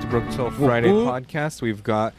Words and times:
back 0.00 0.10
to 0.10 0.18
Broke 0.18 0.30
Till 0.30 0.50
Friday 0.50 0.90
whoop. 0.90 1.08
podcast. 1.08 1.60
We've 1.60 1.82
got 1.82 2.14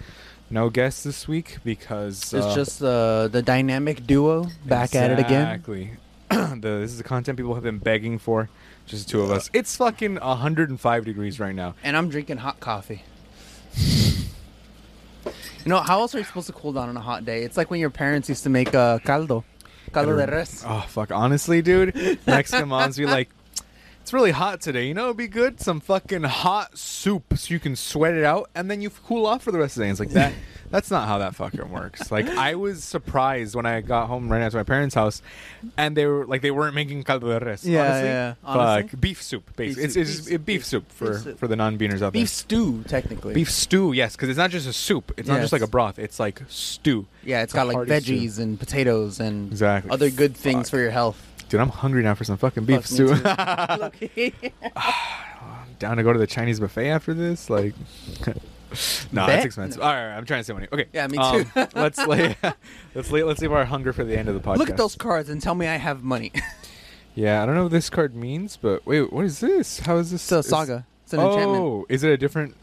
no 0.49 0.69
guests 0.69 1.03
this 1.03 1.27
week 1.27 1.57
because 1.63 2.33
It's 2.33 2.45
uh, 2.45 2.55
just 2.55 2.83
uh, 2.83 3.27
the 3.27 3.41
dynamic 3.41 4.05
duo 4.05 4.47
back 4.65 4.93
at 4.93 5.11
it 5.11 5.19
again. 5.19 5.47
Exactly. 5.47 5.91
this 6.61 6.91
is 6.91 6.97
the 6.97 7.03
content 7.03 7.37
people 7.37 7.55
have 7.55 7.63
been 7.63 7.79
begging 7.79 8.19
for. 8.19 8.49
Just 8.85 9.07
the 9.07 9.11
two 9.11 9.21
of 9.21 9.31
us. 9.31 9.49
It's 9.53 9.75
fucking 9.77 10.15
105 10.15 11.05
degrees 11.05 11.39
right 11.39 11.55
now. 11.55 11.75
And 11.83 11.97
I'm 11.97 12.09
drinking 12.09 12.37
hot 12.37 12.59
coffee. 12.59 13.03
you 13.75 14.21
know, 15.65 15.79
how 15.79 16.01
else 16.01 16.13
are 16.13 16.19
you 16.19 16.23
supposed 16.23 16.47
to 16.47 16.53
cool 16.53 16.73
down 16.73 16.89
on 16.89 16.97
a 16.97 17.01
hot 17.01 17.25
day? 17.25 17.43
It's 17.43 17.57
like 17.57 17.71
when 17.71 17.79
your 17.79 17.89
parents 17.89 18.29
used 18.29 18.43
to 18.43 18.49
make 18.49 18.75
uh, 18.75 18.99
caldo. 18.99 19.43
Caldo 19.91 20.15
de 20.17 20.31
res. 20.31 20.63
Oh 20.65 20.85
fuck! 20.87 21.11
Honestly, 21.11 21.61
dude, 21.61 22.19
Mexican 22.25 22.69
moms 22.69 22.97
be 22.97 23.05
like, 23.05 23.29
"It's 24.01 24.13
really 24.13 24.31
hot 24.31 24.61
today. 24.61 24.87
You 24.87 24.93
know, 24.93 25.05
it'd 25.05 25.17
be 25.17 25.27
good 25.27 25.59
some 25.61 25.79
fucking 25.79 26.23
hot 26.23 26.77
soup 26.77 27.37
so 27.37 27.53
you 27.53 27.59
can 27.59 27.75
sweat 27.75 28.13
it 28.13 28.23
out, 28.23 28.49
and 28.55 28.69
then 28.69 28.81
you 28.81 28.89
cool 28.89 29.25
off 29.25 29.43
for 29.43 29.51
the 29.51 29.59
rest 29.59 29.77
of 29.77 29.81
the 29.81 29.85
day." 29.85 29.91
It's 29.91 29.99
like 29.99 30.09
that. 30.11 30.33
That's 30.71 30.89
not 30.89 31.05
how 31.05 31.17
that 31.17 31.35
fucking 31.35 31.69
works. 31.69 32.11
Like 32.11 32.29
I 32.29 32.55
was 32.55 32.81
surprised 32.81 33.55
when 33.55 33.65
I 33.65 33.81
got 33.81 34.07
home 34.07 34.31
right 34.31 34.39
after 34.41 34.57
my 34.57 34.63
parents' 34.63 34.95
house, 34.95 35.21
and 35.77 35.97
they 35.97 36.05
were 36.05 36.25
like 36.25 36.41
they 36.41 36.49
weren't 36.51 36.75
making 36.75 37.03
caldo 37.03 37.37
de 37.39 37.45
res. 37.45 37.67
Yeah, 37.67 37.81
honestly. 37.83 38.07
yeah, 38.07 38.33
honestly. 38.45 38.97
beef 38.97 39.21
soup. 39.21 39.53
Basically, 39.57 39.83
it's, 39.83 39.93
soup. 39.95 40.01
it's 40.03 40.29
Beef 40.29 40.45
beef 40.45 40.65
soup. 40.65 40.89
for 40.89 41.09
Beef 41.11 41.21
soup. 41.23 41.39
for 41.39 41.47
the 41.49 41.57
non-beaners 41.57 41.95
out 41.95 41.99
there. 41.99 42.11
Beef 42.11 42.29
stew, 42.29 42.83
technically. 42.87 43.33
Beef 43.33 43.51
stew, 43.51 43.91
yes, 43.91 44.15
because 44.15 44.29
it's 44.29 44.37
not 44.37 44.49
just 44.49 44.65
a 44.65 44.71
soup. 44.71 45.11
It's 45.17 45.27
not 45.27 45.41
just 45.41 45.51
like 45.51 45.61
a 45.61 45.67
broth. 45.67 45.99
It's 45.99 46.21
like 46.21 46.41
stew. 46.47 47.05
Yeah, 47.25 47.41
it's 47.43 47.51
a 47.53 47.55
got 47.57 47.67
like 47.67 47.75
hearty 47.75 47.99
stew. 47.99 48.13
veggies 48.15 48.39
and 48.39 48.57
potatoes 48.57 49.19
and 49.19 49.51
Exactly. 49.51 49.91
other 49.91 50.09
good 50.09 50.37
things 50.37 50.69
Fuck. 50.69 50.77
for 50.77 50.79
your 50.79 50.91
health. 50.91 51.21
Dude, 51.51 51.59
I'm 51.59 51.67
hungry 51.67 52.01
now 52.01 52.15
for 52.15 52.23
some 52.23 52.37
fucking 52.37 52.63
beef 52.63 52.85
Fuck, 52.85 52.97
me 52.97 53.97
stew. 54.07 54.31
too. 54.31 54.51
down 55.79 55.97
to 55.97 56.03
go 56.03 56.13
to 56.13 56.17
the 56.19 56.25
Chinese 56.25 56.61
buffet 56.61 56.89
after 56.89 57.13
this? 57.13 57.49
Like, 57.49 57.73
no, 59.11 59.25
Bet? 59.25 59.39
it's 59.39 59.45
expensive. 59.47 59.81
All 59.81 59.89
right, 59.89 60.15
I'm 60.15 60.23
trying 60.23 60.39
to 60.39 60.43
save 60.45 60.55
money. 60.55 60.69
Okay, 60.71 60.85
Yeah, 60.93 61.07
me 61.07 61.17
um, 61.17 61.43
too. 61.43 61.67
let's 61.75 61.97
lay, 62.07 62.37
let's 62.95 63.11
lay, 63.11 63.23
let's 63.23 63.41
leave 63.41 63.51
our 63.51 63.65
hunger 63.65 63.91
for 63.91 64.05
the 64.05 64.17
end 64.17 64.29
of 64.29 64.35
the 64.35 64.39
podcast. 64.39 64.59
Look 64.59 64.69
at 64.69 64.77
those 64.77 64.95
cards 64.95 65.27
and 65.27 65.41
tell 65.41 65.53
me 65.53 65.67
I 65.67 65.75
have 65.75 66.03
money. 66.03 66.31
Yeah, 67.15 67.43
I 67.43 67.45
don't 67.45 67.55
know 67.55 67.63
what 67.63 67.73
this 67.73 67.89
card 67.89 68.15
means, 68.15 68.55
but 68.55 68.85
wait, 68.85 69.11
what 69.11 69.25
is 69.25 69.41
this? 69.41 69.79
How 69.79 69.97
is 69.97 70.11
this? 70.11 70.23
it's 70.31 70.47
a 70.47 70.49
saga. 70.49 70.85
It's 71.03 71.11
an 71.11 71.19
oh, 71.19 71.33
enchantment. 71.33 71.63
Oh, 71.63 71.85
is 71.89 72.05
it 72.05 72.11
a 72.11 72.17
different 72.17 72.55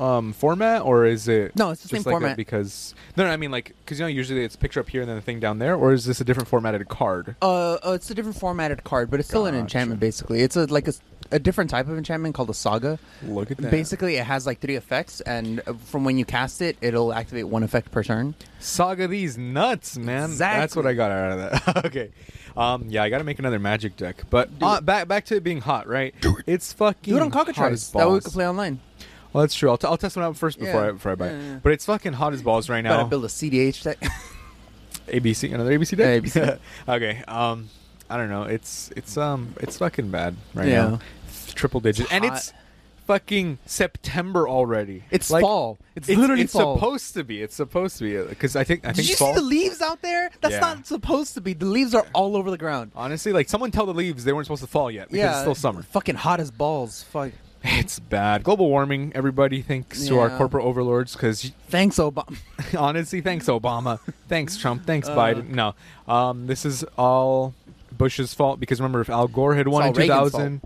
um, 0.00 0.32
format 0.32 0.82
or 0.82 1.04
is 1.04 1.28
it? 1.28 1.54
No, 1.54 1.70
it's 1.70 1.82
the 1.82 1.88
just 1.88 2.04
same 2.04 2.10
like 2.12 2.18
a- 2.18 2.20
format. 2.20 2.36
because 2.36 2.94
no, 3.16 3.24
no, 3.24 3.30
I 3.30 3.36
mean 3.36 3.50
like 3.50 3.74
because 3.84 3.98
you 4.00 4.04
know 4.04 4.08
usually 4.08 4.42
it's 4.42 4.56
picture 4.56 4.80
up 4.80 4.88
here 4.88 5.02
and 5.02 5.08
then 5.08 5.16
the 5.16 5.22
thing 5.22 5.40
down 5.40 5.58
there, 5.58 5.76
or 5.76 5.92
is 5.92 6.06
this 6.06 6.20
a 6.20 6.24
different 6.24 6.48
formatted 6.48 6.88
card? 6.88 7.36
Uh, 7.42 7.74
uh, 7.74 7.92
it's 7.92 8.10
a 8.10 8.14
different 8.14 8.38
formatted 8.38 8.82
card, 8.82 9.10
but 9.10 9.20
it's 9.20 9.28
still 9.28 9.46
an 9.46 9.54
enchantment. 9.54 10.00
Basically, 10.00 10.40
it's 10.40 10.56
a 10.56 10.64
like 10.66 10.88
a 11.32 11.38
different 11.38 11.70
type 11.70 11.86
of 11.86 11.96
enchantment 11.96 12.34
called 12.34 12.50
a 12.50 12.54
saga. 12.54 12.98
Look 13.22 13.50
at 13.50 13.58
that. 13.58 13.70
Basically, 13.70 14.16
it 14.16 14.24
has 14.24 14.46
like 14.46 14.60
three 14.60 14.76
effects, 14.76 15.20
and 15.20 15.60
uh, 15.66 15.74
from 15.74 16.04
when 16.04 16.18
you 16.18 16.24
cast 16.24 16.62
it, 16.62 16.76
it'll 16.80 17.12
activate 17.12 17.46
one 17.46 17.62
effect 17.62 17.90
per 17.92 18.02
turn. 18.02 18.34
Saga 18.58 19.06
these 19.06 19.36
nuts, 19.36 19.96
man. 19.98 20.36
That's 20.36 20.74
what 20.74 20.86
I 20.86 20.94
got 20.94 21.10
out 21.10 21.32
of 21.32 21.38
that. 21.38 21.84
okay. 21.86 22.10
Um, 22.56 22.86
yeah, 22.88 23.02
I 23.02 23.10
got 23.10 23.18
to 23.18 23.24
make 23.24 23.38
another 23.38 23.58
magic 23.58 23.96
deck. 23.96 24.24
But 24.30 24.50
uh, 24.60 24.80
back 24.80 25.08
back 25.08 25.26
to 25.26 25.36
it 25.36 25.44
being 25.44 25.60
hot, 25.60 25.86
right? 25.86 26.14
It's 26.46 26.72
fucking 26.72 27.12
Do 27.12 27.18
it 27.18 27.22
on 27.22 27.30
Cockatrice. 27.30 27.92
That 27.92 28.08
way 28.08 28.14
we 28.14 28.20
can 28.20 28.30
play 28.30 28.48
online. 28.48 28.80
Well, 29.32 29.42
that's 29.42 29.54
true. 29.54 29.70
I'll, 29.70 29.78
t- 29.78 29.86
I'll 29.86 29.96
test 29.96 30.16
one 30.16 30.24
out 30.24 30.36
first 30.36 30.58
before 30.58 30.80
Yeah. 30.82 30.88
I 30.88 30.92
before 30.92 31.12
I 31.12 31.14
buy 31.14 31.26
Yeah, 31.26 31.32
it. 31.32 31.42
yeah. 31.46 31.58
But 31.62 31.72
it's 31.72 31.84
fucking 31.86 32.14
hot 32.14 32.32
as 32.32 32.42
balls 32.42 32.68
right 32.68 32.82
now. 32.82 32.96
Gotta 32.96 33.08
build 33.08 33.24
a 33.24 33.28
CDH 33.28 33.82
deck. 33.84 33.98
ABC, 35.08 35.52
another 35.52 35.76
ABC 35.76 35.96
deck. 35.96 36.22
ABC. 36.22 36.58
okay. 36.88 37.22
Um, 37.26 37.68
I 38.08 38.16
don't 38.16 38.28
know. 38.28 38.42
It's 38.44 38.90
it's 38.96 39.16
um 39.16 39.54
it's 39.60 39.78
fucking 39.78 40.10
bad 40.10 40.36
right 40.54 40.68
Yeah. 40.68 40.88
now. 40.88 41.00
Triple 41.54 41.80
digit, 41.80 42.04
It's 42.06 42.12
and 42.12 42.24
hot. 42.24 42.36
it's 42.36 42.52
fucking 43.06 43.58
September 43.66 44.48
already. 44.48 45.02
It's 45.10 45.28
fall. 45.28 45.78
It's, 45.96 46.08
It's, 46.08 46.18
literally 46.18 46.42
it's 46.42 46.52
fall. 46.52 46.76
supposed 46.76 47.14
to 47.14 47.24
be. 47.24 47.42
It's 47.42 47.56
supposed 47.56 47.98
to 47.98 48.04
be 48.04 48.28
because 48.28 48.54
I 48.56 48.62
think 48.64 48.84
I 48.84 48.88
Did 48.88 48.96
think 48.98 49.08
you 49.10 49.16
fall. 49.16 49.34
see 49.34 49.40
the 49.40 49.46
leaves 49.46 49.80
out 49.82 50.00
there? 50.02 50.30
That's 50.40 50.54
Yeah. 50.54 50.60
not 50.60 50.86
supposed 50.86 51.34
to 51.34 51.40
be. 51.40 51.52
The 51.54 51.66
leaves 51.66 51.94
are 51.94 52.06
all 52.14 52.36
over 52.36 52.50
the 52.50 52.58
ground. 52.58 52.92
Honestly, 52.94 53.32
like 53.32 53.48
someone 53.48 53.70
tell 53.72 53.86
the 53.86 53.94
leaves 53.94 54.24
they 54.24 54.32
weren't 54.32 54.46
supposed 54.46 54.62
to 54.62 54.68
fall 54.68 54.90
yet 54.90 55.10
because 55.10 55.30
it's 55.30 55.40
still 55.40 55.54
summer. 55.56 55.82
Fucking 55.82 56.16
hot 56.16 56.38
as 56.40 56.50
balls. 56.50 57.02
Fuck. 57.04 57.32
It's 57.62 57.98
bad. 57.98 58.42
Global 58.42 58.68
warming. 58.68 59.12
Everybody 59.14 59.60
thanks 59.62 60.06
to 60.06 60.18
our 60.18 60.28
Yeah. 60.28 60.38
corporate 60.38 60.64
overlords 60.64 61.12
because 61.12 61.42
Thanks, 61.68 61.96
Obama. 61.96 62.36
honestly, 62.78 63.20
thanks 63.20 63.46
Obama, 63.46 63.98
thanks 64.28 64.56
Trump, 64.56 64.86
thanks 64.86 65.08
Uh. 65.08 65.16
Biden. 65.16 65.48
No, 65.50 65.74
um, 66.08 66.46
this 66.46 66.64
is 66.64 66.84
all 66.96 67.54
Bush's 67.96 68.32
fault 68.34 68.60
because 68.60 68.80
remember 68.80 69.00
if 69.00 69.10
Al 69.10 69.28
Gore 69.28 69.54
had 69.54 69.68
won 69.68 69.82
all 69.82 69.88
in 69.90 69.94
Reagan's 69.94 70.30
2000, 70.32 70.60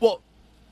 well. 0.00 0.20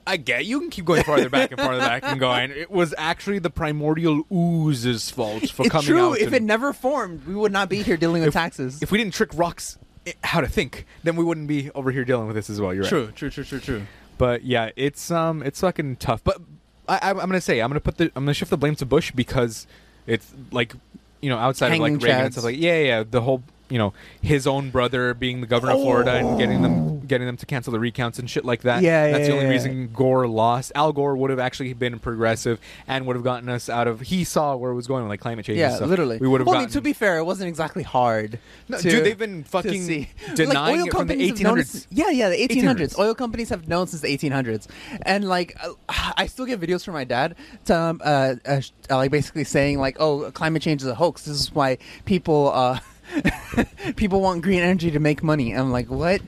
I 0.06 0.16
get 0.16 0.44
you 0.46 0.58
can 0.58 0.70
keep 0.70 0.86
going 0.86 1.04
farther 1.04 1.28
back 1.28 1.52
and 1.52 1.60
farther 1.60 1.78
back 1.78 2.02
and 2.04 2.18
going. 2.18 2.50
It 2.50 2.70
was 2.70 2.94
actually 2.98 3.38
the 3.38 3.50
primordial 3.50 4.22
ooze's 4.32 5.10
fault 5.10 5.50
for 5.50 5.62
it's 5.64 5.70
coming 5.70 5.86
true. 5.86 6.12
out. 6.12 6.18
If 6.18 6.28
and- 6.28 6.36
it 6.36 6.42
never 6.42 6.72
formed, 6.72 7.26
we 7.26 7.34
would 7.34 7.52
not 7.52 7.68
be 7.68 7.82
here 7.82 7.96
dealing 7.98 8.22
with 8.24 8.32
taxes. 8.32 8.82
if 8.82 8.90
we 8.90 8.98
didn't 8.98 9.12
trick 9.14 9.28
rocks 9.34 9.78
i- 10.06 10.14
how 10.24 10.40
to 10.40 10.48
think, 10.48 10.86
then 11.04 11.16
we 11.16 11.22
wouldn't 11.22 11.46
be 11.46 11.70
over 11.74 11.92
here 11.92 12.04
dealing 12.04 12.26
with 12.26 12.34
this 12.34 12.48
as 12.50 12.60
well. 12.60 12.72
You're 12.74 12.84
right. 12.84 12.88
true, 12.88 13.12
true, 13.14 13.30
true, 13.30 13.44
true, 13.44 13.60
true. 13.60 13.82
But 14.20 14.44
yeah, 14.44 14.68
it's 14.76 15.10
um, 15.10 15.42
it's 15.42 15.62
fucking 15.62 15.96
tough. 15.96 16.22
But 16.22 16.42
I, 16.86 16.98
I, 16.98 17.10
I'm 17.12 17.16
gonna 17.16 17.40
say 17.40 17.60
I'm 17.60 17.70
gonna 17.70 17.80
put 17.80 17.96
the 17.96 18.12
I'm 18.14 18.24
gonna 18.24 18.34
shift 18.34 18.50
the 18.50 18.58
blame 18.58 18.76
to 18.76 18.84
Bush 18.84 19.12
because 19.12 19.66
it's 20.06 20.30
like 20.52 20.74
you 21.22 21.30
know 21.30 21.38
outside 21.38 21.72
of 21.72 21.78
like 21.78 21.92
Reagan 22.02 22.26
and 22.26 22.32
stuff 22.34 22.44
like 22.44 22.58
yeah, 22.58 22.80
yeah, 22.80 23.02
the 23.02 23.22
whole 23.22 23.42
you 23.70 23.78
know 23.78 23.92
his 24.20 24.46
own 24.46 24.70
brother 24.70 25.14
being 25.14 25.40
the 25.40 25.46
governor 25.46 25.72
of 25.72 25.80
Florida 25.80 26.12
and 26.12 26.38
getting 26.38 26.62
them 26.62 27.00
getting 27.10 27.26
them 27.26 27.36
to 27.36 27.44
cancel 27.44 27.72
the 27.72 27.80
recounts 27.80 28.18
and 28.18 28.30
shit 28.30 28.44
like 28.44 28.62
that. 28.62 28.78
Oh. 28.78 28.86
Yeah, 28.86 29.10
that's 29.10 29.20
yeah, 29.20 29.26
the 29.26 29.32
only 29.32 29.44
yeah. 29.44 29.50
reason 29.50 29.92
Gore 29.92 30.26
lost. 30.26 30.72
Al 30.74 30.92
Gore 30.92 31.16
would 31.16 31.30
have 31.30 31.38
actually 31.38 31.72
been 31.72 31.98
progressive 31.98 32.60
and 32.86 33.06
would 33.06 33.16
have 33.16 33.24
gotten 33.24 33.48
us 33.48 33.68
out 33.68 33.88
of. 33.88 34.00
He 34.00 34.24
saw 34.24 34.56
where 34.56 34.70
it 34.70 34.74
was 34.74 34.86
going, 34.86 35.06
like 35.08 35.20
climate 35.20 35.44
change. 35.44 35.58
Yeah, 35.58 35.74
stuff. 35.74 35.88
literally. 35.88 36.18
We 36.18 36.28
would 36.28 36.40
have 36.40 36.46
Well, 36.46 36.56
I 36.56 36.60
mean, 36.60 36.68
to 36.70 36.80
be 36.80 36.92
fair, 36.92 37.18
it 37.18 37.24
wasn't 37.24 37.48
exactly 37.48 37.82
hard. 37.82 38.38
No, 38.68 38.78
to- 38.78 38.90
dude, 38.90 39.04
they've 39.04 39.18
been 39.18 39.44
fucking 39.44 40.06
denying 40.34 40.80
oil 40.80 40.86
it 40.86 40.92
from 40.92 41.08
the 41.08 41.14
companies 41.14 41.32
1800s. 41.32 41.66
since- 41.66 41.86
yeah, 41.90 42.10
yeah, 42.10 42.28
the 42.30 42.36
1800s. 42.36 42.94
1800s. 42.94 42.98
Oil 42.98 43.14
companies 43.14 43.48
have 43.48 43.68
known 43.68 43.86
since 43.86 44.02
the 44.02 44.16
1800s, 44.16 44.68
and 45.02 45.28
like 45.28 45.56
uh, 45.62 45.72
I 46.16 46.26
still 46.26 46.46
get 46.46 46.60
videos 46.60 46.84
from 46.84 46.94
my 46.94 47.04
dad, 47.04 47.36
to, 47.66 47.76
um, 47.76 48.00
uh, 48.04 48.34
uh, 48.46 48.60
uh, 48.90 48.96
like 48.96 49.10
basically 49.10 49.44
saying 49.44 49.78
like, 49.78 49.96
"Oh, 50.00 50.30
climate 50.30 50.62
change 50.62 50.82
is 50.82 50.88
a 50.88 50.94
hoax. 50.94 51.24
This 51.24 51.40
is 51.40 51.52
why 51.52 51.78
people 52.04 52.52
uh, 52.54 52.78
people 53.96 54.20
want 54.20 54.42
green 54.42 54.60
energy 54.60 54.90
to 54.90 54.98
make 54.98 55.22
money." 55.22 55.52
I'm 55.52 55.70
like, 55.72 55.88
"What?" 55.88 56.20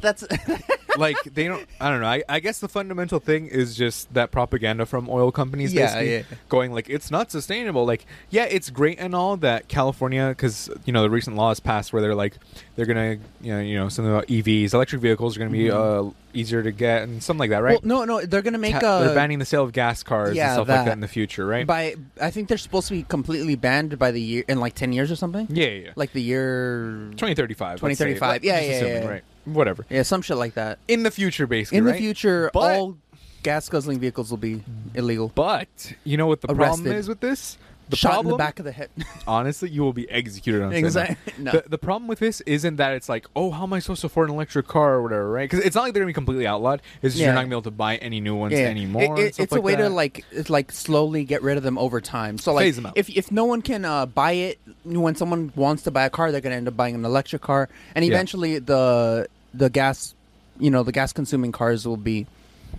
That's 0.00 0.24
like 0.96 1.16
they 1.34 1.46
don't 1.46 1.66
i 1.80 1.90
don't 1.90 2.00
know 2.00 2.06
I, 2.06 2.22
I 2.28 2.40
guess 2.40 2.60
the 2.60 2.68
fundamental 2.68 3.18
thing 3.20 3.46
is 3.46 3.76
just 3.76 4.12
that 4.14 4.30
propaganda 4.30 4.86
from 4.86 5.08
oil 5.10 5.30
companies 5.30 5.72
Yeah, 5.74 5.86
basically 5.86 6.12
yeah. 6.14 6.22
going 6.48 6.72
like 6.72 6.88
it's 6.88 7.10
not 7.10 7.30
sustainable 7.30 7.84
like 7.84 8.06
yeah 8.30 8.44
it's 8.44 8.70
great 8.70 8.98
and 8.98 9.14
all 9.14 9.36
that 9.38 9.68
california 9.68 10.28
because 10.28 10.70
you 10.86 10.92
know 10.92 11.02
the 11.02 11.10
recent 11.10 11.36
laws 11.36 11.60
passed 11.60 11.92
where 11.92 12.00
they're 12.00 12.14
like 12.14 12.34
they're 12.76 12.86
gonna 12.86 13.18
you 13.40 13.52
know, 13.52 13.60
you 13.60 13.76
know 13.78 13.88
something 13.88 14.12
about 14.12 14.26
evs 14.28 14.72
electric 14.72 15.02
vehicles 15.02 15.36
are 15.36 15.40
gonna 15.40 15.50
be 15.50 15.70
uh, 15.70 16.04
easier 16.34 16.62
to 16.62 16.70
get 16.72 17.02
and 17.02 17.22
something 17.22 17.40
like 17.40 17.50
that 17.50 17.62
right 17.62 17.78
Mm-hmm. 17.78 17.88
well, 17.88 18.06
no, 18.06 18.18
no, 18.20 18.26
they're 18.26 18.42
gonna 18.42 18.58
make 18.58 18.78
Ta- 18.78 19.00
a. 19.00 19.04
they're 19.04 19.14
banning 19.14 19.38
the 19.38 19.44
sale 19.44 19.64
of 19.64 19.72
gas 19.72 20.02
cars 20.02 20.36
yeah, 20.36 20.46
and 20.46 20.52
stuff 20.54 20.68
like 20.68 20.76
that. 20.78 20.84
that 20.86 20.92
in 20.92 21.00
the 21.00 21.08
future 21.08 21.46
right 21.46 21.66
By 21.66 21.96
I 22.20 22.30
think 22.30 22.48
they're 22.48 22.58
supposed 22.58 22.88
to 22.88 22.94
be 22.94 23.02
completely 23.02 23.56
banned 23.56 23.98
by 23.98 24.10
the 24.10 24.20
year 24.20 24.44
in 24.48 24.58
like 24.60 24.74
ten 24.74 24.92
years 24.92 25.10
or 25.10 25.16
something. 25.16 25.46
yeah 25.50 25.66
yeah, 25.66 25.84
yeah. 25.86 25.92
Like 25.96 26.12
the 26.12 26.22
year 26.22 27.08
2035 27.16 27.82
let's 27.82 27.98
say. 27.98 28.04
2035, 28.14 28.28
Like, 28.28 28.42
yeah, 28.44 28.56
just 28.58 28.68
yeah, 28.68 28.74
assuming, 28.76 29.02
yeah. 29.02 29.08
right 29.08 29.24
whatever 29.54 29.84
yeah, 29.90 30.02
some 30.02 30.22
shit 30.22 30.36
like 30.36 30.54
that. 30.54 30.78
in 30.88 31.02
the 31.02 31.10
future 31.10 31.46
basically 31.46 31.78
In 31.78 31.84
the 31.84 31.92
right? 31.92 31.98
future, 32.00 32.50
But- 32.52 32.78
all 32.78 32.96
gas 33.42 33.68
guzzling 33.68 34.00
vehicles 34.00 34.30
will 34.30 34.36
be 34.38 34.62
illegal. 34.94 35.30
but 35.34 35.68
you 36.04 36.16
know 36.16 36.26
what 36.26 36.40
the 36.40 36.48
problem 36.48 36.80
Arrested. 36.86 36.96
is 36.96 37.08
with 37.08 37.20
this 37.20 37.56
the 37.90 37.96
Shot 37.96 38.08
problem 38.10 38.26
in 38.26 38.30
the 38.32 38.36
back 38.36 38.58
of 38.58 38.66
the 38.66 38.72
head. 38.72 38.90
honestly, 39.26 39.70
you 39.70 39.80
will 39.80 39.94
be 39.94 40.10
executed 40.10 40.60
on 40.60 40.74
exactly. 40.74 41.32
No. 41.38 41.52
The, 41.52 41.64
the 41.70 41.78
problem 41.78 42.06
with 42.06 42.18
this 42.18 42.42
isn't 42.42 42.76
that 42.76 42.92
it's 42.92 43.08
like, 43.08 43.26
oh, 43.34 43.50
how 43.50 43.62
am 43.62 43.72
I 43.72 43.78
supposed 43.78 44.02
to 44.02 44.08
afford 44.08 44.28
an 44.28 44.34
electric 44.34 44.66
car 44.66 44.92
or 44.96 45.02
whatever, 45.02 45.30
right? 45.30 45.48
Because 45.48 45.64
it's 45.64 45.74
not 45.74 45.84
like 45.84 45.94
they're 45.94 46.02
gonna 46.02 46.10
be 46.10 46.12
completely 46.12 46.46
outlawed. 46.46 46.82
It's 47.00 47.14
just 47.14 47.16
Yeah. 47.16 47.28
you're 47.28 47.34
not 47.34 47.40
gonna 47.42 47.48
be 47.48 47.54
able 47.54 47.62
to 47.62 47.70
buy 47.70 47.96
any 47.96 48.20
new 48.20 48.34
ones 48.36 48.52
anymore. 48.52 49.02
It- 49.04 49.08
and 49.08 49.18
it- 49.20 49.34
stuff 49.34 49.44
it's 49.44 49.52
like 49.52 49.58
a 49.60 49.62
way 49.62 49.76
to 49.76 49.84
that. 49.84 49.88
like 49.90 50.24
it's 50.32 50.50
like 50.50 50.70
slowly 50.70 51.24
get 51.24 51.40
rid 51.42 51.56
of 51.56 51.62
them 51.62 51.78
over 51.78 52.02
time. 52.02 52.36
So 52.36 52.52
like 52.52 52.64
Phase 52.74 52.84
out. 52.84 52.92
if 52.94 53.08
if 53.08 53.32
no 53.32 53.46
one 53.46 53.62
can 53.62 53.86
uh, 53.86 54.04
buy 54.04 54.32
it 54.32 54.58
when 54.84 55.14
someone 55.14 55.50
wants 55.56 55.84
to 55.84 55.90
buy 55.90 56.04
a 56.04 56.10
car, 56.10 56.30
they're 56.30 56.42
gonna 56.42 56.56
end 56.56 56.68
up 56.68 56.76
buying 56.76 56.94
an 56.94 57.06
electric 57.06 57.40
car, 57.40 57.70
and 57.94 58.04
eventually 58.04 58.58
the 58.58 59.28
the 59.54 59.70
gas, 59.70 60.14
you 60.58 60.70
know, 60.70 60.82
the 60.82 60.92
gas 60.92 61.12
consuming 61.12 61.52
cars 61.52 61.86
will 61.86 61.96
be 61.96 62.26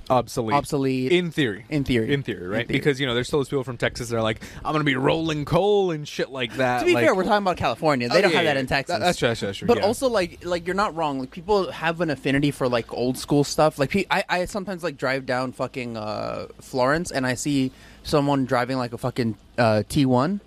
obsolete. 0.09 0.53
obsolete. 0.55 1.11
in 1.11 1.31
theory. 1.31 1.65
in 1.69 1.83
theory. 1.83 2.13
In 2.13 2.23
theory, 2.23 2.47
right? 2.47 2.67
theory. 2.67 2.79
Because 2.79 2.99
you 2.99 3.07
know, 3.07 3.13
there's 3.13 3.27
still 3.27 3.39
those 3.39 3.49
people 3.49 3.63
from 3.63 3.77
Texas 3.77 4.09
that 4.09 4.17
are 4.17 4.21
like, 4.21 4.41
I'm 4.63 4.71
gonna 4.73 4.83
be 4.83 4.95
rolling 4.95 5.45
coal 5.45 5.91
and 5.91 6.07
shit 6.07 6.29
like 6.29 6.53
that. 6.57 6.79
to 6.79 6.85
be 6.85 6.93
like, 6.93 7.05
fair, 7.05 7.15
we're 7.15 7.23
talking 7.23 7.43
about 7.43 7.57
California. 7.57 8.07
They 8.09 8.19
Oh, 8.19 8.21
don't 8.21 8.31
yeah, 8.31 8.37
have 8.37 8.45
that 8.45 8.55
yeah, 8.55 8.59
in 8.59 8.67
Texas. 8.67 8.93
that- 8.95 8.99
that's 8.99 9.17
true. 9.17 9.27
That's 9.29 9.39
true. 9.39 9.47
That's 9.47 9.57
true. 9.59 9.67
But 9.67 9.77
yeah. 9.79 9.85
also, 9.85 10.07
like, 10.09 10.45
like 10.45 10.65
you're 10.67 10.75
not 10.75 10.95
wrong. 10.95 11.19
Like, 11.19 11.31
people 11.31 11.71
have 11.71 12.01
an 12.01 12.09
affinity 12.09 12.51
for 12.51 12.67
like 12.67 12.91
old 12.93 13.17
school 13.17 13.43
stuff. 13.43 13.77
Like, 13.79 13.89
pe- 13.91 14.05
I, 14.11 14.23
I 14.29 14.45
sometimes 14.45 14.83
like 14.83 14.97
drive 14.97 15.25
down 15.25 15.51
fucking 15.53 15.97
uh, 15.97 16.47
Florence, 16.59 17.11
and 17.11 17.25
I 17.25 17.33
see 17.35 17.71
someone 18.03 18.45
driving 18.45 18.77
like 18.77 18.93
a 18.93 18.97
fucking 18.97 19.37
uh, 19.57 19.83
T1, 19.89 20.39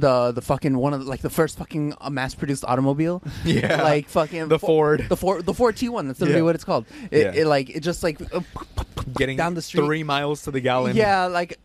the 0.00 0.32
the 0.32 0.42
fucking 0.42 0.76
one 0.76 0.92
of 0.94 1.04
the, 1.04 1.10
like 1.10 1.20
the 1.20 1.30
first 1.30 1.58
fucking 1.58 1.94
uh, 2.00 2.10
mass 2.10 2.34
produced 2.34 2.64
automobile. 2.64 3.22
Yeah. 3.44 3.82
like 3.82 4.08
fucking 4.08 4.48
The 4.48 4.58
Fo- 4.58 4.66
Ford. 4.66 5.06
the 5.08 5.16
Ford, 5.16 5.46
the 5.46 5.54
Ford 5.54 5.76
T1. 5.76 6.06
That's 6.06 6.20
literally 6.20 6.40
Yeah. 6.40 6.44
what 6.44 6.54
it's 6.54 6.64
called. 6.64 6.86
It, 7.10 7.18
Yeah. 7.34 7.40
it 7.42 7.46
like 7.46 7.70
it 7.70 7.80
just 7.80 8.02
like 8.02 8.20
uh, 8.34 8.40
getting 9.16 9.36
down 9.36 9.54
the 9.54 9.62
street. 9.62 9.84
three 9.84 10.02
miles 10.02 10.42
to 10.44 10.50
the 10.50 10.60
gallon. 10.60 10.96
yeah, 10.96 11.26
like 11.26 11.58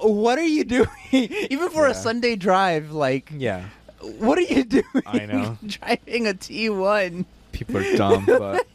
what 0.00 0.38
are 0.38 0.46
you 0.46 0.64
doing? 0.64 0.88
Even 1.12 1.70
for 1.70 1.84
Yeah. 1.86 1.90
a 1.92 1.94
Sunday 1.94 2.36
drive, 2.36 2.92
like, 2.92 3.32
Yeah, 3.36 3.64
what 4.18 4.38
are 4.38 4.42
you 4.42 4.62
doing? 4.76 4.84
I 5.06 5.26
know. 5.26 5.58
driving 5.66 6.26
a 6.28 6.34
T1. 6.34 7.24
people 7.52 7.78
are 7.78 7.96
dumb, 7.96 8.24
but 8.26 8.66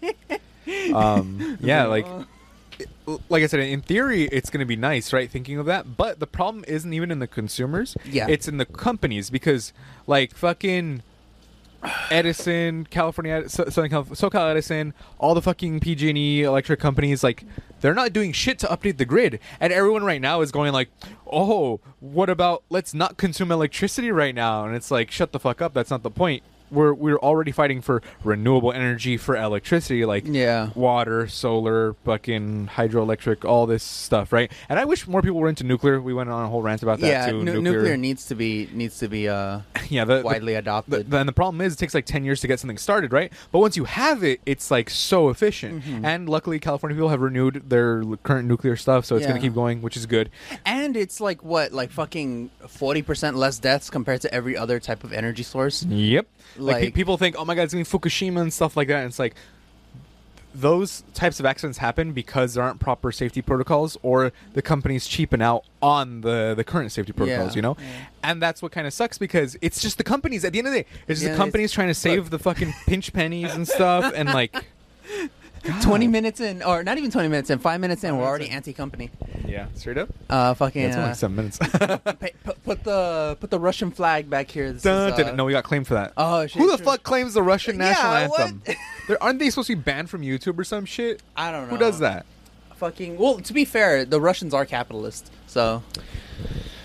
um, 0.94 1.58
yeah, 1.62 1.86
like 1.86 2.06
like 3.30 3.44
I 3.44 3.48
said, 3.48 3.60
in 3.60 3.82
theory, 3.82 4.24
it's 4.24 4.50
going 4.50 4.60
to 4.60 4.66
be 4.66 4.76
nice, 4.76 5.12
right? 5.14 5.30
Thinking 5.30 5.58
of 5.58 5.66
that, 5.66 5.98
but 5.98 6.20
the 6.20 6.28
problem 6.28 6.64
isn't 6.68 6.94
even 6.94 7.12
in 7.12 7.20
the 7.20 7.28
consumers. 7.28 7.98
Yeah. 8.06 8.28
it's 8.30 8.48
in 8.48 8.58
the 8.58 8.66
companies 8.66 9.30
because, 9.30 9.74
like, 10.08 10.34
fucking 10.34 11.04
Edison, 12.10 12.86
California, 12.90 13.50
Southern 13.50 13.90
Cal- 13.90 14.06
SoCal 14.06 14.50
Edison, 14.52 14.94
all 15.20 15.34
the 15.34 15.42
fucking 15.42 15.82
PG&E 15.82 16.44
electric 16.44 16.80
companies, 16.80 17.24
like, 17.24 17.44
they're 17.82 17.94
not 17.94 18.14
doing 18.14 18.32
shit 18.32 18.60
to 18.60 18.68
update 18.68 18.98
the 18.98 19.06
grid, 19.06 19.40
and 19.60 19.74
everyone 19.74 20.06
right 20.06 20.22
now 20.22 20.40
is 20.40 20.54
going 20.54 20.72
like, 20.72 20.90
"Oh, 21.30 21.82
what 22.00 22.30
about 22.30 22.64
let's 22.70 22.94
not 22.94 23.18
consume 23.18 23.52
electricity 23.52 24.10
right 24.10 24.34
now?" 24.34 24.64
And 24.66 24.74
it's 24.74 24.90
like, 24.90 25.12
shut 25.12 25.34
the 25.34 25.40
fuck 25.40 25.62
up. 25.62 25.74
That's 25.74 25.92
not 25.92 26.02
the 26.04 26.10
point. 26.10 26.44
We're 26.74 26.94
we're 26.94 27.18
already 27.20 27.52
fighting 27.52 27.82
for 27.82 28.02
renewable 28.24 28.72
energy 28.74 29.18
for 29.18 29.36
electricity, 29.36 30.06
like 30.06 30.24
Yeah. 30.28 30.70
water, 30.76 31.28
solar, 31.28 31.94
fucking 32.06 32.70
hydroelectric, 32.74 33.46
all 33.46 33.66
this 33.66 33.84
stuff, 33.84 34.34
right? 34.34 34.52
And 34.70 34.80
I 34.80 34.86
wish 34.86 35.08
more 35.08 35.22
people 35.22 35.40
were 35.40 35.50
into 35.50 35.64
nuclear. 35.64 36.02
We 36.02 36.14
went 36.14 36.30
on 36.30 36.46
a 36.46 36.48
whole 36.48 36.62
rant 36.62 36.84
about 36.84 37.00
that 37.00 37.08
yeah, 37.08 37.30
too. 37.30 37.44
nu- 37.44 37.62
nuclear. 37.62 37.98
needs 37.98 38.26
to 38.28 38.36
be 38.36 38.70
needs 38.74 39.00
to 39.00 39.08
be 39.08 39.30
uh, 39.30 39.60
yeah, 39.90 40.06
the, 40.06 40.18
the- 40.18 40.24
widely 40.24 40.54
the, 40.54 40.60
adopted. 40.60 41.14
And 41.14 41.28
the 41.30 41.34
problem 41.34 41.62
is 41.62 41.74
it 41.74 41.78
takes 41.78 41.94
like 41.94 42.06
10 42.06 42.24
years 42.26 42.42
to 42.42 42.48
get 42.48 42.60
something 42.60 42.78
started 42.78 43.12
right 43.14 43.32
but 43.52 43.60
once 43.60 43.78
you 43.78 43.84
have 43.86 44.24
it 44.24 44.42
it's 44.46 44.72
like 44.72 44.90
so 44.90 45.30
efficient 45.30 45.84
Mm-hmm. 45.84 46.06
and 46.06 46.30
luckily 46.30 46.60
california 46.60 46.96
people 46.96 47.10
have 47.10 47.22
renewed 47.22 47.64
their 47.70 48.04
current 48.24 48.48
nuclear 48.48 48.76
stuff 48.76 49.06
so 49.06 49.16
it's 49.16 49.26
going 49.26 49.40
to 49.40 49.46
keep 49.46 49.54
going 49.54 49.82
which 49.82 49.96
is 49.98 50.06
good 50.06 50.30
and 50.66 50.96
it's 50.98 51.20
like 51.22 51.44
what, 51.44 51.72
like 51.72 51.92
fucking 51.92 52.50
forty 52.68 53.02
percent 53.02 53.36
less 53.38 53.60
deaths 53.60 53.90
compared 53.90 54.22
to 54.22 54.34
every 54.34 54.56
other 54.58 54.80
type 54.80 55.04
of 55.04 55.12
energy 55.14 55.44
source. 55.44 55.84
yep 55.86 56.28
like, 56.58 56.63
pe- 56.66 56.86
Like- 56.86 56.94
people 56.94 57.18
think 57.18 57.36
oh 57.38 57.46
my 57.46 57.56
god 57.56 57.64
it's 57.64 57.74
going 57.74 57.84
to 57.86 57.92
be 57.92 57.98
fukushima 58.10 58.42
and 58.42 58.52
stuff 58.54 58.76
like 58.78 58.88
that 58.88 59.00
and 59.00 59.08
it's 59.08 59.20
like 59.20 59.36
those 60.56 61.04
types 61.16 61.40
of 61.40 61.48
accidents 61.48 61.80
happen 61.80 62.12
because 62.12 62.54
there 62.54 62.64
aren't 62.64 62.80
proper 62.80 63.12
safety 63.12 63.42
protocols 63.42 63.98
or 64.04 64.32
the 64.54 64.62
company's 64.62 65.08
cheaping 65.08 65.42
out 65.42 65.64
on 65.82 66.22
the, 66.22 66.54
the 66.56 66.64
current 66.64 66.92
safety 66.92 67.12
protocols 67.12 67.52
Yeah. 67.52 67.56
you 67.56 67.62
know 67.64 67.76
Yeah. 67.80 67.86
and 68.24 68.42
that's 68.42 68.62
what 68.62 68.72
kind 68.72 68.86
of 68.86 68.94
sucks 68.94 69.18
because 69.18 69.58
it's 69.62 69.82
just 69.82 69.98
the 69.98 70.04
companies 70.04 70.46
at 70.46 70.54
the 70.54 70.60
end 70.60 70.68
of 70.68 70.74
the 70.74 70.84
day 70.84 70.90
it's 71.08 71.20
just 71.20 71.24
Yeah, 71.24 71.32
the 71.32 71.38
companies 71.38 71.72
trying 71.72 71.88
to 71.88 71.96
save 71.96 72.24
look. 72.26 72.30
the 72.32 72.40
fucking 72.40 72.72
pinch 72.86 73.12
pennies 73.14 73.54
and 73.56 73.68
stuff 73.68 74.14
and 74.16 74.30
like 74.30 74.54
Twenty 75.82 76.08
minutes 76.08 76.42
in, 76.42 76.62
or 76.62 76.84
not 76.84 76.98
even 76.98 77.10
twenty 77.10 77.30
minutes 77.30 77.50
in, 77.50 77.58
five 77.60 77.80
minutes 77.80 78.04
in, 78.04 78.18
we're 78.18 78.26
already 78.26 78.50
anti-company. 78.50 79.12
Yeah, 79.48 79.68
straight 79.76 79.98
up. 79.98 80.10
Uh, 80.30 80.54
fucking. 80.54 80.82
Yeah, 80.82 80.88
it's 80.90 80.98
only 80.98 81.10
uh, 81.12 81.14
seven 81.14 81.36
minutes. 81.38 81.58
put, 82.44 82.64
put 82.64 82.84
the 82.84 83.38
put 83.40 83.50
the 83.50 83.60
Russian 83.60 83.92
flag 83.92 84.30
back 84.30 84.52
here. 84.52 84.74
This 84.74 84.78
is, 84.78 84.84
Dun, 84.84 85.22
uh, 85.22 85.32
no, 85.36 85.46
we 85.46 85.54
got 85.54 85.64
claimed 85.64 85.88
for 85.88 85.94
that. 85.94 86.14
Oh, 86.18 86.46
shit, 86.48 86.62
Who 86.62 86.70
the 86.70 86.78
true. 86.78 86.86
fuck 86.86 87.04
claims 87.04 87.34
the 87.34 87.44
Russian 87.44 87.78
national 87.78 88.30
what? 88.30 88.40
anthem? 88.42 88.62
There, 89.08 89.22
aren't 89.22 89.40
they 89.40 89.50
supposed 89.50 89.68
to 89.68 89.76
be 89.76 89.82
banned 89.82 90.10
from 90.10 90.22
YouTube 90.22 90.58
or 90.58 90.64
some 90.64 90.86
shit? 90.86 91.22
I 91.36 91.52
don't 91.52 91.64
know. 91.64 91.72
Who 91.72 91.78
does 91.78 92.00
that? 92.00 92.26
Fucking. 92.76 93.18
Well, 93.18 93.40
to 93.40 93.54
be 93.54 93.66
fair, 93.66 94.06
the 94.06 94.20
Russians 94.22 94.54
are 94.54 94.66
capitalist, 94.66 95.32
so. 95.46 95.84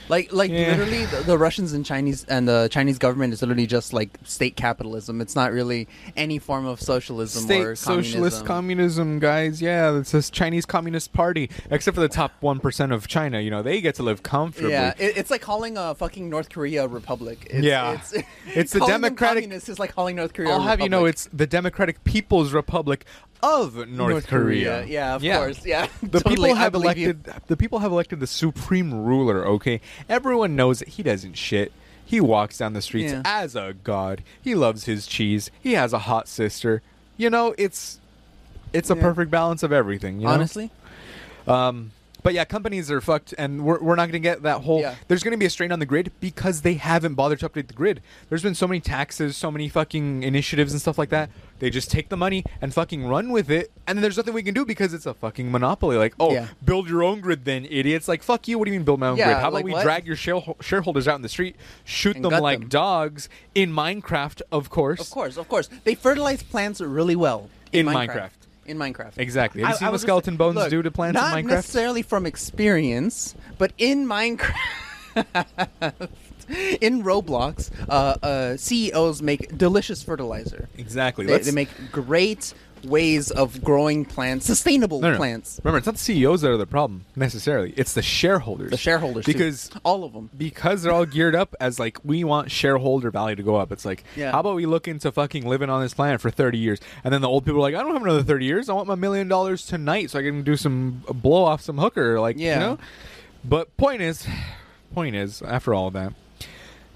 Like, 0.08 0.32
like 0.32 0.50
Yeah. 0.50 0.68
literally, 0.70 1.04
the, 1.06 1.18
the 1.18 1.38
Russians 1.38 1.72
and 1.72 1.84
Chinese 1.84 2.24
and 2.24 2.48
the 2.48 2.68
Chinese 2.70 2.98
government 2.98 3.32
is 3.32 3.42
literally 3.42 3.66
just 3.66 3.92
like 3.92 4.10
state 4.24 4.56
capitalism. 4.56 5.20
It's 5.20 5.36
not 5.36 5.52
really 5.52 5.88
any 6.16 6.38
form 6.38 6.66
of 6.66 6.80
socialism 6.80 7.42
State 7.44 7.62
or 7.64 7.76
socialist 7.76 8.44
communism. 8.44 8.46
communism, 8.46 9.18
guys. 9.18 9.60
Yeah, 9.62 9.98
it's 9.98 10.10
this 10.12 10.30
Chinese 10.30 10.66
Communist 10.66 11.12
Party. 11.12 11.50
Except 11.70 11.94
for 11.94 12.00
the 12.00 12.08
top 12.08 12.32
one 12.40 12.60
percent 12.60 12.92
of 12.92 13.06
China, 13.08 13.40
you 13.40 13.50
know, 13.50 13.62
they 13.62 13.80
get 13.80 13.94
to 13.96 14.02
live 14.02 14.22
comfortably. 14.22 14.72
Yeah, 14.72 14.94
it, 14.98 15.16
it's 15.16 15.30
like 15.30 15.40
calling 15.40 15.76
a 15.76 15.94
fucking 15.94 16.28
North 16.30 16.48
Korea 16.50 16.84
a 16.84 16.88
republic. 16.88 17.46
It's, 17.50 17.64
Yeah. 17.64 17.92
it's, 17.94 18.14
It's 18.46 18.72
the 18.72 18.80
Democratic- 18.86 19.50
is 19.50 19.78
like 19.78 19.94
calling 19.94 20.16
North 20.16 20.32
Korea. 20.32 20.50
I'll 20.50 20.60
have 20.62 20.80
you 20.80 20.88
know, 20.88 21.04
it's 21.04 21.28
the 21.32 21.46
Democratic 21.46 22.04
People's 22.04 22.52
Republic 22.52 23.04
of 23.42 23.88
North, 23.88 24.26
Korea. 24.26 24.84
Yeah, 24.84 25.14
of 25.16 25.22
course. 25.22 25.64
Yeah, 25.66 25.86
The 26.02 26.20
Totally, 26.20 26.36
people 26.48 26.54
have 26.56 26.72
believe 26.72 26.98
you. 26.98 27.04
elected 27.10 27.34
the 27.46 27.56
people 27.56 27.78
have 27.80 27.92
elected 27.92 28.20
the 28.20 28.26
supreme 28.26 28.92
ruler, 29.04 29.46
okay? 29.46 29.80
Everyone 30.08 30.56
knows 30.56 30.80
that 30.80 30.88
he 30.88 31.02
doesn't 31.02 31.34
shit. 31.34 31.72
He 32.04 32.20
walks 32.20 32.58
down 32.58 32.72
the 32.72 32.80
streets 32.82 33.12
Yeah. 33.12 33.22
as 33.24 33.54
a 33.54 33.74
god. 33.84 34.22
He 34.42 34.54
loves 34.54 34.84
his 34.86 35.06
cheese. 35.06 35.50
He 35.60 35.74
has 35.74 35.92
a 35.92 35.98
hot 36.00 36.26
sister. 36.26 36.80
You 37.16 37.28
know, 37.30 37.54
it's 37.58 38.00
it's 38.72 38.90
a 38.90 38.96
perfect 38.96 39.30
balance 39.30 39.62
of 39.62 39.72
everything, 39.72 40.20
you 40.20 40.26
know? 40.26 40.32
Honestly, 40.32 40.70
Um, 41.46 41.92
but 42.22 42.34
yeah, 42.34 42.44
companies 42.44 42.90
are 42.90 43.00
fucked, 43.00 43.32
and 43.38 43.64
we're, 43.64 43.80
we're 43.80 43.94
not 43.96 44.02
going 44.06 44.12
to 44.12 44.18
get 44.18 44.42
that 44.42 44.62
whole. 44.62 44.80
Yeah. 44.80 44.94
There's 45.06 45.22
going 45.22 45.32
to 45.32 45.38
be 45.38 45.46
a 45.46 45.50
strain 45.50 45.72
on 45.72 45.78
the 45.78 45.86
grid 45.86 46.10
because 46.20 46.62
they 46.62 46.74
haven't 46.74 47.14
bothered 47.14 47.40
to 47.40 47.48
update 47.48 47.68
the 47.68 47.74
grid. 47.74 48.00
There's 48.28 48.42
been 48.42 48.54
so 48.54 48.66
many 48.66 48.80
taxes, 48.80 49.36
so 49.36 49.50
many 49.50 49.68
fucking 49.68 50.22
initiatives 50.22 50.72
and 50.72 50.80
stuff 50.80 50.98
like 50.98 51.10
that. 51.10 51.30
They 51.60 51.70
just 51.70 51.90
take 51.90 52.08
the 52.08 52.16
money 52.16 52.44
and 52.60 52.72
fucking 52.72 53.06
run 53.06 53.30
with 53.32 53.50
it, 53.50 53.70
and 53.86 53.96
then 53.98 54.02
there's 54.02 54.16
nothing 54.16 54.34
we 54.34 54.42
can 54.42 54.54
do 54.54 54.64
because 54.64 54.94
it's 54.94 55.06
a 55.06 55.14
fucking 55.14 55.50
monopoly. 55.50 55.96
Like, 55.96 56.14
oh, 56.20 56.32
Yeah. 56.32 56.48
build 56.64 56.88
your 56.88 57.02
own 57.02 57.20
grid, 57.20 57.44
then 57.44 57.66
idiots. 57.68 58.06
Like, 58.08 58.22
fuck 58.22 58.46
you. 58.48 58.58
What 58.58 58.66
do 58.66 58.72
you 58.72 58.78
mean 58.78 58.84
build 58.84 59.00
my 59.00 59.08
own 59.08 59.16
Yeah, 59.16 59.24
grid? 59.26 59.36
How 59.38 59.42
about 59.48 59.52
like 59.54 59.64
we 59.64 59.72
what? 59.72 59.82
drag 59.84 60.06
your 60.06 60.16
shareholders 60.16 61.08
out 61.08 61.16
in 61.16 61.22
the 61.22 61.28
street, 61.28 61.56
shoot 61.84 62.16
And 62.16 62.24
them 62.24 62.40
like 62.40 62.60
them. 62.60 62.68
dogs 62.68 63.28
in 63.54 63.72
Minecraft, 63.72 64.42
of 64.52 64.70
course. 64.70 65.00
of 65.00 65.10
course, 65.10 65.36
of 65.36 65.48
course, 65.48 65.68
they 65.84 65.94
fertilize 65.94 66.42
plants 66.42 66.80
really 66.80 67.16
well 67.16 67.48
In 67.72 67.86
Minecraft. 67.86 68.08
Minecraft. 68.08 68.30
In 68.68 68.76
Minecraft, 68.78 69.14
Exactly. 69.16 69.62
Have 69.62 69.70
you 69.70 69.74
I- 69.74 69.78
seen 69.78 69.86
I 69.86 69.88
what 69.88 69.92
was 69.92 70.00
just- 70.02 70.06
skeleton 70.08 70.36
bones 70.36 70.56
look, 70.56 70.70
do 70.70 70.82
to 70.82 70.90
plants 70.90 71.14
not 71.14 71.38
in 71.38 71.44
Minecraft? 71.46 71.50
necessarily 71.50 72.02
from 72.02 72.26
experience, 72.26 73.34
but 73.56 73.72
in 73.78 74.06
Minecraft. 74.06 74.54
in 76.80 77.02
Roblox, 77.02 77.70
uh, 77.88 77.92
uh, 78.22 78.56
CEOs 78.56 79.22
make 79.22 79.56
delicious 79.56 80.02
fertilizer. 80.02 80.68
Exactly. 80.76 81.26
They, 81.26 81.38
they 81.38 81.50
make 81.50 81.68
great 81.90 82.54
ways 82.84 83.30
of 83.30 83.62
growing 83.62 84.04
plants, 84.04 84.46
sustainable 84.46 85.00
No, 85.00 85.12
no. 85.12 85.16
plants. 85.16 85.60
Remember, 85.62 85.78
it's 85.78 85.86
not 85.86 85.94
the 85.96 86.00
CEOs 86.00 86.40
that 86.42 86.50
are 86.50 86.56
the 86.56 86.66
problem 86.66 87.04
necessarily. 87.16 87.72
It's 87.76 87.92
the 87.94 88.02
shareholders. 88.02 88.70
The 88.70 88.76
shareholders, 88.76 89.24
too. 89.24 89.32
because 89.32 89.70
all 89.84 90.04
of 90.04 90.12
them. 90.12 90.30
because 90.36 90.82
they're 90.82 90.92
all 90.92 91.06
geared 91.06 91.34
up 91.34 91.54
as 91.60 91.78
like 91.78 91.98
we 92.04 92.24
want 92.24 92.50
shareholder 92.50 93.10
value 93.10 93.36
to 93.36 93.42
go 93.42 93.56
up. 93.56 93.72
It's 93.72 93.84
like, 93.84 94.04
Yeah. 94.16 94.32
how 94.32 94.40
about 94.40 94.56
we 94.56 94.66
look 94.66 94.88
into 94.88 95.10
fucking 95.12 95.46
living 95.46 95.70
on 95.70 95.82
this 95.82 95.94
planet 95.94 96.20
for 96.20 96.30
thirty 96.30 96.58
years, 96.58 96.78
and 97.04 97.12
then 97.14 97.20
the 97.20 97.28
old 97.28 97.44
people 97.44 97.58
are 97.58 97.62
like, 97.62 97.74
I 97.74 97.82
don't 97.82 97.92
have 97.92 98.02
another 98.02 98.22
thirty 98.22 98.46
years. 98.46 98.68
I 98.68 98.72
want 98.74 98.88
my 98.88 98.94
million 98.94 99.28
dollars 99.28 99.66
tonight 99.66 100.10
so 100.10 100.18
I 100.18 100.22
can 100.22 100.42
do 100.42 100.56
some 100.56 101.02
uh, 101.08 101.12
blow 101.12 101.44
off 101.44 101.60
some 101.62 101.78
hooker, 101.78 102.20
like 102.20 102.36
Yeah. 102.38 102.54
you 102.54 102.60
know. 102.60 102.78
But 103.44 103.76
point 103.76 104.02
is, 104.02 104.26
point 104.94 105.14
is, 105.14 105.42
after 105.42 105.72
all 105.74 105.86
of 105.88 105.92
that. 105.94 106.12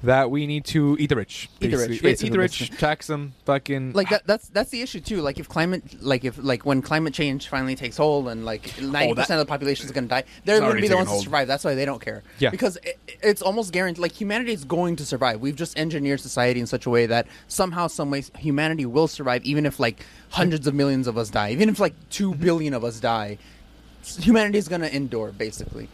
That 0.04 0.30
we 0.32 0.47
need 0.49 0.64
to 0.66 0.97
eat 0.99 1.09
the 1.11 1.16
rich. 1.16 1.49
Eat 1.61 1.71
the 1.71 1.76
rich, 1.76 2.02
basically. 2.02 2.28
Eat 2.28 2.32
the 2.32 2.38
rich, 2.38 2.71
tax 2.78 3.06
them, 3.06 3.35
fucking 3.44 3.92
like 3.92 4.09
that, 4.11 4.26
that's 4.26 4.49
that's 4.49 4.71
the 4.71 4.82
issue 4.82 4.99
too. 5.00 5.21
Like 5.21 5.38
if 5.38 5.49
climate, 5.49 6.02
like 6.02 6.25
if 6.25 6.38
like 6.42 6.66
when 6.66 6.82
climate 6.82 7.14
change 7.14 7.49
finally 7.49 7.76
takes 7.76 7.97
hold 7.97 8.28
and 8.28 8.44
like 8.44 8.80
ninety 8.80 9.14
percent 9.14 9.40
of 9.40 9.47
the 9.47 9.50
population 9.50 9.87
is 9.87 9.92
going 9.92 10.04
to 10.04 10.09
die, 10.09 10.25
they're 10.44 10.59
going 10.59 10.75
to 10.75 10.82
be 10.82 10.88
the 10.88 10.97
ones 10.97 11.09
hold. 11.09 11.21
to 11.21 11.25
survive. 11.25 11.47
That's 11.47 11.64
why 11.64 11.75
they 11.75 11.85
don't 11.85 12.00
care. 12.00 12.25
Yeah. 12.40 12.50
because 12.50 12.78
it, 12.82 12.99
it's 13.23 13.42
almost 13.42 13.73
guaranteed. 13.73 14.02
Like 14.02 14.12
humanity 14.12 14.52
is 14.52 14.64
going 14.64 14.97
to 14.97 15.06
survive. 15.06 15.40
We've 15.40 15.54
just 15.54 15.78
engineered 15.78 16.21
society 16.21 16.59
in 16.59 16.66
such 16.66 16.85
a 16.87 16.90
way 16.90 17.06
that 17.06 17.28
somehow, 17.47 17.87
some 17.87 18.11
way, 18.11 18.25
humanity 18.37 18.87
will 18.87 19.06
survive, 19.06 19.44
even 19.44 19.64
if 19.66 19.78
like 19.78 20.04
hundreds 20.30 20.66
of 20.66 20.75
millions 20.75 21.06
of 21.06 21.16
us 21.16 21.30
die, 21.30 21.50
even 21.52 21.68
if 21.68 21.78
like 21.78 21.94
two 22.11 22.32
Mm-hmm. 22.32 22.75
of 22.75 22.85
us 22.85 22.99
die. 23.00 23.38
Humanity 24.18 24.59
is 24.59 24.66
going 24.66 24.80
to 24.80 24.92
endure. 24.94 25.30
Basically, 25.30 25.88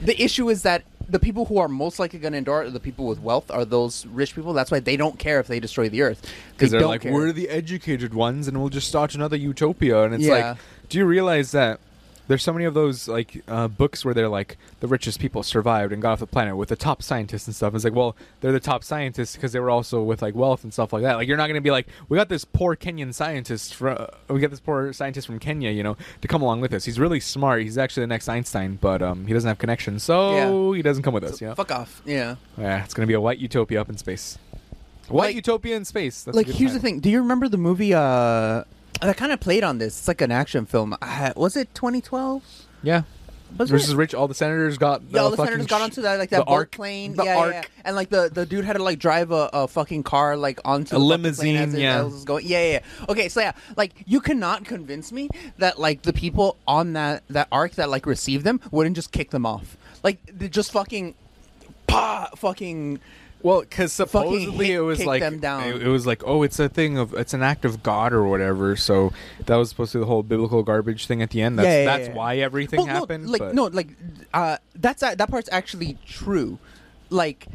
the 0.00 0.20
issue 0.20 0.48
is 0.48 0.62
that. 0.62 0.82
The 1.08 1.18
people 1.18 1.44
who 1.46 1.58
are 1.58 1.68
most 1.68 1.98
likely 1.98 2.18
going 2.18 2.32
to 2.32 2.38
endure, 2.38 2.62
are 2.62 2.70
the 2.70 2.80
people 2.80 3.06
with 3.06 3.20
wealth, 3.20 3.50
are 3.50 3.64
those 3.64 4.06
rich 4.06 4.34
people. 4.34 4.52
That's 4.52 4.70
why 4.70 4.80
they 4.80 4.96
don't 4.96 5.18
care 5.18 5.40
if 5.40 5.46
they 5.46 5.60
destroy 5.60 5.88
the 5.88 6.02
earth. 6.02 6.22
Because 6.52 6.70
they're 6.70 6.80
don't 6.80 6.88
like 6.90 7.02
care. 7.02 7.12
we're 7.12 7.32
the 7.32 7.48
educated 7.48 8.14
ones 8.14 8.48
and 8.48 8.58
we'll 8.58 8.68
just 8.70 8.88
start 8.88 9.14
another 9.14 9.36
utopia 9.36 10.04
and 10.04 10.14
it's 10.14 10.24
Yeah. 10.24 10.50
like 10.50 10.56
do 10.88 10.98
you 10.98 11.04
realize 11.06 11.52
that 11.52 11.80
there's 12.28 12.42
so 12.42 12.52
many 12.52 12.64
of 12.64 12.74
those 12.74 13.08
like 13.08 13.42
uh, 13.48 13.68
books 13.68 14.04
where 14.04 14.14
they're 14.14 14.28
like 14.28 14.56
the 14.80 14.86
richest 14.86 15.18
people 15.20 15.42
survived 15.42 15.92
and 15.92 16.00
got 16.00 16.12
off 16.12 16.20
the 16.20 16.26
planet 16.26 16.56
with 16.56 16.68
the 16.68 16.76
top 16.76 17.02
scientists 17.02 17.46
and 17.46 17.54
stuff. 17.56 17.74
It's 17.74 17.84
like 17.84 17.94
well 17.94 18.14
they're 18.40 18.52
the 18.52 18.60
top 18.60 18.84
scientists 18.84 19.34
because 19.34 19.52
they 19.52 19.60
were 19.60 19.70
also 19.70 20.02
with 20.02 20.22
like 20.22 20.34
wealth 20.34 20.62
and 20.64 20.72
stuff 20.72 20.92
like 20.92 21.02
that. 21.02 21.16
Like 21.16 21.26
you're 21.28 21.36
not 21.36 21.46
going 21.48 21.56
to 21.56 21.60
be 21.60 21.70
like 21.70 21.86
we 22.08 22.16
got 22.16 22.28
this 22.28 22.44
poor 22.44 22.76
kenyan 22.76 23.12
scientist 23.12 23.74
from 23.74 23.96
uh, 23.98 24.06
we 24.28 24.40
got 24.40 24.50
this 24.50 24.60
poor 24.60 24.92
scientist 24.92 25.26
from 25.26 25.38
kenya 25.38 25.70
you 25.70 25.82
know 25.82 25.96
to 26.20 26.28
come 26.28 26.42
along 26.42 26.60
with 26.60 26.72
us. 26.72 26.84
He's 26.84 26.98
really 27.00 27.20
smart. 27.20 27.62
He's 27.62 27.76
actually 27.78 28.02
the 28.04 28.08
next 28.08 28.28
einstein 28.28 28.78
but 28.80 29.02
um, 29.02 29.26
he 29.26 29.32
doesn't 29.32 29.48
have 29.48 29.58
connections 29.58 30.02
so 30.02 30.72
he 30.72 30.82
doesn't 30.82 31.02
come 31.02 31.14
with 31.14 31.24
us 31.24 31.40
you 31.40 31.48
know 31.48 31.54
Fuck 31.54 31.70
off. 31.72 32.02
Yeah. 32.06 32.36
yeah 32.56 32.84
it's 32.84 32.94
going 32.94 33.04
to 33.04 33.08
be 33.08 33.14
a 33.14 33.20
white 33.20 33.38
utopia 33.38 33.80
up 33.80 33.88
in 33.88 33.96
space. 33.96 34.38
White 35.08 35.26
Like- 35.26 35.34
utopia 35.36 35.76
in 35.76 35.84
space. 35.84 36.22
That's 36.22 36.36
like 36.36 36.46
here's 36.46 36.72
the 36.72 36.78
thing. 36.80 37.00
Do 37.00 37.10
you 37.10 37.18
remember 37.20 37.48
the 37.48 37.58
movie 37.58 37.92
uh 37.94 38.62
that 39.06 39.16
kind 39.16 39.32
of 39.32 39.40
played 39.40 39.64
on 39.64 39.78
this? 39.78 39.98
It's 39.98 40.08
like 40.08 40.20
an 40.20 40.30
action 40.32 40.66
film. 40.66 40.96
Uh, 41.02 41.32
was 41.36 41.56
it 41.56 41.74
2012? 41.74 42.42
Yeah. 42.82 43.02
Was 43.58 43.68
Versus 43.68 43.90
it? 43.90 43.96
Rich, 43.96 44.14
all 44.14 44.28
the 44.28 44.34
senators 44.34 44.78
got. 44.78 45.06
The 45.10 45.16
Yeah, 45.16 45.24
all 45.24 45.30
the 45.30 45.36
fucking 45.36 45.50
senators 45.50 45.66
got 45.66 45.82
onto 45.82 46.00
that 46.02 46.18
like 46.18 46.30
that 46.30 46.46
boat 46.46 46.52
ark, 46.52 46.70
plane. 46.72 47.14
The 47.16 47.24
yeah, 47.24 47.36
ark. 47.36 47.52
yeah, 47.52 47.60
yeah. 47.60 47.82
And 47.84 47.94
like 47.96 48.08
the, 48.08 48.30
the 48.32 48.46
dude 48.46 48.64
had 48.64 48.76
to 48.76 48.82
like 48.82 48.98
drive 48.98 49.30
a, 49.30 49.50
a 49.52 49.68
fucking 49.68 50.04
car 50.04 50.38
like 50.38 50.58
onto 50.64 50.96
A 50.96 50.98
the 50.98 51.04
limousine, 51.04 51.56
plane 51.56 51.68
as 51.68 51.74
it- 51.74 51.80
yeah. 51.80 51.98
as 51.98 52.00
it 52.00 52.14
was 52.14 52.24
going. 52.24 52.46
Yeah, 52.46 52.64
yeah, 52.64 52.72
yeah. 52.72 53.06
Okay, 53.10 53.28
so 53.28 53.40
yeah, 53.40 53.52
like 53.76 53.92
you 54.06 54.22
cannot 54.22 54.64
convince 54.64 55.12
me 55.12 55.28
that 55.58 55.78
like 55.78 56.00
the 56.00 56.14
people 56.14 56.56
on 56.66 56.94
that 56.94 57.24
that 57.28 57.48
ark 57.52 57.72
that 57.72 57.90
like 57.90 58.06
received 58.06 58.44
them 58.46 58.58
wouldn't 58.70 58.96
just 58.96 59.12
kick 59.12 59.30
them 59.32 59.44
off. 59.44 59.76
Like 60.02 60.18
they 60.26 60.48
just 60.48 60.72
fucking, 60.72 61.14
pa, 61.86 62.30
fucking. 62.36 63.00
Well, 63.42 63.60
because 63.60 63.92
supposedly 63.92 64.66
hit- 64.66 64.76
it 64.76 64.80
was 64.80 65.04
like 65.04 65.20
them 65.20 65.38
down. 65.40 65.64
It, 65.64 65.82
it 65.82 65.88
was 65.88 66.06
like, 66.06 66.22
oh, 66.26 66.42
it's 66.42 66.58
a 66.58 66.68
thing 66.68 66.98
of 66.98 67.14
it's 67.14 67.34
an 67.34 67.42
act 67.42 67.64
of 67.64 67.82
God 67.82 68.12
or 68.12 68.24
whatever. 68.24 68.76
So 68.76 69.12
that 69.46 69.56
was 69.56 69.68
supposed 69.70 69.92
to 69.92 69.98
be 69.98 70.00
the 70.00 70.06
whole 70.06 70.22
biblical 70.22 70.62
garbage 70.62 71.06
thing 71.06 71.22
at 71.22 71.30
the 71.30 71.42
end. 71.42 71.58
That's 71.58 71.66
Yeah, 71.66 71.78
yeah, 71.80 71.84
that's 71.96 72.08
yeah. 72.08 72.14
why 72.14 72.36
everything 72.38 72.78
Well, 72.78 72.86
happened. 72.86 73.24
No, 73.26 73.30
like 73.32 73.40
but- 73.40 73.54
no, 73.54 73.64
like 73.64 73.88
uh, 74.32 74.56
that's 74.74 75.00
that 75.00 75.28
part's 75.30 75.48
actually 75.52 75.98
true. 76.06 76.58
Like 77.10 77.46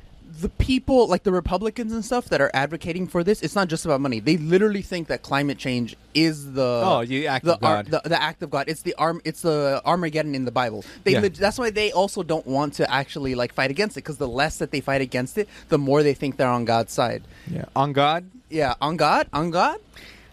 the 0.42 0.50
people, 0.50 1.08
like 1.08 1.24
the 1.24 1.32
Republicans 1.32 1.92
and 1.92 2.06
stuff 2.06 2.26
that 2.26 2.42
are 2.42 2.52
advocating 2.54 3.08
for 3.08 3.24
this, 3.24 3.42
it's 3.42 3.56
not 3.56 3.68
just 3.70 3.86
about 3.86 4.02
money. 4.02 4.20
They 4.20 4.38
literally 4.38 4.82
think 4.82 5.08
that 5.08 5.22
climate 5.24 5.58
change 5.58 5.96
is 6.14 6.54
the 6.54 6.82
Oh, 6.86 7.04
the 7.06 7.28
act 7.28 7.46
the 7.46 7.54
of 7.56 7.60
God. 7.62 7.86
the, 7.88 8.02
the 8.06 8.22
act 8.22 8.44
of 8.44 8.50
God. 8.50 8.66
It's 8.68 8.82
the 8.84 8.94
arm. 8.96 9.22
It's 9.26 9.42
the 9.42 9.82
Armageddon 9.86 10.36
in 10.36 10.46
the 10.46 10.52
Bible. 10.52 10.84
They 11.04 11.14
Yeah. 11.14 11.28
that's 11.30 11.58
why 11.58 11.70
they 11.72 11.92
also 11.92 12.22
don't 12.24 12.46
want 12.46 12.74
to 12.76 12.92
actually 12.92 13.36
like 13.36 13.52
fight 13.54 13.72
against 13.72 13.98
it 13.98 14.04
because 14.04 14.18
the 14.18 14.28
less 14.28 14.58
that 14.58 14.72
they 14.72 14.82
fight 14.82 15.02
against 15.02 15.38
it, 15.38 15.48
the 15.70 15.78
more 15.78 16.04
they 16.04 16.14
think 16.14 16.38
they're 16.38 16.48
on 16.48 16.66
God's 16.66 16.94
side. 16.94 17.24
yeah, 17.50 17.66
on 17.76 17.94
God, 17.94 18.26
Yeah, 18.50 18.76
on 18.82 18.96
God, 18.98 19.28
on 19.34 19.50
God. 19.52 19.78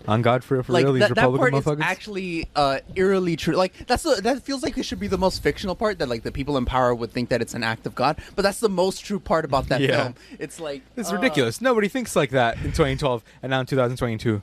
On 0.06 0.23
God 0.23 0.44
for, 0.44 0.62
for 0.62 0.73
like 0.73 0.84
real. 0.84 0.92
These 0.94 1.08
that, 1.08 1.14
that 1.14 1.28
Republican 1.30 1.62
part 1.62 1.78
is 1.78 1.84
actually 1.84 2.49
uh, 2.54 2.80
eerily 2.94 3.37
true. 3.37 3.54
Like 3.54 3.87
that's 3.87 4.02
the, 4.02 4.20
that 4.23 4.42
feels 4.42 4.62
like 4.62 4.76
it 4.78 4.84
should 4.84 5.00
be 5.00 5.06
the 5.08 5.18
most 5.18 5.42
fictional 5.42 5.75
part 5.75 5.99
that 5.99 6.08
like 6.08 6.23
the 6.23 6.32
people 6.32 6.56
in 6.56 6.64
power 6.64 6.94
would 6.94 7.11
think 7.12 7.28
that 7.30 7.40
it's 7.40 7.54
an 7.54 7.62
act 7.62 7.87
of 7.87 7.94
God, 7.94 8.18
but 8.37 8.42
that's 8.42 8.61
the 8.61 8.68
most 8.68 9.04
true 9.04 9.18
part 9.20 9.44
about 9.44 9.68
that 9.68 9.80
Yeah. 9.84 10.02
film. 10.02 10.14
It's 10.38 10.61
like 10.61 10.82
It's 10.96 11.11
uh, 11.11 11.16
ridiculous. 11.16 11.61
Nobody 11.61 11.88
thinks 11.88 12.14
like 12.16 12.30
that 12.30 12.56
in 12.58 12.73
2012 12.73 13.23
and 13.42 13.50
now 13.50 13.61
in 13.61 13.66
2022. 13.66 14.42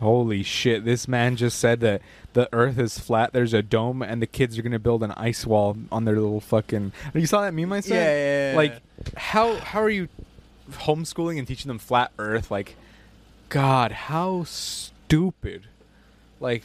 Holy 0.00 0.44
shit! 0.44 0.84
This 0.84 1.08
man 1.08 1.34
just 1.34 1.58
said 1.58 1.80
that 1.80 2.02
the 2.32 2.48
Earth 2.52 2.78
is 2.78 3.00
flat. 3.00 3.32
There's 3.32 3.52
a 3.52 3.62
dome, 3.62 4.00
and 4.00 4.22
the 4.22 4.28
kids 4.28 4.56
are 4.56 4.62
gonna 4.62 4.78
build 4.78 5.02
an 5.02 5.10
ice 5.16 5.44
wall 5.44 5.76
on 5.90 6.04
their 6.04 6.14
little 6.14 6.40
fucking. 6.40 6.92
You 7.14 7.26
saw 7.26 7.40
that 7.42 7.52
meme 7.52 7.72
I 7.72 7.80
sent? 7.80 7.94
Yeah, 7.96 8.04
yeah, 8.04 8.50
yeah, 8.52 8.56
Like, 8.56 8.82
how 9.16 9.56
how 9.56 9.82
are 9.82 9.90
you 9.90 10.06
homeschooling 10.70 11.36
and 11.38 11.48
teaching 11.48 11.66
them 11.66 11.78
flat 11.80 12.12
Earth? 12.16 12.48
Like, 12.48 12.76
God, 13.48 13.90
how 13.90 14.44
stupid! 15.08 15.66
Like, 16.40 16.64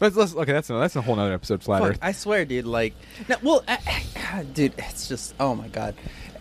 let's 0.00 0.16
let's 0.16 0.34
okay. 0.34 0.52
That's 0.52 0.70
a, 0.70 0.74
that's 0.74 0.96
a 0.96 1.02
whole 1.02 1.16
nother 1.16 1.32
episode. 1.32 1.62
Flat 1.62 1.80
Fuck, 1.80 1.90
Earth. 1.90 1.98
I 2.02 2.12
swear, 2.12 2.44
dude. 2.44 2.66
Like, 2.66 2.94
no, 3.28 3.36
well, 3.42 3.64
I, 3.68 4.04
I- 4.16 4.42
dude, 4.44 4.74
it's 4.78 5.08
just 5.08 5.34
oh 5.40 5.54
my 5.54 5.68
god. 5.68 5.94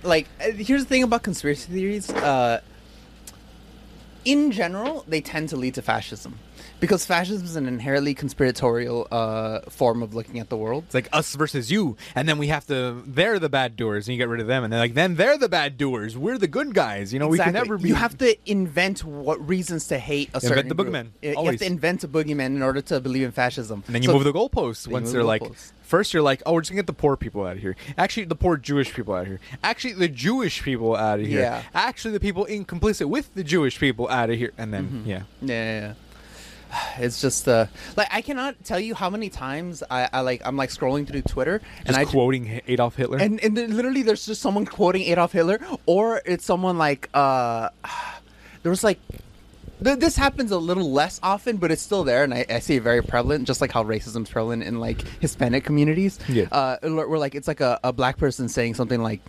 Like, 0.03 0.27
uh, 0.41 0.51
here's 0.51 0.83
the 0.83 0.89
thing 0.89 1.03
about 1.03 1.23
conspiracy 1.23 1.71
theories. 1.71 2.09
Uh, 2.09 2.61
in 4.25 4.51
general, 4.51 5.05
they 5.07 5.21
tend 5.21 5.49
to 5.49 5.55
lead 5.57 5.75
to 5.75 5.81
fascism 5.81 6.39
because 6.79 7.05
fascism 7.05 7.45
is 7.45 7.55
an 7.55 7.67
inherently 7.67 8.13
conspiratorial 8.13 9.07
uh, 9.11 9.61
form 9.69 10.01
of 10.03 10.13
looking 10.15 10.39
at 10.39 10.49
the 10.49 10.57
world. 10.57 10.83
It's 10.85 10.93
like 10.93 11.09
us 11.13 11.35
versus 11.35 11.71
you, 11.71 11.97
and 12.15 12.27
then 12.27 12.37
we 12.37 12.47
have 12.47 12.65
to. 12.67 13.03
They're 13.05 13.39
the 13.39 13.49
bad 13.49 13.75
doers, 13.75 14.07
and 14.07 14.13
you 14.15 14.17
get 14.17 14.29
rid 14.29 14.41
of 14.41 14.47
them, 14.47 14.63
and 14.63 14.71
they're 14.71 14.79
like, 14.79 14.93
then 14.93 15.15
they're 15.15 15.37
the 15.37 15.49
bad 15.49 15.77
doers. 15.77 16.17
We're 16.17 16.37
the 16.37 16.47
good 16.47 16.73
guys. 16.73 17.13
You 17.13 17.19
know, 17.19 17.27
we 17.27 17.37
can 17.37 17.53
never 17.53 17.77
be. 17.77 17.89
You 17.89 17.95
have 17.95 18.17
to 18.19 18.35
invent 18.49 19.03
what 19.03 19.45
reasons 19.47 19.87
to 19.87 19.97
hate 19.99 20.29
a 20.33 20.41
certain 20.41 20.67
the 20.67 20.75
boogeyman, 20.75 21.07
You- 21.21 21.35
have 21.45 21.57
to 21.57 21.65
invent 21.65 22.03
a 22.03 22.07
boogeyman 22.07 22.47
in 22.47 22.61
order 22.63 22.81
to 22.81 22.99
believe 22.99 23.23
in 23.23 23.31
fascism. 23.31 23.83
and 23.87 23.95
then 23.95 24.01
you 24.03 24.07
So- 24.09 24.13
move 24.15 24.23
the 24.23 24.33
goalposts 24.33 24.87
once 24.87 25.11
they're 25.11 25.21
the 25.21 25.27
like. 25.27 25.41
goalposts. 25.41 25.71
First, 25.83 26.13
you're 26.13 26.21
like, 26.21 26.43
oh, 26.45 26.53
we're 26.53 26.61
just 26.61 26.69
gonna 26.69 26.83
get 26.83 26.85
the 26.85 26.93
poor 26.93 27.17
people 27.17 27.43
out 27.45 27.53
of 27.55 27.61
here. 27.63 27.75
Actually, 27.97 28.25
the 28.25 28.35
poor 28.35 28.57
Jewish 28.57 28.93
people 28.93 29.15
out 29.15 29.21
of 29.23 29.27
here. 29.27 29.39
Actually, 29.63 29.93
the 29.93 30.07
Jewish 30.07 30.61
people 30.61 30.95
out 30.95 31.19
of 31.19 31.25
here. 31.25 31.39
Yeah. 31.41 31.63
Actually, 31.73 32.11
the 32.11 32.19
people 32.19 32.45
in 32.45 32.63
complicit 32.63 33.07
with 33.07 33.33
the 33.33 33.43
Jewish 33.43 33.79
people 33.79 34.07
out 34.07 34.29
of 34.29 34.37
here. 34.37 34.51
And 34.55 34.71
then, 34.71 34.83
Mm-hmm. 34.85 35.09
yeah. 35.09 35.21
Yeah, 35.41 35.47
yeah, 35.47 35.79
yeah. 35.87 35.93
It's 36.99 37.21
just 37.21 37.47
uh, 37.47 37.67
like 37.97 38.07
I 38.11 38.21
cannot 38.21 38.63
tell 38.63 38.79
you 38.79 38.93
how 38.93 39.09
many 39.09 39.29
times 39.29 39.81
I, 39.89 40.09
I 40.11 40.21
like 40.21 40.41
I'm 40.45 40.57
like 40.57 40.69
scrolling 40.69 41.07
through 41.07 41.21
Twitter 41.23 41.61
and 41.79 41.87
Just 41.87 41.99
I 41.99 42.05
quoting 42.05 42.61
Adolf 42.67 42.95
Hitler. 42.95 43.17
and 43.17 43.39
and 43.43 43.55
then 43.57 43.75
literally 43.75 44.01
there's 44.03 44.25
just 44.25 44.41
someone 44.41 44.65
quoting 44.65 45.03
Adolf 45.03 45.31
Hitler 45.31 45.59
or 45.85 46.21
it's 46.25 46.45
someone 46.45 46.77
like 46.77 47.09
uh 47.13 47.69
there 48.63 48.69
was 48.69 48.83
like 48.83 48.99
th- 49.83 49.97
this 49.99 50.15
happens 50.17 50.51
a 50.51 50.57
little 50.57 50.91
less 50.91 51.19
often 51.23 51.55
but 51.57 51.71
it's 51.71 51.81
still 51.81 52.03
there 52.03 52.23
and 52.25 52.33
I, 52.33 52.45
I 52.49 52.59
see 52.59 52.75
it 52.75 52.83
very 52.83 53.01
prevalent 53.01 53.47
just 53.47 53.61
like 53.61 53.71
how 53.71 53.83
racism's 53.83 54.29
prevalent 54.29 54.63
in 54.63 54.79
like 54.81 55.01
Hispanic 55.21 55.63
communities 55.63 56.19
Yeah. 56.27 56.47
uh 56.51 56.77
where 56.83 57.17
like 57.17 57.33
it's 57.35 57.47
like 57.47 57.61
a, 57.61 57.79
a 57.83 57.93
black 57.93 58.17
person 58.17 58.49
saying 58.49 58.73
something 58.75 59.01
like 59.01 59.21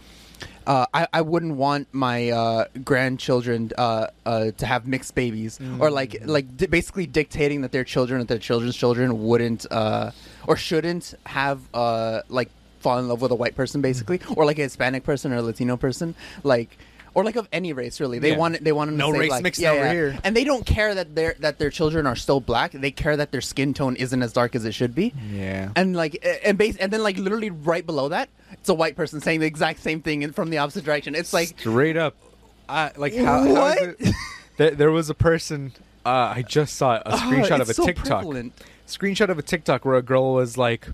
uh, 0.67 0.87
I, 0.93 1.07
I 1.13 1.21
wouldn't 1.23 1.57
want 1.57 1.89
my 1.93 2.31
uh, 2.31 2.65
grandchildren 2.85 3.71
uh, 3.77 4.09
uh, 4.27 4.51
to 4.53 4.67
have 4.67 4.87
mixed 4.87 5.15
babies, 5.15 5.59
or 5.79 5.91
like 5.91 6.17
like 6.25 6.57
di- 6.57 6.67
basically 6.67 7.07
dictating 7.07 7.63
that 7.63 7.73
their 7.73 7.85
children, 7.85 8.21
that 8.21 8.29
their 8.29 8.39
children's 8.39 8.77
children 8.77 9.25
wouldn't 9.25 9.67
uh, 9.71 10.11
or 10.47 10.57
shouldn't 10.57 11.15
have 11.27 11.61
uh, 11.75 12.23
like 12.29 12.51
fall 12.81 12.99
in 12.99 13.09
love 13.09 13.21
with 13.21 13.31
a 13.31 13.35
white 13.35 13.57
person, 13.57 13.81
basically, 13.81 14.21
or 14.37 14.45
like 14.45 14.59
a 14.59 14.63
Hispanic 14.63 15.03
person 15.05 15.33
or 15.33 15.37
a 15.37 15.43
Latino 15.43 15.77
person, 15.77 16.15
like. 16.45 16.77
Or 17.15 17.25
like 17.25 17.37
of 17.37 17.49
any 17.53 17.73
race, 17.73 17.99
really. 18.01 18.19
They 18.19 18.31
Yeah. 18.31 18.37
want 18.39 18.63
they 18.63 18.73
want 18.73 18.89
them 18.89 18.99
to 18.99 19.05
No 19.07 19.13
say, 19.13 19.19
race 19.19 19.31
like, 19.31 19.43
mixed 19.43 19.61
yeah, 19.61 19.71
over 19.73 19.85
yeah. 19.85 19.93
here. 19.93 20.19
and 20.23 20.37
they 20.37 20.45
don't 20.45 20.65
care 20.65 20.95
that 20.95 21.15
their 21.15 21.35
that 21.41 21.59
their 21.59 21.71
children 21.71 22.07
are 22.07 22.15
still 22.17 22.41
black. 22.41 22.73
They 22.73 22.91
care 22.91 23.17
that 23.17 23.33
their 23.33 23.41
skin 23.41 23.75
tone 23.75 23.97
isn't 23.97 24.23
as 24.23 24.33
dark 24.33 24.55
as 24.55 24.65
it 24.65 24.73
should 24.73 24.95
be 24.95 25.13
yeah. 25.33 25.71
and 25.75 25.97
like 25.97 26.25
and 26.45 26.57
base 26.57 26.77
and 26.77 26.93
then 26.93 27.03
like 27.03 27.17
literally 27.19 27.51
right 27.51 27.85
below 27.85 28.09
that 28.11 28.29
it's 28.53 28.69
a 28.69 28.75
white 28.75 28.95
person 28.97 29.21
saying 29.21 29.41
the 29.41 29.47
exact 29.47 29.81
same 29.81 30.01
thing 30.03 30.23
in, 30.23 30.33
from 30.33 30.51
the 30.51 30.59
opposite 30.59 30.85
direction 30.85 31.15
it's 31.15 31.33
like 31.33 31.49
straight 31.59 31.97
up. 31.97 32.15
I 32.69 32.93
like 32.97 33.15
how, 33.17 33.25
how 33.25 33.45
is 33.45 33.53
What? 33.53 33.79
it? 33.83 34.15
There, 34.57 34.71
there 34.73 34.91
was 34.91 35.11
a 35.11 35.15
person. 35.15 35.73
Uh, 36.07 36.33
I 36.37 36.43
just 36.43 36.77
saw 36.77 37.01
a 37.05 37.13
screenshot 37.17 37.59
oh, 37.59 37.63
of 37.63 37.69
a 37.69 37.71
it's 37.71 37.77
so 37.77 37.87
TikTok. 37.87 38.05
prevalent. 38.23 38.53
Screenshot 38.87 39.29
of 39.29 39.39
a 39.39 39.43
TikTok 39.43 39.85
where 39.85 39.97
a 39.97 40.03
girl 40.03 40.35
was 40.35 40.57
like, 40.59 40.87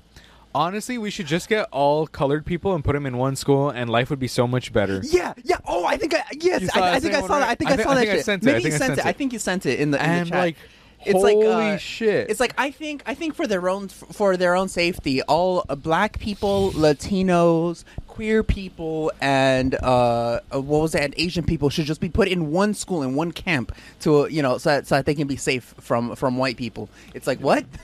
"Honestly, 0.56 0.96
we 0.98 1.10
should 1.10 1.26
just 1.26 1.48
get 1.48 1.68
all 1.70 2.06
colored 2.06 2.44
people 2.46 2.74
and 2.74 2.82
put 2.84 2.94
them 2.94 3.06
in 3.06 3.16
one 3.18 3.36
school, 3.36 3.68
and 3.70 3.90
life 3.90 4.08
would 4.10 4.18
be 4.18 4.28
so 4.28 4.46
much 4.46 4.72
better." 4.72 5.00
yeah 5.04 5.32
yeah 5.44 5.58
oh 5.66 5.84
i 5.84 5.96
think 5.96 6.14
i 6.14 6.22
yes 6.40 6.74
I, 6.74 6.94
I 6.96 7.00
think 7.00 7.14
i 7.14 7.20
saw 7.20 7.38
that 7.38 7.40
right? 7.40 7.50
i 7.50 7.54
think 7.54 7.70
I 7.70 7.74
i, 7.74 7.76
saw 7.76 7.90
I 7.90 7.94
that 7.94 8.00
think 8.00 8.10
I 8.10 8.16
shit. 8.16 8.24
sent 8.24 8.42
it. 8.44 8.48
I 8.48 8.52
maybe 8.52 8.62
think 8.62 8.72
you 8.72 8.76
I 8.76 8.86
sent 8.86 8.92
it. 8.98 8.98
it. 8.98 9.06
i 9.06 9.12
think 9.12 9.32
you 9.34 9.38
sent 9.38 9.66
it 9.66 9.80
in 9.80 9.90
the, 9.92 9.98
in 10.02 10.10
And 10.10 10.26
the 10.26 10.30
chat. 10.30 10.38
like, 10.38 10.56
it's 11.04 11.22
like 11.22 11.36
holy 11.36 11.70
uh, 11.72 11.76
shit! 11.76 12.30
It's 12.30 12.40
like 12.40 12.54
I 12.58 12.70
think 12.72 13.02
I 13.06 13.14
think 13.14 13.34
for 13.36 13.46
their 13.46 13.68
own 13.68 13.86
for 13.88 14.36
their 14.36 14.56
own 14.56 14.68
safety, 14.68 15.22
all 15.22 15.64
uh, 15.68 15.76
black 15.76 16.18
people, 16.18 16.72
Latinos, 16.72 17.84
queer 18.08 18.42
people, 18.42 19.12
and 19.20 19.74
uh, 19.82 20.40
uh, 20.50 20.60
what 20.60 20.80
was 20.82 20.92
that? 20.92 21.02
And 21.04 21.14
Asian 21.16 21.44
people 21.44 21.70
should 21.70 21.84
just 21.86 22.00
be 22.00 22.08
put 22.08 22.26
in 22.28 22.50
one 22.50 22.74
school 22.74 23.02
in 23.04 23.14
one 23.14 23.30
camp 23.30 23.72
to 24.00 24.26
you 24.30 24.42
know 24.42 24.58
so 24.58 24.70
that, 24.70 24.86
so 24.88 24.96
that 24.96 25.06
they 25.06 25.14
can 25.14 25.28
be 25.28 25.36
safe 25.36 25.74
from 25.80 26.16
from 26.16 26.38
white 26.38 26.56
people. 26.56 26.88
It's 27.14 27.26
like 27.28 27.38
what? 27.40 27.64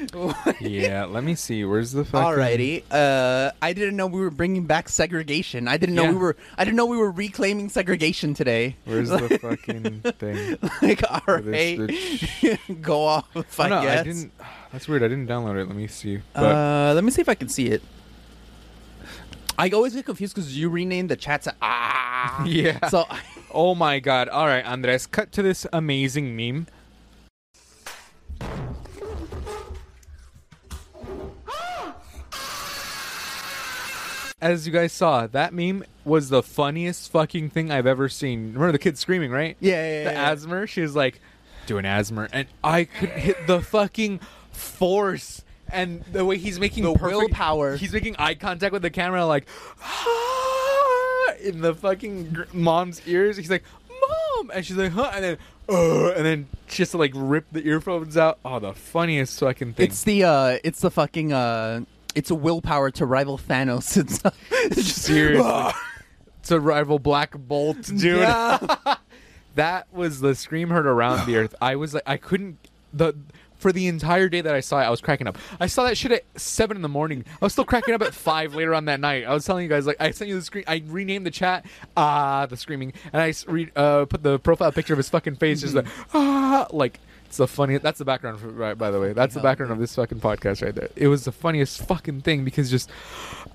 yeah, 0.60 1.04
let 1.04 1.24
me 1.24 1.34
see. 1.34 1.64
Where's 1.64 1.92
the 1.92 2.04
fucking? 2.04 2.38
Alrighty. 2.38 2.82
Uh, 2.90 3.50
I 3.60 3.72
didn't 3.72 3.96
know 3.96 4.06
we 4.06 4.20
were 4.20 4.30
bringing 4.30 4.64
back 4.64 4.88
segregation. 4.88 5.68
I 5.68 5.76
didn't 5.76 5.94
know 5.94 6.04
Yeah. 6.04 6.10
we 6.12 6.16
were. 6.16 6.36
I 6.56 6.64
didn't 6.64 6.76
know 6.76 6.86
we 6.86 6.96
were 6.96 7.10
reclaiming 7.10 7.68
segregation 7.68 8.34
today. 8.34 8.76
Where's 8.84 9.08
the 9.10 9.38
fucking 9.42 10.00
thing? 10.18 10.58
like, 10.82 11.02
alright, 11.04 11.78
this 11.86 12.58
go 12.80 13.04
off. 13.04 13.28
Oh, 13.36 13.44
I 13.58 13.68
no, 13.68 13.82
guess. 13.82 14.00
I 14.00 14.02
didn't. 14.02 14.32
That's 14.72 14.88
weird. 14.88 15.02
I 15.02 15.08
didn't 15.08 15.26
download 15.26 15.60
it. 15.60 15.66
Let 15.66 15.76
me 15.76 15.86
see. 15.86 16.20
But 16.34 16.44
Uh, 16.44 16.92
let 16.94 17.04
me 17.04 17.10
see 17.10 17.20
if 17.20 17.28
I 17.28 17.34
can 17.34 17.48
see 17.48 17.66
it. 17.68 17.82
I 19.58 19.68
always 19.70 19.94
get 19.94 20.06
confused 20.06 20.34
because 20.34 20.56
you 20.56 20.70
renamed 20.70 21.10
the 21.10 21.16
chat 21.16 21.42
to 21.42 21.54
ah. 21.60 22.44
Yeah. 22.46 22.88
So 22.88 23.04
oh 23.52 23.74
my 23.74 23.98
god! 24.00 24.28
All 24.30 24.46
right, 24.46 24.64
Andres, 24.64 25.06
cut 25.06 25.32
to 25.32 25.42
this 25.42 25.66
amazing 25.72 26.34
meme. 26.34 26.66
As 34.40 34.66
you 34.66 34.72
guys 34.72 34.92
saw, 34.92 35.26
that 35.26 35.52
meme 35.52 35.84
was 36.04 36.30
the 36.30 36.42
funniest 36.42 37.10
fucking 37.12 37.50
thing 37.50 37.70
I've 37.70 37.86
ever 37.86 38.08
seen. 38.08 38.52
Remember 38.54 38.72
the 38.72 38.78
kid 38.78 38.96
screaming, 38.98 39.30
right? 39.30 39.56
Yeah, 39.60 39.72
yeah, 39.74 40.04
The 40.04 40.12
yeah. 40.12 40.30
asthma. 40.32 40.66
She 40.66 40.80
was 40.80 40.96
like, 40.96 41.20
doing 41.66 41.84
asthma, 41.84 42.28
and 42.32 42.48
I 42.64 42.84
could 42.84 43.10
hit 43.10 43.46
the 43.46 43.60
fucking 43.60 44.20
force 44.52 45.42
and 45.72 46.02
the 46.10 46.24
way 46.24 46.36
he's 46.38 46.58
making 46.58 46.84
The 46.84 46.94
perfect, 46.94 47.16
willpower. 47.18 47.76
He's 47.76 47.92
making 47.92 48.16
eye 48.18 48.34
contact 48.34 48.72
with 48.72 48.82
the 48.82 48.90
camera, 48.90 49.24
like 49.26 49.46
"Ah," 49.82 51.32
in 51.42 51.60
the 51.60 51.74
fucking 51.74 52.30
gr- 52.32 52.42
mom's 52.52 53.00
ears. 53.06 53.36
He's 53.36 53.50
like, 53.50 53.62
"Mom," 53.88 54.50
and 54.54 54.64
she's 54.64 54.76
like, 54.76 54.92
"Huh," 54.92 55.10
and 55.14 55.24
then, 55.24 55.38
uh, 55.68 56.12
and 56.12 56.24
then 56.24 56.46
she 56.68 56.82
has 56.82 56.90
to 56.90 56.98
like 56.98 57.12
rip 57.14 57.46
the 57.52 57.64
earphones 57.66 58.16
out. 58.16 58.38
Oh, 58.44 58.58
the 58.58 58.72
funniest 58.72 59.38
fucking 59.40 59.74
thing. 59.74 59.86
it's 59.86 60.02
the 60.02 60.24
uh, 60.24 60.58
it's 60.64 60.80
the 60.80 60.90
fucking 60.90 61.32
uh, 61.32 61.82
it's 62.14 62.30
a 62.30 62.34
willpower 62.34 62.90
to 62.92 63.06
rival 63.06 63.38
Thanos. 63.38 63.96
It's, 64.00 64.20
it's 64.50 64.88
just 64.88 65.02
Seriously. 65.02 65.72
to 66.44 66.60
rival 66.60 66.98
Black 66.98 67.32
Bolt, 67.36 67.82
dude. 67.82 68.02
Yeah. 68.02 68.76
that 69.54 69.92
was 69.92 70.20
the 70.20 70.34
scream 70.34 70.70
heard 70.70 70.86
around 70.86 71.26
the 71.26 71.36
earth. 71.36 71.54
I 71.60 71.76
was 71.76 71.94
like, 71.94 72.02
I 72.06 72.16
couldn't 72.16 72.58
the 72.92 73.14
for 73.60 73.72
the 73.72 73.88
entire 73.88 74.28
day 74.28 74.40
that 74.40 74.54
I 74.54 74.60
saw 74.60 74.80
it, 74.80 74.84
I 74.84 74.90
was 74.90 75.02
cracking 75.02 75.26
up. 75.26 75.36
I 75.60 75.66
saw 75.66 75.84
that 75.84 75.96
shit 75.98 76.12
at 76.12 76.24
seven 76.40 76.76
in 76.76 76.82
the 76.82 76.88
morning. 76.88 77.26
I 77.40 77.44
was 77.44 77.52
still 77.52 77.66
cracking 77.66 77.92
up 77.92 78.00
at 78.00 78.14
five 78.14 78.54
later 78.54 78.74
on 78.74 78.86
that 78.86 79.00
night. 79.00 79.24
I 79.24 79.34
was 79.34 79.44
telling 79.44 79.64
you 79.64 79.68
guys, 79.68 79.86
like, 79.86 80.00
I 80.00 80.12
sent 80.12 80.30
you 80.30 80.34
the 80.34 80.42
screen. 80.42 80.64
I 80.66 80.82
renamed 80.86 81.26
the 81.26 81.30
chat, 81.30 81.66
ah, 81.94 82.46
the 82.46 82.56
screaming, 82.56 82.94
and 83.12 83.20
I 83.20 83.34
re- 83.46 83.70
uh, 83.76 84.06
put 84.06 84.22
the 84.22 84.38
profile 84.38 84.72
picture 84.72 84.94
of 84.94 84.98
his 84.98 85.10
fucking 85.10 85.36
face, 85.36 85.60
just 85.60 85.74
like, 85.74 85.86
ah, 86.14 86.68
like 86.70 87.00
It's 87.30 87.36
the 87.36 87.46
funniest. 87.46 87.84
That's 87.84 88.00
the 88.00 88.04
background, 88.04 88.40
for, 88.40 88.48
right? 88.48 88.76
By 88.76 88.90
the 88.90 88.98
way, 88.98 89.12
that's 89.12 89.36
the 89.36 89.40
background 89.40 89.70
of 89.70 89.78
this 89.78 89.94
fucking 89.94 90.18
podcast 90.18 90.64
right 90.64 90.74
there. 90.74 90.88
It 90.96 91.06
was 91.06 91.26
the 91.26 91.30
funniest 91.30 91.80
fucking 91.86 92.22
thing 92.22 92.44
because 92.44 92.68
just 92.68 92.90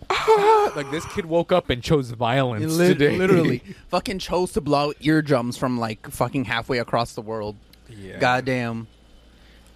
ah, 0.09 0.71
like 0.77 0.89
this 0.91 1.05
kid 1.07 1.25
woke 1.25 1.51
up 1.51 1.69
and 1.69 1.83
chose 1.83 2.11
violence 2.11 2.73
Lit- 2.73 2.97
today. 2.97 3.17
literally, 3.17 3.61
fucking 3.89 4.19
chose 4.19 4.53
to 4.53 4.61
blow 4.61 4.91
out 4.91 4.95
eardrums 5.01 5.57
from 5.57 5.77
like 5.77 6.09
fucking 6.09 6.45
halfway 6.45 6.77
across 6.77 7.15
the 7.15 7.21
world. 7.21 7.57
yeah. 7.89 8.17
Goddamn. 8.17 8.87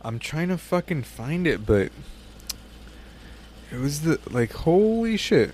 I'm 0.01 0.17
trying 0.17 0.47
to 0.47 0.57
fucking 0.57 1.03
find 1.03 1.45
it, 1.45 1.65
but 1.65 1.91
it 3.69 3.79
was 3.79 4.03
the 4.03 4.17
like 4.29 4.53
holy 4.53 5.17
shit. 5.17 5.53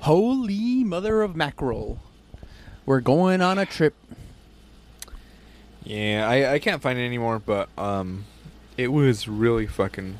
Holy 0.00 0.84
mother 0.84 1.22
of 1.22 1.34
mackerel. 1.34 1.98
We're 2.84 3.00
going 3.00 3.40
on 3.40 3.58
a 3.58 3.64
trip. 3.64 3.94
Yeah, 5.84 6.26
I 6.28 6.54
I 6.54 6.58
can't 6.58 6.82
find 6.82 6.98
it 6.98 7.04
anymore, 7.04 7.38
but 7.38 7.68
um, 7.78 8.24
it 8.76 8.88
was 8.88 9.26
really 9.28 9.66
fucking, 9.66 10.18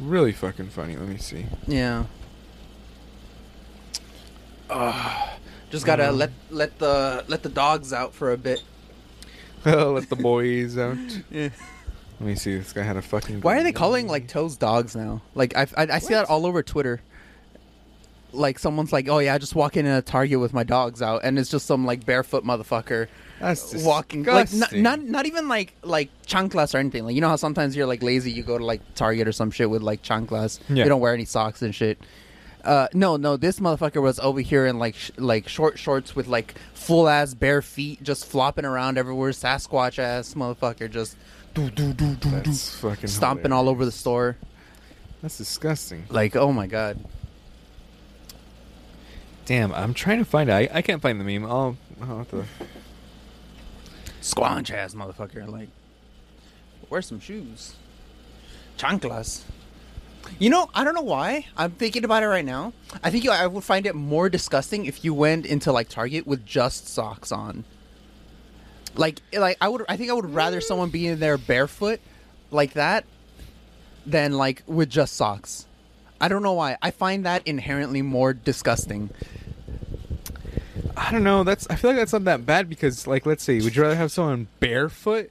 really 0.00 0.32
fucking 0.32 0.68
funny. 0.70 0.96
Let 0.96 1.08
me 1.08 1.18
see. 1.18 1.46
Yeah. 1.66 2.04
Uh, 4.68 5.28
Just 5.70 5.86
gotta 5.86 6.08
Um, 6.10 6.18
let 6.18 6.30
let 6.50 6.78
the 6.78 7.24
let 7.28 7.42
the 7.42 7.48
dogs 7.48 7.92
out 7.92 8.14
for 8.14 8.32
a 8.32 8.36
bit. 8.36 8.62
Let 9.64 10.10
the 10.10 10.16
boys 10.16 10.76
out. 10.76 10.98
Yeah. 11.30 11.48
Let 12.20 12.26
me 12.28 12.34
see. 12.34 12.56
This 12.58 12.72
guy 12.72 12.82
had 12.82 12.96
a 12.98 13.02
fucking. 13.02 13.40
Why 13.40 13.56
are 13.58 13.62
they 13.62 13.72
calling 13.72 14.06
like 14.08 14.28
toes 14.28 14.56
dogs 14.56 14.94
now? 14.94 15.22
Like 15.34 15.56
I 15.56 15.62
I, 15.76 15.86
I 15.94 15.98
see 16.00 16.12
that 16.14 16.28
all 16.28 16.44
over 16.46 16.62
Twitter. 16.62 17.00
Like 18.34 18.58
someone's 18.58 18.92
like, 18.92 19.08
"Oh 19.08 19.18
yeah, 19.18 19.34
I 19.34 19.38
just 19.38 19.54
walk 19.54 19.76
in 19.76 19.86
a 19.86 20.02
Target 20.02 20.40
with 20.40 20.52
my 20.52 20.64
dogs 20.64 21.02
out," 21.02 21.22
and 21.24 21.38
it's 21.38 21.50
just 21.50 21.66
some 21.66 21.84
like 21.86 22.04
barefoot 22.04 22.44
motherfucker 22.44 23.08
That's 23.40 23.74
walking. 23.82 24.24
Like 24.24 24.52
not, 24.52 24.72
not 24.72 25.02
not 25.02 25.26
even 25.26 25.48
like 25.48 25.74
like 25.82 26.10
chanclas 26.26 26.74
or 26.74 26.78
anything. 26.78 27.04
Like 27.04 27.14
you 27.14 27.20
know 27.20 27.28
how 27.28 27.36
sometimes 27.36 27.76
you're 27.76 27.86
like 27.86 28.02
lazy, 28.02 28.32
you 28.32 28.42
go 28.42 28.58
to 28.58 28.64
like 28.64 28.80
Target 28.94 29.28
or 29.28 29.32
some 29.32 29.50
shit 29.50 29.70
with 29.70 29.82
like 29.82 30.02
chanclas. 30.02 30.60
Yeah. 30.68 30.84
You 30.84 30.88
don't 30.88 31.00
wear 31.00 31.14
any 31.14 31.24
socks 31.24 31.62
and 31.62 31.74
shit. 31.74 31.98
Uh, 32.64 32.88
no, 32.94 33.16
no, 33.16 33.36
this 33.36 33.60
motherfucker 33.60 34.00
was 34.00 34.18
over 34.20 34.40
here 34.40 34.64
in 34.64 34.78
like 34.78 34.94
sh- 34.94 35.10
like 35.18 35.48
short 35.48 35.78
shorts 35.78 36.16
with 36.16 36.26
like 36.26 36.54
full 36.72 37.08
ass 37.08 37.34
bare 37.34 37.60
feet, 37.60 38.02
just 38.02 38.24
flopping 38.24 38.64
around 38.64 38.96
everywhere. 38.96 39.32
Sasquatch 39.32 39.98
ass 39.98 40.32
motherfucker, 40.34 40.90
just 40.90 41.16
do 41.52 41.68
do 41.70 41.92
do 41.92 42.14
do 42.14 42.30
do, 42.30 42.30
That's 42.30 42.74
fucking 42.76 43.08
stomping 43.08 43.52
all 43.52 43.68
over 43.68 43.84
the 43.84 43.92
store. 43.92 44.36
That's 45.20 45.38
disgusting. 45.38 46.04
Like, 46.08 46.36
oh 46.36 46.52
my 46.52 46.66
god. 46.66 46.98
Damn, 49.46 49.74
I'm 49.74 49.92
trying 49.92 50.18
to 50.18 50.24
find 50.24 50.48
it. 50.48 50.52
I, 50.52 50.68
I 50.78 50.82
can't 50.82 51.02
find 51.02 51.20
the 51.20 51.24
meme. 51.24 51.44
I'll, 51.44 51.76
I'll 52.00 52.18
have 52.18 52.30
to. 52.30 52.44
Squanch 54.22 54.70
ass 54.70 54.94
motherfucker. 54.94 55.46
Like, 55.46 55.68
wear 56.88 57.02
some 57.02 57.20
shoes. 57.20 57.76
Chanclas. 58.78 59.42
You 60.38 60.48
know, 60.48 60.70
I 60.74 60.84
don't 60.84 60.94
know 60.94 61.02
why. 61.02 61.46
I'm 61.56 61.72
thinking 61.72 62.04
about 62.04 62.22
it 62.22 62.28
right 62.28 62.44
now. 62.44 62.72
I 63.02 63.10
think 63.10 63.28
I 63.28 63.46
would 63.46 63.64
find 63.64 63.84
it 63.84 63.94
more 63.94 64.30
disgusting 64.30 64.86
if 64.86 65.04
you 65.04 65.12
went 65.12 65.44
into 65.44 65.72
like 65.72 65.90
Target 65.90 66.26
with 66.26 66.46
just 66.46 66.88
socks 66.88 67.30
on. 67.30 67.64
Like, 68.94 69.20
like 69.32 69.58
I 69.60 69.68
would. 69.68 69.84
I 69.88 69.98
think 69.98 70.10
I 70.10 70.14
would 70.14 70.32
rather 70.32 70.62
someone 70.62 70.88
be 70.88 71.06
in 71.06 71.20
there 71.20 71.36
barefoot, 71.36 72.00
like 72.50 72.72
that, 72.74 73.04
than 74.06 74.32
like 74.32 74.62
with 74.66 74.88
just 74.88 75.14
socks. 75.14 75.66
I 76.24 76.28
don't 76.28 76.42
know 76.42 76.54
why. 76.54 76.78
I 76.80 76.90
find 76.90 77.26
that 77.26 77.46
inherently 77.46 78.00
more 78.00 78.32
disgusting. 78.32 79.10
I 80.96 81.12
don't 81.12 81.22
know. 81.22 81.44
That's. 81.44 81.66
I 81.68 81.76
feel 81.76 81.90
like 81.90 81.98
that's 81.98 82.14
not 82.14 82.24
that 82.24 82.46
bad 82.46 82.66
because, 82.66 83.06
like, 83.06 83.26
let's 83.26 83.44
see. 83.44 83.60
Would 83.60 83.76
you 83.76 83.82
rather 83.82 83.96
have 83.96 84.10
someone 84.10 84.48
barefoot 84.58 85.30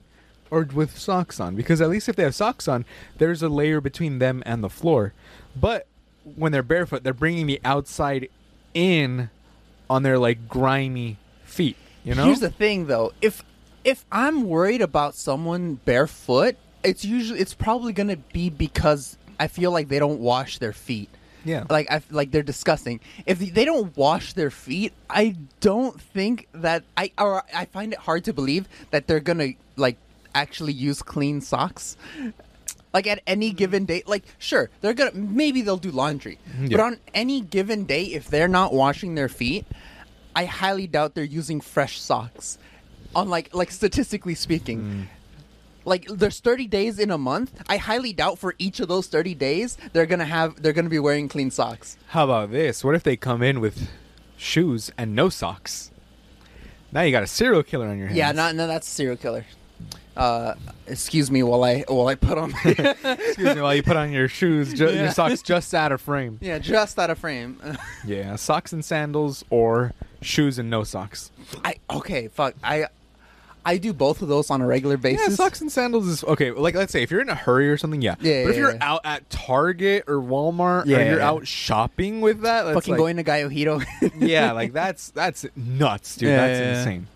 or 0.51 0.69
with 0.71 0.95
socks 0.95 1.39
on? 1.39 1.55
Because 1.55 1.81
at 1.81 1.89
least 1.89 2.09
if 2.09 2.15
they 2.15 2.21
have 2.21 2.35
socks 2.35 2.67
on, 2.67 2.85
there's 3.17 3.41
a 3.41 3.49
layer 3.49 3.81
between 3.81 4.19
them 4.19 4.43
and 4.45 4.63
the 4.63 4.69
floor. 4.69 5.13
But 5.59 5.87
when 6.35 6.51
they're 6.51 6.61
barefoot, 6.61 7.03
they're 7.03 7.11
bringing 7.11 7.47
the 7.47 7.59
outside 7.65 8.29
in 8.75 9.31
on 9.89 10.03
their 10.03 10.19
like 10.19 10.47
grimy 10.47 11.17
feet. 11.43 11.75
You 12.03 12.13
know. 12.13 12.25
Here's 12.25 12.39
the 12.39 12.51
thing, 12.51 12.85
though. 12.85 13.13
If 13.19 13.43
if 13.83 14.05
I'm 14.11 14.43
worried 14.43 14.83
about 14.83 15.15
someone 15.15 15.79
barefoot, 15.85 16.55
it's 16.83 17.03
usually 17.03 17.39
it's 17.39 17.55
probably 17.55 17.93
gonna 17.93 18.17
be 18.17 18.51
because 18.51 19.17
I 19.39 19.47
feel 19.47 19.71
like 19.71 19.87
they 19.87 19.99
don't 19.99 20.19
wash 20.19 20.59
their 20.59 20.73
feet. 20.73 21.09
yeah. 21.45 21.65
Like 21.69 21.91
I 21.91 22.01
like 22.09 22.31
they're 22.31 22.43
disgusting. 22.43 22.99
If 23.25 23.39
they 23.39 23.65
don't 23.65 23.95
wash 23.97 24.33
their 24.33 24.51
feet, 24.51 24.93
I 25.09 25.35
don't 25.59 25.99
think 25.99 26.47
that 26.53 26.83
I 26.95 27.11
or 27.17 27.43
I 27.53 27.65
find 27.65 27.93
it 27.93 27.99
hard 27.99 28.23
to 28.25 28.33
believe 28.33 28.67
that 28.91 29.07
they're 29.07 29.19
gonna 29.19 29.49
like 29.75 29.97
actually 30.33 30.73
use 30.73 31.01
clean 31.01 31.41
socks. 31.41 31.97
Like 32.93 33.07
at 33.07 33.21
any 33.25 33.49
mm-hmm. 33.49 33.57
given 33.57 33.85
day, 33.85 34.03
like 34.05 34.23
sure 34.37 34.69
they're 34.81 34.93
gonna 34.93 35.13
maybe 35.13 35.61
they'll 35.61 35.77
do 35.77 35.91
laundry, 35.91 36.37
mm-hmm. 36.47 36.67
but 36.67 36.79
on 36.79 36.99
any 37.13 37.41
given 37.41 37.85
day, 37.85 38.03
if 38.05 38.27
they're 38.27 38.47
not 38.47 38.73
washing 38.73 39.15
their 39.15 39.29
feet, 39.29 39.65
I 40.35 40.45
highly 40.45 40.87
doubt 40.87 41.15
they're 41.15 41.23
using 41.23 41.61
fresh 41.61 41.99
socks. 41.99 42.57
On 43.15 43.29
like 43.29 43.53
like 43.53 43.69
statistically 43.71 44.33
speaking, 44.33 44.81
mm. 44.81 45.05
Like 45.85 46.05
there's 46.07 46.39
30 46.39 46.67
days 46.67 46.99
in 46.99 47.11
a 47.11 47.17
month. 47.17 47.61
I 47.67 47.77
highly 47.77 48.13
doubt 48.13 48.39
for 48.39 48.55
each 48.57 48.79
of 48.79 48.87
those 48.87 49.07
30 49.07 49.35
days 49.35 49.77
they're 49.93 50.05
gonna 50.05 50.25
have 50.25 50.61
they're 50.61 50.73
gonna 50.73 50.89
be 50.89 50.99
wearing 50.99 51.27
clean 51.29 51.51
socks. 51.51 51.97
How 52.09 52.23
about 52.25 52.51
this? 52.51 52.83
What 52.83 52.95
if 52.95 53.03
they 53.03 53.15
come 53.17 53.41
in 53.43 53.59
with 53.59 53.89
shoes 54.37 54.91
and 54.97 55.15
no 55.15 55.29
socks? 55.29 55.91
Now 56.91 57.01
you 57.01 57.11
got 57.11 57.23
a 57.23 57.27
serial 57.27 57.63
killer 57.63 57.87
on 57.87 57.97
your 57.97 58.07
hands. 58.07 58.17
Yeah, 58.17 58.31
no, 58.33 58.51
no, 58.51 58.67
that's 58.67 58.87
a 58.87 58.91
serial 58.91 59.17
killer. 59.17 59.45
Uh, 60.15 60.53
excuse 60.85 61.31
me 61.31 61.41
while 61.41 61.63
I 61.63 61.79
while 61.87 62.07
I 62.07 62.13
put 62.13 62.37
on. 62.37 62.53
Excuse 62.63 63.55
me, 63.55 63.61
while 63.61 63.73
you 63.73 63.81
put 63.81 63.97
on 63.97 64.11
your 64.11 64.27
shoes, 64.27 64.71
ju- 64.71 64.85
Yeah. 64.85 65.03
your 65.05 65.11
socks 65.11 65.41
just 65.41 65.73
out 65.73 65.91
of 65.91 66.01
frame. 66.01 66.37
yeah, 66.39 66.59
just 66.59 66.99
out 66.99 67.09
of 67.09 67.17
frame. 67.17 67.59
Yeah, 68.05 68.35
socks 68.35 68.71
and 68.73 68.85
sandals 68.85 69.43
or 69.49 69.93
shoes 70.21 70.59
and 70.59 70.69
no 70.69 70.83
socks. 70.83 71.31
I 71.65 71.77
okay, 71.89 72.27
fuck. 72.27 72.53
I 72.63 72.85
I 73.65 73.77
do 73.77 73.93
both 73.93 74.21
of 74.21 74.27
those 74.27 74.49
on 74.49 74.61
a 74.61 74.67
regular 74.67 74.97
basis. 74.97 75.29
Yeah, 75.29 75.35
socks 75.35 75.61
and 75.61 75.71
sandals 75.71 76.07
is 76.07 76.23
okay. 76.23 76.51
Like, 76.51 76.75
let's 76.75 76.91
say 76.91 77.03
if 77.03 77.11
you're 77.11 77.21
in 77.21 77.29
a 77.29 77.35
hurry 77.35 77.69
or 77.69 77.77
something, 77.77 78.01
yeah. 78.01 78.15
Yeah, 78.19 78.43
but 78.43 78.49
if 78.49 78.55
yeah, 78.55 78.61
you're 78.61 78.71
yeah. 78.73 78.77
out 78.81 79.01
at 79.05 79.29
Target 79.29 80.03
or 80.07 80.15
Walmart 80.15 80.85
Yeah, 80.85 80.97
or 80.97 81.11
you're 81.11 81.21
out 81.21 81.47
shopping 81.47 82.21
with 82.21 82.41
that, 82.41 82.63
that's 82.63 82.75
Fucking 82.75 82.91
like, 82.93 82.97
going 82.97 83.17
to 83.17 83.23
Gallojito. 83.23 84.11
yeah, 84.19 84.51
like 84.51 84.73
that's 84.73 85.11
that's 85.11 85.45
nuts, 85.55 86.17
dude. 86.17 86.29
That's 86.29 86.79
insane. 86.79 87.07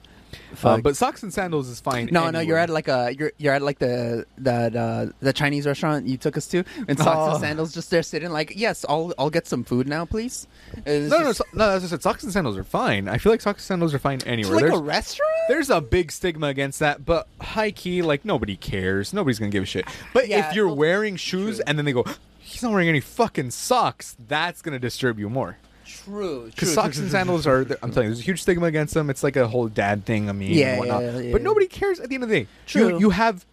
Um, 0.64 0.82
but 0.82 0.96
socks 0.96 1.24
and 1.24 1.34
sandals 1.34 1.68
is 1.70 1.80
fine. 1.80 2.10
No, 2.12 2.30
no, 2.30 2.40
you're 2.40 2.58
at 2.58 2.70
like 2.70 2.88
a 2.88 3.14
you're 3.18 3.32
you're 3.38 3.54
at 3.54 3.62
like 3.62 3.80
the 3.80 4.26
that 4.40 4.76
uh, 4.76 5.08
the 5.20 5.34
Chinese 5.34 5.66
restaurant 5.68 6.08
you 6.08 6.18
took 6.18 6.38
us 6.38 6.48
to, 6.48 6.64
and 6.88 6.98
socks 6.98 7.18
Oh. 7.18 7.32
and 7.32 7.40
sandals 7.42 7.74
just 7.74 7.90
there 7.92 8.02
sitting 8.04 8.32
like, 8.32 8.54
yes, 8.56 8.86
I'll 8.88 9.14
I'll 9.20 9.30
get 9.30 9.48
some 9.48 9.64
food 9.64 9.88
now, 9.88 10.06
please. 10.06 10.48
It's 10.86 11.10
no, 11.12 11.20
no, 11.20 11.32
so, 11.34 11.44
no. 11.54 11.68
That's 11.70 11.84
just 11.84 11.94
it. 11.94 12.02
Socks 12.04 12.24
and 12.24 12.32
sandals 12.32 12.58
are 12.58 12.64
fine. 12.64 13.08
I 13.08 13.18
feel 13.18 13.32
like 13.32 13.42
socks 13.42 13.62
and 13.62 13.68
sandals 13.68 13.94
are 13.94 14.00
fine 14.00 14.20
anywhere. 14.26 14.56
like 14.62 14.72
a 14.74 14.78
restaurant. 14.82 15.32
there's 15.50 15.70
a 15.70 15.82
big 15.82 16.12
stigma 16.12 16.48
against 16.48 16.80
that, 16.80 17.06
but 17.06 17.28
high 17.42 17.72
key, 17.72 18.02
like 18.02 18.24
nobody 18.26 18.56
cares. 18.56 19.14
Nobody's 19.14 19.40
gonna 19.40 19.52
give 19.52 19.64
a 19.64 19.68
shit. 19.68 19.86
But 20.14 20.28
Yeah, 20.28 20.50
if 20.50 20.56
you're 20.56 20.74
wearing 20.74 21.16
shoes 21.18 21.58
true. 21.58 21.64
and 21.68 21.78
then 21.78 21.86
they 21.86 21.94
go, 21.94 22.06
he's 22.40 22.64
not 22.64 22.72
wearing 22.72 22.90
any 22.90 23.00
fucking 23.02 23.52
socks, 23.52 24.16
that's 24.28 24.62
gonna 24.62 24.80
disturb 24.80 25.20
you 25.20 25.30
more. 25.30 25.58
True, 26.08 26.46
Because 26.46 26.74
socks 26.74 26.98
and 26.98 27.12
sandals 27.12 27.46
are, 27.46 27.60
I'm 27.84 27.92
telling 27.92 28.08
you, 28.08 28.16
there's 28.16 28.20
a 28.20 28.24
huge 28.24 28.42
stigma 28.42 28.68
against 28.68 28.94
them. 28.94 29.10
It's 29.10 29.24
like 29.24 29.36
a 29.36 29.46
whole 29.46 29.68
dad 29.68 30.06
thing. 30.06 30.30
I 30.30 30.32
mean, 30.32 30.54
Yeah, 30.54 30.80
whatnot. 30.80 31.04
yeah, 31.04 31.20
yeah, 31.20 31.32
but 31.34 31.42
nobody 31.42 31.68
cares 31.68 32.00
at 32.00 32.08
the 32.08 32.16
end 32.16 32.24
of 32.24 32.30
the 32.30 32.44
day. 32.44 32.48
True. 32.66 32.90
You, 32.90 33.00
you 33.00 33.10
have 33.10 33.46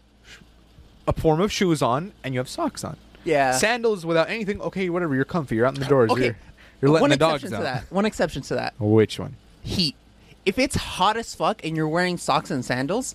a 1.08 1.12
form 1.12 1.40
of 1.40 1.50
shoes 1.50 1.82
on 1.82 2.12
and 2.22 2.32
you 2.32 2.38
have 2.38 2.48
socks 2.48 2.84
on. 2.84 2.96
Yeah. 3.24 3.52
Sandals 3.52 4.06
without 4.06 4.30
anything. 4.30 4.60
Okay, 4.60 4.88
whatever. 4.88 5.14
You're 5.16 5.24
comfy. 5.24 5.56
You're 5.56 5.66
out 5.66 5.74
in 5.74 5.80
the 5.80 5.88
doors. 5.88 6.10
Okay. 6.12 6.26
You're, 6.26 6.36
you're 6.80 6.90
letting 6.92 7.02
one 7.02 7.10
the 7.10 7.16
dogs 7.16 7.42
exception 7.42 7.54
out. 7.54 7.58
to 7.58 7.64
that. 7.64 7.92
One 7.92 8.04
exception 8.04 8.42
to 8.42 8.54
that. 8.54 8.74
Which 8.78 9.18
one? 9.18 9.34
Heat. 9.62 9.96
If 10.46 10.58
it's 10.58 10.76
hot 10.76 11.16
as 11.16 11.34
fuck 11.34 11.64
and 11.64 11.76
you're 11.76 11.88
wearing 11.88 12.18
socks 12.18 12.50
and 12.50 12.64
sandals, 12.64 13.14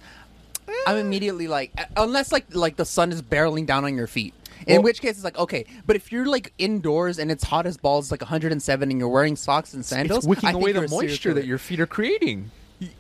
I'm 0.88 0.98
eh. 0.98 1.00
immediately 1.00 1.48
like, 1.48 1.72
unless 1.96 2.32
like 2.32 2.54
like 2.54 2.76
the 2.76 2.86
sun 2.86 3.12
is 3.12 3.22
barreling 3.22 3.66
down 3.66 3.86
on 3.86 3.96
your 3.96 4.08
feet. 4.08 4.34
In 4.68 4.76
Well- 4.76 4.84
which 4.84 5.02
case 5.02 5.12
it's 5.12 5.24
like 5.24 5.38
okay, 5.38 5.66
but 5.86 5.96
if 5.96 6.12
you're 6.12 6.26
like 6.26 6.54
indoors 6.58 7.20
and 7.20 7.32
it's 7.32 7.44
hot 7.44 7.66
as 7.66 7.78
balls, 7.78 8.12
like 8.12 8.22
107, 8.22 8.90
and 8.92 9.00
you're 9.00 9.10
wearing 9.10 9.36
socks 9.36 9.74
and 9.74 9.86
sandals, 9.86 10.20
it's 10.20 10.28
wicking 10.28 10.50
I 10.50 10.52
think 10.54 10.62
away 10.64 10.72
the 10.74 10.88
moisture 10.88 11.34
that 11.34 11.46
your 11.46 11.58
feet 11.58 11.80
are 11.80 11.88
creating. 11.88 12.52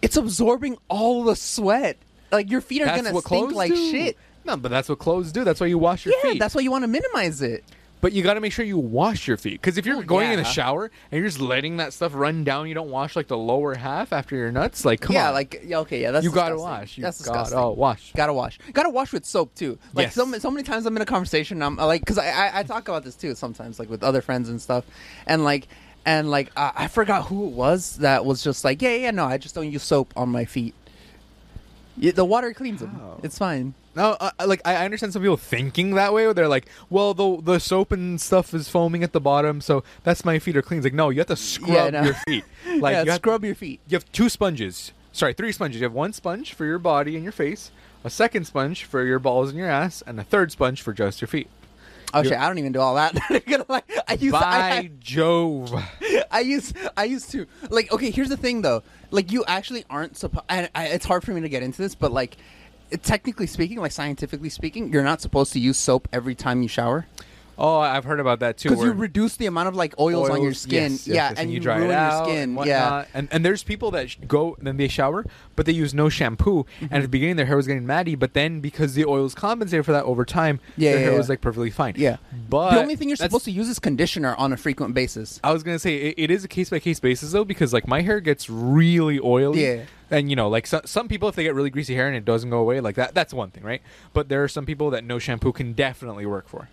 It's 0.01 0.17
absorbing 0.17 0.77
all 0.89 1.23
the 1.23 1.35
sweat. 1.35 1.97
Like 2.31 2.49
your 2.51 2.61
feet 2.61 2.81
are 2.81 2.85
That's 2.85 3.01
gonna 3.09 3.21
stink 3.21 3.53
like 3.53 3.73
do. 3.73 3.91
shit. 3.91 4.17
No, 4.45 4.55
but 4.57 4.69
that's 4.69 4.87
what 4.89 4.99
clothes 4.99 5.31
do. 5.31 5.43
That's 5.43 5.59
why 5.59 5.67
you 5.67 5.77
wash 5.77 6.05
your 6.05 6.15
Yeah, 6.23 6.31
feet. 6.31 6.39
that's 6.39 6.55
why 6.55 6.61
you 6.61 6.71
want 6.71 6.83
to 6.83 6.87
minimize 6.87 7.41
it. 7.41 7.63
But 8.01 8.13
you 8.13 8.23
got 8.23 8.35
to 8.35 8.39
make 8.39 8.53
sure 8.53 8.63
you 8.63 8.77
wash 8.77 9.27
your 9.27 9.35
feet 9.35 9.61
because 9.61 9.77
if 9.77 9.85
you're 9.85 9.97
Oh, 9.97 10.01
going 10.01 10.31
in 10.31 10.37
the 10.37 10.45
shower 10.45 10.85
and 11.11 11.19
you're 11.19 11.27
just 11.27 11.41
letting 11.41 11.77
that 11.77 11.91
stuff 11.91 12.13
run 12.15 12.43
down, 12.45 12.67
you 12.69 12.73
don't 12.73 12.89
wash 12.89 13.15
like 13.15 13.27
the 13.27 13.37
lower 13.37 13.75
half 13.75 14.13
after 14.13 14.35
your 14.37 14.51
nuts. 14.51 14.85
Like, 14.85 15.01
come 15.01 15.15
yeah, 15.15 15.27
on, 15.27 15.33
like 15.33 15.61
yeah, 15.65 15.79
okay, 15.79 16.01
yeah, 16.01 16.11
that's 16.11 16.23
you 16.23 16.31
gotta 16.31 16.55
wash. 16.57 16.97
You 16.97 17.03
that's 17.03 17.19
gotta 17.21 17.39
disgusting. 17.39 17.59
oh, 17.59 17.71
wash. 17.71 18.13
Gotta 18.15 18.33
wash. 18.33 18.57
Gotta 18.71 18.89
wash 18.89 19.11
with 19.11 19.25
soap 19.25 19.53
too. 19.55 19.77
Like 19.93 20.07
Yes. 20.07 20.15
so, 20.15 20.31
so 20.39 20.49
many 20.49 20.63
times 20.63 20.85
I'm 20.85 20.95
in 20.95 21.01
a 21.01 21.05
conversation. 21.05 21.61
I'm 21.61 21.75
like, 21.75 22.01
because 22.01 22.17
I, 22.17 22.29
I 22.29 22.59
I 22.59 22.63
talk 22.63 22.87
about 22.87 23.03
this 23.03 23.15
too 23.15 23.35
sometimes, 23.35 23.79
like 23.79 23.89
with 23.89 24.03
other 24.03 24.21
friends 24.21 24.47
and 24.49 24.61
stuff, 24.61 24.85
and 25.27 25.43
like 25.43 25.67
and 26.05 26.31
like 26.31 26.51
uh, 26.55 26.71
I 26.75 26.87
forgot 26.87 27.25
who 27.25 27.47
it 27.47 27.51
was 27.51 27.97
that 27.97 28.23
was 28.23 28.41
just 28.41 28.63
like, 28.63 28.81
yeah, 28.81 28.95
yeah, 28.95 29.11
no, 29.11 29.25
I 29.25 29.37
just 29.37 29.53
don't 29.55 29.69
use 29.69 29.83
soap 29.83 30.13
on 30.15 30.29
my 30.29 30.45
feet. 30.45 30.73
Yeah, 31.99 32.11
the 32.13 32.25
water 32.25 32.53
cleans 32.53 32.79
them. 32.79 32.99
It's 33.23 33.37
fine. 33.37 33.73
No, 33.95 34.15
uh, 34.19 34.31
like 34.45 34.61
I 34.63 34.75
I 34.75 34.85
understand 34.85 35.11
some 35.11 35.21
people 35.21 35.35
thinking 35.35 35.95
that 35.95 36.13
way, 36.13 36.25
where 36.25 36.33
they're 36.33 36.47
like, 36.47 36.67
"Well, 36.89 37.13
the 37.13 37.41
the 37.41 37.59
soap 37.59 37.91
and 37.91 38.19
stuff 38.21 38.53
is 38.53 38.69
foaming 38.69 39.03
at 39.03 39.11
the 39.11 39.19
bottom, 39.19 39.59
so 39.59 39.83
that's 40.03 40.23
my 40.23 40.39
feet 40.39 40.55
are 40.55 40.61
clean." 40.61 40.77
It's 40.79 40.85
like, 40.85 40.93
no, 40.93 41.09
you 41.09 41.19
have 41.19 41.27
to 41.27 41.35
scrub 41.35 41.93
no. 41.93 42.03
your 42.03 42.13
feet. 42.13 42.45
Like 42.79 42.93
yeah, 42.93 43.03
you 43.03 43.11
have, 43.11 43.19
scrub 43.19 43.43
your 43.43 43.55
feet. 43.55 43.81
you 43.87 43.95
have 43.95 44.09
two 44.11 44.29
sponges. 44.29 44.93
Sorry, 45.11 45.33
three 45.33 45.51
sponges. 45.51 45.81
You 45.81 45.85
have 45.85 45.93
one 45.93 46.13
sponge 46.13 46.53
for 46.53 46.65
your 46.65 46.79
body 46.79 47.15
and 47.15 47.23
your 47.23 47.33
face, 47.33 47.71
a 48.03 48.09
second 48.09 48.45
sponge 48.45 48.85
for 48.85 49.03
your 49.03 49.19
balls 49.19 49.49
and 49.49 49.57
your 49.57 49.69
ass, 49.69 50.01
and 50.05 50.19
a 50.19 50.23
third 50.23 50.51
sponge 50.51 50.81
for 50.81 50.93
just 50.93 51.19
your 51.19 51.27
feet. 51.27 51.49
Oh 52.13 52.23
shit! 52.23 52.33
I 52.33 52.47
don't 52.47 52.57
even 52.57 52.71
do 52.71 52.79
all 52.79 52.95
that. 52.95 53.15
Gonna. 53.45 53.65
I 54.07 54.15
By 54.15 54.39
I, 54.41 54.91
Jove. 54.99 55.73
I 56.31 56.39
used 56.41 56.75
I 56.97 57.03
used 57.05 57.31
to 57.31 57.45
like. 57.69 57.91
Okay, 57.91 58.11
here's 58.11 58.29
the 58.29 58.37
thing 58.37 58.61
though. 58.61 58.83
Like 59.11 59.31
you 59.31 59.43
actually 59.45 59.85
aren't 59.89 60.17
supposed. 60.17 60.45
I, 60.49 60.69
it's 60.75 61.05
hard 61.05 61.23
for 61.23 61.33
me 61.33 61.41
to 61.41 61.49
get 61.49 61.63
into 61.63 61.81
this, 61.81 61.95
but 61.95 62.11
like, 62.11 62.37
technically 63.03 63.47
speaking, 63.47 63.79
like 63.79 63.91
scientifically 63.91 64.49
speaking, 64.49 64.91
you're 64.91 65.03
not 65.03 65.21
supposed 65.21 65.53
to 65.53 65.59
use 65.59 65.77
soap 65.77 66.07
every 66.11 66.35
time 66.35 66.61
you 66.61 66.67
shower 66.67 67.05
Oh, 67.59 67.77
I've 67.79 68.05
heard 68.05 68.21
about 68.21 68.39
that 68.39 68.57
too. 68.57 68.69
because 68.69 68.83
you 68.83 68.93
reduce 68.93 69.35
the 69.35 69.45
amount 69.45 69.67
of 69.67 69.75
like 69.75 69.93
oils, 69.99 70.29
on 70.29 70.41
your 70.41 70.53
skin. 70.53 70.93
yes, 70.93 71.07
yes, 71.07 71.07
yeah, 71.07 71.29
yes, 71.31 71.39
and, 71.39 71.51
you, 71.51 71.59
dry 71.59 71.77
ruin 71.77 71.91
it 71.91 71.93
out 71.93 72.25
your 72.25 72.25
skin. 72.25 72.57
and 72.57 72.65
yeah. 72.65 73.05
and 73.13 73.27
and 73.31 73.43
there's 73.43 73.63
people 73.63 73.91
that 73.91 74.27
go 74.27 74.55
and 74.55 74.65
then 74.65 74.77
they 74.77 74.87
shower, 74.87 75.25
but 75.57 75.65
they 75.65 75.73
use 75.73 75.93
no 75.93 76.07
shampoo. 76.07 76.63
Mm-hmm. 76.63 76.85
And 76.85 76.93
at 76.93 77.01
the 77.01 77.09
beginning, 77.09 77.35
their 77.35 77.45
hair 77.45 77.57
was 77.57 77.67
getting 77.67 77.85
matty, 77.85 78.15
but 78.15 78.33
then 78.33 78.61
because 78.61 78.93
the 78.93 79.05
oils 79.05 79.35
compensate 79.35 79.83
for 79.83 79.91
that 79.91 80.05
over 80.05 80.23
time, 80.23 80.61
Yeah, 80.77 80.91
their 80.91 80.99
yeah, 80.99 81.03
hair 81.03 81.11
yeah. 81.13 81.17
was 81.17 81.27
like 81.29 81.41
perfectly 81.41 81.69
fine. 81.69 81.95
Yeah. 81.97 82.17
but 82.49 82.71
the 82.71 82.81
only 82.81 82.95
thing 82.95 83.09
you're 83.09 83.17
supposed 83.17 83.45
to 83.45 83.51
use 83.51 83.67
is 83.67 83.77
conditioner 83.77 84.35
on 84.35 84.53
a 84.53 84.57
frequent 84.57 84.93
basis. 84.93 85.41
I 85.43 85.51
was 85.51 85.61
gonna 85.61 85.79
say 85.79 85.97
it, 85.97 86.15
it 86.17 86.31
is 86.31 86.45
a 86.45 86.47
case 86.47 86.69
by 86.69 86.79
case 86.79 87.01
basis 87.01 87.33
though, 87.33 87.43
because 87.45 87.73
like 87.73 87.87
my 87.87 88.01
hair 88.01 88.21
gets 88.21 88.49
really 88.49 89.19
oily. 89.19 89.63
Yeah. 89.63 89.83
And 90.11 90.29
you 90.29 90.35
know, 90.35 90.49
like 90.49 90.65
so, 90.65 90.81
some 90.85 91.07
people, 91.07 91.29
if 91.29 91.35
they 91.35 91.43
get 91.43 91.53
really 91.53 91.69
greasy 91.69 91.93
hair 91.93 92.07
and 92.07 92.15
it 92.15 92.25
doesn't 92.25 92.49
go 92.49 92.57
away, 92.59 92.79
like 92.79 92.95
that, 92.95 93.13
that's 93.13 93.33
one 93.33 93.51
thing, 93.51 93.63
right? 93.63 93.81
But 94.13 94.29
there 94.29 94.43
are 94.43 94.47
some 94.47 94.65
people 94.65 94.89
that 94.91 95.03
no 95.03 95.19
shampoo 95.19 95.51
can 95.51 95.73
definitely 95.73 96.25
work 96.25 96.47
for. 96.47 96.69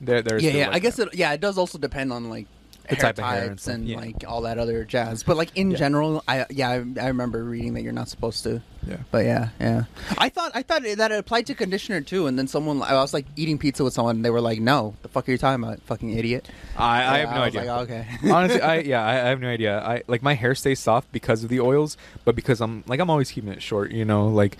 There, 0.00 0.22
there's 0.22 0.42
Yeah, 0.42 0.50
yeah. 0.52 0.66
like 0.68 0.76
I 0.76 0.78
guess 0.80 0.96
that. 0.96 1.08
it. 1.08 1.14
Yeah, 1.16 1.32
it 1.32 1.40
does 1.40 1.58
also 1.58 1.78
depend 1.78 2.12
on 2.12 2.30
like 2.30 2.46
The 2.88 2.94
hair 2.94 3.02
type 3.02 3.18
of 3.18 3.24
hair 3.24 3.40
and 3.42 3.50
types 3.50 3.62
stuff, 3.64 3.74
and, 3.74 3.88
yeah. 3.88 3.96
like 3.98 4.24
all 4.26 4.42
that 4.42 4.58
other 4.58 4.84
jazz. 4.84 5.22
But 5.22 5.36
like 5.36 5.50
in 5.56 5.70
Yeah. 5.72 5.76
general, 5.78 6.22
I 6.28 6.46
yeah, 6.50 6.70
I, 6.70 6.74
I 7.02 7.08
remember 7.08 7.42
reading 7.44 7.74
that 7.74 7.82
you're 7.82 7.92
not 7.92 8.08
supposed 8.08 8.44
to. 8.44 8.62
Yeah. 8.86 8.96
But 9.10 9.26
yeah, 9.26 9.48
yeah. 9.60 9.84
I 10.16 10.30
thought 10.30 10.52
I 10.54 10.62
thought 10.62 10.82
that 10.82 11.12
it 11.12 11.18
applied 11.18 11.46
to 11.48 11.54
conditioner 11.54 12.00
too, 12.00 12.26
and 12.26 12.38
then 12.38 12.46
someone 12.48 12.80
I 12.80 12.94
was 12.94 13.12
like 13.12 13.26
eating 13.36 13.58
pizza 13.58 13.84
with 13.84 13.92
someone, 13.92 14.16
and 14.16 14.24
they 14.24 14.30
were 14.30 14.40
like, 14.40 14.60
"No, 14.60 14.94
the 15.02 15.08
fuck 15.08 15.28
are 15.28 15.32
you 15.32 15.36
talking 15.36 15.62
about, 15.62 15.82
fucking 15.82 16.16
idiot?" 16.16 16.48
I, 16.78 17.16
I 17.16 17.18
have 17.18 17.30
no 17.34 17.40
was 17.40 17.56
idea. 17.56 17.64
Like, 17.74 17.90
okay. 17.90 18.06
Honestly, 18.32 18.62
I 18.62 18.78
yeah, 18.78 19.04
I, 19.04 19.10
I 19.12 19.28
have 19.28 19.40
no 19.40 19.48
idea. 19.48 19.78
I 19.80 20.02
like 20.06 20.22
my 20.22 20.32
hair 20.34 20.54
stays 20.54 20.78
soft 20.80 21.12
because 21.12 21.42
of 21.42 21.50
the 21.50 21.60
oils, 21.60 21.98
but 22.24 22.34
because 22.34 22.62
I'm 22.62 22.84
like 22.86 23.00
I'm 23.00 23.10
always 23.10 23.30
keeping 23.30 23.50
it 23.52 23.60
short. 23.62 23.90
You 23.90 24.06
know, 24.06 24.28
like 24.28 24.56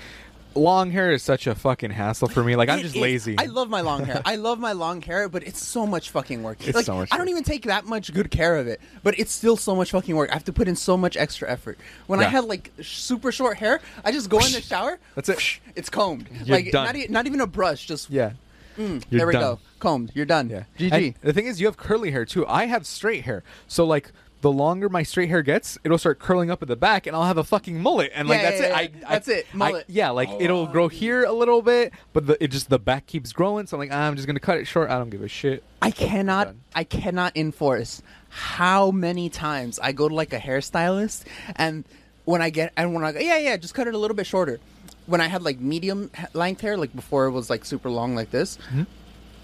long 0.59 0.91
hair 0.91 1.11
is 1.13 1.23
such 1.23 1.47
a 1.47 1.55
fucking 1.55 1.91
hassle 1.91 2.29
for 2.29 2.43
me. 2.45 2.57
Like 2.57 2.69
I'm 2.69 2.81
It 2.81 2.83
just 2.83 2.97
is- 2.97 3.01
lazy. 3.03 3.37
I 3.39 3.45
love 3.47 3.69
my 3.71 3.81
long 3.81 4.05
hair. 4.05 4.21
I 4.25 4.37
love 4.49 4.59
my 4.59 4.73
long 4.73 5.01
hair, 5.01 5.29
but 5.29 5.43
it's 5.43 5.65
so 5.65 5.87
much 5.87 6.11
fucking 6.11 6.43
work. 6.43 6.59
It's 6.67 6.75
like, 6.77 6.85
so 6.85 6.97
much 6.97 7.09
I 7.13 7.17
don't 7.17 7.27
work. 7.27 7.31
even 7.31 7.45
take 7.45 7.65
that 7.65 7.87
much 7.87 8.13
good 8.13 8.31
care 8.31 8.57
of 8.57 8.67
it, 8.67 8.81
but 9.03 9.19
it's 9.19 9.33
still 9.33 9.57
so 9.57 9.75
much 9.75 9.91
fucking 9.93 10.15
work. 10.17 10.31
I 10.31 10.35
have 10.35 10.45
to 10.45 10.53
put 10.53 10.69
in 10.69 10.77
so 10.77 10.97
much 10.97 11.17
extra 11.17 11.51
effort. 11.51 11.79
When 12.07 12.21
I 12.21 12.25
Yeah. 12.25 12.29
had 12.31 12.45
like 12.45 12.71
sh- 12.81 12.99
super 12.99 13.33
short 13.33 13.57
hair, 13.59 13.81
I 14.05 14.13
just 14.13 14.29
go 14.29 14.39
in 14.39 14.53
the 14.53 14.61
shower. 14.61 14.99
That's 15.15 15.29
it. 15.29 15.61
It's 15.77 15.89
combed. 15.91 16.29
You're 16.45 16.57
like 16.59 16.71
done. 16.73 16.87
Not, 16.87 16.97
e- 16.97 17.07
not 17.09 17.27
even 17.27 17.41
a 17.41 17.47
brush. 17.47 17.87
Just 17.87 18.11
yeah. 18.11 18.33
mm, 18.77 19.03
You're 19.11 19.19
there 19.19 19.27
we 19.27 19.33
done. 19.35 19.43
go. 19.43 19.59
Combed. 19.79 20.13
You're 20.15 20.27
done. 20.27 20.51
Yeah. 20.51 20.65
GG. 20.79 20.93
And 20.93 21.15
the 21.23 21.33
thing 21.33 21.47
is, 21.47 21.61
you 21.61 21.67
have 21.67 21.77
curly 21.77 22.11
hair 22.11 22.25
too. 22.25 22.47
I 22.47 22.67
have 22.67 22.87
straight 22.87 23.25
hair, 23.25 23.43
so 23.67 23.85
like. 23.85 24.13
The 24.41 24.53
longer 24.53 24.89
my 24.89 25.03
straight 25.03 25.29
hair 25.29 25.43
gets, 25.43 25.79
it'll 25.83 25.99
start 25.99 26.21
curling 26.21 26.49
up 26.49 26.63
at 26.63 26.69
the 26.69 26.77
back, 26.77 27.07
and 27.09 27.17
I'll 27.17 27.25
have 27.25 27.39
a 27.39 27.45
fucking 27.45 27.83
mullet, 27.83 28.13
and 28.15 28.29
like 28.29 28.41
Yeah, 28.41 28.51
that's 28.51 28.61
yeah, 28.61 28.67
it. 28.67 28.71
yeah. 28.71 28.77
I, 28.77 28.81
I- 28.81 29.13
That's 29.15 29.29
it, 29.29 29.47
I- 29.53 29.57
mullet. 29.57 29.85
yeah, 29.89 30.11
like 30.11 30.29
Oh, 30.31 30.41
it'll 30.41 30.67
grow 30.69 30.87
here 30.87 31.25
a 31.25 31.33
little 31.33 31.61
bit, 31.61 31.93
but 32.13 32.27
the, 32.29 32.43
it 32.45 32.49
just 32.49 32.71
the 32.71 32.79
back 32.79 33.07
keeps 33.07 33.33
growing. 33.33 33.67
So 33.67 33.77
I'm 33.77 33.81
like, 33.81 33.91
ah, 33.93 34.07
I'm 34.07 34.15
just 34.15 34.29
gonna 34.29 34.39
cut 34.39 34.59
it 34.59 34.67
short. 34.67 34.91
I 34.91 34.99
don't 34.99 35.11
give 35.11 35.23
a 35.23 35.29
shit. 35.29 35.65
I 35.83 35.91
cannot 35.91 36.55
I 36.75 36.85
cannot 36.85 37.37
enforce 37.37 38.01
how 38.29 38.91
many 38.93 39.29
times 39.29 39.79
I 39.81 39.91
go 39.93 40.09
to 40.09 40.15
like 40.15 40.33
a 40.33 40.39
hairstylist 40.39 41.25
and 41.57 41.85
when 42.25 42.41
I 42.43 42.51
get 42.51 42.73
and 42.77 42.95
when 42.95 43.03
I 43.05 43.13
go 43.13 43.19
yeah 43.21 43.39
yeah 43.39 43.57
just 43.57 43.75
cut 43.75 43.87
it 43.89 43.95
a 43.95 43.99
little 43.99 44.17
bit 44.17 44.27
shorter. 44.27 44.61
When 45.07 45.21
I 45.21 45.27
had 45.27 45.43
like 45.43 45.59
medium 45.59 46.11
length 46.35 46.61
hair 46.61 46.77
like 46.77 46.95
before 46.95 47.27
it 47.27 47.31
was 47.33 47.49
like 47.51 47.65
super 47.65 47.91
long 47.91 48.15
like 48.15 48.31
this. 48.31 48.57
Mm-hmm. 48.69 48.83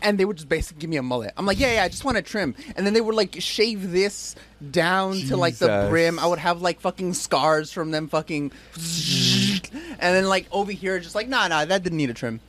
And 0.04 0.18
they 0.18 0.24
would 0.24 0.36
just 0.36 0.48
basically 0.48 0.80
give 0.80 0.90
me 0.90 0.98
a 0.98 1.02
mullet. 1.02 1.32
I'm 1.36 1.46
like, 1.46 1.58
yeah, 1.58 1.74
yeah, 1.74 1.82
I 1.82 1.88
just 1.88 2.04
want 2.04 2.18
to 2.18 2.22
trim. 2.22 2.54
And 2.76 2.86
then 2.86 2.92
they 2.92 3.00
would 3.00 3.14
like 3.14 3.36
shave 3.40 3.90
this 3.90 4.36
down 4.70 5.14
to 5.28 5.36
like 5.36 5.56
the 5.56 5.86
brim. 5.88 6.18
I 6.18 6.26
would 6.26 6.38
have 6.38 6.60
like 6.62 6.78
fucking 6.80 7.14
scars 7.14 7.72
from 7.72 7.90
them 7.90 8.08
fucking. 8.08 8.52
And 8.76 9.98
then 10.00 10.26
like 10.28 10.46
over 10.52 10.72
here, 10.72 10.98
just 11.00 11.14
like, 11.14 11.28
nah, 11.28 11.48
nah, 11.48 11.64
that 11.64 11.82
didn't 11.82 11.98
need 11.98 12.10
a 12.10 12.14
trim. 12.14 12.40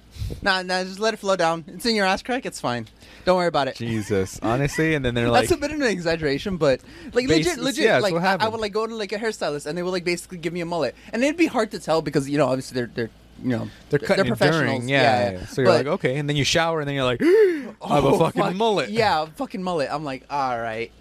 Nah, 0.41 0.63
nah, 0.63 0.83
just 0.83 0.99
let 0.99 1.13
it 1.13 1.17
flow 1.17 1.35
down. 1.35 1.63
It's 1.67 1.85
in 1.85 1.95
your 1.95 2.05
ass 2.05 2.23
crack. 2.23 2.45
It's 2.45 2.59
fine. 2.59 2.87
Don't 3.25 3.37
worry 3.37 3.47
about 3.47 3.67
it. 3.67 3.75
Jesus, 3.75 4.39
honestly, 4.41 4.95
and 4.95 5.05
then 5.05 5.13
they're 5.13 5.29
like, 5.31 5.47
That's 5.47 5.57
a 5.57 5.61
bit 5.61 5.71
of 5.71 5.79
an 5.79 5.87
exaggeration, 5.87 6.57
but 6.57 6.81
like 7.13 7.27
Basis- 7.27 7.57
legit, 7.57 7.63
legit. 7.63 7.85
yeah, 7.85 7.99
like 7.99 8.13
what 8.13 8.23
I, 8.23 8.37
I 8.39 8.47
would 8.47 8.59
like 8.59 8.73
go 8.73 8.85
to 8.87 8.95
like 8.95 9.11
a 9.11 9.17
hairstylist, 9.17 9.65
and 9.65 9.77
they 9.77 9.83
would 9.83 9.91
like 9.91 10.03
basically 10.03 10.37
give 10.39 10.53
me 10.53 10.61
a 10.61 10.65
mullet, 10.65 10.95
and 11.13 11.23
it'd 11.23 11.37
be 11.37 11.45
hard 11.47 11.71
to 11.71 11.79
tell 11.79 12.01
because 12.01 12.29
you 12.29 12.37
know 12.37 12.47
obviously 12.47 12.75
they're 12.75 12.91
they're 12.93 13.09
you 13.43 13.49
know 13.49 13.69
they're 13.89 13.99
cutting 13.99 14.25
it 14.25 14.27
professionals. 14.29 14.65
during, 14.79 14.89
yeah, 14.89 15.31
yeah, 15.31 15.45
So 15.47 15.61
you're 15.61 15.71
But- 15.71 15.77
like, 15.85 15.87
okay, 15.95 16.17
and 16.17 16.27
then 16.29 16.35
you 16.35 16.43
shower, 16.43 16.79
and 16.79 16.87
then 16.87 16.95
you're 16.95 17.03
like, 17.03 17.21
I 17.23 17.95
have 17.95 18.03
a 18.05 18.07
Oh, 18.07 18.19
fucking 18.19 18.41
fuck, 18.41 18.55
mullet. 18.55 18.89
Yeah, 18.89 19.25
fucking 19.35 19.61
mullet. 19.61 19.89
I'm 19.91 20.03
like, 20.03 20.25
all 20.29 20.57
right. 20.59 20.91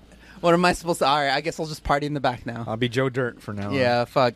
What 0.40 0.52
am 0.52 0.64
I 0.64 0.72
supposed 0.74 0.98
to? 0.98 1.06
All 1.06 1.16
right, 1.16 1.30
I 1.30 1.40
guess 1.40 1.58
I'll 1.58 1.66
just 1.66 1.84
party 1.84 2.06
in 2.06 2.12
the 2.14 2.20
back 2.20 2.44
now. 2.44 2.64
I'll 2.66 2.76
be 2.76 2.88
Joe 2.88 3.08
Dirt 3.08 3.40
for 3.40 3.54
now. 3.54 3.68
on. 3.68 3.74
yeah, 3.74 4.04
fuck. 4.04 4.34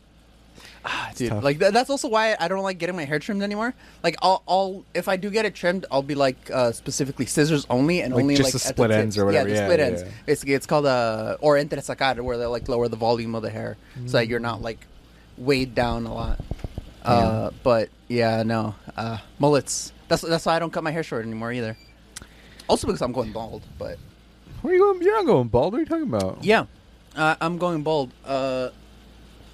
Ah, 0.83 1.11
dude, 1.15 1.29
tough. 1.29 1.43
like 1.43 1.59
th- 1.59 1.73
that's 1.73 1.89
also 1.89 2.07
why 2.07 2.35
I 2.39 2.47
don't 2.47 2.63
like 2.63 2.77
getting 2.79 2.95
my 2.95 3.03
hair 3.05 3.19
trimmed 3.19 3.43
anymore. 3.43 3.73
Like, 4.01 4.15
I'll, 4.21 4.41
I'll 4.47 4.85
if 4.93 5.07
I 5.09 5.17
do 5.17 5.29
get 5.29 5.45
it 5.45 5.53
trimmed, 5.53 5.85
I'll 5.91 6.01
be 6.01 6.15
like 6.15 6.37
uh, 6.53 6.71
specifically 6.71 7.25
scissors 7.25 7.65
only 7.69 8.01
and 8.01 8.13
Like 8.13 8.23
only 8.23 8.35
just 8.35 8.47
like 8.47 8.53
the 8.53 8.59
split 8.59 8.89
tips. 8.89 8.97
ends 8.97 9.17
or 9.17 9.25
whatever. 9.25 9.49
Yeah, 9.49 9.53
the 9.55 9.59
Yeah, 9.59 9.65
split 9.67 9.79
yeah, 9.79 9.85
ends. 9.85 10.01
yeah. 10.03 10.09
Basically, 10.25 10.53
it's 10.53 10.65
called 10.65 10.85
uh, 10.85 11.37
or 11.41 11.57
entresacar, 11.57 12.19
where 12.21 12.37
they 12.37 12.45
like 12.45 12.67
lower 12.69 12.87
the 12.87 12.95
volume 12.95 13.35
of 13.35 13.43
the 13.43 13.49
hair 13.49 13.77
so 14.05 14.13
that 14.13 14.27
you're 14.27 14.39
not 14.39 14.61
like 14.61 14.79
weighed 15.37 15.75
down 15.75 16.05
a 16.05 16.13
lot. 16.13 16.39
Uh, 17.03 17.51
but 17.63 17.89
yeah, 18.07 18.43
no 18.43 18.75
uh, 18.97 19.17
mullets. 19.39 19.93
That's 20.07 20.21
that's 20.21 20.45
why 20.45 20.55
I 20.55 20.59
don't 20.59 20.71
cut 20.71 20.83
my 20.83 20.91
hair 20.91 21.03
short 21.03 21.25
anymore 21.25 21.51
either. 21.53 21.77
Also 22.67 22.87
because 22.87 23.01
I'm 23.01 23.11
going 23.11 23.31
bald, 23.31 23.63
but 23.77 23.97
Where 24.61 24.73
are 24.73 24.77
you 24.77 24.83
going? 24.83 25.01
You're 25.01 25.15
not 25.15 25.25
going 25.25 25.47
bald. 25.47 25.73
What 25.73 25.77
are 25.79 25.81
you 25.81 25.87
talking 25.87 26.03
about? 26.03 26.43
yeah, 26.43 26.65
uh, 27.15 27.35
I'm 27.41 27.57
going 27.57 27.83
bald. 27.83 28.11
Uh, 28.25 28.69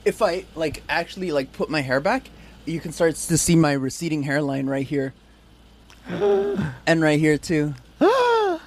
if 0.03 0.21
I 0.21 0.45
like 0.55 0.83
actually 0.89 1.31
like 1.31 1.51
put 1.53 1.69
my 1.69 1.81
hair 1.81 1.99
back, 1.99 2.29
you 2.65 2.79
can 2.79 2.91
start 2.91 3.15
to 3.15 3.37
see 3.37 3.55
my 3.55 3.73
receding 3.73 4.23
hairline 4.23 4.67
right 4.67 4.85
here, 4.85 5.13
and 6.07 7.01
right 7.01 7.19
here 7.19 7.37
too. 7.37 7.73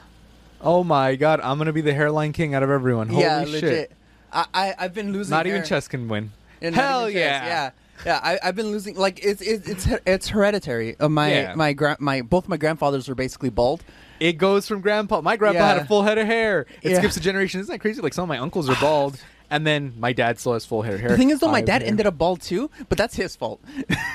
Oh 0.61 0.83
my 0.83 1.15
god, 1.15 1.39
I'm 1.41 1.57
gonna 1.57 1.73
be 1.73 1.83
the 1.83 1.95
hairline 1.95 2.33
king 2.33 2.53
out 2.53 2.65
of 2.65 2.71
everyone. 2.71 3.09
Holy 3.09 3.23
yeah, 3.23 3.45
shit. 3.45 3.93
I, 4.33 4.45
I 4.53 4.75
I've 4.77 4.93
been 4.93 5.13
losing. 5.13 5.31
Not 5.31 5.47
even 5.47 5.65
chess 5.65 5.87
can 5.87 6.09
win. 6.09 6.33
Yeah, 6.61 6.71
Hell 6.71 7.09
yeah. 7.09 7.47
yeah. 7.47 7.71
Yeah, 8.07 8.21
I, 8.23 8.39
I've 8.43 8.55
been 8.57 8.69
losing. 8.69 8.97
Like 8.97 9.25
it's 9.25 9.41
it's 9.43 9.69
it's, 9.69 9.87
it's 10.07 10.29
hereditary. 10.29 10.99
Uh, 10.99 11.09
my 11.09 11.31
Yeah. 11.31 11.55
my 11.55 11.73
gra- 11.73 11.97
my 12.01 12.23
both 12.23 12.49
my 12.49 12.57
grandfathers 12.57 13.09
were 13.09 13.15
basically 13.15 13.51
bald. 13.51 13.83
It 14.21 14.35
goes 14.35 14.67
from 14.67 14.81
grandpa. 14.81 15.21
My 15.21 15.37
grandpa 15.37 15.65
had 15.67 15.77
Yeah. 15.79 15.83
a 15.83 15.87
full 15.87 16.03
head 16.03 16.19
of 16.19 16.27
hair. 16.27 16.67
It 16.83 16.93
Yeah. 16.93 16.99
skips 16.99 17.17
a 17.17 17.21
generation. 17.21 17.61
Isn't 17.61 17.73
that 17.73 17.79
crazy? 17.81 18.01
Like 18.01 18.15
some 18.15 18.23
of 18.25 18.29
my 18.29 18.39
uncles 18.39 18.69
are 18.69 18.77
bald, 18.81 19.21
and 19.51 19.67
then 19.67 19.95
my 19.99 20.13
dad 20.13 20.39
still 20.41 20.55
has 20.55 20.65
full 20.67 20.83
head 20.83 20.95
of 20.95 21.01
hair. 21.01 21.11
The 21.11 21.17
thing 21.17 21.31
is, 21.31 21.41
though, 21.41 21.51
my 21.51 21.61
dad 21.61 21.83
ended 21.83 22.07
up 22.07 22.19
bald 22.19 22.41
too, 22.43 22.71
but 22.89 22.99
that's 22.99 23.15
his 23.17 23.37
fault. 23.37 23.61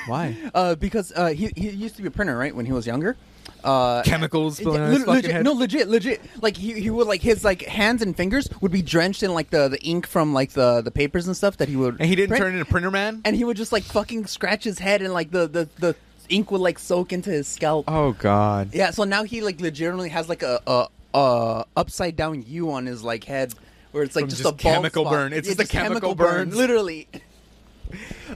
Why? 0.06 0.36
uh, 0.54 0.74
because 0.74 1.12
uh, 1.16 1.28
he 1.28 1.50
he 1.56 1.70
used 1.70 1.96
to 1.96 2.02
be 2.02 2.08
a 2.08 2.10
printer, 2.10 2.36
right, 2.36 2.54
when 2.54 2.66
he 2.66 2.72
was 2.72 2.86
younger. 2.86 3.16
Uh, 3.62 4.02
Chemicals 4.02 4.58
spilling 4.58 4.82
on 4.82 4.88
lit- 4.90 4.96
his 4.98 5.04
fucking 5.04 5.14
legit, 5.16 5.30
head. 5.32 5.44
No, 5.44 5.52
legit, 5.52 5.88
legit. 5.88 6.20
Like 6.42 6.56
he, 6.56 6.78
he 6.80 6.90
would 6.90 7.06
like 7.06 7.22
his 7.22 7.44
like 7.44 7.62
hands 7.62 8.02
and 8.02 8.14
fingers 8.16 8.46
would 8.60 8.72
be 8.72 8.82
drenched 8.82 9.22
in 9.22 9.32
like 9.32 9.50
the, 9.50 9.68
the 9.68 9.82
ink 9.82 10.06
from 10.06 10.34
like 10.34 10.50
the, 10.50 10.82
the 10.82 10.90
papers 10.90 11.26
and 11.26 11.36
stuff 11.36 11.56
that 11.56 11.68
he 11.68 11.76
would. 11.76 11.96
And 11.98 12.08
he 12.08 12.14
didn't 12.14 12.28
print. 12.28 12.42
turn 12.42 12.52
into 12.52 12.64
Printer 12.66 12.90
Man. 12.90 13.22
And 13.24 13.34
he 13.34 13.44
would 13.44 13.56
just 13.56 13.72
like 13.72 13.82
fucking 13.84 14.26
scratch 14.26 14.64
his 14.64 14.78
head 14.78 15.00
and 15.00 15.14
like 15.14 15.30
the, 15.30 15.46
the, 15.46 15.68
the 15.78 15.96
ink 16.28 16.50
would 16.50 16.60
like 16.60 16.78
soak 16.78 17.12
into 17.12 17.30
his 17.30 17.48
scalp. 17.48 17.86
oh 17.88 18.12
god. 18.12 18.70
Yeah, 18.74 18.90
so 18.90 19.04
now 19.04 19.22
he 19.24 19.40
like 19.40 19.60
legitimately 19.60 20.10
has 20.10 20.28
like 20.28 20.42
a 20.42 20.60
a, 20.66 20.86
a 21.14 21.64
upside 21.76 22.16
down 22.16 22.44
U 22.46 22.70
on 22.70 22.84
his 22.86 23.02
like 23.02 23.24
head 23.24 23.54
where 23.92 24.02
it's 24.02 24.14
like 24.16 24.26
just, 24.26 24.42
just 24.42 24.48
a 24.48 24.52
bald 24.52 24.58
chemical 24.60 25.04
spot. 25.04 25.12
burn. 25.12 25.32
It's 25.32 25.48
Yeah, 25.48 25.54
just 25.54 25.70
a 25.72 25.72
chemical 25.76 26.14
burn. 26.14 26.50
literally. 26.50 27.08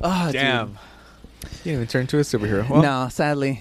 Ah, 0.02 0.30
Damn. 0.32 0.68
dude. 0.68 0.76
You 1.42 1.48
didn't 1.64 1.72
even 1.74 1.86
turn 1.88 2.00
into 2.02 2.18
a 2.18 2.20
superhero. 2.20 2.68
Well, 2.68 2.82
no, 2.82 3.08
sadly. 3.10 3.60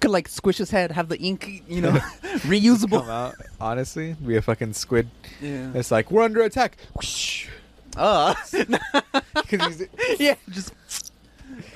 Could 0.00 0.10
like 0.10 0.28
squish 0.28 0.56
his 0.58 0.70
head, 0.70 0.90
have 0.92 1.08
the 1.08 1.18
ink, 1.18 1.62
you 1.68 1.82
know, 1.82 1.90
reusable. 2.48 3.00
Come 3.00 3.10
out. 3.10 3.34
Honestly, 3.60 4.14
be 4.14 4.36
a 4.36 4.42
fucking 4.42 4.72
squid. 4.72 5.08
Yeah. 5.40 5.70
It's 5.74 5.90
like 5.90 6.10
we're 6.10 6.22
under 6.22 6.42
attack. 6.42 6.76
Uh, 7.96 8.34
yeah, 10.18 10.36
just. 10.50 10.72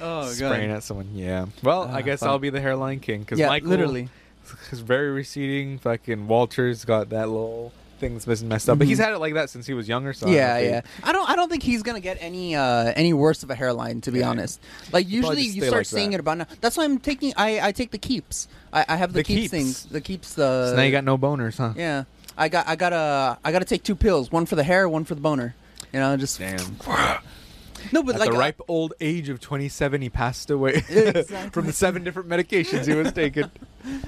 Oh 0.01 0.27
spraying 0.29 0.71
at 0.71 0.85
someone. 0.85 1.09
Yeah. 1.13 1.47
Well, 1.63 1.83
I 1.89 1.99
Ah, 1.99 2.01
guess 2.03 2.21
fuck. 2.21 2.29
I'll 2.29 2.39
be 2.39 2.51
the 2.51 2.61
hairline 2.61 3.01
king 3.01 3.21
because 3.21 3.39
Yeah, 3.39 3.49
Michael 3.49 3.71
literally. 3.71 4.09
is 4.71 4.79
very 4.81 5.11
receding. 5.11 5.79
Fucking 5.79 6.29
Walter's 6.29 6.85
got 6.85 7.09
that 7.11 7.29
little 7.29 7.73
things 8.09 8.43
messed 8.45 8.69
up. 8.69 8.79
But 8.79 8.87
he's 8.87 8.99
had 8.99 9.13
it 9.13 9.19
like 9.19 9.35
that 9.35 9.51
since 9.51 9.67
he 9.67 9.75
was 9.75 9.89
younger. 9.89 10.13
So 10.13 10.27
I 10.27 10.31
Mm-hmm. 10.31 10.37
yeah, 10.37 10.57
if 10.59 10.71
yeah. 10.71 10.81
I 11.09 11.13
don't. 11.13 11.29
I 11.31 11.37
don't 11.37 11.49
think 11.49 11.63
he's 11.63 11.83
gonna 11.83 12.01
get 12.01 12.19
any 12.21 12.55
uh, 12.57 12.93
any 12.97 13.13
worse 13.13 13.43
of 13.43 13.51
a 13.51 13.55
hairline. 13.55 14.01
To 14.03 14.13
be 14.13 14.21
Yeah. 14.21 14.31
honest, 14.31 14.61
like 14.93 15.09
usually 15.09 15.43
you 15.43 15.63
start 15.63 15.81
like 15.81 15.87
seeing 15.87 16.11
that. 16.11 16.17
it 16.17 16.21
about 16.21 16.39
now. 16.39 16.47
That's 16.61 16.77
why 16.77 16.85
I'm 16.85 16.99
taking. 16.99 17.33
I, 17.37 17.69
I 17.69 17.73
take 17.73 17.91
the 17.91 17.99
keeps. 17.99 18.49
I, 18.73 18.85
I 18.89 18.97
have 18.97 19.13
the, 19.13 19.19
The 19.21 19.25
keeps, 19.25 19.41
keeps. 19.43 19.51
things. 19.51 19.85
The 19.87 20.01
keeps. 20.01 20.35
The 20.35 20.71
So 20.71 20.77
now 20.77 20.83
you 20.83 20.93
got 20.93 21.05
no 21.05 21.17
boners, 21.19 21.57
huh? 21.59 21.73
yeah. 21.77 22.05
I 22.37 22.49
got. 22.49 22.67
I 22.69 22.77
gotta. 22.77 23.39
I 23.45 23.53
gotta 23.53 23.65
take 23.65 23.83
two 23.85 23.95
pills. 23.97 24.31
One 24.33 24.47
for 24.47 24.57
the 24.57 24.65
hair. 24.65 24.89
One 24.89 25.05
for 25.05 25.15
the 25.15 25.21
boner. 25.21 25.55
You 25.93 26.01
know, 26.01 26.17
just 26.17 26.39
Damn. 26.41 26.59
no, 27.93 28.03
but 28.03 28.15
At 28.17 28.21
like 28.21 28.31
the 28.31 28.37
uh, 28.37 28.41
ripe 28.41 28.61
old 28.69 28.95
age 29.01 29.29
of 29.29 29.41
27, 29.41 30.03
he 30.03 30.09
passed 30.11 30.51
away 30.51 30.83
Exactly. 30.89 31.51
from 31.53 31.67
the 31.67 31.73
seven 31.73 32.05
different 32.05 32.29
medications 32.29 32.87
he 32.87 32.95
was 32.95 33.13
taking. 33.23 33.51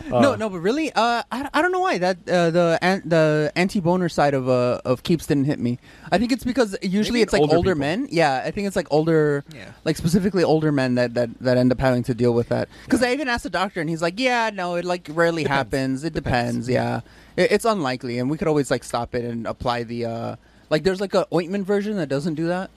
no, 0.08 0.32
Uh, 0.32 0.36
no, 0.36 0.48
but 0.48 0.60
really, 0.60 0.90
uh, 0.92 1.22
I, 1.30 1.48
I 1.52 1.60
don't 1.62 1.72
know 1.72 1.80
why 1.80 1.98
that 1.98 2.16
uh, 2.28 2.50
the 2.50 2.78
an, 2.82 3.02
the 3.04 3.52
anti 3.56 3.80
boner 3.80 4.08
side 4.08 4.34
of 4.34 4.48
uh, 4.48 4.80
of 4.84 5.02
keeps 5.02 5.26
didn't 5.26 5.44
hit 5.44 5.58
me. 5.58 5.78
I 6.10 6.18
think 6.18 6.32
it's 6.32 6.44
because 6.44 6.76
usually 6.82 7.20
it's 7.22 7.32
like 7.32 7.42
older 7.42 7.56
older, 7.56 7.74
men. 7.74 8.08
Yeah, 8.10 8.42
I 8.44 8.50
think 8.50 8.66
it's 8.66 8.76
like 8.76 8.86
older, 8.90 9.44
Yeah. 9.54 9.70
like 9.84 9.96
specifically 9.96 10.42
older 10.44 10.72
men 10.72 10.94
that, 10.94 11.14
that, 11.14 11.30
that 11.40 11.56
end 11.58 11.72
up 11.72 11.80
having 11.80 12.02
to 12.04 12.14
deal 12.14 12.32
with 12.32 12.48
that. 12.48 12.68
Because 12.84 13.02
I 13.02 13.12
even 13.12 13.28
asked 13.28 13.44
the 13.44 13.50
doctor, 13.50 13.80
and 13.80 13.90
he's 13.90 14.00
like, 14.02 14.18
"Yeah, 14.18 14.50
no, 14.52 14.76
it 14.76 14.84
like 14.84 15.08
rarely 15.12 15.42
Depends. 15.42 15.56
happens. 15.72 16.04
It 16.04 16.14
Depends. 16.14 16.66
depends. 16.66 16.68
Yeah, 16.68 17.00
it, 17.44 17.52
it's 17.52 17.64
unlikely, 17.64 18.18
and 18.18 18.30
we 18.30 18.38
could 18.38 18.48
always 18.48 18.70
like 18.70 18.82
stop 18.84 19.14
it 19.14 19.24
and 19.24 19.46
apply 19.46 19.82
the 19.82 20.06
uh, 20.06 20.36
like 20.70 20.84
there's 20.84 21.00
like 21.00 21.12
a 21.14 21.26
ointment 21.34 21.66
version 21.66 21.96
that 21.96 22.08
doesn't 22.08 22.34
do 22.34 22.46
that 22.48 22.70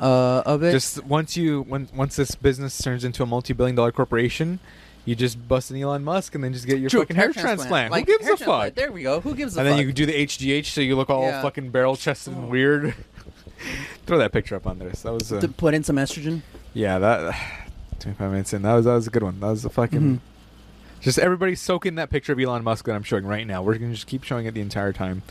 uh, 0.00 0.42
of 0.46 0.62
it. 0.62 0.72
just 0.72 1.04
once 1.04 1.36
you 1.36 1.62
when 1.62 1.88
once 1.94 2.16
this 2.16 2.34
business 2.34 2.76
turns 2.78 3.04
into 3.04 3.22
a 3.22 3.26
multi-billion 3.26 3.76
dollar 3.76 3.92
corporation, 3.92 4.58
you 5.04 5.14
just 5.14 5.46
bust 5.48 5.70
an 5.70 5.76
Elon 5.80 6.02
Musk 6.04 6.34
and 6.34 6.42
then 6.42 6.52
just 6.52 6.66
get 6.66 6.78
your 6.78 6.90
True, 6.90 7.00
fucking 7.00 7.16
hair, 7.16 7.32
transplant. 7.32 7.90
Like, 7.92 8.06
Who 8.06 8.12
gives 8.12 8.24
hair 8.24 8.34
a 8.34 8.36
fuck? 8.36 8.74
There 8.74 8.90
we 8.92 9.02
go. 9.02 9.20
Who 9.20 9.34
gives 9.34 9.56
a 9.56 9.60
and 9.60 9.66
fuck? 9.66 9.72
And 9.72 9.78
then 9.80 9.86
you 9.86 9.92
do 9.92 10.06
the 10.06 10.12
HGH 10.26 10.66
so 10.66 10.80
you 10.80 10.96
look 10.96 11.10
all 11.10 11.22
Yeah. 11.24 11.42
fucking 11.42 11.70
barrel 11.70 11.96
chested 11.96 12.34
and 12.34 12.48
weird. 12.50 12.94
Throw 14.06 14.18
that 14.18 14.32
picture 14.32 14.56
up 14.56 14.66
on 14.66 14.78
this. 14.78 15.02
That 15.02 15.12
was 15.12 15.32
uh, 15.32 15.40
to 15.40 15.48
put 15.48 15.74
in 15.74 15.82
some 15.84 15.96
estrogen. 15.96 16.42
yeah 16.74 16.98
that 16.98 17.34
25 18.00 18.30
minutes 18.30 18.52
in. 18.52 18.62
That 18.62 18.74
was 18.74 18.84
that 18.84 18.94
was 18.94 19.06
a 19.06 19.10
good 19.10 19.22
one. 19.22 19.40
That 19.40 19.46
was 19.48 19.64
a 19.64 19.70
fucking. 19.70 20.00
Mhm. 20.00 20.20
Just 21.00 21.18
everybody 21.18 21.54
soak 21.54 21.84
in 21.86 21.96
that 21.96 22.08
picture 22.10 22.32
of 22.32 22.40
Elon 22.40 22.64
Musk 22.64 22.86
that 22.86 22.94
I'm 22.94 23.02
showing 23.02 23.26
right 23.26 23.46
now. 23.46 23.62
We're 23.62 23.74
gonna 23.78 23.92
just 23.92 24.06
keep 24.06 24.24
showing 24.24 24.46
it 24.46 24.54
the 24.54 24.60
entire 24.62 24.92
time. 24.92 25.22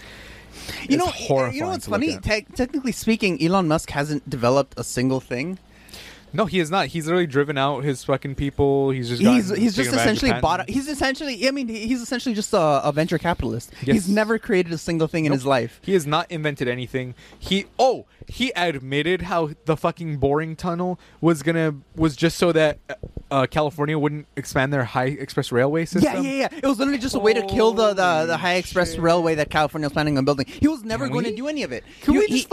You 0.89 0.97
know, 0.97 1.07
horrifying 1.07 1.55
you 1.55 1.61
know 1.61 1.69
what's 1.69 1.87
funny? 1.87 2.17
Te- 2.17 2.45
technically 2.55 2.91
speaking, 2.91 3.41
Elon 3.43 3.67
Musk 3.67 3.89
hasn't 3.91 4.29
developed 4.29 4.73
a 4.77 4.83
single 4.83 5.19
thing. 5.19 5.59
No, 6.33 6.45
he 6.45 6.59
is 6.59 6.71
not. 6.71 6.87
He's 6.87 7.05
literally 7.05 7.27
driven 7.27 7.57
out 7.57 7.83
his 7.83 8.03
fucking 8.03 8.35
people. 8.35 8.89
He's 8.89 9.07
just 9.07 9.21
he's 9.21 9.49
he's 9.49 9.75
just 9.75 9.89
taken 9.91 9.93
advantage 9.99 10.17
of 10.17 10.23
essentially 10.23 10.41
bought. 10.41 10.69
He's 10.69 10.87
essentially. 10.87 11.47
I 11.47 11.51
mean, 11.51 11.67
he's 11.67 12.01
essentially 12.01 12.33
just 12.33 12.53
a, 12.53 12.81
a 12.83 12.91
venture 12.91 13.17
capitalist. 13.17 13.71
Yes. 13.83 13.93
He's 13.93 14.09
never 14.09 14.39
created 14.39 14.73
a 14.73 14.77
single 14.77 15.07
thing 15.07 15.25
in 15.25 15.31
his 15.31 15.45
life. 15.45 15.79
He 15.83 15.93
has 15.93 16.07
not 16.07 16.31
invented 16.31 16.67
anything. 16.67 17.13
He 17.37 17.65
oh 17.77 18.05
he 18.27 18.51
admitted 18.55 19.23
how 19.23 19.51
the 19.65 19.77
fucking 19.77 20.17
boring 20.17 20.55
tunnel 20.55 20.99
was 21.21 21.43
gonna 21.43 21.75
was 21.95 22.15
just 22.15 22.37
so 22.37 22.51
that 22.51 22.79
uh, 23.29 23.45
California 23.47 23.97
wouldn't 23.97 24.27
expand 24.35 24.71
their 24.71 24.85
high 24.85 25.05
express 25.05 25.51
railway 25.51 25.85
system. 25.85 26.23
Yeah, 26.23 26.31
yeah, 26.31 26.49
yeah. 26.51 26.59
It 26.63 26.65
was 26.67 26.79
literally 26.79 26.99
just 26.99 27.15
a 27.15 27.19
way 27.19 27.33
to 27.33 27.41
kill 27.47 27.73
the, 27.73 27.89
the, 27.93 28.25
the 28.27 28.37
high 28.37 28.55
express 28.55 28.91
shit. 28.91 29.01
railway 29.01 29.35
that 29.35 29.49
California 29.49 29.87
was 29.87 29.93
planning 29.93 30.17
on 30.17 30.25
building. 30.25 30.45
He 30.45 30.67
was 30.67 30.83
never 30.83 31.05
Can 31.05 31.13
going 31.13 31.25
we? 31.25 31.31
to 31.31 31.35
do 31.35 31.47
any 31.47 31.63
of 31.63 31.71
it. 31.71 31.83
Can 32.01 32.13
He- 32.13 32.19
we 32.19 32.25
he- 32.27 32.33
just 32.37 32.49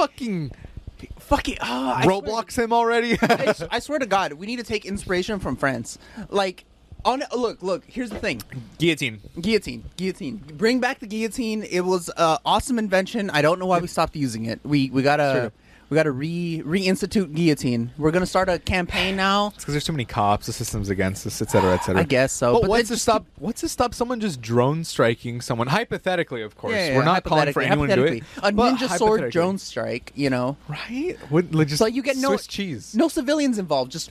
fucking 1.31 1.57
fuck 1.57 1.63
it? 1.65 1.71
Oh, 1.71 1.89
I 1.97 2.05
swear- 2.05 2.21
Roblox 2.21 2.63
him 2.63 2.73
already? 2.73 3.19
I 3.71 3.79
swear 3.79 3.99
to 3.99 4.07
God, 4.07 4.35
we 4.35 4.47
need 4.47 4.59
to 4.59 4.65
take 4.65 4.85
inspiration 4.85 5.39
from 5.39 5.57
France. 5.57 5.99
Like, 6.29 6.65
on 7.05 7.23
look, 7.35 7.63
look. 7.63 7.85
Here's 7.87 8.11
the 8.11 8.19
thing: 8.19 8.43
Guillotine. 8.79 9.21
guillotine, 9.41 9.85
guillotine. 9.97 10.37
Bring 10.37 10.81
back 10.81 10.99
the 10.99 11.07
guillotine. 11.07 11.63
It 11.63 11.81
was 11.81 12.11
an 12.17 12.39
awesome 12.45 12.79
invention. 12.79 13.31
I 13.31 13.41
don't 13.43 13.59
know 13.59 13.67
why 13.67 13.79
we 13.79 13.87
stopped 13.87 14.17
using 14.17 14.45
it. 14.45 14.61
We 14.65 14.91
we 14.91 15.03
gotta 15.03 15.53
we 15.91 15.97
gotta 15.97 16.13
re 16.13 16.63
reinstitute 16.65 17.35
guillotine. 17.35 17.91
We're 17.99 18.13
gonna 18.13 18.25
start 18.25 18.49
a 18.49 18.59
campaign 18.59 19.17
now. 19.17 19.49
It's 19.61 19.65
because 19.65 19.75
there's 19.75 19.85
too 19.85 19.93
many 19.93 20.05
cops. 20.05 20.47
The 20.47 20.53
system's 20.53 20.89
against 20.89 21.27
us, 21.27 21.43
et 21.43 21.51
cetera, 21.51 21.75
et 21.75 21.85
cetera. 21.85 22.01
I 22.01 22.05
guess 22.05 22.33
so. 22.33 22.55
But, 22.55 22.63
but 22.63 22.71
what's 22.71 22.89
to 22.89 22.97
stop? 22.97 23.27
What's 23.37 23.61
to 23.63 23.69
stop 23.69 23.95
someone 23.95 24.21
just 24.21 24.41
drone 24.41 24.85
striking 24.85 25.41
someone? 25.41 25.67
Hypothetically, 25.67 26.43
of 26.43 26.57
course. 26.57 26.75
Yeah, 26.75 26.91
yeah, 26.91 26.97
We're 26.97 27.05
not 27.05 27.25
calling 27.25 27.53
for 27.53 27.61
anyone 27.61 27.89
to 27.89 27.97
do 27.97 28.05
it. 28.05 28.23
A 28.43 28.53
ninja 28.53 28.97
sword 28.97 29.31
drone 29.33 29.59
strike. 29.59 30.13
You 30.15 30.31
know, 30.31 30.57
right? 30.69 31.19
Would 31.31 31.55
like, 31.55 31.69
just 31.69 31.81
so 31.81 31.87
you 31.87 32.03
get 32.03 32.17
no 32.17 32.29
Swiss 32.29 32.47
cheese, 32.47 32.95
no 32.95 33.09
civilians 33.09 33.59
involved. 33.59 33.91
Just 33.91 34.11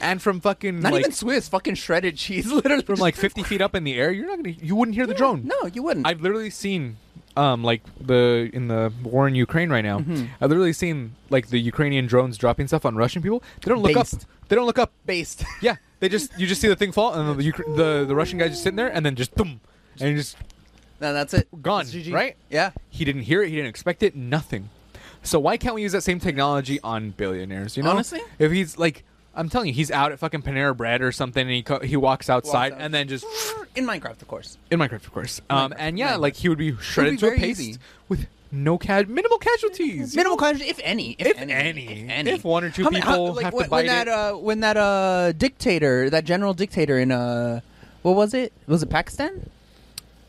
and 0.00 0.20
from 0.20 0.40
fucking 0.40 0.80
not 0.80 0.92
like 0.92 1.00
even 1.00 1.12
Swiss, 1.12 1.48
fucking 1.48 1.74
shredded 1.74 2.16
cheese. 2.16 2.46
Literally 2.52 2.82
from 2.82 2.96
like 2.96 3.16
50 3.16 3.42
feet 3.42 3.60
up 3.60 3.74
in 3.74 3.84
the 3.84 3.94
air. 3.94 4.10
You're 4.10 4.26
not 4.26 4.36
gonna. 4.36 4.56
You 4.60 4.76
wouldn't 4.76 4.94
hear 4.94 5.06
the 5.06 5.14
drone. 5.14 5.46
No, 5.46 5.66
you 5.66 5.82
wouldn't. 5.82 6.06
I've 6.06 6.20
literally 6.20 6.50
seen, 6.50 6.98
um, 7.36 7.62
like 7.62 7.82
the 8.00 8.50
in 8.52 8.68
the 8.68 8.92
war 9.02 9.28
in 9.28 9.34
Ukraine 9.34 9.70
right 9.70 9.84
now. 9.84 10.00
Mhm. 10.00 10.28
I've 10.40 10.48
literally 10.50 10.72
seen 10.72 11.12
like 11.30 11.48
the 11.48 11.58
Ukrainian 11.58 12.06
drones 12.06 12.38
dropping 12.38 12.66
stuff 12.68 12.84
on 12.86 12.96
Russian 12.96 13.22
people. 13.22 13.42
They 13.62 13.68
don't 13.70 13.82
look 13.82 13.94
Based. 13.94 14.14
up. 14.14 14.20
They 14.48 14.56
don't 14.56 14.66
look 14.66 14.78
up. 14.78 14.92
based. 15.04 15.44
Yeah, 15.60 15.76
they 16.00 16.08
just 16.08 16.38
you 16.38 16.46
just 16.46 16.60
see 16.60 16.68
the 16.68 16.76
thing 16.76 16.92
fall, 16.92 17.14
and 17.14 17.38
the 17.38 17.52
the 17.76 18.04
the 18.06 18.14
Russian 18.14 18.38
guy 18.38 18.48
just 18.48 18.62
sitting 18.62 18.76
there, 18.76 18.88
and 18.88 19.04
then 19.04 19.14
just 19.16 19.34
boom, 19.34 19.60
and 20.00 20.16
just 20.16 20.36
no, 21.00 21.12
that's 21.12 21.34
it. 21.34 21.48
Gone, 21.62 21.84
That's 21.84 22.08
right? 22.08 22.36
Yeah. 22.48 22.70
he 22.88 23.04
didn't 23.04 23.22
hear 23.22 23.42
it, 23.42 23.50
he 23.50 23.56
didn't 23.56 23.68
expect 23.68 24.02
it, 24.02 24.16
nothing. 24.16 24.70
So 25.22 25.38
why 25.38 25.56
can't 25.58 25.74
we 25.74 25.82
use 25.82 25.92
that 25.92 26.02
same 26.02 26.18
technology 26.20 26.80
on 26.82 27.10
billionaires? 27.10 27.76
You 27.76 27.82
know, 27.82 27.90
Honestly? 27.90 28.20
if 28.38 28.50
he's 28.52 28.78
like, 28.78 29.04
I'm 29.36 29.48
telling 29.50 29.68
you, 29.68 29.74
he's 29.74 29.90
out 29.90 30.12
at 30.12 30.18
fucking 30.18 30.42
Panera 30.42 30.74
Bread 30.76 31.02
or 31.02 31.12
something, 31.12 31.42
and 31.42 31.50
he 31.54 31.62
co- 31.62 31.80
he 31.80 31.96
walks 31.96 32.30
outside, 32.30 32.72
out. 32.72 32.80
and 32.80 32.94
then 32.94 33.06
just 33.08 33.26
in 33.74 33.84
Minecraft, 33.86 34.22
of 34.22 34.28
course. 34.28 34.56
in 34.70 34.78
Minecraft, 34.78 35.04
of 35.04 35.12
course. 35.12 35.40
Um, 35.50 35.70
Minecraft, 35.70 35.76
and 35.78 35.98
yeah, 35.98 36.12
Minecraft. 36.14 36.20
like 36.20 36.36
he 36.36 36.48
would 36.48 36.58
be 36.58 36.76
shredded 36.76 37.18
to 37.18 37.26
a 37.26 37.28
very 37.30 37.40
paste 37.40 37.60
easy. 37.60 37.78
with 38.08 38.26
no 38.50 38.78
ca- 38.78 39.04
minimal 39.06 39.38
casualties. 39.38 40.16
Minimal 40.16 40.38
casualties, 40.38 40.70
if 40.70 40.80
any. 40.82 41.16
If, 41.18 41.26
If 41.26 41.38
any, 41.38 41.52
any. 41.52 41.84
If 42.04 42.10
any. 42.10 42.30
If 42.30 42.44
one 42.44 42.64
or 42.64 42.70
two 42.70 42.84
How 42.84 42.90
many- 42.90 43.04
how- 43.04 43.10
people 43.12 43.32
like, 43.34 43.44
have 43.44 43.52
to 43.52 43.56
when, 43.58 43.68
bite 43.68 43.76
when 43.76 43.86
that, 43.86 44.06
it. 44.08 44.12
Uh, 44.12 44.32
when 44.34 44.60
that 44.60 44.76
uh, 44.78 45.32
dictator, 45.32 46.08
that 46.10 46.24
general 46.24 46.54
dictator 46.54 46.98
in 46.98 47.12
uh, 47.12 47.60
what 48.02 48.16
was 48.16 48.32
it? 48.34 48.52
Was 48.66 48.82
it 48.82 48.88
Pakistan? 48.88 49.50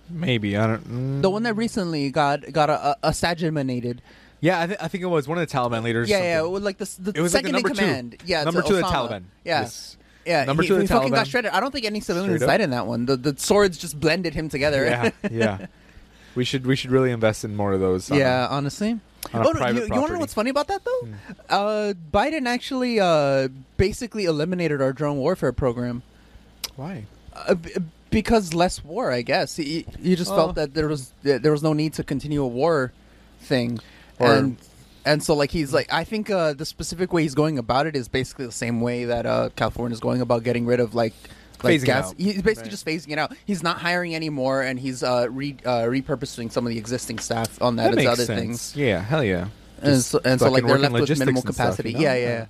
Maybe 0.09 0.55
I 0.57 0.67
don't. 0.67 0.89
Mm. 0.89 1.21
The 1.21 1.29
one 1.29 1.43
that 1.43 1.53
recently 1.55 2.09
got 2.11 2.51
got 2.53 2.69
a, 2.69 2.89
a, 2.91 2.95
assassinated. 3.03 4.01
Yeah, 4.39 4.61
I, 4.61 4.67
th- 4.67 4.79
I 4.81 4.87
think 4.87 5.03
it 5.03 5.07
was 5.07 5.27
one 5.27 5.37
of 5.37 5.47
the 5.47 5.51
Taliban 5.57 5.83
leaders. 5.83 6.09
Yeah, 6.09 6.19
yeah, 6.19 6.41
well, 6.41 6.61
like 6.61 6.77
the, 6.77 6.85
the 6.99 7.11
It 7.15 7.21
was 7.21 7.33
like 7.33 7.43
the 7.43 7.49
second 7.49 7.51
number 7.53 7.69
in 7.69 7.75
two. 7.75 7.81
command. 7.81 8.17
Yeah, 8.25 8.43
number 8.43 8.61
two 8.61 8.75
of 8.75 8.81
the 8.81 8.87
Taliban. 8.87 9.23
Yeah, 9.43 9.61
Yes. 9.61 9.97
yeah. 10.25 10.43
Number 10.45 10.61
he, 10.63 10.67
two 10.69 10.75
of 10.75 10.81
he 10.81 10.87
the 10.87 10.93
fucking 10.93 11.09
Taliban. 11.11 11.15
got 11.15 11.27
shredded. 11.27 11.51
I 11.51 11.59
don't 11.59 11.71
think 11.71 11.85
any 11.85 11.99
civilians 12.01 12.41
died 12.41 12.61
in 12.61 12.69
that 12.69 12.85
one. 12.85 13.05
The 13.07 13.17
the 13.17 13.35
swords 13.39 13.77
just 13.77 13.99
blended 13.99 14.33
him 14.35 14.47
together. 14.49 14.85
yeah, 14.85 15.09
yeah. 15.31 15.65
We 16.35 16.45
should 16.45 16.67
we 16.67 16.75
should 16.75 16.91
really 16.91 17.09
invest 17.09 17.43
in 17.45 17.55
more 17.55 17.73
of 17.73 17.79
those. 17.79 18.11
on 18.11 18.17
yeah, 18.19 18.45
a- 18.45 18.49
honestly. 18.49 18.91
on 19.33 19.47
Oh, 19.47 19.51
no, 19.53 19.67
you, 19.69 19.85
you 19.85 19.89
want 19.89 20.07
to 20.07 20.13
know. 20.13 20.19
What's 20.19 20.35
funny 20.35 20.51
about 20.51 20.67
that 20.67 20.81
though? 20.85 21.07
Uh, 21.49 21.93
Biden 22.13 22.45
actually 22.45 22.99
uh, 22.99 23.47
basically 23.77 24.25
eliminated 24.25 24.79
our 24.79 24.93
drone 24.93 25.17
warfare 25.17 25.51
program. 25.51 26.03
Why? 26.75 27.05
Uh, 27.33 27.55
b- 27.55 27.71
because 28.11 28.53
less 28.53 28.83
war, 28.83 29.11
I 29.11 29.23
guess. 29.23 29.55
He, 29.55 29.85
he 29.99 30.15
just 30.15 30.31
Oh. 30.31 30.35
felt 30.35 30.55
that 30.55 30.75
there 30.75 30.87
was 30.87 31.11
there 31.23 31.51
was 31.51 31.63
no 31.63 31.73
need 31.73 31.93
to 31.93 32.03
continue 32.03 32.43
a 32.43 32.47
war 32.47 32.93
thing, 33.41 33.79
Or- 34.19 34.33
and 34.33 34.57
and 35.05 35.23
so 35.23 35.35
like 35.35 35.51
he's 35.51 35.73
like 35.73 35.91
I 35.91 36.03
think 36.03 36.29
uh, 36.29 36.53
the 36.53 36.65
specific 36.65 37.13
way 37.13 37.21
he's 37.23 37.35
going 37.35 37.57
about 37.57 37.87
it 37.87 37.95
is 37.95 38.07
basically 38.07 38.45
the 38.45 38.51
same 38.51 38.81
way 38.81 39.05
that 39.05 39.25
uh, 39.25 39.49
California 39.55 39.93
is 39.93 39.99
going 39.99 40.21
about 40.21 40.43
getting 40.43 40.65
rid 40.65 40.79
of 40.79 40.95
like. 40.95 41.13
Like 41.63 41.81
Phasing 41.81 41.85
gas, 41.85 42.13
he's 42.19 42.39
basically 42.43 42.63
Right. 42.65 42.69
just 42.69 42.85
phasing 42.85 43.09
it 43.13 43.17
out. 43.17 43.35
He's 43.45 43.63
not 43.63 43.79
hiring 43.79 44.13
anymore, 44.13 44.61
and 44.61 44.77
he's 44.79 45.01
uh, 45.01 45.25
re, 45.31 45.55
uh, 45.65 45.85
repurposing 45.85 46.51
some 46.51 46.67
of 46.67 46.69
the 46.69 46.77
existing 46.77 47.17
staff 47.17 47.59
on 47.63 47.77
that, 47.77 47.85
That 47.85 47.89
as 47.89 47.95
makes 47.95 48.09
other 48.11 48.25
sense. 48.25 48.39
things. 48.39 48.75
Yeah, 48.75 49.01
hell 49.01 49.23
yeah. 49.23 49.47
And 49.81 49.99
so, 50.03 50.21
and 50.23 50.39
so 50.39 50.51
like 50.51 50.63
they're 50.67 50.77
left 50.77 50.93
with 50.93 51.17
minimal 51.17 51.41
and 51.43 51.55
stuff, 51.55 51.65
capacity. 51.77 51.93
you 51.93 51.95
know? 51.95 52.01
Yeah, 52.03 52.13
yeah, 52.15 52.45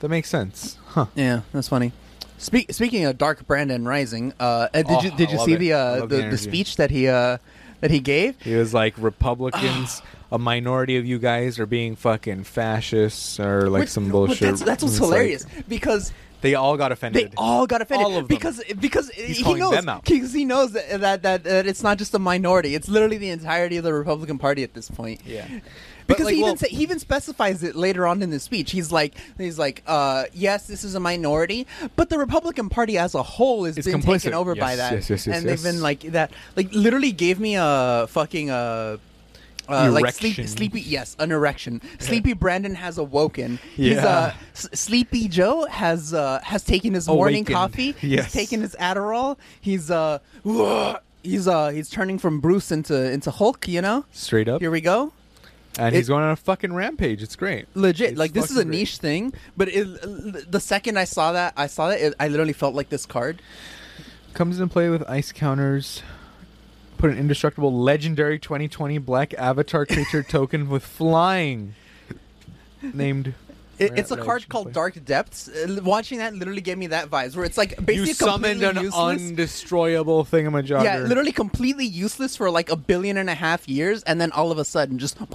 That 0.00 0.10
makes 0.10 0.28
sense. 0.28 0.76
Huh. 0.88 1.06
yeah. 1.14 1.40
That's 1.54 1.68
funny. 1.68 1.92
Speak, 2.36 2.70
speaking 2.74 3.06
of 3.06 3.16
Dark 3.16 3.46
Brandon 3.46 3.86
Rising, 3.88 4.34
uh, 4.38 4.42
uh, 4.42 4.68
did 4.74 4.86
Oh, 4.90 5.00
you 5.00 5.10
did 5.12 5.30
you 5.30 5.38
see 5.38 5.54
it. 5.54 5.58
the 5.58 5.72
uh, 5.72 6.00
the, 6.04 6.06
the 6.16 6.22
the, 6.32 6.36
speech 6.38 6.76
that 6.76 6.90
he 6.90 7.08
uh, 7.08 7.38
that 7.80 7.90
he 7.90 8.00
gave? 8.00 8.40
He 8.42 8.54
was 8.54 8.72
like 8.74 8.94
Republicans, 8.98 10.02
a 10.32 10.38
minority 10.38 10.96
of 10.96 11.06
you 11.06 11.18
guys 11.18 11.58
are 11.58 11.66
being 11.66 11.96
fucking 11.96 12.44
fascists 12.44 13.38
or 13.40 13.68
like 13.70 13.80
Which- 13.82 13.88
some 13.90 14.10
bullshit. 14.10 14.40
That's, 14.40 14.62
that's 14.62 14.82
what's 14.82 14.94
It's 14.96 15.00
like- 15.00 15.10
hilarious 15.10 15.46
because 15.68 16.12
they 16.40 16.54
all 16.54 16.76
got 16.76 16.92
offended. 16.92 17.30
they 17.30 17.34
all 17.36 17.66
got 17.66 17.82
offended 17.82 18.04
All 18.06 18.10
of 18.16 18.16
them. 18.16 18.26
because 18.26 18.62
because 18.78 19.10
he 19.10 19.42
knows 19.54 19.84
because 20.04 20.32
he 20.32 20.44
knows 20.44 20.70
that, 20.72 21.00
that 21.00 21.22
that 21.22 21.44
that 21.44 21.66
it's 21.66 21.82
not 21.82 21.98
just 21.98 22.14
a 22.14 22.18
minority; 22.20 22.74
it's 22.76 22.88
literally 22.88 23.18
the 23.18 23.30
entirety 23.30 23.76
of 23.76 23.82
the 23.84 23.92
Republican 23.92 24.38
Party 24.38 24.62
at 24.62 24.72
this 24.74 24.88
point. 24.88 25.20
yeah. 25.26 25.48
Because 26.08 26.24
like, 26.24 26.32
he 26.34 26.40
even 26.40 26.48
well- 26.48 26.56
say, 26.56 26.68
he 26.68 26.82
even 26.82 26.98
specifies 26.98 27.62
it 27.62 27.76
later 27.76 28.06
on 28.06 28.22
in 28.22 28.30
the 28.30 28.40
speech. 28.40 28.72
He's 28.72 28.90
like 28.90 29.14
he's 29.36 29.58
like, 29.58 29.82
uh, 29.86 30.24
yes, 30.34 30.66
this 30.66 30.82
is 30.82 30.94
a 30.96 31.00
minority, 31.00 31.66
but 31.94 32.08
the 32.10 32.18
Republican 32.18 32.68
Party 32.68 32.98
as 32.98 33.14
a 33.14 33.22
whole 33.22 33.64
has 33.64 33.76
been 33.76 34.00
complicit. 34.00 34.22
taken 34.22 34.34
over 34.34 34.54
by 34.56 34.74
that, 34.76 34.94
yes, 34.94 35.10
yes, 35.10 35.26
yes, 35.26 35.36
and 35.36 35.48
they've 35.48 35.62
been 35.62 35.80
like 35.82 36.00
that. 36.12 36.32
Like 36.56 36.72
literally 36.72 37.12
gave 37.12 37.38
me 37.38 37.54
a 37.56 38.06
fucking 38.08 38.50
uh. 38.50 38.96
Uh, 39.70 39.90
like 39.92 40.14
sleepy, 40.14 40.40
Erection. 40.40 40.46
sleepy, 40.48 40.80
yes, 40.80 41.14
an 41.18 41.30
erection. 41.30 41.82
Sleepy 41.98 42.32
Brandon 42.32 42.74
has 42.74 42.96
awoken. 42.96 43.58
He's 43.76 43.96
Yeah. 43.96 44.06
uh, 44.06 44.32
S- 44.54 44.68
Sleepy 44.72 45.28
Joe 45.28 45.66
has 45.66 46.14
uh, 46.14 46.40
has 46.42 46.64
taken 46.64 46.94
his 46.94 47.06
morning 47.06 47.44
coffee. 47.44 47.94
Yes. 48.00 48.24
He's 48.24 48.32
taken 48.32 48.62
his 48.62 48.74
Adderall. 48.80 49.36
He's 49.60 49.90
uh, 49.90 50.20
he's 51.22 51.46
uh 51.46 51.68
he's 51.68 51.90
turning 51.90 52.18
from 52.18 52.40
Bruce 52.40 52.70
into 52.72 53.12
into 53.12 53.30
Hulk. 53.30 53.68
You 53.68 53.82
know. 53.82 54.06
Straight 54.10 54.48
up. 54.48 54.62
Here 54.62 54.70
we 54.70 54.80
go. 54.80 55.12
And 55.78 55.94
it- 55.94 55.98
he's 55.98 56.08
going 56.08 56.22
on 56.24 56.30
a 56.30 56.36
fucking 56.36 56.72
rampage. 56.72 57.22
It's 57.22 57.36
great. 57.36 57.66
Legit, 57.74 58.10
It's 58.10 58.18
like 58.18 58.32
this 58.32 58.50
is 58.50 58.56
a 58.56 58.64
great. 58.64 58.78
niche 58.78 58.98
thing, 58.98 59.32
but 59.56 59.68
it, 59.68 60.50
the 60.50 60.60
second 60.60 60.98
I 60.98 61.04
saw 61.04 61.32
that, 61.32 61.52
I 61.56 61.66
saw 61.66 61.88
that, 61.88 62.00
it, 62.00 62.14
I 62.20 62.28
literally 62.28 62.52
felt 62.52 62.74
like 62.74 62.88
this 62.88 63.06
card. 63.06 63.42
Comes 64.34 64.60
into 64.60 64.72
play 64.72 64.88
with 64.88 65.02
ice 65.08 65.32
counters. 65.32 66.02
Put 66.98 67.10
an 67.10 67.18
indestructible 67.18 67.72
legendary 67.72 68.38
2020 68.38 68.98
black 68.98 69.32
avatar 69.34 69.86
creature 69.86 70.22
token 70.28 70.68
with 70.68 70.84
flying. 70.84 71.74
Named. 72.82 73.34
It, 73.78 73.92
it's 73.98 74.10
a 74.10 74.16
card 74.16 74.48
called. 74.48 74.72
Dark 74.72 75.02
Depths. 75.04 75.48
Uh, 75.48 75.80
watching 75.82 76.18
that 76.18 76.34
literally 76.34 76.60
gave 76.60 76.78
me 76.78 76.88
that 76.88 77.08
vibes, 77.10 77.36
where 77.36 77.44
it's 77.44 77.56
like 77.58 77.70
basically 77.84 78.08
You 78.08 78.14
summoned 78.14 78.60
completely 78.60 78.66
an 78.78 78.84
useless. 78.84 79.22
undestroyable 79.22 80.26
thingamajigger. 80.28 80.82
yeah, 80.84 80.98
literally 80.98 81.32
completely 81.32 81.84
useless 81.86 82.36
for 82.36 82.50
like 82.50 82.70
a 82.70 82.76
billion 82.76 83.16
and 83.16 83.30
a 83.30 83.34
half 83.34 83.68
years, 83.68 84.02
and 84.04 84.20
then 84.20 84.32
all 84.32 84.50
of 84.52 84.58
a 84.58 84.64
sudden 84.64 84.98
just. 84.98 85.16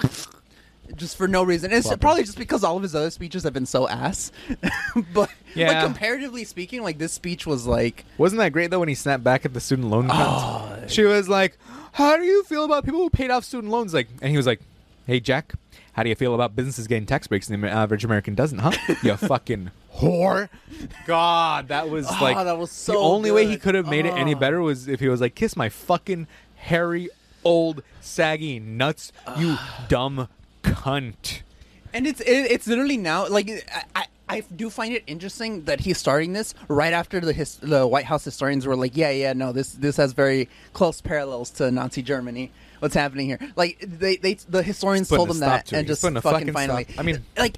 Just 0.98 1.16
for 1.18 1.28
no 1.30 1.44
reason. 1.44 1.72
It's 1.72 1.84
Flopping. 1.88 2.00
probably 2.00 2.24
just 2.24 2.38
because 2.38 2.64
all 2.64 2.76
of 2.76 2.84
his 2.84 2.94
other 2.94 3.10
speeches 3.10 3.44
have 3.44 3.54
been 3.54 3.66
so 3.66 3.88
ass. 3.88 4.32
but 5.14 5.30
Yeah. 5.56 5.70
like 5.72 5.84
comparatively 5.86 6.44
speaking, 6.44 6.84
like 6.84 6.98
this 7.00 7.14
speech 7.14 7.48
was 7.48 7.66
like 7.66 8.04
Wasn't 8.18 8.38
that 8.40 8.52
great 8.52 8.70
though 8.70 8.80
when 8.80 8.90
he 8.90 8.94
snapped 8.94 9.24
back 9.24 9.46
at 9.46 9.54
the 9.54 9.62
student 9.62 9.90
loan 9.90 10.10
cunt? 10.10 10.12
Oh. 10.14 10.84
She 10.88 11.04
was 11.04 11.30
like, 11.30 11.58
"How 11.94 12.18
do 12.18 12.24
you 12.24 12.44
feel 12.44 12.66
about 12.66 12.84
people 12.84 13.00
who 13.00 13.10
paid 13.10 13.32
off 13.32 13.46
student 13.46 13.72
loans?" 13.72 13.94
Like, 13.94 14.10
and 14.22 14.30
he 14.30 14.38
was 14.38 14.46
like, 14.46 14.60
"Hey 15.08 15.20
Jack, 15.22 15.54
how 15.94 16.04
do 16.04 16.10
you 16.10 16.16
feel 16.16 16.36
about 16.36 16.56
businesses 16.56 16.88
getting 16.88 17.06
tax 17.06 17.28
breaks 17.28 17.50
and 17.50 17.64
the 17.64 17.70
average 17.70 18.04
American 18.04 18.36
doesn't? 18.36 18.60
Huh? 18.60 18.72
you 19.04 19.16
fucking 19.16 19.72
whore." 19.96 20.50
God, 21.06 21.70
that 21.70 21.90
was 21.90 22.08
Oh, 22.10 22.18
like 22.22 22.36
that 22.38 22.58
was 22.58 22.72
so 22.72 22.94
the 22.94 23.00
only 23.00 23.32
way 23.32 23.48
he 23.48 23.58
could 23.58 23.76
have 23.76 23.88
made 23.88 24.06
it 24.06 24.14
any 24.14 24.36
Oh. 24.36 24.40
better 24.40 24.62
was 24.62 24.88
if 24.88 25.00
he 25.00 25.08
was 25.10 25.22
like, 25.22 25.36
"Kiss 25.36 25.56
my 25.56 25.70
fucking 25.70 26.28
hairy 26.56 27.10
old 27.44 27.84
saggy 28.02 28.60
nuts, 28.60 29.12
you 29.38 29.56
ah. 29.58 29.86
dumb 29.88 30.28
cunt." 30.64 31.42
And 31.94 32.08
it's 32.08 32.22
it, 32.22 32.52
it's 32.52 32.68
literally 32.68 32.98
now 32.98 33.28
like 33.28 33.50
I, 33.50 33.84
I 33.96 34.06
I 34.30 34.40
do 34.56 34.70
find 34.70 34.94
it 34.96 35.04
interesting 35.06 35.66
that 35.66 35.82
he's 35.82 35.98
starting 35.98 36.34
this 36.34 36.56
right 36.68 36.94
after 36.94 37.20
the 37.20 37.34
his, 37.34 37.58
the 37.58 37.86
White 37.86 38.06
House 38.06 38.24
historians 38.24 38.66
were 38.66 38.76
like, 38.76 38.96
yeah, 38.96 39.12
yeah, 39.12 39.34
no, 39.34 39.52
this 39.52 39.74
this 39.74 39.98
has 39.98 40.14
very 40.14 40.50
close 40.72 41.02
parallels 41.02 41.52
to 41.52 41.70
Nazi 41.70 42.02
Germany. 42.02 42.52
What's 42.84 42.96
happening 42.96 43.28
here? 43.28 43.40
Like 43.56 43.80
they 43.80 44.18
they 44.18 44.34
the 44.34 44.62
historians 44.62 45.08
told 45.08 45.30
them 45.30 45.40
that 45.40 45.72
and 45.72 45.88
just 45.88 46.02
fucking, 46.02 46.20
fucking 46.20 46.52
finally. 46.52 46.84
stop. 46.84 47.00
I 47.00 47.04
mean- 47.04 47.24
like 47.38 47.56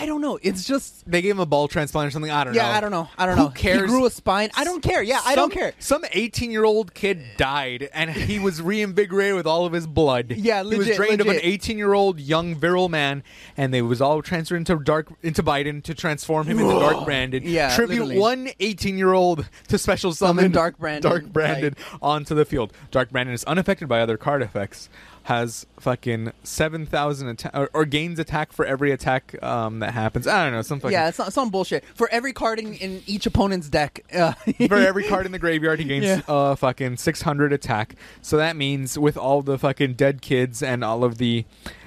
I 0.00 0.06
don't 0.06 0.20
know. 0.20 0.38
It's 0.42 0.64
just 0.64 1.08
They 1.10 1.20
gave 1.22 1.32
him 1.32 1.40
a 1.40 1.46
ball 1.46 1.68
transplant 1.68 2.08
or 2.08 2.10
something. 2.10 2.30
I 2.30 2.44
don't 2.44 2.54
know. 2.54 2.60
yeah, 2.60 2.70
I 2.70 2.80
don't 2.80 2.90
know. 2.90 3.08
I 3.18 3.26
don't 3.26 3.36
Who 3.36 3.44
know. 3.44 3.50
cares? 3.50 3.80
He 3.82 3.86
grew 3.86 4.06
a 4.06 4.10
spine. 4.10 4.50
I 4.56 4.64
don't 4.64 4.82
care. 4.82 5.02
Yeah, 5.02 5.20
I 5.24 5.34
don't 5.34 5.50
Some- 5.52 5.58
care. 5.58 5.72
Some 5.78 6.04
18 6.12 6.50
year 6.50 6.64
old 6.64 6.94
kid 6.94 7.22
died, 7.36 7.88
and 7.92 8.10
he 8.10 8.38
was 8.38 8.62
reinvigorated 8.62 9.34
with 9.34 9.46
all 9.46 9.66
of 9.66 9.72
his 9.72 9.86
blood. 9.86 10.32
Yeah, 10.36 10.62
he 10.62 10.68
was 10.76 10.78
legit, 10.78 10.96
drained 10.96 11.20
of 11.20 11.26
an 11.26 11.34
legit. 11.34 11.44
18 11.46 11.78
year 11.78 11.92
old 11.94 12.20
young 12.20 12.54
virile 12.54 12.88
man, 12.88 13.22
and 13.56 13.72
they 13.74 13.82
was 13.82 14.00
all 14.00 14.22
transferred 14.22 14.56
into 14.56 14.76
dark 14.76 15.08
into 15.22 15.42
Biden 15.42 15.82
to 15.84 15.94
transform 15.94 16.46
him 16.46 16.58
into 16.58 16.78
Dark 16.78 17.04
Brandon. 17.04 17.42
Yeah, 17.44 17.74
tribute 17.74 18.00
literally. 18.06 18.18
one 18.18 18.48
18 18.60 18.96
year 18.98 19.12
old 19.12 19.48
to 19.68 19.78
special 19.78 20.12
summon, 20.12 20.36
Summon 20.44 20.52
Dark 20.52 20.78
Brandon, 20.78 21.10
Dark 21.10 21.24
Brandon 21.26 21.76
onto 22.00 22.34
the 22.34 22.44
field. 22.44 22.72
Dark 22.90 23.10
Brandon 23.10 23.34
is 23.34 23.44
unaffected 23.44 23.88
by 23.88 24.00
other 24.00 24.16
card 24.16 24.42
effects. 24.42 24.88
Has 25.28 25.66
fucking 25.78 26.32
seven 26.42 26.86
thousand 26.86 27.28
attack 27.28 27.52
or, 27.54 27.68
or 27.74 27.84
gains 27.84 28.18
attack 28.18 28.50
for 28.50 28.64
every 28.64 28.92
attack 28.92 29.40
um, 29.42 29.80
that 29.80 29.92
happens. 29.92 30.26
I 30.26 30.42
don't 30.44 30.54
know 30.54 30.62
some 30.62 30.80
fucking 30.80 30.92
Yeah, 30.94 31.08
it's 31.08 31.18
not, 31.18 31.34
some 31.34 31.50
bullshit. 31.50 31.84
For 31.94 32.08
every 32.10 32.32
card 32.32 32.58
in, 32.58 32.72
in 32.72 33.02
each 33.06 33.26
opponent's 33.26 33.68
deck, 33.68 34.06
uh, 34.14 34.32
for 34.68 34.76
every 34.76 35.04
card 35.04 35.26
in 35.26 35.32
the 35.32 35.38
graveyard, 35.38 35.80
he 35.80 35.84
gains 35.84 36.06
Yeah. 36.06 36.20
uh 36.26 36.54
fucking 36.54 36.96
six 36.96 37.20
hundred 37.20 37.52
attack. 37.52 37.94
So 38.22 38.38
that 38.38 38.56
means 38.56 38.98
with 38.98 39.18
all 39.18 39.42
the 39.42 39.58
fucking 39.58 39.94
dead 39.94 40.22
kids 40.22 40.62
and 40.62 40.82
all 40.82 41.04
of 41.04 41.18
the 41.18 41.44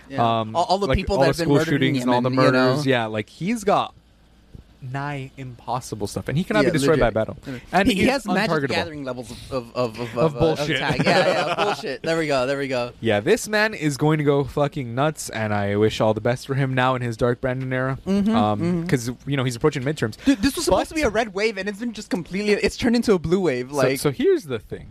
Yeah. 0.07 0.21
um 0.41 0.55
All- 0.55 0.65
all 0.65 0.77
the 0.77 0.85
like, 0.85 0.95
people 0.97 1.15
all 1.15 1.23
that 1.23 1.35
the 1.35 1.41
have 1.43 1.47
been 1.47 1.57
murdered 1.57 1.81
in 1.81 1.95
shootings 1.95 2.01
and 2.03 2.11
all 2.13 2.21
the 2.21 2.29
Yemen, 2.29 2.45
you 2.45 2.51
know? 2.51 2.69
murders, 2.69 2.85
yeah, 2.85 3.05
like 3.07 3.27
he's 3.29 3.63
got 3.63 3.95
nigh 4.81 5.29
impossible 5.37 6.07
stuff, 6.07 6.27
and 6.27 6.37
he 6.37 6.43
cannot 6.43 6.63
Yeah, 6.63 6.71
be 6.71 6.77
destroyed 6.79 6.99
by 6.99 7.09
battle. 7.11 7.37
And 7.71 7.87
he, 7.87 7.93
he 7.95 8.03
has 8.05 8.25
magic 8.25 8.69
gathering 8.69 9.03
levels 9.03 9.29
of 9.31 9.51
of 9.51 9.75
of, 9.75 9.99
of, 9.99 10.17
Of 10.17 10.35
uh, 10.35 10.39
bullshit. 10.39 10.79
Yeah, 10.79 10.95
yeah, 11.03 11.55
bullshit. 11.63 12.01
There 12.01 12.17
we 12.17 12.27
go. 12.27 12.47
There 12.47 12.57
we 12.57 12.67
go. 12.67 12.91
Yeah, 12.99 13.19
this 13.19 13.47
man 13.47 13.73
is 13.73 13.97
going 13.97 14.17
to 14.17 14.23
go 14.23 14.43
fucking 14.43 14.95
nuts, 14.95 15.29
and 15.29 15.53
I 15.53 15.75
wish 15.75 16.01
all 16.01 16.13
the 16.13 16.21
best 16.21 16.47
for 16.47 16.55
him 16.55 16.73
now 16.73 16.95
in 16.95 17.01
his 17.01 17.15
Dark 17.17 17.41
Brandon 17.41 17.71
era. 17.71 17.99
Mhm, 18.07 18.29
um, 18.33 18.81
because 18.81 19.09
you 19.27 19.37
know 19.37 19.43
he's 19.43 19.55
approaching 19.55 19.83
midterms. 19.83 20.17
Dude, 20.25 20.39
this 20.41 20.55
was 20.55 20.65
supposed 20.65 20.89
But- 20.89 20.95
to 20.95 20.95
be 20.95 21.01
a 21.03 21.09
red 21.09 21.33
wave, 21.33 21.57
and 21.57 21.69
it's 21.69 21.79
been 21.79 21.93
just 21.93 22.09
completely. 22.09 22.53
It's 22.53 22.77
turned 22.77 22.95
into 22.95 23.13
a 23.13 23.19
blue 23.19 23.41
wave. 23.41 23.69
So- 23.69 23.75
Like, 23.77 23.99
so, 23.99 24.11
here's 24.11 24.45
the 24.45 24.59
thing. 24.59 24.87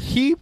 He 0.00 0.36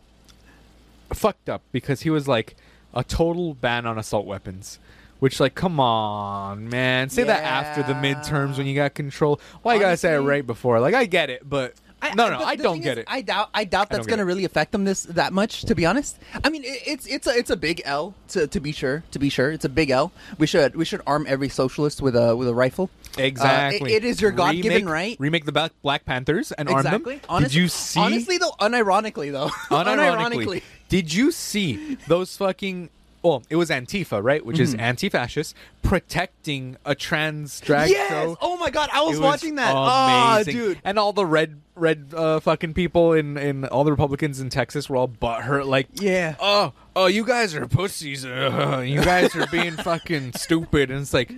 fucked 1.13 1.49
up 1.49 1.63
because 1.73 2.03
he 2.03 2.11
was 2.11 2.29
like 2.29 2.57
a 2.95 3.05
total 3.05 3.55
ban 3.55 3.87
on 3.87 3.99
assault 3.99 4.27
weapons. 4.27 4.79
Which 5.21 5.41
like 5.41 5.55
come 5.55 5.81
on, 5.81 6.69
man. 6.69 7.11
Say 7.11 7.25
that 7.25 7.43
after 7.43 7.83
the 7.83 7.93
Yeah. 7.99 8.15
midterms 8.15 8.57
when 8.59 8.67
you 8.67 8.75
got 8.75 8.95
control. 8.95 9.41
Why 9.63 9.75
you 9.75 9.81
gotta 9.81 9.97
say 9.97 10.11
it 10.11 10.17
Honestly- 10.17 10.29
right 10.31 10.47
before? 10.47 10.79
Like 10.81 10.95
I 10.95 11.07
get 11.07 11.29
it, 11.31 11.49
but 11.49 11.75
no, 12.15 12.29
no, 12.31 12.39
but 12.39 12.45
I 12.47 12.55
the 12.55 12.63
don't 12.63 12.75
thing 12.77 12.83
get 12.83 12.99
is, 12.99 13.03
it. 13.03 13.07
I 13.09 13.23
doubt. 13.23 13.49
I 13.53 13.65
doubt 13.65 13.89
that's 13.91 13.99
don't 13.99 14.07
get 14.07 14.11
going 14.11 14.19
to 14.19 14.23
it. 14.23 14.27
really 14.27 14.45
affect 14.45 14.71
them 14.71 14.85
this 14.85 15.03
that 15.03 15.33
much. 15.33 15.63
To 15.63 15.75
be 15.75 15.85
honest, 15.85 16.17
I 16.45 16.49
mean, 16.49 16.63
it, 16.63 16.81
it's 16.87 17.07
it's 17.07 17.27
a 17.27 17.37
it's 17.37 17.51
a 17.51 17.57
big 17.57 17.83
L 17.85 18.15
to, 18.29 18.47
to 18.47 18.61
be 18.61 18.71
sure. 18.71 19.03
To 19.11 19.19
be 19.19 19.29
sure, 19.29 19.51
it's 19.51 19.65
a 19.65 19.69
big 19.69 19.91
L. 19.91 20.13
We 20.39 20.47
should 20.47 20.77
we 20.77 20.85
should 20.85 21.03
arm 21.09 21.27
every 21.29 21.49
socialist 21.49 22.01
with 22.01 22.15
a 22.15 22.37
with 22.37 22.47
a 22.47 22.55
rifle. 22.55 22.89
exactly. 23.19 23.93
Uh, 23.93 23.97
it- 23.97 24.05
it 24.05 24.09
is 24.09 24.21
your 24.21 24.31
God-given 24.31 24.85
Remake- 24.85 24.89
right. 24.89 25.17
Remake 25.19 25.45
the 25.45 25.51
Black, 25.51 25.73
Black 25.83 26.05
Panthers 26.05 26.53
and 26.53 26.69
arm 26.69 26.79
exactly. 26.79 27.15
them. 27.17 27.25
Honest- 27.29 27.53
did 27.53 27.59
you 27.61 27.67
see? 27.67 27.99
Honestly, 27.99 28.39
though, 28.39 28.53
unironically 28.61 29.33
though, 29.33 29.49
unironically, 29.71 30.63
did 30.89 31.13
you 31.13 31.33
see 31.33 31.97
those 32.07 32.37
fucking? 32.37 32.91
Well, 33.23 33.43
it 33.51 33.57
was 33.57 33.71
Antifa, 33.71 34.23
right? 34.23 34.45
Which 34.45 34.59
is 34.61 34.75
anti-fascist 34.75 35.55
protecting 35.83 36.77
a 36.85 36.95
trans 36.95 37.61
drag 37.61 37.89
Mm-hmm. 37.91 37.93
yes. 37.93 38.11
show. 38.11 38.37
Oh 38.41 38.57
my 38.59 38.71
god, 38.71 38.91
I 38.93 39.03
was, 39.03 39.19
It 39.19 39.23
watching 39.23 39.55
that. 39.57 39.75
Ah, 39.75 40.35
Amazing. 40.37 40.55
dude. 40.55 40.81
And 40.85 40.99
all 40.99 41.13
the 41.13 41.27
red 41.27 41.61
red 41.75 42.13
uh, 42.15 42.41
fucking 42.41 42.75
people 42.75 43.13
in 43.13 43.37
in 43.37 43.65
all 43.67 43.85
the 43.85 43.91
Republicans 43.91 44.41
in 44.41 44.51
Texas 44.51 44.89
were 44.89 44.97
all 44.97 45.09
butthurt 45.09 45.67
like 45.67 45.89
Yeah. 45.95 46.37
Oh, 46.41 46.73
oh, 46.97 47.07
you 47.07 47.25
guys 47.25 47.55
are 47.55 47.67
pussies. 47.67 48.25
Uh, 48.25 48.83
you 48.87 49.03
guys 49.03 49.35
are 49.37 49.47
being 49.49 49.73
fucking 49.73 50.33
stupid. 50.35 50.91
And 50.91 51.01
it's 51.01 51.15
like, 51.15 51.33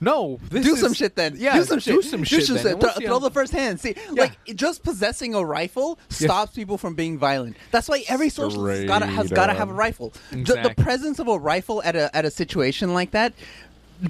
no, 0.00 0.38
this 0.50 0.64
do 0.66 0.74
is- 0.74 0.80
some 0.80 0.92
shit 0.92 1.16
then. 1.16 1.34
Yeah, 1.38 1.54
do 1.54 1.64
some 1.64 1.78
shit. 1.78 1.94
Do 1.94 2.02
some 2.02 2.24
shit. 2.24 2.46
Throw, 2.46 2.56
And 2.56 2.82
we'll 2.82 2.92
see 2.94 3.06
throw 3.06 3.18
the 3.18 3.30
first 3.30 3.52
hand. 3.52 3.80
See, 3.80 3.94
like 4.10 4.32
just 4.54 4.82
possessing 4.82 5.34
a 5.34 5.44
rifle 5.44 5.98
stops 6.10 6.52
people 6.54 6.76
from 6.78 6.94
being 6.94 7.18
violent. 7.18 7.56
That's 7.70 7.88
why 7.88 8.04
every 8.08 8.28
socialist 8.28 8.80
has 8.80 8.86
gotta, 8.88 9.06
has 9.06 9.30
got 9.30 9.46
to 9.46 9.54
have 9.54 9.70
a 9.70 9.74
rifle. 9.74 10.12
The- 10.30 10.60
The, 10.62 10.74
presence 10.82 11.18
of 11.18 11.28
a 11.28 11.38
rifle 11.38 11.82
at 11.82 11.96
a 11.96 12.14
at 12.16 12.24
a 12.24 12.30
situation 12.30 12.92
like 12.94 13.12
that 13.12 13.32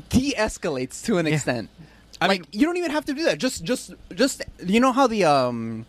de-escalates 0.09 1.05
to 1.05 1.19
an 1.19 1.27
extent. 1.27 1.69
I 2.21 2.27
like 2.27 2.41
mean- 2.43 2.49
you 2.53 2.67
don't 2.67 2.77
even 2.77 2.91
have 2.91 3.05
to 3.07 3.13
do 3.15 3.25
that. 3.25 3.39
Just 3.39 3.65
just 3.65 3.93
just 4.15 4.43
you 4.65 4.81
know 4.81 4.93
how 4.93 5.07
the 5.07 5.25
um. 5.25 5.87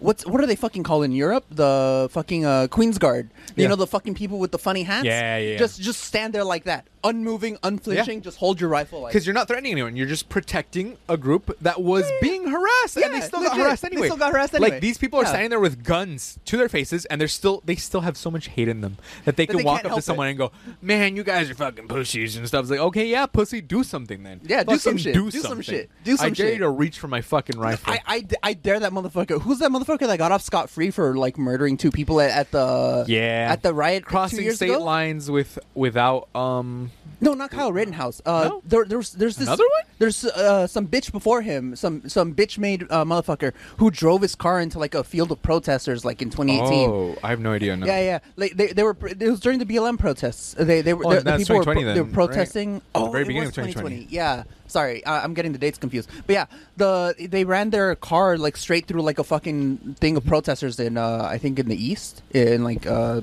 What's 0.00 0.24
what 0.24 0.40
are 0.40 0.46
they 0.46 0.54
fucking 0.54 0.84
called 0.84 1.02
in 1.04 1.10
Europe? 1.10 1.44
The 1.50 2.08
fucking 2.12 2.46
uh, 2.46 2.68
Queen's 2.68 2.98
Guard. 2.98 3.30
You 3.56 3.62
Yeah. 3.64 3.68
know 3.70 3.74
the 3.74 3.86
fucking 3.88 4.14
people 4.14 4.38
with 4.38 4.52
the 4.52 4.58
funny 4.58 4.84
hats. 4.84 5.04
Yeah, 5.04 5.38
yeah, 5.38 5.50
yeah. 5.52 5.58
Just 5.58 5.80
just 5.80 6.02
stand 6.02 6.32
there 6.32 6.44
like 6.44 6.64
that, 6.64 6.86
unmoving, 7.04 7.58
unflinching. 7.62 8.22
Just 8.22 8.38
hold 8.38 8.60
your 8.60 8.70
rifle. 8.70 9.00
Like 9.02 9.12
because 9.12 9.26
you're 9.26 9.34
not 9.34 9.48
threatening 9.48 9.72
anyone. 9.72 9.96
You're 9.96 10.06
just 10.06 10.28
protecting 10.28 10.96
a 11.08 11.16
group 11.16 11.56
that 11.60 11.80
was 11.82 12.04
being 12.20 12.46
harassed, 12.48 12.96
and 12.96 13.12
they 13.12 13.18
Yeah, 13.18 13.24
still 13.24 13.40
got 13.40 13.50
legit. 13.52 13.64
harassed 13.66 13.82
They 13.82 13.96
still 13.96 14.16
got 14.16 14.32
harassed 14.32 14.54
anyway. 14.54 14.70
Like 14.70 14.80
these 14.80 14.98
people 14.98 15.20
are 15.20 15.26
standing 15.26 15.50
there 15.50 15.60
with 15.60 15.84
guns 15.84 16.38
to 16.46 16.56
their 16.56 16.68
faces, 16.68 17.04
and 17.06 17.20
they're 17.20 17.28
still 17.28 17.62
they 17.64 17.76
still 17.76 18.02
have 18.02 18.16
so 18.16 18.30
much 18.30 18.48
hate 18.48 18.68
in 18.68 18.80
them 18.80 18.96
that 19.24 19.36
they 19.36 19.46
That 19.46 19.52
can 19.52 19.58
they 19.58 19.64
walk 19.64 19.84
up 19.84 19.94
to 19.94 20.02
someone 20.02 20.26
it. 20.26 20.30
and 20.30 20.38
go, 20.38 20.52
"Man, 20.82 21.16
you 21.16 21.22
guys 21.24 21.50
are 21.50 21.54
fucking 21.54 21.88
pussies 21.88 22.36
and 22.36 22.46
stuff." 22.46 22.62
It's 22.62 22.70
like, 22.70 22.80
okay, 22.80 23.06
yeah, 23.06 23.26
pussy, 23.26 23.60
do 23.60 23.82
something 23.84 24.22
then. 24.22 24.40
Yeah, 24.44 24.64
do 24.64 24.78
some 24.78 24.96
shit. 24.96 25.14
Do, 25.14 25.24
Do 25.30 25.38
some 25.40 25.48
something. 25.50 25.62
shit. 25.64 25.90
Do 26.04 26.12
I 26.12 26.16
some 26.16 26.32
dare 26.32 26.52
you 26.52 26.58
to 26.58 26.70
reach 26.70 26.98
for 26.98 27.08
my 27.08 27.20
fucking 27.20 27.58
rifle. 27.58 27.92
I, 27.92 28.00
I, 28.06 28.26
I 28.42 28.52
dare 28.54 28.80
that 28.80 28.92
motherfucker. 28.92 29.40
Who's 29.42 29.58
that 29.60 29.70
motherfucker 29.70 30.06
that 30.06 30.18
got 30.18 30.32
off 30.32 30.42
scot 30.42 30.68
free 30.70 30.90
for 30.90 31.16
like 31.16 31.38
murdering 31.38 31.76
two 31.76 31.90
people 31.90 32.20
at, 32.20 32.30
at 32.30 32.50
the 32.50 33.04
yeah, 33.08 33.48
at 33.50 33.62
the 33.62 33.72
riot 33.74 34.04
crossing 34.04 34.50
state 34.52 34.70
ago? 34.70 34.78
lines 34.84 35.30
with 35.30 35.58
without 35.74 36.28
um 36.34 36.87
No, 37.20 37.34
not 37.34 37.50
Kyle 37.50 37.72
Rittenhouse. 37.72 38.22
Uh, 38.24 38.44
No? 38.48 38.62
there, 38.64 38.84
there's 38.84 39.10
there's 39.10 39.34
this 39.36 39.48
Another 39.48 39.64
one? 39.64 39.82
There's 39.98 40.24
uh, 40.24 40.68
some 40.68 40.86
bitch 40.86 41.10
before 41.10 41.42
him, 41.42 41.74
some 41.74 42.08
some 42.08 42.32
bitch 42.32 42.58
made 42.58 42.84
uh, 42.90 43.04
motherfucker 43.04 43.52
who 43.78 43.90
drove 43.90 44.22
his 44.22 44.36
car 44.36 44.60
into 44.60 44.78
like 44.78 44.94
a 44.94 45.02
field 45.02 45.32
of 45.32 45.42
protesters 45.42 46.04
like 46.04 46.22
in 46.22 46.30
2018. 46.30 46.88
Oh, 46.88 47.16
I 47.24 47.30
have 47.30 47.40
no 47.40 47.50
idea. 47.52 47.76
No. 47.76 47.86
Yeah, 47.86 48.00
yeah. 48.00 48.18
Like 48.36 48.56
they, 48.56 48.68
they 48.68 48.84
were. 48.84 48.96
It 49.04 49.18
was 49.20 49.40
during 49.40 49.58
the 49.58 49.66
BLM 49.66 49.98
protests. 49.98 50.54
They, 50.56 50.80
they 50.80 50.94
were. 50.94 51.06
Oh, 51.06 51.14
the, 51.14 51.22
the 51.22 51.36
people 51.38 51.56
were, 51.56 51.64
2020 51.64 51.64
pro- 51.64 51.74
they 51.74 51.88
were 51.88 51.94
then, 51.94 52.04
right? 52.04 52.14
protesting. 52.14 52.76
At 52.76 52.82
the 52.92 53.00
Oh, 53.00 53.10
very 53.10 53.24
beginning 53.24 53.48
of 53.48 53.54
2020. 53.54 54.06
Yeah. 54.10 54.44
Sorry, 54.68 55.04
I, 55.04 55.24
I'm 55.24 55.34
getting 55.34 55.50
the 55.52 55.58
dates 55.58 55.78
confused. 55.78 56.08
But 56.26 56.32
yeah, 56.34 56.46
the 56.76 57.16
they 57.18 57.42
ran 57.44 57.70
their 57.70 57.96
car 57.96 58.38
like 58.38 58.56
straight 58.56 58.86
through 58.86 59.02
like 59.02 59.18
a 59.18 59.24
fucking 59.24 59.96
thing 59.98 60.16
of 60.16 60.24
protesters 60.24 60.78
in 60.78 60.96
uh, 60.96 61.26
I 61.28 61.38
think 61.38 61.58
in 61.58 61.66
the 61.68 61.74
east 61.84 62.22
in 62.32 62.62
like 62.62 62.86
uh, 62.86 63.22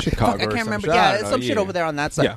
Chicago. 0.00 0.32
fuck, 0.32 0.40
I 0.40 0.52
can't 0.52 0.64
remember. 0.66 0.86
shit. 0.88 0.94
Yeah, 0.94 1.20
know. 1.22 1.30
some 1.30 1.40
shit 1.40 1.56
Yeah. 1.56 1.60
over 1.60 1.72
there 1.72 1.84
on 1.84 1.96
that 1.96 2.12
side. 2.12 2.24
Yeah. 2.24 2.36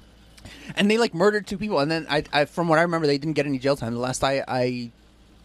And 0.75 0.89
they 0.89 0.97
like 0.97 1.13
murdered 1.13 1.45
two 1.47 1.57
people, 1.57 1.79
and 1.79 1.89
then 1.91 2.05
I, 2.09 2.23
I 2.33 2.45
from 2.45 2.67
what 2.67 2.79
I 2.79 2.83
remember, 2.83 3.07
they 3.07 3.17
didn't 3.17 3.33
get 3.35 3.45
any 3.45 3.59
jail 3.59 3.75
time. 3.75 3.93
The 3.93 3.99
last 3.99 4.23
I 4.23 4.43
I, 4.47 4.91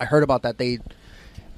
I 0.00 0.04
heard 0.06 0.22
about 0.22 0.42
that, 0.42 0.58
they 0.58 0.78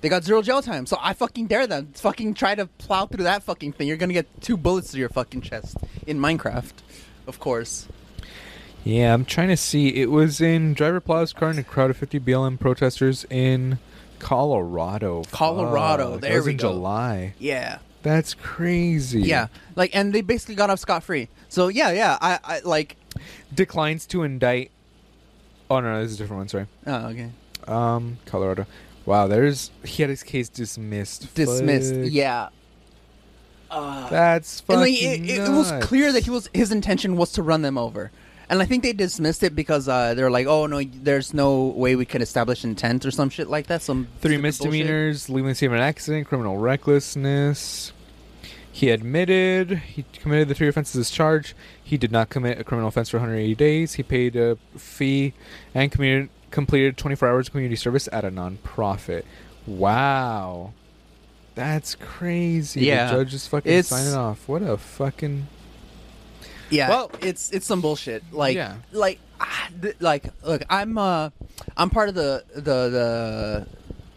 They 0.00 0.08
got 0.08 0.24
zero 0.24 0.42
jail 0.42 0.62
time, 0.62 0.84
so 0.86 0.98
I 1.00 1.12
fucking 1.14 1.46
dare 1.46 1.66
them. 1.68 1.92
Fucking 1.94 2.34
try 2.34 2.54
to 2.56 2.66
plow 2.66 3.06
through 3.06 3.24
that 3.24 3.44
fucking 3.44 3.72
thing. 3.74 3.86
You're 3.88 3.96
gonna 3.96 4.12
get 4.12 4.26
two 4.40 4.56
bullets 4.56 4.90
through 4.90 5.00
your 5.00 5.08
fucking 5.10 5.42
chest 5.42 5.76
in 6.06 6.18
Minecraft, 6.18 6.72
of 7.28 7.38
course. 7.38 7.86
Yeah, 8.84 9.14
I'm 9.14 9.24
trying 9.24 9.48
to 9.48 9.56
see. 9.56 9.94
It 9.94 10.10
was 10.10 10.40
in 10.40 10.74
driver 10.74 11.00
plows 11.00 11.32
car 11.32 11.50
in 11.52 11.58
a 11.58 11.62
crowd 11.62 11.90
of 11.90 11.96
50 11.98 12.18
BLM 12.18 12.58
protesters 12.58 13.24
in 13.30 13.78
Colorado. 14.18 15.22
Colorado, 15.30 16.12
Fuck, 16.12 16.20
there 16.22 16.30
that 16.30 16.36
was 16.38 16.46
we 16.46 16.52
in 16.52 16.56
go. 16.58 16.72
July. 16.72 17.34
Yeah, 17.38 17.78
That's 18.02 18.34
crazy. 18.34 19.22
yeah. 19.22 19.46
Like, 19.76 19.94
and 19.94 20.12
they 20.12 20.20
basically 20.20 20.54
got 20.54 20.70
off 20.70 20.80
scot 20.80 21.02
free. 21.02 21.28
So 21.48 21.68
yeah, 21.68 21.92
yeah. 21.92 22.18
I, 22.20 22.38
I 22.42 22.60
like. 22.60 22.96
Declines 23.54 24.06
to 24.06 24.22
indict. 24.22 24.70
Oh 25.70 25.80
no, 25.80 26.02
this 26.02 26.12
is 26.12 26.20
a 26.20 26.22
different 26.22 26.40
one. 26.40 26.48
Sorry. 26.48 26.66
Oh, 26.86 27.06
okay. 27.08 27.30
Um, 27.66 28.18
Colorado. 28.26 28.66
Wow, 29.06 29.26
there's 29.26 29.70
he 29.84 30.02
had 30.02 30.10
his 30.10 30.22
case 30.22 30.48
dismissed. 30.48 31.34
Dismissed. 31.34 31.94
Fuck. 31.94 32.06
Yeah. 32.10 32.48
Uh, 33.70 34.08
That's 34.10 34.60
and 34.60 34.66
fucking. 34.66 34.80
like 34.80 35.02
it, 35.02 35.30
it, 35.30 35.48
it 35.48 35.50
was 35.50 35.72
clear 35.84 36.12
that 36.12 36.24
he 36.24 36.30
was 36.30 36.48
his 36.52 36.72
intention 36.72 37.16
was 37.16 37.32
to 37.32 37.42
run 37.42 37.62
them 37.62 37.78
over 37.78 38.10
and 38.52 38.62
i 38.62 38.64
think 38.64 38.82
they 38.84 38.92
dismissed 38.92 39.42
it 39.42 39.54
because 39.56 39.88
uh, 39.88 40.14
they're 40.14 40.30
like 40.30 40.46
oh 40.46 40.66
no 40.66 40.82
there's 40.84 41.32
no 41.34 41.64
way 41.66 41.96
we 41.96 42.04
can 42.04 42.22
establish 42.22 42.62
intent 42.62 43.04
or 43.04 43.10
some 43.10 43.28
shit 43.30 43.48
like 43.48 43.66
that 43.66 43.82
some 43.82 44.06
Three 44.20 44.36
bullshit. 44.36 44.42
misdemeanors, 44.42 45.28
leaving 45.28 45.48
the 45.48 45.54
scene 45.56 45.70
of 45.70 45.74
an 45.74 45.80
accident, 45.80 46.28
criminal 46.28 46.58
recklessness. 46.58 47.92
He 48.70 48.88
admitted 48.90 49.78
he 49.78 50.04
committed 50.14 50.48
the 50.48 50.54
three 50.54 50.68
offenses 50.68 50.96
as 50.96 51.10
charged. 51.10 51.54
He 51.82 51.96
did 51.98 52.12
not 52.12 52.30
commit 52.30 52.58
a 52.60 52.64
criminal 52.64 52.88
offense 52.88 53.08
for 53.10 53.18
180 53.18 53.54
days. 53.56 53.94
He 53.94 54.02
paid 54.02 54.34
a 54.36 54.56
fee 54.78 55.34
and 55.74 55.90
commuted, 55.92 56.30
completed 56.50 56.96
24 56.96 57.28
hours 57.28 57.48
of 57.48 57.52
community 57.52 57.76
service 57.76 58.08
at 58.12 58.24
a 58.24 58.30
nonprofit. 58.30 59.24
Wow. 59.66 60.72
That's 61.54 61.94
crazy. 61.96 62.82
Yeah. 62.86 63.08
The 63.12 63.24
judge 63.24 63.34
is 63.34 63.46
fucking 63.46 63.70
It's- 63.70 63.88
signing 63.88 64.14
off. 64.14 64.48
What 64.48 64.62
a 64.62 64.78
fucking. 64.78 65.48
Yeah 66.72 66.88
Well- 66.88 67.10
it's 67.20 67.50
it's 67.52 67.66
some 67.66 67.80
bullshit 67.80 68.22
like 68.32 68.56
Yeah. 68.56 68.76
like 68.92 69.18
ah, 69.40 69.68
th- 69.80 69.96
like 70.00 70.24
look 70.44 70.62
i'm 70.70 70.96
uh 70.98 71.30
i'm 71.76 71.90
part 71.90 72.08
of 72.08 72.14
the 72.14 72.44
the 72.54 73.66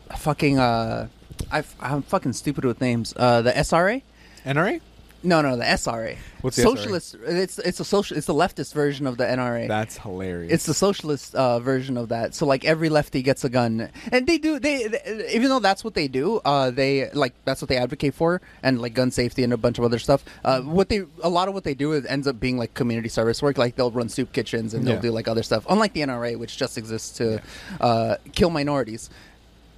the 0.09 0.15
fucking 0.17 0.57
uh 0.59 1.07
I've, 1.51 1.75
i'm 1.79 2.01
fucking 2.01 2.33
stupid 2.33 2.63
with 2.65 2.79
names 2.81 3.13
uh 3.17 3.41
the 3.41 3.51
sra 3.63 4.01
NRA? 4.45 4.79
No 5.25 5.41
no 5.41 5.57
the 5.57 5.63
sra 5.77 6.15
What's 6.41 6.57
the 6.57 6.63
SRA? 6.63 6.65
socialist 6.77 7.15
it's 7.25 7.57
it's 7.59 7.79
a 7.79 7.85
social 7.85 8.15
it's 8.17 8.27
the 8.27 8.33
leftist 8.33 8.73
version 8.73 9.07
of 9.07 9.17
the 9.17 9.23
nra 9.25 9.67
That's 9.67 9.97
hilarious. 9.97 10.53
It's 10.53 10.65
the 10.67 10.73
socialist 10.75 11.33
uh, 11.35 11.59
version 11.59 11.97
of 11.97 12.09
that. 12.09 12.35
So 12.35 12.45
like 12.45 12.63
every 12.65 12.89
lefty 12.89 13.21
gets 13.23 13.43
a 13.43 13.49
gun, 13.49 13.89
and 14.11 14.27
they 14.27 14.37
do. 14.37 14.59
They, 14.59 14.87
they 14.87 15.31
even 15.33 15.49
though 15.49 15.59
that's 15.59 15.83
what 15.83 15.95
they 15.95 16.07
do, 16.07 16.37
uh, 16.45 16.69
they 16.69 17.09
like 17.11 17.33
that's 17.45 17.61
what 17.61 17.69
they 17.69 17.77
advocate 17.77 18.13
for, 18.13 18.41
and 18.61 18.79
like 18.79 18.93
gun 18.93 19.09
safety 19.11 19.43
and 19.43 19.53
a 19.53 19.57
bunch 19.57 19.79
of 19.79 19.83
other 19.83 19.97
stuff. 19.99 20.23
Uh, 20.43 20.61
what 20.61 20.89
they 20.89 21.01
a 21.23 21.29
lot 21.29 21.47
of 21.47 21.53
what 21.55 21.63
they 21.63 21.73
do 21.73 21.93
is 21.93 22.05
ends 22.05 22.27
up 22.27 22.39
being 22.39 22.57
like 22.57 22.73
community 22.75 23.09
service 23.09 23.41
work. 23.41 23.57
Like 23.57 23.75
they'll 23.75 23.91
run 23.91 24.07
soup 24.09 24.31
kitchens 24.31 24.73
and 24.75 24.85
they'll 24.85 24.95
Yeah. 24.95 25.01
do 25.01 25.11
like 25.11 25.27
other 25.27 25.43
stuff. 25.43 25.65
Unlike 25.69 25.93
the 25.93 26.01
NRA, 26.01 26.37
which 26.37 26.57
just 26.57 26.77
exists 26.77 27.17
to 27.17 27.41
uh, 27.81 28.17
kill 28.33 28.51
minorities. 28.51 29.09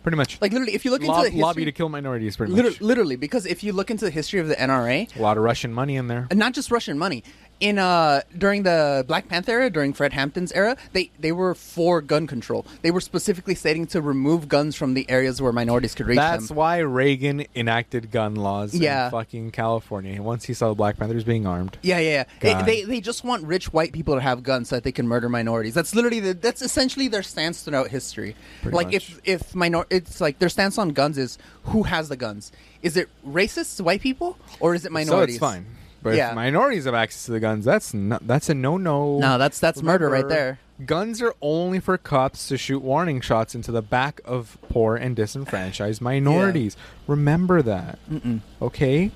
Pretty 0.07 0.15
much. 0.15 0.39
Like 0.39 0.53
literally, 0.53 0.73
if 0.73 0.85
you 0.85 0.91
look 0.91 1.01
Lob- 1.03 1.09
into 1.17 1.23
the 1.23 1.29
history, 1.31 1.41
lobby 1.41 1.65
to 1.65 1.71
kill 1.73 1.89
minorities, 1.89 2.37
pretty 2.37 2.53
literally, 2.53 2.75
much. 2.75 2.81
literally, 2.81 3.15
because 3.17 3.45
if 3.45 3.61
you 3.61 3.73
look 3.73 3.91
into 3.91 4.05
the 4.05 4.11
history 4.11 4.39
of 4.39 4.47
the 4.47 4.55
NRA, 4.55 5.13
A 5.17 5.21
lot 5.21 5.35
of 5.37 5.43
Russian 5.43 5.73
money 5.73 5.97
in 5.97 6.07
there. 6.07 6.27
and 6.31 6.39
not 6.39 6.53
just 6.53 6.71
Russian 6.71 6.97
money. 6.97 7.25
In 7.59 7.79
uh 7.79 8.21
during 8.37 8.61
the 8.63 9.03
Black 9.07 9.27
Panther 9.29 9.51
era, 9.53 9.69
during 9.71 9.91
Fred 9.91 10.13
Hampton's 10.13 10.51
era, 10.51 10.77
they 10.93 11.09
they 11.19 11.31
were 11.31 11.55
for 11.55 12.01
gun 12.01 12.27
control. 12.27 12.67
They 12.83 12.91
were 12.91 13.01
specifically 13.01 13.55
stating 13.55 13.87
to 13.87 14.01
remove 14.01 14.47
guns 14.47 14.75
from 14.75 14.93
the 14.93 15.09
areas 15.09 15.41
where 15.41 15.51
minorities 15.51 15.95
could 15.95 16.05
reach 16.05 16.17
That's 16.17 16.49
them. 16.49 16.57
why 16.57 16.77
Reagan 16.79 17.45
enacted 17.55 18.11
gun 18.11 18.35
laws 18.35 18.75
Yeah. 18.75 19.05
in 19.05 19.11
fucking 19.11 19.51
California. 19.51 20.21
Once 20.21 20.45
he 20.45 20.53
saw 20.53 20.69
the 20.69 20.75
Black 20.75 20.97
Panthers 20.97 21.23
being 21.23 21.47
armed. 21.47 21.79
Yeah, 21.81 21.97
yeah, 21.97 22.09
yeah. 22.43 22.53
God. 22.53 22.65
They, 22.67 22.81
they 22.81 22.83
they 22.83 23.01
just 23.01 23.23
want 23.23 23.43
rich 23.43 23.73
white 23.73 23.91
people 23.91 24.13
to 24.13 24.21
have 24.21 24.43
guns 24.43 24.69
so 24.69 24.75
that 24.75 24.83
they 24.83 24.91
can 24.91 25.07
murder 25.07 25.27
minorities. 25.27 25.73
That's 25.73 25.95
literally 25.95 26.19
the, 26.19 26.33
that's 26.35 26.61
essentially 26.61 27.07
their 27.07 27.23
stance 27.23 27.63
throughout 27.63 27.87
history. 27.89 28.35
Pretty 28.61 28.75
like 28.75 28.87
much. 28.87 28.95
if 28.95 29.19
if 29.23 29.55
minor 29.55 29.85
it's 29.89 30.21
like 30.21 30.37
their 30.37 30.49
stance 30.49 30.77
on 30.77 30.89
guns 30.89 31.17
is 31.17 31.39
who 31.63 31.83
has 31.83 32.07
the 32.09 32.17
guns. 32.17 32.51
Is 32.83 32.95
it 32.97 33.09
racists, 33.27 33.81
white 33.81 34.01
people, 34.01 34.37
or 34.59 34.75
is 34.75 34.85
it 34.85 34.91
minorities? 34.91 35.39
So 35.39 35.45
it's 35.47 35.53
fine. 35.55 35.65
But 36.03 36.15
Yeah. 36.15 36.29
if 36.29 36.35
minorities 36.35 36.85
have 36.85 36.93
access 36.93 37.25
to 37.25 37.31
the 37.31 37.39
guns, 37.39 37.65
that's 37.65 37.93
not, 37.93 38.25
that's 38.27 38.49
a 38.49 38.53
no 38.53 38.77
no. 38.77 39.19
No, 39.19 39.37
that's 39.37 39.59
that's 39.59 39.81
murder 39.81 40.09
right 40.09 40.27
there. 40.27 40.59
Guns 40.85 41.21
are 41.23 41.33
only 41.41 41.79
for 41.79 41.97
cops 41.97 42.47
to 42.49 42.57
shoot 42.57 42.83
warning 42.83 43.19
shots 43.19 43.55
into 43.55 43.71
the 43.71 43.81
back 43.81 44.21
of 44.23 44.57
poor 44.69 44.95
and 44.95 45.15
disenfranchised 45.15 46.01
minorities. 46.11 46.77
Remember 47.07 47.61
that. 47.63 47.97
Mm-mm. 48.11 48.41
Okay? 48.61 49.09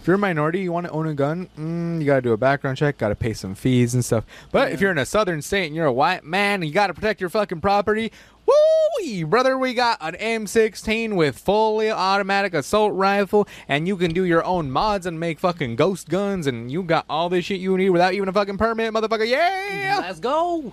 If 0.00 0.06
you're 0.06 0.16
a 0.16 0.18
minority, 0.18 0.60
you 0.60 0.72
want 0.72 0.86
to 0.86 0.92
own 0.92 1.06
a 1.06 1.14
gun, 1.14 1.48
mm, 1.58 2.00
you 2.00 2.06
got 2.06 2.16
to 2.16 2.22
do 2.22 2.32
a 2.32 2.36
background 2.36 2.78
check, 2.78 2.98
got 2.98 3.08
to 3.08 3.14
pay 3.14 3.34
some 3.34 3.54
fees 3.54 3.94
and 3.94 4.04
stuff. 4.04 4.24
But 4.52 4.72
if 4.72 4.80
you're 4.80 4.90
in 4.90 4.98
a 4.98 5.04
southern 5.06 5.42
state 5.42 5.66
and 5.66 5.76
you're 5.76 5.86
a 5.86 5.92
white 5.92 6.24
man 6.24 6.62
and 6.62 6.66
you 6.66 6.72
got 6.72 6.86
to 6.86 6.94
protect 6.94 7.20
your 7.20 7.28
fucking 7.28 7.60
property, 7.60 8.10
woo 8.46 9.26
brother, 9.26 9.56
we 9.56 9.74
got 9.74 9.98
an 10.00 10.14
M16 10.14 11.14
with 11.14 11.38
fully 11.38 11.90
automatic 11.90 12.52
assault 12.54 12.92
rifle, 12.94 13.46
and 13.68 13.86
you 13.86 13.96
can 13.96 14.12
do 14.12 14.24
your 14.24 14.44
own 14.44 14.70
mods 14.70 15.06
and 15.06 15.18
make 15.18 15.38
fucking 15.38 15.76
ghost 15.76 16.08
guns, 16.08 16.46
and 16.46 16.70
you 16.70 16.82
got 16.82 17.04
all 17.08 17.28
this 17.28 17.44
shit 17.44 17.60
you 17.60 17.76
need 17.76 17.90
without 17.90 18.14
even 18.14 18.28
a 18.28 18.32
fucking 18.32 18.58
permit, 18.58 18.92
motherfucker. 18.92 19.26
Yeah! 19.26 19.98
Let's 20.00 20.20
go. 20.20 20.72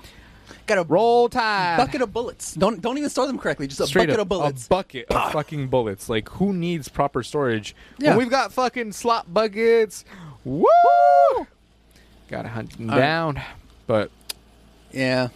Got 0.68 0.80
a 0.80 0.84
Roll 0.84 1.30
tide. 1.30 1.78
bucket 1.78 2.02
of 2.02 2.12
bullets. 2.12 2.54
Don't 2.56 2.82
don't 2.82 2.98
even 2.98 3.10
store 3.10 3.28
them 3.28 3.38
correctly. 3.38 3.68
Just 3.68 3.80
a 3.82 3.88
Straight 3.88 4.08
bucket 4.08 4.20
up, 4.20 4.24
of 4.26 4.30
bullets. 4.30 4.66
A 4.66 4.70
bucket 4.70 5.06
of 5.12 5.32
fucking 5.32 5.68
bullets. 5.68 6.10
Like, 6.10 6.28
who 6.30 6.54
needs 6.54 6.88
proper 6.90 7.22
storage? 7.24 7.76
Yeah. 8.00 8.10
When 8.12 8.20
we've 8.20 8.30
got 8.30 8.52
fucking 8.52 8.94
slot 8.94 9.32
buckets. 9.32 10.06
Woo! 10.44 10.66
Gotta 12.28 12.50
hunt 12.50 12.76
them 12.78 12.90
All 12.90 12.96
right. 12.96 13.02
down. 13.02 13.42
But, 13.88 14.10
yeah. 14.92 15.28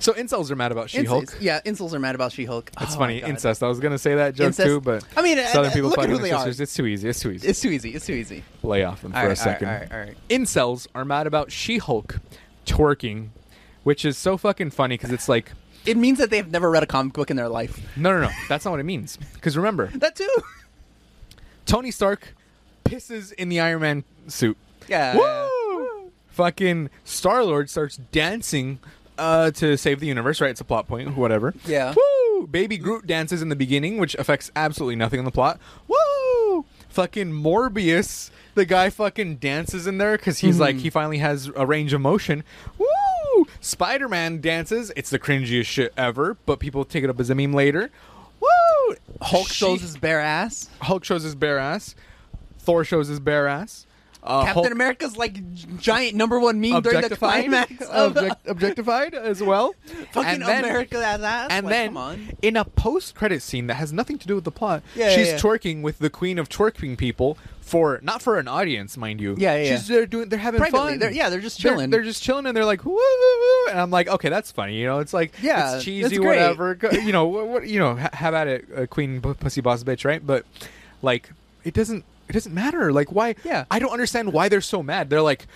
so 0.00 0.12
incels 0.14 0.50
are 0.50 0.56
mad 0.56 0.72
about 0.72 0.90
She 0.90 1.04
Hulk. 1.04 1.26
Incels- 1.26 1.36
Yeah, 1.40 1.60
incels 1.64 1.92
are 1.92 2.00
mad 2.00 2.16
about 2.16 2.32
She-Hulk. 2.32 2.72
It's 2.80 2.96
Oh 2.96 2.98
funny, 2.98 3.22
incest. 3.22 3.62
I 3.62 3.68
was 3.68 3.78
gonna 3.78 3.98
say 3.98 4.16
that 4.16 4.34
joke 4.34 4.46
Incest- 4.48 4.66
too, 4.66 4.80
but 4.80 5.04
I 5.16 5.22
mean, 5.22 5.38
uh, 5.38 5.46
Southern 5.46 5.70
people 5.70 5.90
look 5.90 5.98
at 6.00 6.06
who 6.06 6.14
with 6.14 6.22
they 6.22 6.32
are. 6.32 6.38
sisters. 6.40 6.60
It's 6.60 6.74
too 6.74 6.86
easy. 6.86 7.08
It's 7.08 7.20
too 7.20 7.30
easy. 7.30 7.46
It's 7.48 7.60
too 7.60 7.68
easy. 7.70 7.90
It's 7.94 8.06
too 8.06 8.14
easy. 8.14 8.42
Lay 8.64 8.82
off 8.82 9.02
them 9.02 9.12
for 9.12 9.18
All 9.18 9.24
a 9.26 9.28
right, 9.28 9.38
all 9.38 9.46
right, 9.46 9.52
second. 9.60 9.68
all 9.68 9.74
right, 9.74 9.92
all 9.92 9.98
right. 10.00 10.16
Incels 10.28 10.88
are 10.96 11.04
mad 11.04 11.28
about 11.28 11.52
She-Hulk 11.52 12.18
twerking, 12.66 13.28
which 13.84 14.04
is 14.04 14.16
so 14.18 14.36
fucking 14.36 14.70
funny 14.70 14.94
because 14.96 15.10
it's 15.10 15.28
like, 15.28 15.52
It 15.86 15.96
means 15.96 16.18
that 16.18 16.30
they've 16.30 16.50
never 16.50 16.70
read 16.70 16.82
a 16.82 16.86
comic 16.86 17.12
book 17.12 17.30
in 17.30 17.36
their 17.36 17.48
life. 17.48 17.80
no, 17.96 18.12
no, 18.12 18.26
no, 18.26 18.30
that's 18.48 18.64
not 18.64 18.70
what 18.72 18.80
it 18.80 18.84
means. 18.84 19.18
Because 19.34 19.56
remember, 19.56 19.86
That 19.94 20.16
too. 20.16 20.28
Tony 21.66 21.90
Stark 21.90 22.34
pisses 22.84 23.32
in 23.32 23.48
the 23.48 23.60
Iron 23.60 23.80
Man 23.80 24.04
suit. 24.26 24.56
Yeah. 24.88 25.16
Woo! 25.16 26.10
Fucking 26.28 26.90
Star 27.04 27.44
Lord 27.44 27.70
starts 27.70 27.96
dancing 28.10 28.78
uh, 29.18 29.50
to 29.52 29.76
save 29.76 30.00
the 30.00 30.06
universe, 30.06 30.40
right? 30.40 30.50
It's 30.50 30.60
a 30.60 30.64
plot 30.64 30.88
point, 30.88 31.16
whatever. 31.16 31.54
Yeah. 31.66 31.94
Woo! 31.96 32.46
Baby 32.48 32.78
Groot 32.78 33.06
dances 33.06 33.42
in 33.42 33.48
the 33.50 33.56
beginning, 33.56 33.98
which 33.98 34.14
affects 34.16 34.50
absolutely 34.56 34.96
nothing 34.96 35.18
in 35.20 35.24
the 35.24 35.30
plot. 35.30 35.60
Woo! 35.86 36.64
Fucking 36.88 37.32
Morbius, 37.32 38.30
the 38.54 38.64
guy 38.64 38.90
fucking 38.90 39.36
dances 39.36 39.86
in 39.86 39.98
there 39.98 40.16
because 40.16 40.40
he's 40.40 40.58
like, 40.58 40.76
he 40.76 40.90
finally 40.90 41.18
has 41.18 41.50
a 41.56 41.64
range 41.64 41.92
of 41.92 42.00
motion. 42.00 42.42
Woo! 42.78 42.86
Spider 43.60 44.08
Man 44.08 44.40
dances. 44.40 44.92
It's 44.96 45.10
the 45.10 45.18
cringiest 45.18 45.66
shit 45.66 45.92
ever, 45.96 46.36
but 46.46 46.58
people 46.58 46.84
take 46.84 47.04
it 47.04 47.10
up 47.10 47.20
as 47.20 47.30
a 47.30 47.34
meme 47.34 47.52
later. 47.52 47.90
Woo! 48.40 48.96
Hulk 49.20 49.48
shows 49.48 49.80
his 49.80 49.96
bare 49.96 50.20
ass. 50.20 50.68
Hulk 50.80 51.04
shows 51.04 51.22
his 51.22 51.34
bare 51.34 51.58
ass. 51.58 51.94
Thor 52.58 52.84
shows 52.84 53.08
his 53.08 53.20
bare 53.20 53.48
ass. 53.48 53.86
Uh, 54.24 54.44
Captain 54.44 54.62
Hulk 54.62 54.72
America's 54.72 55.16
like 55.16 55.40
giant 55.78 56.14
number 56.14 56.38
one 56.38 56.60
meme 56.60 56.80
during 56.82 57.00
the 57.00 57.06
objectified, 57.06 57.44
climax 57.44 57.86
of 57.88 58.16
Object- 58.16 58.46
objectified 58.46 59.14
as 59.14 59.42
well. 59.42 59.74
fucking 60.12 60.30
and 60.34 60.42
then, 60.42 60.64
America 60.64 60.96
as 61.04 61.20
ass. 61.22 61.48
And 61.50 61.66
Like, 61.66 61.72
then 61.72 61.88
come 61.88 61.96
on. 61.96 62.30
in 62.40 62.56
a 62.56 62.64
post-credit 62.64 63.42
scene 63.42 63.66
that 63.66 63.74
has 63.74 63.92
nothing 63.92 64.18
to 64.18 64.26
do 64.28 64.36
with 64.36 64.44
the 64.44 64.52
plot, 64.52 64.82
Yeah, 64.94 65.08
yeah, 65.10 65.16
she's 65.16 65.26
yeah. 65.28 65.38
twerking 65.38 65.82
with 65.82 65.98
the 65.98 66.08
queen 66.10 66.38
of 66.38 66.48
twerking 66.48 66.96
people 66.96 67.36
for 67.62 67.98
not 68.02 68.22
for 68.22 68.38
an 68.38 68.46
audience, 68.46 68.96
mind 68.96 69.20
you. 69.20 69.34
Yeah, 69.38 69.56
yeah, 69.56 69.70
She's 69.76 69.88
they're 69.88 70.06
doing 70.06 70.28
they're 70.28 70.38
having 70.38 70.60
Privately, 70.60 70.92
fun. 70.92 70.98
they're- 71.00 71.10
yeah, 71.10 71.28
they're 71.28 71.40
just 71.40 71.58
chilling. 71.58 71.90
They're, 71.90 72.02
just 72.04 72.22
chilling 72.22 72.46
and 72.46 72.56
they're 72.56 72.64
like 72.64 72.84
woo, 72.84 72.92
woo, 72.92 72.98
woo, 73.40 73.70
and 73.70 73.80
I'm 73.80 73.90
like, 73.90 74.06
okay, 74.08 74.28
that's 74.28 74.52
funny. 74.52 74.76
You 74.76 74.86
know, 74.86 74.98
it's 75.00 75.12
like 75.14 75.32
Yeah, 75.42 75.76
it's 75.76 75.84
cheesy, 75.84 76.16
great. 76.18 76.26
whatever. 76.26 76.74
Go- 76.76 76.90
You 76.92 77.10
know, 77.12 77.26
what, 77.26 77.48
what 77.48 77.66
you 77.68 77.80
know, 77.80 77.96
ha- 77.96 78.10
have 78.12 78.34
at 78.34 78.46
it, 78.46 78.66
uh, 78.76 78.86
queen 78.86 79.20
p- 79.20 79.34
pussy 79.34 79.60
boss 79.62 79.82
bitch, 79.82 80.04
right? 80.04 80.24
But 80.24 80.44
like, 81.02 81.30
it 81.64 81.74
doesn't 81.74 82.04
it 82.32 82.34
doesn't 82.34 82.54
matter. 82.54 82.92
Like, 82.92 83.12
why? 83.12 83.34
Yeah. 83.44 83.66
I 83.70 83.78
don't 83.78 83.92
understand 83.92 84.32
why 84.32 84.48
they're 84.48 84.60
so 84.62 84.82
mad. 84.82 85.10
They're 85.10 85.22
like. 85.22 85.46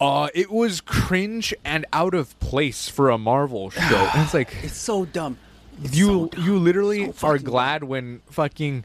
Uh, 0.00 0.28
it 0.32 0.48
was 0.48 0.80
cringe 0.80 1.52
and 1.64 1.84
out 1.92 2.14
of 2.14 2.38
place 2.38 2.88
for 2.88 3.10
a 3.10 3.18
Marvel 3.18 3.68
show. 3.70 3.80
and 4.14 4.22
it's 4.22 4.32
like 4.32 4.54
It's 4.62 4.76
so 4.76 5.04
dumb. 5.04 5.36
It's 5.82 5.96
you 5.96 6.06
so 6.06 6.26
dumb. 6.26 6.44
you 6.44 6.56
literally 6.58 7.10
So 7.16 7.26
are 7.26 7.38
glad 7.38 7.82
when 7.82 8.20
fucking 8.30 8.84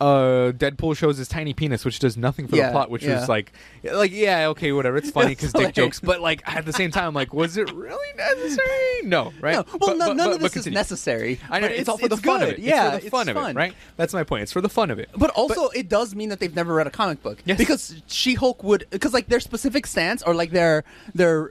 uh, 0.00 0.52
Deadpool 0.52 0.96
shows 0.96 1.18
his 1.18 1.28
tiny 1.28 1.52
penis, 1.54 1.84
which 1.84 1.98
does 1.98 2.16
nothing 2.16 2.46
for 2.48 2.56
Yeah, 2.56 2.66
the 2.66 2.72
plot, 2.72 2.90
which 2.90 3.04
yeah. 3.04 3.20
was 3.20 3.28
like, 3.28 3.52
like 3.82 4.12
yeah, 4.12 4.48
okay, 4.48 4.72
whatever, 4.72 4.96
it's 4.96 5.10
funny 5.18 5.30
because 5.30 5.52
dick 5.52 5.74
jokes, 5.74 6.00
but 6.00 6.20
like 6.20 6.42
at 6.46 6.64
the 6.64 6.72
same 6.72 6.90
time, 6.90 7.14
like, 7.14 7.34
was 7.34 7.56
it 7.56 7.70
really 7.72 8.16
necessary? 8.16 9.02
No, 9.04 9.32
right? 9.40 9.54
No, 9.56 9.64
well, 9.78 9.78
But- 9.90 9.96
no, 9.98 10.06
but- 10.08 10.16
none 10.16 10.16
but- 10.16 10.24
of 10.36 10.40
but 10.40 10.42
this 10.42 10.50
is 10.52 10.52
continue. 10.64 10.76
necessary. 10.78 11.40
I 11.50 11.60
know 11.60 11.68
but 11.68 11.76
it's, 11.76 11.88
all 11.88 11.98
for 11.98 12.08
the 12.08 12.16
fun 12.16 12.42
of 12.42 12.48
good. 12.50 12.58
it. 12.58 12.62
Yeah, 12.62 12.94
it's 12.94 12.96
for 12.96 13.04
the 13.04 13.10
fun 13.10 13.28
of 13.28 13.36
it, 13.36 13.56
right? 13.56 13.74
That's 13.96 14.12
my 14.14 14.24
point. 14.24 14.42
It's 14.42 14.52
for 14.52 14.60
the 14.60 14.68
fun 14.68 14.90
of 14.90 14.98
it. 14.98 15.10
But 15.16 15.30
also, 15.30 15.68
it 15.68 15.88
does 15.88 16.14
mean 16.14 16.30
that 16.30 16.40
they've 16.40 16.54
never 16.54 16.74
read 16.74 16.86
a 16.86 16.90
comic 16.90 17.22
book. 17.22 17.38
Yes. 17.44 17.58
Because 17.58 17.94
She-Hulk 18.06 18.62
would, 18.64 18.86
because 18.90 19.12
like 19.12 19.28
their 19.28 19.40
specific 19.40 19.86
stance 19.86 20.22
or 20.22 20.34
like 20.34 20.50
their 20.50 20.84
their 21.14 21.50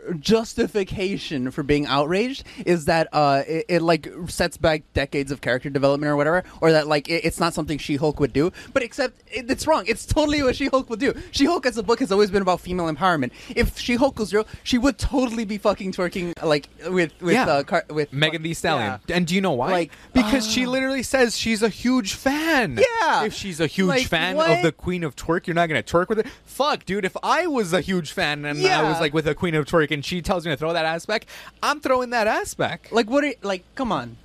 justification 0.63 1.51
for 1.51 1.63
being 1.63 1.85
outraged 1.85 2.43
is 2.65 2.85
that 2.85 3.07
uh 3.13 3.43
it, 3.47 3.65
it 3.69 3.81
like 3.81 4.09
sets 4.27 4.57
back 4.57 4.83
decades 4.93 5.31
of 5.31 5.41
character 5.41 5.69
development 5.69 6.09
or 6.11 6.15
whatever, 6.15 6.43
or 6.61 6.71
that 6.71 6.87
like 6.87 7.09
it, 7.09 7.25
it's 7.25 7.39
not 7.39 7.53
something 7.53 7.77
She-Hulk 7.77 8.19
would 8.19 8.33
do. 8.39 8.51
But 8.73 8.83
except 8.83 9.21
it, 9.31 9.49
it's 9.49 9.65
wrong. 9.67 9.83
It's 9.87 10.05
totally 10.05 10.41
what 10.43 10.55
She-Hulk 10.55 10.89
would 10.89 10.99
do. 10.99 11.13
She-Hulk 11.31 11.65
as 11.65 11.77
a 11.77 11.83
book 11.83 11.99
has 11.99 12.11
always 12.11 12.31
been 12.31 12.41
about 12.41 12.61
female 12.61 12.87
empowerment. 12.93 13.31
If 13.55 13.77
She-Hulk 13.77 14.17
was 14.19 14.33
real, 14.33 14.47
she 14.63 14.77
would 14.77 14.97
totally 14.97 15.45
be 15.45 15.57
fucking 15.57 15.91
twerking 15.93 16.33
like 16.43 16.69
with 16.89 17.11
with 17.21 17.33
Yeah. 17.33 17.47
uh, 17.47 17.63
car- 17.63 17.85
with 17.89 18.11
Megan 18.13 18.41
Thee 18.43 18.53
Stallion. 18.53 18.99
Yeah. 19.07 19.15
And 19.15 19.27
do 19.27 19.35
you 19.35 19.41
know 19.41 19.51
why? 19.51 19.71
Like, 19.71 19.91
because 20.13 20.49
she 20.49 20.65
ah. 20.65 20.69
literally 20.69 21.03
says 21.03 21.37
she's 21.37 21.61
a 21.61 21.69
huge 21.69 22.13
fan. 22.13 22.79
Yeah. 22.79 23.23
If 23.23 23.33
she's 23.33 23.59
a 23.59 23.67
huge 23.67 23.89
Like, 23.89 24.07
fan 24.07 24.35
what? 24.35 24.49
of 24.49 24.63
the 24.63 24.71
Queen 24.71 25.03
of 25.03 25.15
Twerk, 25.15 25.47
you're 25.47 25.55
not 25.55 25.67
gonna 25.67 25.83
twerk 25.83 26.09
with 26.09 26.19
it. 26.19 26.27
Fuck, 26.45 26.85
dude. 26.85 27.05
If 27.05 27.17
I 27.23 27.47
was 27.47 27.73
a 27.73 27.81
huge 27.81 28.11
fan 28.11 28.45
and 28.45 28.65
I 28.65 28.83
was 28.89 28.99
like 28.99 29.13
with 29.13 29.27
a 29.27 29.35
Queen 29.35 29.55
of 29.55 29.65
Twerk 29.65 29.91
and 29.91 30.03
she 30.03 30.21
tells 30.21 30.45
me 30.45 30.51
to 30.51 30.57
throw 30.57 30.73
that 30.73 30.85
ass 30.85 31.05
back, 31.05 31.25
I'm 31.61 31.79
throwing 31.79 32.11
that 32.11 32.27
ass 32.27 32.53
back. 32.53 32.89
Like 32.91 33.09
what? 33.09 33.23
Are, 33.23 33.33
like 33.41 33.63
come 33.75 33.91
on. 33.91 34.17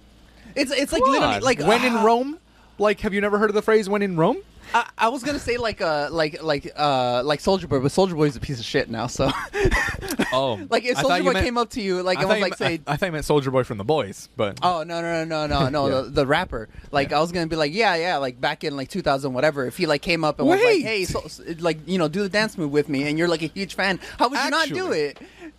It's 0.54 0.70
it's 0.70 0.92
like 0.92 1.02
Come 1.02 1.12
literally 1.12 1.40
like 1.40 1.58
when 1.60 1.84
in 1.84 1.94
ah. 1.94 2.04
Rome. 2.04 2.38
Like, 2.78 3.00
have 3.00 3.14
you 3.14 3.20
never 3.20 3.38
heard 3.38 3.50
of 3.50 3.54
the 3.54 3.62
phrase 3.62 3.88
"when 3.88 4.02
in 4.02 4.16
Rome"? 4.16 4.38
I, 4.72 4.88
I 4.98 5.08
was 5.08 5.22
gonna 5.22 5.38
say 5.38 5.56
like 5.58 5.80
uh 5.80 6.08
like 6.10 6.42
like 6.42 6.72
uh 6.74 7.22
like 7.24 7.38
Soldier 7.40 7.68
Boy, 7.68 7.78
but 7.80 7.92
Soldier 7.92 8.14
Boy 8.16 8.24
is 8.24 8.34
a 8.34 8.40
piece 8.40 8.58
of 8.58 8.64
shit 8.64 8.90
now. 8.90 9.06
So 9.06 9.30
Oh, 10.32 10.58
like 10.70 10.84
if 10.84 10.96
I 10.98 11.02
thought 11.02 11.08
Soldier 11.08 11.16
you 11.18 11.22
Boy 11.24 11.32
meant- 11.34 11.44
came 11.44 11.58
up 11.58 11.70
to 11.70 11.80
you 11.82 12.02
like 12.02 12.18
I 12.18 12.22
thought 12.22 12.28
was 12.30 12.36
you 12.38 12.42
like 12.42 12.50
meant- 12.52 12.58
say. 12.58 12.64
I, 12.64 12.68
think 12.70 12.82
I 12.88 12.96
thought 12.96 13.06
you 13.06 13.12
meant 13.12 13.24
Soldier 13.24 13.50
Boy 13.50 13.62
from 13.62 13.78
the 13.78 13.84
Boys, 13.84 14.28
but 14.36 14.58
Oh 14.62 14.82
no 14.82 15.00
no 15.00 15.24
no 15.24 15.46
no 15.46 15.68
no 15.68 15.68
no 15.68 16.02
the, 16.04 16.10
the 16.10 16.26
rapper 16.26 16.68
like 16.90 17.12
I 17.12 17.20
was 17.20 17.30
gonna 17.30 17.46
be 17.46 17.56
like 17.56 17.72
yeah 17.72 17.94
yeah 17.94 18.16
like 18.16 18.40
back 18.40 18.64
in 18.64 18.76
like 18.76 18.88
2000 18.88 19.32
whatever 19.32 19.66
if 19.66 19.76
he 19.76 19.86
like 19.86 20.02
came 20.02 20.24
up 20.24 20.40
and 20.40 20.48
was 20.48 20.58
Wait. 20.58 20.76
like 20.78 20.84
hey 20.84 21.04
so, 21.04 21.20
so- 21.28 21.44
like 21.60 21.78
you 21.86 21.98
know 21.98 22.08
do 22.08 22.22
the 22.22 22.28
dance 22.28 22.56
move 22.58 22.72
with 22.72 22.88
me 22.88 23.06
and 23.08 23.18
you're 23.18 23.28
like 23.28 23.42
a 23.42 23.46
huge 23.48 23.74
fan 23.74 24.00
how 24.18 24.28
would 24.28 24.38
you 24.42 24.50
not 24.50 24.66
do 24.68 24.76
Actually, 24.86 25.00
it 25.00 25.18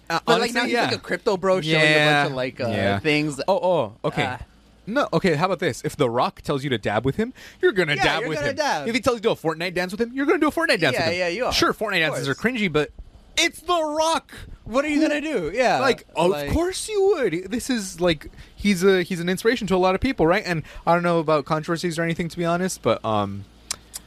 uh, 0.10 0.20
but 0.26 0.40
like 0.42 0.52
honestly, 0.52 0.54
now 0.60 0.64
he's 0.66 0.74
yeah. 0.74 0.86
like 0.86 0.96
a 0.96 1.00
crypto 1.00 1.38
bro 1.38 1.62
showing 1.62 1.76
a 1.76 1.86
Yeah. 1.86 2.24
bunch 2.24 2.32
of 2.32 2.36
like 2.36 2.60
uh, 2.60 2.68
Yeah. 2.68 3.00
things 3.00 3.40
Oh, 3.48 3.60
oh, 3.60 3.94
okay. 4.04 4.26
Ah. 4.28 4.40
No, 4.88 5.08
okay. 5.14 5.36
How 5.36 5.46
about 5.46 5.60
this? 5.60 5.82
If 5.84 5.96
The 5.96 6.10
Rock 6.10 6.42
tells 6.42 6.64
you 6.64 6.70
to 6.72 6.78
dab 6.78 7.06
with 7.06 7.16
him, 7.16 7.34
you're 7.62 7.72
gonna 7.72 7.96
Yeah, 7.96 8.04
dab 8.04 8.20
you're 8.22 8.30
with 8.30 8.38
gonna 8.40 8.50
him. 8.52 8.56
dab. 8.56 8.88
If 8.88 8.96
he 8.96 9.02
tells 9.02 9.16
you 9.16 9.22
to 9.22 9.28
do 9.30 9.32
a 9.32 9.36
Fortnite 9.36 9.74
dance 9.74 9.92
with 9.92 10.02
him, 10.02 10.12
you're 10.14 10.26
gonna 10.26 10.40
do 10.40 10.48
a 10.48 10.52
Fortnite 10.52 10.80
dance 10.80 10.94
Yeah, 10.94 11.06
with 11.06 11.14
him. 11.14 11.14
yeah, 11.14 11.28
yeah, 11.28 11.28
you 11.28 11.46
are. 11.46 11.52
Sure, 11.54 11.74
Fortnite 11.74 12.00
dances 12.00 12.28
are 12.30 12.36
cringy, 12.36 12.72
but 12.72 12.92
it's 13.38 13.60
The 13.62 13.74
Rock. 13.98 14.32
what 14.64 14.86
are 14.86 14.88
you 14.88 15.02
gonna 15.02 15.20
do 15.22 15.52
yeah 15.54 15.80
like, 15.80 16.06
of 16.16 16.32
like- 16.32 16.52
course 16.52 16.88
you 16.90 17.06
would. 17.18 17.52
This 17.52 17.70
is 17.70 18.00
like 18.02 18.32
he's 18.56 18.84
a 18.84 19.04
he's 19.04 19.20
an 19.20 19.28
inspiration 19.30 19.68
to 19.68 19.76
a 19.76 19.78
lot 19.78 19.94
of 19.96 20.02
people, 20.02 20.26
right? 20.26 20.44
And 20.46 20.64
I 20.88 20.94
don't 20.94 21.04
know 21.04 21.20
about 21.20 21.46
controversies 21.46 22.00
or 22.00 22.04
anything, 22.04 22.30
to 22.30 22.38
be 22.38 22.46
honest, 22.46 22.82
but 22.82 23.04
um, 23.06 23.46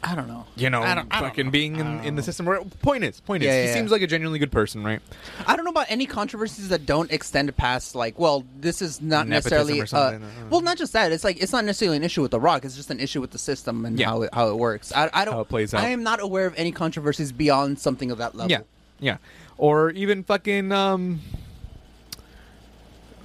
I 0.02 0.14
don't 0.14 0.28
know 0.28 0.44
you 0.56 0.70
know, 0.70 0.82
I 0.82 0.94
don't- 0.94 1.08
I 1.10 1.20
don't 1.20 1.28
fucking 1.30 1.46
know. 1.46 1.50
being 1.52 1.76
in, 1.76 2.04
in 2.04 2.14
the 2.16 2.22
system. 2.22 2.48
Right? 2.48 2.62
Point 2.82 3.04
is, 3.04 3.20
point 3.20 3.42
is, 3.42 3.46
Yeah, 3.48 3.60
he 3.62 3.68
yeah, 3.68 3.74
seems 3.74 3.90
yeah. 3.90 3.94
like 3.94 4.02
a 4.02 4.06
genuinely 4.06 4.38
good 4.38 4.52
person, 4.52 4.82
right? 4.84 5.00
I 5.46 5.54
don't 5.56 5.64
know 5.64 5.70
about 5.70 5.86
any 5.88 6.06
controversies 6.06 6.68
that 6.68 6.86
don't 6.86 7.10
extend 7.12 7.54
past 7.56 7.94
like, 7.94 8.18
well, 8.18 8.44
this 8.60 8.80
is 8.82 9.00
not 9.02 9.26
Nepotism 9.28 9.30
necessarily. 9.66 9.80
or 9.80 9.86
something, 9.86 10.22
uh, 10.22 10.26
I 10.26 10.30
don't 10.30 10.40
know. 10.44 10.50
well, 10.50 10.60
not 10.60 10.78
just 10.78 10.92
that. 10.92 11.10
It's 11.12 11.24
like 11.24 11.42
it's 11.42 11.52
not 11.52 11.64
necessarily 11.64 11.96
an 11.96 12.04
issue 12.04 12.22
with 12.22 12.30
the 12.30 12.40
Rock. 12.40 12.64
It's 12.64 12.76
just 12.76 12.90
an 12.90 13.00
issue 13.00 13.20
with 13.20 13.30
the 13.32 13.38
system 13.38 13.84
and 13.84 13.98
Yeah. 13.98 14.06
how 14.08 14.22
it, 14.22 14.30
how 14.32 14.48
it 14.48 14.56
works. 14.56 14.92
I, 14.94 15.10
I 15.12 15.24
don't. 15.24 15.34
How 15.34 15.40
it 15.40 15.48
plays 15.48 15.74
out. 15.74 15.82
I 15.82 15.88
am 15.88 16.02
not 16.02 16.20
aware 16.20 16.46
of 16.46 16.54
any 16.56 16.72
controversies 16.72 17.32
beyond 17.32 17.78
something 17.78 18.10
of 18.10 18.18
that 18.18 18.34
level. 18.34 18.50
Yeah, 18.50 18.60
yeah, 19.00 19.16
or 19.56 19.90
even 19.90 20.22
fucking 20.24 20.70
um, 20.72 21.20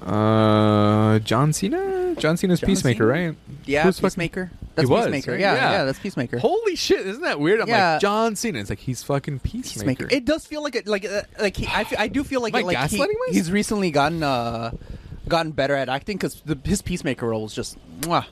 uh, 0.05 1.19
John 1.19 1.53
Cena. 1.53 2.15
John 2.17 2.37
Cena's 2.37 2.59
John 2.59 2.67
Peacemaker, 2.67 3.11
Cena? 3.13 3.27
right? 3.29 3.35
Yeah, 3.65 3.83
Who's 3.83 3.97
fucking- 3.97 4.09
Peacemaker. 4.09 4.51
That's 4.75 4.87
He 4.87 4.91
was, 4.93 5.05
Peacemaker. 5.05 5.31
right? 5.31 5.39
Yeah, 5.39 5.53
Yeah. 5.55 5.71
yeah, 5.71 5.83
that's 5.85 5.99
Peacemaker. 5.99 6.39
Holy 6.39 6.75
shit! 6.75 7.05
Isn't 7.05 7.21
that 7.21 7.39
weird? 7.39 7.61
I'm 7.61 7.67
Yeah. 7.67 7.91
like 7.93 8.01
John 8.01 8.35
Cena. 8.35 8.59
It's 8.59 8.69
like 8.69 8.79
he's 8.79 9.03
fucking 9.03 9.39
Peacemaker. 9.39 9.89
Peacemaker. 10.05 10.07
It 10.15 10.25
does 10.25 10.45
feel 10.45 10.63
like 10.63 10.75
it, 10.75 10.87
like 10.87 11.05
uh, 11.05 11.21
like 11.39 11.57
he, 11.57 11.67
I, 11.67 11.85
I 11.97 12.07
do 12.07 12.23
feel 12.23 12.41
like 12.41 12.55
it, 12.55 12.65
like 12.65 12.89
he- 12.89 13.03
he's 13.31 13.51
recently 13.51 13.91
gotten 13.91 14.23
uh 14.23 14.71
gotten 15.27 15.51
better 15.51 15.75
at 15.75 15.89
acting 15.89 16.17
because 16.17 16.41
his 16.65 16.81
Peacemaker 16.81 17.27
role 17.27 17.43
was 17.43 17.53
just 17.53 17.77
mwah. 18.01 18.25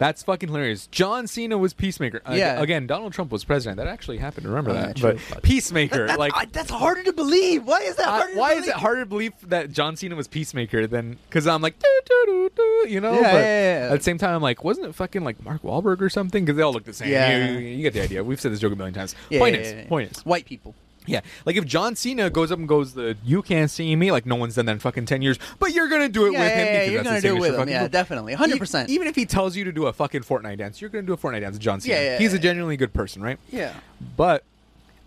That's 0.00 0.22
fucking 0.22 0.48
hilarious. 0.48 0.86
John 0.86 1.26
Cena 1.26 1.58
was 1.58 1.74
Peacemaker. 1.74 2.22
Uh, 2.26 2.32
Yeah. 2.32 2.58
Again, 2.62 2.86
Donald 2.86 3.12
Trump 3.12 3.30
was 3.30 3.44
president. 3.44 3.76
That 3.76 3.86
actually 3.86 4.16
happened. 4.16 4.46
Remember 4.46 4.70
Oh, 4.70 4.74
that? 4.74 4.96
true. 4.96 5.18
but. 5.28 5.42
Peacemaker, 5.42 6.06
That's, 6.06 6.18
like. 6.18 6.32
I- 6.34 6.46
that's 6.46 6.70
harder 6.70 7.02
to 7.02 7.12
believe. 7.12 7.64
Why 7.66 7.80
is 7.82 7.96
that 7.96 8.32
to 8.32 8.38
why 8.38 8.52
is 8.52 8.60
believe? 8.60 8.68
it 8.70 8.76
harder 8.76 9.00
to 9.02 9.06
believe 9.06 9.32
that 9.50 9.70
John 9.72 9.96
Cena 9.96 10.16
was 10.16 10.26
Peacemaker 10.26 10.86
than 10.86 11.18
because 11.28 11.46
I'm 11.46 11.60
like 11.60 11.78
doo, 11.78 12.00
doo, 12.06 12.50
doo, 12.56 12.86
you 12.88 12.98
know? 13.02 13.12
Yeah, 13.12 13.20
but 13.32 13.38
yeah, 13.40 13.88
at 13.92 13.98
the 13.98 14.02
same 14.02 14.16
time, 14.16 14.34
I'm 14.36 14.40
like, 14.42 14.64
wasn't 14.64 14.86
it 14.86 14.94
fucking 14.94 15.22
like 15.22 15.44
Mark 15.44 15.60
Wahlberg 15.62 16.00
or 16.00 16.08
something? 16.08 16.46
Because 16.46 16.56
they 16.56 16.62
all 16.62 16.72
look 16.72 16.84
the 16.84 16.94
same. 16.94 17.10
Yeah. 17.10 17.50
You, 17.52 17.58
you 17.58 17.82
get 17.82 17.92
the 17.92 18.00
idea. 18.02 18.24
We've 18.24 18.40
said 18.40 18.52
this 18.52 18.60
joke 18.60 18.72
a 18.72 18.76
million 18.76 18.94
times. 18.94 19.14
Yeah, 19.28 19.38
point 19.40 19.56
is, 19.56 19.86
point 19.86 20.12
is, 20.12 20.24
White 20.24 20.46
people. 20.46 20.74
Yeah. 21.06 21.20
Like 21.46 21.56
if 21.56 21.64
John 21.64 21.96
Cena 21.96 22.30
goes 22.30 22.52
up 22.52 22.58
and 22.58 22.68
goes, 22.68 22.94
the 22.94 23.16
you 23.24 23.42
can't 23.42 23.70
see 23.70 23.94
me. 23.96 24.12
Like 24.12 24.26
no 24.26 24.36
one's 24.36 24.54
done 24.54 24.66
that 24.66 24.72
in 24.72 24.78
fucking 24.78 25.06
ten 25.06 25.22
years, 25.22 25.38
but 25.58 25.72
you're 25.72 25.88
gonna 25.88 26.08
do 26.08 26.26
it 26.26 26.32
Yeah, 26.32 26.40
with 26.40 26.52
him. 26.52 26.58
yeah, 26.66 26.72
because 26.72 26.92
you're 26.92 27.02
that's 27.02 27.04
gonna 27.04 27.14
his 27.14 27.22
do 27.22 27.28
it 27.28 27.30
signature 27.32 27.40
with 27.40 27.50
him. 27.50 27.56
fucking 27.60 27.72
Yeah, 27.72 27.82
move. 27.82 27.90
definitely, 27.90 28.32
hundred 28.34 28.56
E- 28.56 28.58
percent. 28.58 28.90
Even 28.90 29.06
if 29.08 29.16
he 29.16 29.26
tells 29.26 29.56
you 29.56 29.64
to 29.64 29.72
do 29.72 29.86
a 29.86 29.92
fucking 29.92 30.22
Fortnite 30.22 30.58
dance, 30.58 30.80
you're 30.80 30.90
gonna 30.90 31.02
do 31.06 31.12
a 31.12 31.16
Fortnite 31.16 31.40
dance, 31.40 31.54
with 31.54 31.62
John 31.62 31.80
Cena. 31.80 31.94
Yeah, 31.94 32.02
yeah, 32.02 32.18
He's 32.18 32.32
a 32.32 32.36
yeah. 32.36 32.42
genuinely 32.42 32.76
good 32.76 32.92
person, 32.92 33.22
right? 33.22 33.38
Yeah. 33.50 33.72
But 34.16 34.44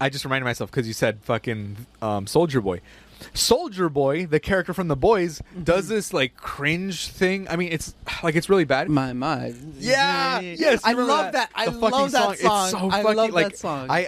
I 0.01 0.09
just 0.09 0.25
reminded 0.25 0.45
myself 0.45 0.69
because 0.71 0.87
you 0.87 0.93
said 0.93 1.19
fucking 1.23 1.77
um, 2.01 2.27
Soldier 2.27 2.59
Boy. 2.59 2.81
Soldier 3.33 3.87
Boy, 3.87 4.25
the 4.25 4.39
character 4.39 4.73
from 4.73 4.89
the 4.89 4.97
boys, 4.97 5.41
Mm-hmm. 5.53 5.63
does 5.63 5.87
this 5.87 6.11
like 6.13 6.35
cringe 6.35 7.07
thing. 7.07 7.47
I 7.49 7.55
mean, 7.55 7.71
it's 7.71 7.95
like 8.21 8.35
it's 8.35 8.49
really 8.49 8.65
bad. 8.65 8.89
My 8.89 9.13
my. 9.13 9.53
yeah, 9.79 10.39
yes, 10.41 10.81
I 10.83 10.91
remember 10.91 11.11
love 11.13 11.31
that. 11.33 11.49
I 11.55 11.65
The 11.67 11.71
fucking 11.73 11.89
love 11.91 12.11
that 12.11 12.37
song. 12.39 12.63
It's 12.65 12.71
so 12.71 12.89
I 12.89 13.01
fucking, 13.03 13.15
love 13.17 13.29
like, 13.31 13.47
that 13.49 13.57
song. 13.57 13.87
I, 13.89 14.07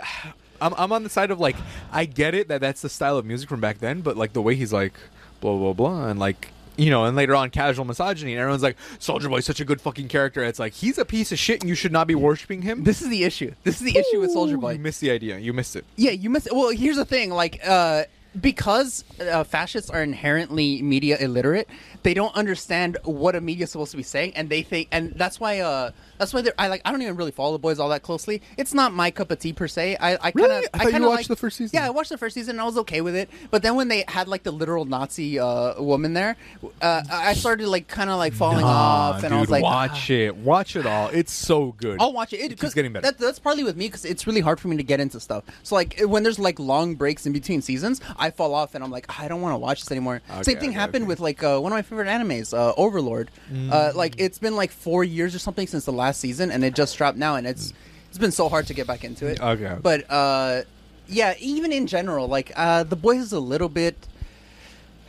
I'm, 0.62 0.74
I'm 0.78 0.92
on 0.92 1.04
the 1.04 1.10
side 1.10 1.32
of 1.32 1.40
like 1.40 1.56
I 1.92 2.06
get 2.06 2.34
it 2.34 2.48
that 2.48 2.62
that's 2.62 2.82
the 2.82 2.90
style 2.90 3.18
of 3.18 3.26
music 3.26 3.50
from 3.50 3.62
back 3.62 3.80
then, 3.80 4.02
but 4.02 4.18
like 4.18 4.34
the 4.34 4.42
way 4.42 4.56
he's 4.56 4.74
like 4.74 4.94
blah 5.42 5.58
blah 5.58 5.74
blah 5.74 6.08
and 6.08 6.20
like. 6.20 6.52
You 6.78 6.90
know, 6.90 7.06
and 7.06 7.16
later 7.16 7.34
on, 7.36 7.52
casual 7.52 7.86
misogyny, 7.86 8.34
and 8.34 8.42
everyone's 8.42 8.62
like, 8.62 8.76
"Soldier 9.00 9.30
Boy's 9.30 9.46
such 9.46 9.62
a 9.62 9.64
good 9.64 9.80
fucking 9.80 10.10
character." 10.10 10.44
It's 10.44 10.60
like 10.60 10.74
he's 10.74 10.98
a 10.98 11.06
piece 11.06 11.32
of 11.32 11.40
shit, 11.40 11.62
and 11.62 11.70
you 11.70 11.76
should 11.76 11.94
not 11.94 12.06
be 12.06 12.16
worshiping 12.16 12.64
him. 12.64 12.84
This 12.84 13.02
is 13.02 13.08
the 13.08 13.24
issue. 13.24 13.54
This 13.64 13.76
is 13.76 13.94
the 13.94 13.98
issue 13.98 14.20
with 14.20 14.32
Soldier 14.32 14.58
Boy. 14.58 14.74
You 14.74 14.80
missed 14.80 15.00
the 15.00 15.10
idea. 15.10 15.38
You 15.38 15.54
missed 15.54 15.78
it. 15.78 15.86
Yeah, 15.96 16.12
you 16.12 16.30
missed. 16.30 16.50
Well, 16.52 16.72
here's 16.72 16.98
the 16.98 17.06
thing. 17.06 17.30
Like, 17.30 17.62
uh, 17.66 18.04
because 18.42 19.06
uh, 19.22 19.46
fascists 19.46 19.90
are 19.90 20.04
inherently 20.04 20.82
media 20.82 21.18
illiterate, 21.18 21.70
they 22.04 22.14
don't 22.14 22.36
understand 22.36 22.98
what 23.06 23.36
a 23.36 23.40
media 23.40 23.64
is 23.64 23.72
supposed 23.72 23.92
to 23.92 23.98
be 23.98 24.04
saying, 24.04 24.34
and 24.36 24.50
they 24.50 24.62
think, 24.62 24.90
and 24.92 25.14
that's 25.16 25.40
why. 25.40 25.60
Uh, 25.60 25.92
that's 26.18 26.34
why 26.34 26.42
they're. 26.42 26.54
I 26.58 26.68
like. 26.68 26.82
I 26.86 26.92
don't 26.92 27.02
even 27.02 27.16
really 27.16 27.32
follow 27.32 27.52
the 27.54 27.60
boys 27.60 27.80
all 27.80 27.90
that 27.90 28.04
closely. 28.04 28.42
It's 28.58 28.74
not 28.74 28.94
my 28.94 29.12
cup 29.12 29.32
of 29.32 29.40
tea 29.40 29.54
per 29.54 29.68
se. 29.68 29.98
I, 30.00 30.14
I 30.14 30.18
kind 30.18 30.36
Really? 30.36 30.66
of. 30.66 30.70
I 30.74 30.92
kinda 30.92 31.08
watched 31.08 31.22
like- 31.22 31.28
the 31.28 31.36
first 31.36 31.58
season. 31.58 31.72
Yeah, 31.80 31.86
I 31.86 31.90
watched 31.90 32.10
the 32.10 32.18
first 32.18 32.34
season 32.36 32.52
and 32.56 32.62
I 32.62 32.66
was 32.66 32.78
okay 32.80 33.02
with 33.02 33.16
it. 33.16 33.30
But 33.52 33.62
then 33.64 33.76
when 33.76 33.88
they 33.88 34.04
had 34.08 34.28
like 34.28 34.44
the 34.44 34.52
literal 34.52 34.86
Nazi 34.86 35.40
uh, 35.40 35.82
woman 35.82 36.14
there, 36.14 36.36
uh, 36.82 37.04
I 37.12 37.34
started 37.34 37.68
like 37.68 37.88
kind 37.88 38.10
of 38.10 38.18
like 38.18 38.34
falling 38.34 38.64
off, 38.64 39.24
and 39.24 39.34
I 39.34 39.40
was 39.40 39.50
like, 39.50 39.64
watch 39.64 40.10
"Ah." 40.10 40.14
it, 40.14 40.36
watch 40.38 40.76
it 40.76 40.86
all. 40.86 41.10
It's 41.10 41.34
so 41.34 41.74
good. 41.78 41.98
I'll 42.00 42.14
watch 42.14 42.34
it. 42.34 42.40
It, 42.40 42.60
keeps 42.60 42.74
getting 42.74 42.94
better. 42.94 43.04
That, 43.08 43.18
that's 43.18 43.40
partly 43.40 43.64
with 43.64 43.76
me 43.76 43.88
because 43.88 44.06
it's 44.06 44.26
really 44.28 44.42
hard 44.42 44.60
for 44.60 44.68
me 44.68 44.78
to 44.78 44.84
get 44.84 45.00
into 45.00 45.20
stuff. 45.20 45.44
So 45.64 45.76
like 45.76 46.00
when 46.02 46.24
there's 46.24 46.40
like 46.40 46.60
long 46.60 46.96
breaks 46.96 47.26
in 47.26 47.34
between 47.34 47.62
seasons, 47.62 48.02
I 48.18 48.32
fall 48.32 48.54
off 48.54 48.76
and 48.76 48.84
I'm 48.84 48.92
like, 48.92 49.20
I 49.20 49.28
don't 49.28 49.42
want 49.42 49.54
to 49.54 49.58
watch 49.58 49.82
this 49.82 49.92
anymore. 49.92 50.22
Okay, 50.32 50.44
Same 50.44 50.58
thing 50.60 50.70
okay, 50.70 50.80
happened 50.80 51.04
okay. 51.04 51.08
with 51.10 51.20
like 51.20 51.44
uh, 51.44 51.60
one 51.60 51.72
of 51.72 51.76
my 51.76 51.82
favorite 51.82 52.08
animes, 52.08 52.58
uh, 52.58 52.74
Overlord. 52.78 53.30
Uh, 53.72 53.92
like 53.96 54.16
it's 54.18 54.40
been 54.40 54.56
like 54.56 54.72
four 54.72 55.04
years 55.04 55.34
or 55.36 55.40
something 55.40 55.68
since 55.68 55.86
the 55.86 55.92
last 55.94 56.05
season, 56.12 56.52
and 56.52 56.64
it 56.64 56.76
just 56.76 56.98
dropped 56.98 57.18
now, 57.18 57.36
and 57.36 57.46
it's 57.48 57.74
it's 58.10 58.18
been 58.18 58.32
so 58.32 58.48
hard 58.50 58.68
to 58.68 58.74
get 58.74 58.88
back 58.88 59.04
into 59.04 59.28
it. 59.28 59.42
Okay. 59.42 59.76
But 59.82 60.10
uh, 60.10 60.62
yeah, 61.08 61.34
even 61.40 61.72
in 61.72 61.88
general, 61.88 62.28
like 62.28 62.52
uh, 62.56 62.84
the 62.84 62.96
boys 62.96 63.20
is 63.22 63.34
a 63.34 63.40
little 63.40 63.70
bit. 63.70 63.96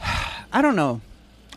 I 0.53 0.63
don't 0.63 0.77
know. 0.77 1.01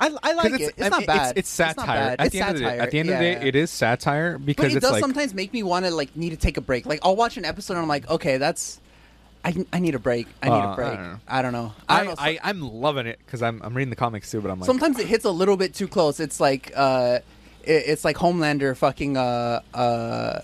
I, 0.01 0.15
I 0.23 0.31
like 0.33 0.53
it. 0.53 0.61
It's 0.77 0.81
I 0.81 0.89
not 0.89 1.05
bad. 1.05 1.37
It's, 1.37 1.49
it's 1.49 1.59
not 1.59 1.75
satire. 1.75 1.85
bad. 2.15 2.19
At 2.21 2.25
It's 2.27 2.33
the 2.33 2.41
end 2.41 2.49
of 2.51 2.55
the 2.55 2.61
day, 2.69 2.79
at 2.79 2.91
the 2.91 2.99
end 2.99 3.09
of 3.09 3.19
the 3.19 3.25
Yeah. 3.25 3.43
it 3.43 3.55
is 3.55 3.69
satire 3.69 4.37
because 4.37 4.63
But 4.65 4.71
it 4.71 4.75
it's 4.77 4.85
does 4.85 4.91
like 4.93 5.01
sometimes 5.01 5.33
make 5.33 5.51
me 5.51 5.61
want 5.61 5.85
to 5.85 5.91
like 5.91 6.15
need 6.15 6.29
to 6.29 6.37
take 6.37 6.55
a 6.55 6.61
break. 6.61 6.85
Like 6.85 6.99
I'll 7.03 7.17
watch 7.17 7.35
an 7.35 7.43
episode 7.43 7.73
and 7.73 7.81
I'm 7.81 7.89
like, 7.89 8.09
okay, 8.09 8.37
that's 8.37 8.79
I, 9.43 9.65
I 9.73 9.79
need 9.79 9.95
a 9.95 9.99
break. 9.99 10.27
I 10.41 10.47
need 10.47 10.53
Uh, 10.55 10.71
a 10.71 10.75
break. 10.75 10.87
I 10.91 10.95
don't 10.95 11.03
know. 11.03 11.19
I 11.27 11.41
don't 11.41 11.51
know. 11.53 11.73
I, 11.89 11.95
I, 11.95 12.03
don't 12.03 12.07
know. 12.15 12.23
I, 12.23 12.39
I'm 12.43 12.61
loving 12.61 13.07
it 13.07 13.19
because 13.25 13.41
I'm 13.41 13.61
I'm 13.61 13.73
reading 13.75 13.89
the 13.89 13.95
comics 13.97 14.31
too, 14.31 14.39
but 14.39 14.51
I'm 14.51 14.59
like 14.61 14.67
sometimes 14.67 14.99
it 14.99 15.07
hits 15.07 15.25
a 15.25 15.31
little 15.31 15.57
bit 15.57 15.73
too 15.73 15.87
close. 15.89 16.21
It's 16.21 16.39
like 16.39 16.71
uh, 16.77 17.19
it, 17.63 17.83
it's 17.87 18.05
like 18.05 18.17
Homelander 18.17 18.75
fucking 18.75 19.17
uh 19.17 19.61
uh, 19.73 20.41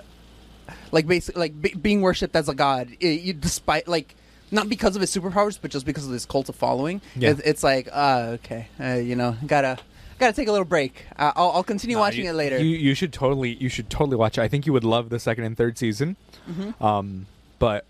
like 0.91 1.07
basically 1.07 1.39
like 1.39 1.61
be, 1.61 1.70
being 1.74 2.01
worshipped 2.01 2.36
as 2.36 2.49
a 2.49 2.53
god. 2.55 2.89
It, 2.99 3.22
you, 3.22 3.34
despite 3.34 3.88
like. 3.88 4.16
Not 4.51 4.70
because 4.70 4.95
of 4.95 5.01
his 5.01 5.13
superpowers, 5.13 5.57
but 5.59 5.72
just 5.72 5.88
because 5.88 6.05
of 6.05 6.13
his 6.13 6.26
cult 6.28 6.49
of 6.49 6.55
following. 6.55 7.01
Yeah. 7.16 7.32
It, 7.32 7.41
it's 7.43 7.63
like, 7.63 7.89
uh, 7.91 8.38
okay, 8.38 8.68
uh, 8.80 8.93
you 8.93 9.16
know, 9.16 9.36
gotta. 9.45 9.80
gotta 10.20 10.34
take 10.34 10.47
a 10.47 10.51
little 10.51 10.66
break. 10.66 11.03
Uh, 11.18 11.32
I'll, 11.36 11.49
I'll 11.49 11.63
continue 11.63 11.95
Nah, 11.95 12.01
watching 12.03 12.26
you- 12.26 12.30
it 12.30 12.36
later. 12.36 12.59
You 12.59 12.78
you 12.78 12.93
should 12.93 13.11
totally 13.11 13.55
you 13.55 13.70
should 13.70 13.89
totally 13.89 14.16
watch 14.18 14.38
it. 14.38 14.41
I 14.43 14.47
think 14.47 14.68
you 14.68 14.72
would 14.72 14.84
love 14.84 15.09
the 15.09 15.18
second 15.20 15.45
and 15.45 15.57
third 15.57 15.80
season. 15.80 16.16
Mm-hmm. 16.47 16.82
Um, 16.82 17.26
but 17.57 17.86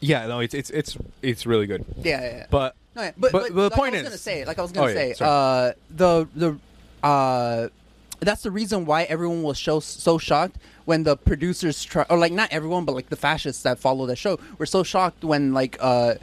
yeah, 0.00 0.26
no, 0.26 0.40
it's 0.40 0.54
it's 0.54 0.70
it's 0.70 0.98
it's 1.22 1.46
really 1.46 1.68
good. 1.68 1.84
yeah, 2.02 2.20
yeah, 2.20 2.36
yeah. 2.38 2.46
But 2.50 2.74
No, 2.96 3.02
yeah, 3.02 3.12
but, 3.16 3.30
but 3.30 3.42
but, 3.42 3.54
the 3.54 3.62
like 3.62 3.72
point 3.72 3.94
I 3.94 3.98
was 3.98 4.02
is- 4.02 4.08
gonna 4.08 4.18
say, 4.18 4.44
like 4.44 4.58
I 4.58 4.62
was 4.62 4.72
gonna 4.72 4.90
Oh, 4.90 4.94
say, 4.94 5.14
uh, 5.20 5.72
the 5.88 6.28
the 6.34 6.58
uh, 7.06 7.68
that's 8.22 8.42
the 8.42 8.50
reason 8.50 8.86
why 8.86 9.02
everyone 9.04 9.42
was 9.42 9.58
so 9.58 9.80
so 9.80 10.18
shocked 10.18 10.56
when 10.84 11.02
the 11.04 11.16
producers 11.16 11.82
try, 11.84 12.04
or 12.08 12.18
like 12.18 12.32
not 12.32 12.52
everyone, 12.52 12.84
but 12.84 12.94
like 12.94 13.08
the 13.08 13.16
fascists 13.16 13.62
that 13.62 13.78
follow 13.78 14.06
the 14.06 14.16
show 14.16 14.38
were 14.58 14.66
so 14.66 14.82
shocked 14.82 15.24
when 15.24 15.52
like 15.52 15.76
uh, 15.80 16.14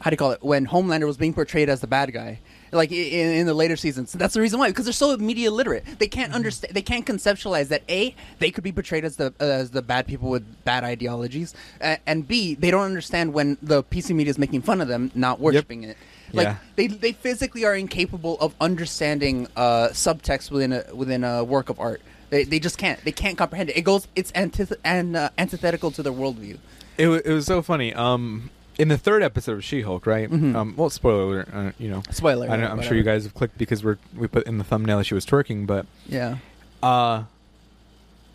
how 0.00 0.10
do 0.10 0.14
you 0.14 0.18
call 0.18 0.32
it 0.32 0.42
when 0.42 0.66
Homelander 0.66 1.06
was 1.06 1.16
being 1.16 1.34
portrayed 1.34 1.68
as 1.68 1.80
the 1.80 1.86
bad 1.86 2.12
guy. 2.12 2.40
Like 2.70 2.92
in, 2.92 3.30
in 3.32 3.46
the 3.46 3.54
later 3.54 3.76
seasons, 3.76 4.12
that's 4.12 4.34
the 4.34 4.42
reason 4.42 4.58
why 4.58 4.68
because 4.68 4.84
they're 4.84 4.92
so 4.92 5.16
media 5.16 5.50
literate. 5.50 5.84
They 5.98 6.06
Mm-hmm. 6.06 6.20
can't 6.20 6.32
understand. 6.34 6.74
They 6.74 6.82
can't 6.82 7.06
conceptualize 7.06 7.68
that 7.68 7.82
a 7.88 8.14
they 8.40 8.50
could 8.50 8.62
be 8.62 8.72
portrayed 8.72 9.06
as 9.06 9.16
the 9.16 9.32
as 9.40 9.70
the 9.70 9.80
bad 9.80 10.06
people 10.06 10.28
with 10.28 10.44
bad 10.64 10.84
ideologies, 10.84 11.54
uh, 11.80 11.96
and 12.06 12.28
b 12.28 12.54
they 12.54 12.70
don't 12.70 12.84
understand 12.84 13.32
when 13.32 13.56
the 13.62 13.82
PC 13.84 14.14
media 14.14 14.30
is 14.30 14.38
making 14.38 14.60
fun 14.62 14.82
of 14.82 14.88
them, 14.88 15.10
not 15.14 15.40
worshiping 15.40 15.82
it. 15.84 15.96
Like 16.32 16.46
Yeah. 16.46 16.56
they 16.76 16.86
they 16.88 17.12
physically 17.12 17.64
are 17.64 17.74
incapable 17.74 18.36
of 18.40 18.54
understanding 18.60 19.46
uh, 19.56 19.88
subtext 19.92 20.50
within 20.50 20.72
a 20.72 20.84
within 20.94 21.24
a 21.24 21.42
work 21.44 21.68
of 21.70 21.78
art. 21.80 22.00
They, 22.30 22.44
they 22.44 22.58
just 22.58 22.76
can't. 22.76 23.02
They 23.04 23.12
can't 23.12 23.38
comprehend 23.38 23.70
it. 23.70 23.76
It 23.78 23.82
goes. 23.82 24.06
It's 24.14 24.30
antith- 24.32 24.76
and 24.84 25.16
uh, 25.16 25.30
antithetical 25.38 25.90
to 25.92 26.02
their 26.02 26.12
worldview. 26.12 26.58
it 26.98 27.08
wa- 27.08 27.20
it 27.24 27.32
was 27.32 27.46
so 27.46 27.62
funny. 27.62 27.94
Um, 27.94 28.50
in 28.78 28.88
the 28.88 28.98
third 28.98 29.22
episode 29.24 29.52
of 29.54 29.64
She-Hulk, 29.64 30.06
right? 30.06 30.30
Mhm. 30.30 30.54
Um, 30.54 30.74
well, 30.76 30.90
spoiler 30.90 31.24
alert. 31.24 31.48
Uh, 31.52 31.70
you 31.78 31.88
know, 31.88 32.02
Spoiler. 32.10 32.48
I 32.50 32.54
I'm 32.56 32.82
sure 32.82 32.96
you 32.96 33.02
guys 33.02 33.24
have 33.24 33.34
clicked 33.34 33.56
because 33.58 33.82
we're 33.82 33.96
we 34.14 34.28
put 34.28 34.46
in 34.46 34.58
the 34.58 34.64
thumbnail 34.64 34.98
that 34.98 35.04
she 35.04 35.14
was 35.14 35.24
twerking, 35.26 35.66
but 35.66 35.86
Yeah. 36.06 36.36
uh, 36.82 37.24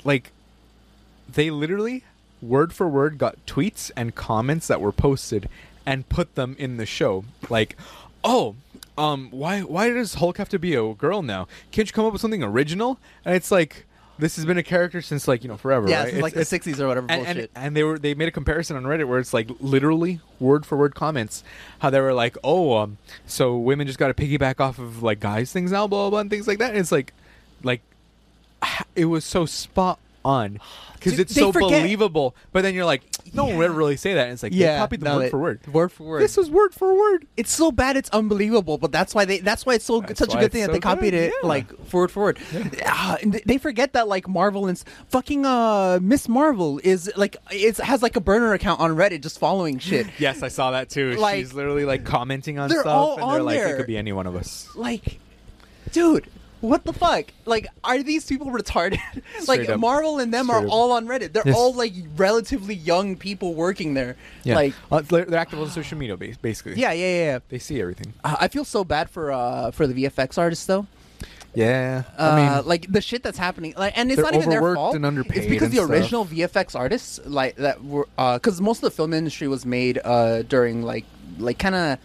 like 0.03 0.31
they 1.31 1.49
literally 1.51 2.03
word 2.41 2.73
for 2.73 2.87
word 2.89 3.17
got 3.17 3.37
tweets 3.45 3.89
and 3.95 4.13
comments 4.15 4.67
that 4.67 4.81
were 4.81 4.91
posted 4.91 5.47
and 5.85 6.07
put 6.09 6.35
them 6.35 6.55
in 6.59 6.77
the 6.77 6.85
show. 6.85 7.25
Like, 7.49 7.77
oh, 8.23 8.55
um, 8.97 9.29
why 9.31 9.61
why 9.61 9.89
does 9.89 10.15
Hulk 10.15 10.37
have 10.37 10.49
to 10.49 10.59
be 10.59 10.75
a 10.75 10.93
girl 10.93 11.21
now? 11.21 11.47
Can't 11.71 11.87
you 11.87 11.93
come 11.93 12.05
up 12.05 12.13
with 12.13 12.21
something 12.21 12.43
original? 12.43 12.99
And 13.25 13.35
it's 13.35 13.51
like 13.51 13.85
this 14.19 14.35
has 14.35 14.45
been 14.45 14.59
a 14.59 14.63
character 14.63 15.01
since 15.01 15.27
like 15.27 15.41
you 15.43 15.49
know 15.49 15.57
forever. 15.57 15.89
Yeah. 15.89 15.99
right? 15.99 16.07
It's 16.09 16.17
It's- 16.17 16.23
like 16.23 16.33
the 16.35 16.41
'60s 16.73 16.79
or 16.79 16.87
whatever 16.87 17.07
and, 17.09 17.25
bullshit. 17.25 17.51
and 17.55 17.65
and 17.65 17.75
they 17.75 17.83
were 17.83 17.97
they 17.97 18.13
made 18.13 18.27
a 18.27 18.31
comparison 18.31 18.75
on 18.77 18.83
Reddit 18.83 19.07
where 19.07 19.17
it's 19.17 19.33
like 19.33 19.49
literally 19.59 20.19
word 20.39 20.65
for 20.65 20.77
word 20.77 20.93
comments 20.93 21.43
how 21.79 21.89
they 21.89 21.99
were 21.99 22.13
like 22.13 22.37
oh 22.43 22.77
um 22.77 22.97
so 23.25 23.57
women 23.57 23.87
just 23.87 23.97
got 23.97 24.09
to 24.09 24.13
piggyback 24.13 24.59
off 24.59 24.77
of 24.77 25.01
like 25.01 25.19
guys 25.19 25.51
things 25.51 25.71
now 25.71 25.87
blah 25.87 26.03
blah 26.03 26.09
blah 26.11 26.19
and 26.19 26.29
things 26.29 26.47
like 26.47 26.59
that 26.59 26.69
and 26.69 26.77
it's 26.79 26.91
like 26.91 27.13
like 27.63 27.81
it 28.95 29.05
was 29.05 29.25
so 29.25 29.45
spot 29.45 29.99
on 30.25 30.59
because 30.95 31.19
it's 31.19 31.33
they 31.33 31.41
so 31.41 31.51
forget- 31.51 31.69
believable. 31.81 32.35
But 32.51 32.61
then 32.61 32.73
you're 32.73 32.85
like 32.85 33.03
no 33.33 33.45
one 33.45 33.57
would 33.57 33.65
ever 33.65 33.73
really 33.73 33.97
say 33.97 34.13
that. 34.13 34.23
And 34.25 34.33
it's 34.33 34.43
like 34.43 34.51
they 34.53 34.65
copied 34.77 35.01
them 35.01 35.11
no, 35.13 35.17
word 35.17 35.25
it- 35.25 35.29
for 35.31 35.39
word. 35.39 35.67
Word 35.73 35.91
for 35.91 36.03
word. 36.03 36.21
this 36.21 36.37
was 36.37 36.49
word 36.49 36.73
for 36.73 36.93
word. 36.97 37.27
It's 37.37 37.51
so 37.51 37.71
bad 37.71 37.97
it's 37.97 38.09
unbelievable 38.11 38.77
but 38.77 38.91
that's 38.91 39.13
why 39.15 39.25
they 39.25 39.39
that's 39.39 39.65
why 39.65 39.73
it's 39.75 39.85
so 39.85 40.01
That's 40.01 40.19
such 40.19 40.33
a 40.33 40.37
good 40.37 40.51
thing 40.51 40.61
that 40.61 40.71
they 40.71 40.79
copied 40.79 41.11
good, 41.11 41.13
it 41.15 41.33
yeah. 41.41 41.47
like 41.47 41.85
forward 41.87 42.11
forward 42.11 42.39
Ah, 42.85 43.17
and 43.21 43.33
they 43.45 43.57
forget 43.57 43.93
that 43.93 44.07
like 44.07 44.27
marvel 44.27 44.67
and 44.67 44.81
fucking 45.09 45.45
uh 45.45 45.99
miss 46.01 46.27
marvel 46.29 46.79
is 46.83 47.11
like 47.17 47.37
it 47.51 47.77
has 47.77 48.01
like 48.01 48.15
a 48.15 48.21
burner 48.21 48.53
account 48.53 48.79
on 48.79 48.95
reddit 48.95 49.21
just 49.21 49.39
following 49.39 49.79
shit. 49.79 50.07
Yes 50.19 50.41
I 50.43 50.47
saw 50.47 50.71
that 50.71 50.89
too. 50.89 51.15
Like- 51.15 51.37
she's 51.37 51.53
literally 51.53 51.85
like 51.85 52.05
commenting 52.05 52.59
on 52.59 52.69
They're 52.69 52.81
stuff 52.81 52.93
all 52.93 53.13
and 53.19 53.23
they're 53.31 53.39
on 53.39 53.45
like 53.45 53.57
there. 53.57 53.73
it 53.75 53.77
could 53.77 53.87
be 53.87 53.97
any 53.97 54.13
one 54.13 54.27
of 54.27 54.35
us. 54.35 54.69
Like 54.75 55.19
dude 55.91 56.27
what 56.69 56.83
the 56.85 56.93
fuck 56.93 57.25
like 57.45 57.67
are 57.83 58.01
these 58.01 58.25
people 58.25 58.47
retarded 58.47 58.97
like 59.47 59.67
up. 59.67 59.79
marvel 59.79 60.19
and 60.19 60.33
them 60.33 60.49
are 60.49 60.63
up. 60.65 60.71
all 60.71 60.91
on 60.93 61.05
reddit 61.07 61.33
they're 61.33 61.43
Yes. 61.45 61.55
all 61.57 61.73
like 61.73 61.93
relatively 62.15 62.73
young 62.73 63.17
people 63.17 63.53
working 63.53 63.93
there 63.93 64.15
yeah 64.43 64.55
like 64.55 64.73
Uh, 64.91 65.01
they're, 65.01 65.27
active 65.35 65.59
on 65.59 65.69
social 65.69 65.97
media 65.97 66.15
basically 66.41 66.75
yeah 66.79 66.91
yeah 66.93 67.05
yeah, 67.05 67.23
yeah. 67.31 67.39
they 67.49 67.59
see 67.59 67.81
everything 67.81 68.13
Uh, 68.23 68.37
i 68.39 68.47
feel 68.47 68.63
so 68.65 68.83
bad 68.83 69.09
for 69.09 69.31
uh 69.31 69.71
for 69.71 69.85
the 69.87 69.93
vfx 70.05 70.37
artists 70.37 70.65
though 70.65 70.87
yeah 71.53 72.03
Uh, 72.17 72.29
I 72.31 72.35
mean 72.57 72.67
like 72.67 72.91
the 72.91 73.01
shit 73.01 73.21
that's 73.23 73.37
happening, 73.37 73.73
like, 73.77 73.93
and 73.97 74.11
it's 74.11 74.21
not 74.21 74.33
even 74.33 74.49
their 74.49 74.61
fault. 74.73 74.95
and 74.95 75.05
underpaid 75.05 75.37
it's 75.43 75.47
because 75.47 75.69
the 75.69 75.77
stuff. 75.77 75.89
original 75.91 76.25
VFX 76.25 76.75
artists, 76.75 77.19
like 77.25 77.55
that, 77.57 77.83
were 77.83 78.07
because 78.17 78.59
most 78.59 78.77
of 78.81 78.89
the 78.89 78.95
film 78.99 79.13
industry 79.13 79.47
was 79.47 79.63
made 79.65 79.99
uh, 80.03 80.41
during 80.43 80.81
like 80.81 81.05
like 81.37 81.59
kind 81.59 81.75
of 81.75 81.99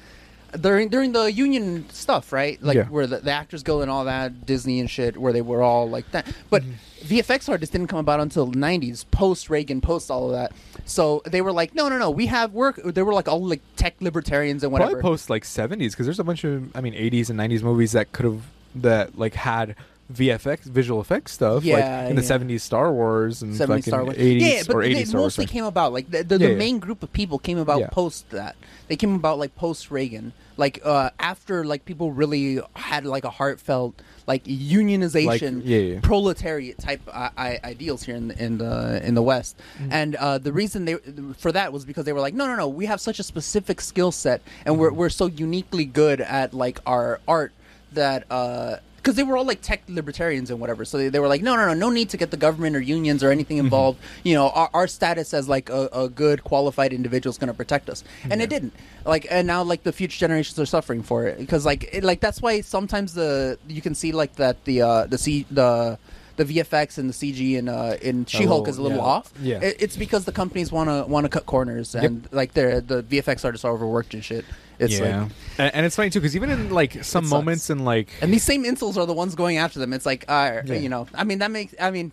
during 0.61 0.88
during 0.88 1.12
the 1.12 1.30
union 1.32 1.88
stuff, 1.90 2.32
right? 2.32 2.62
Like 2.62 2.76
Yeah. 2.76 2.84
where 2.84 3.07
the, 3.07 3.18
the 3.18 3.30
actors 3.30 3.62
go 3.62 3.80
and 3.82 3.90
all 3.90 4.05
that 4.07 4.46
Disney 4.46 4.80
and 4.80 4.88
shit, 4.90 5.16
where 5.16 5.32
they 5.32 5.42
were 5.42 5.62
all 5.62 5.88
like 5.88 6.11
that. 6.12 6.26
But 6.51 6.62
Mm-hmm. 6.62 6.72
VFX 6.99 7.49
artists 7.49 7.70
didn't 7.72 7.86
come 7.86 8.01
about 8.01 8.18
until 8.18 8.46
the 8.46 8.59
'90s, 8.59 9.05
post 9.12 9.49
Reagan, 9.51 9.80
post 9.80 10.11
all 10.11 10.26
of 10.26 10.32
that. 10.32 10.51
So 10.84 11.22
they 11.26 11.40
were 11.42 11.53
like, 11.53 11.72
no, 11.72 11.88
no, 11.88 11.96
no, 11.96 12.11
we 12.11 12.26
have 12.26 12.53
work. 12.53 12.80
They 12.84 13.03
were 13.03 13.14
like 13.14 13.28
all 13.28 13.44
like 13.46 13.61
tech 13.76 13.94
libertarians 14.01 14.64
and 14.64 14.72
whatever. 14.72 14.92
Probably 14.94 15.03
post 15.11 15.30
like 15.30 15.44
70s 15.44 15.90
because 15.92 16.07
there's 16.07 16.18
a 16.18 16.24
bunch 16.24 16.42
of 16.42 16.76
I 16.76 16.80
mean 16.80 16.94
80s 16.94 17.30
and 17.30 17.38
90s 17.38 17.62
movies 17.62 17.92
that 17.92 18.11
could 18.12 18.24
have 18.24 18.42
that 18.74 19.16
like 19.16 19.34
had 19.34 19.76
VFX 20.12 20.61
visual 20.64 21.00
effects 21.00 21.32
stuff 21.32 21.64
Yeah, 21.64 21.74
like 22.02 22.11
in 22.11 22.16
the 22.16 22.22
yeah. 22.22 22.28
70s 22.28 22.61
Star 22.62 22.92
Wars 22.92 23.42
and 23.42 23.52
70s 23.54 23.66
fucking 23.66 23.82
Star 23.82 24.04
Wars. 24.04 24.16
80s 24.16 24.40
yeah, 24.40 24.62
but 24.66 24.76
or 24.76 24.82
they 24.82 25.04
Star 25.04 25.20
mostly 25.20 25.44
came 25.46 25.64
about 25.64 25.92
like 25.92 26.11
the, 26.11 26.22
the, 26.24 26.38
the 26.38 26.48
yeah. 26.50 26.54
main 26.56 26.78
group 26.78 27.02
of 27.02 27.12
people 27.12 27.38
came 27.38 27.59
about 27.59 27.90
post 27.90 28.30
that. 28.30 28.56
They 28.88 28.96
came 28.96 29.14
about 29.14 29.38
like 29.38 29.54
post 29.54 29.90
Reagan, 29.90 30.32
like 30.56 30.80
uh, 30.82 31.11
after 31.20 31.64
like 31.64 31.84
people 31.84 32.11
really 32.12 32.61
had 32.74 33.04
like 33.04 33.24
a 33.24 33.30
heartfelt 33.30 34.00
like 34.26 34.44
unionization, 34.44 35.94
Like, 35.94 36.02
proletariat 36.02 36.78
type 36.78 37.00
uh, 37.09 37.30
I- 37.36 37.61
ideals 37.64 38.02
here 38.02 38.16
in 38.16 38.28
the, 38.28 38.42
in 38.44 38.59
the 38.59 39.06
in 39.06 39.14
the 39.14 39.22
West. 39.22 39.56
Mm-hmm. 39.78 39.92
And 39.92 40.16
uh, 40.16 40.38
the 40.38 40.52
reason 40.52 40.84
they 40.86 40.94
for 41.36 41.52
that 41.52 41.72
was 41.72 41.84
because 41.84 42.04
they 42.06 42.12
were 42.12 42.20
like, 42.20 42.34
no, 42.34 42.46
no, 42.46 42.56
no, 42.56 42.68
we 42.68 42.86
have 42.86 43.00
such 43.00 43.18
a 43.18 43.22
specific 43.22 43.80
skill 43.80 44.11
set, 44.12 44.40
and 44.64 44.72
Mm-hmm. 44.74 44.80
we're 44.80 44.92
we're 44.92 45.09
so 45.11 45.26
uniquely 45.26 45.84
good 45.84 46.20
at 46.20 46.54
like 46.54 46.78
our 46.86 47.20
art 47.28 47.52
that. 47.92 48.24
Uh, 48.30 48.76
because 48.99 49.14
they 49.16 49.22
were 49.22 49.36
all 49.36 49.44
like 49.46 49.62
tech 49.62 49.82
libertarians 49.88 50.51
and 50.51 50.61
whatever, 50.61 50.84
so 50.84 50.99
they, 50.99 51.09
they 51.09 51.18
were 51.18 51.26
like, 51.28 51.42
no, 51.42 51.57
no, 51.57 51.66
no, 51.66 51.74
no 51.74 51.88
need 51.90 52.11
to 52.11 52.16
get 52.16 52.30
the 52.30 52.36
government 52.36 52.76
or 52.76 52.80
unions 52.80 53.24
or 53.24 53.30
anything 53.30 53.57
Mm-hmm. 53.57 53.66
involved. 53.66 53.99
You 54.24 54.34
know, 54.34 54.51
our, 54.51 54.68
our 54.74 54.86
status 54.86 55.32
as 55.32 55.49
like 55.49 55.70
a, 55.70 55.88
a 55.92 56.09
good 56.09 56.44
qualified 56.44 56.92
individual 56.92 57.30
is 57.30 57.38
going 57.38 57.49
to 57.49 57.55
protect 57.55 57.88
us, 57.88 58.05
and 58.30 58.42
it 58.42 58.51
didn't. 58.51 58.74
Like, 59.07 59.26
and 59.30 59.46
now 59.46 59.62
like 59.62 59.82
the 59.84 59.92
future 59.92 60.18
generations 60.18 60.59
are 60.59 60.66
suffering 60.66 61.03
for 61.03 61.26
it 61.26 61.38
because 61.38 61.64
like 61.64 61.88
it, 61.92 62.05
like 62.05 62.20
that's 62.20 62.42
why 62.42 62.61
sometimes 62.61 63.14
the 63.14 63.59
you 63.66 63.80
can 63.80 63.94
see 63.94 64.12
like 64.12 64.34
that 64.36 64.64
the 64.64 64.82
uh 64.82 65.07
the 65.07 65.16
the 65.51 65.99
the 66.39 66.45
VFX 66.45 66.97
and 66.99 67.11
the 67.11 67.12
CG 67.12 67.57
in 67.59 67.68
uh 67.68 67.99
in 68.01 68.24
She 68.24 68.45
Hulk 68.47 68.68
is 68.68 68.78
a 68.78 68.82
little 68.82 68.99
yeah. 68.99 69.05
off. 69.05 69.32
Yeah. 69.43 69.59
It, 69.61 69.76
it's 69.80 69.97
because 69.97 70.24
the 70.24 70.32
companies 70.32 70.72
want 70.72 70.89
to 70.89 71.05
want 71.11 71.24
to 71.24 71.28
cut 71.28 71.45
corners 71.47 71.95
and 71.95 72.26
like 72.32 72.55
they're 72.55 72.80
the 72.80 73.03
VFX 73.03 73.45
artists 73.45 73.64
are 73.64 73.72
overworked 73.72 74.14
and 74.14 74.24
shit. 74.24 74.45
It's 74.78 74.99
yeah, 74.99 75.22
like 75.22 75.32
and, 75.59 75.74
and 75.74 75.86
it's 75.86 75.97
funny 75.97 76.09
too 76.11 76.20
because 76.20 76.36
even 76.36 76.51
in 76.51 76.70
like 76.70 77.03
some 77.05 77.28
moments 77.28 77.68
in 77.68 77.84
like 77.84 78.09
and 78.22 78.32
these 78.32 78.45
same 78.45 78.64
insults 78.64 78.97
are 78.97 79.07
the 79.07 79.12
ones 79.12 79.34
going 79.34 79.59
after 79.59 79.80
them. 79.80 79.93
It's 79.93 80.07
like, 80.07 80.24
uh, 80.28 80.62
Yeah. 80.64 80.74
you 80.76 80.89
know, 80.89 81.09
I 81.12 81.24
mean, 81.24 81.41
that 81.41 81.51
makes, 81.51 81.74
I 81.80 81.91
mean, 81.91 82.12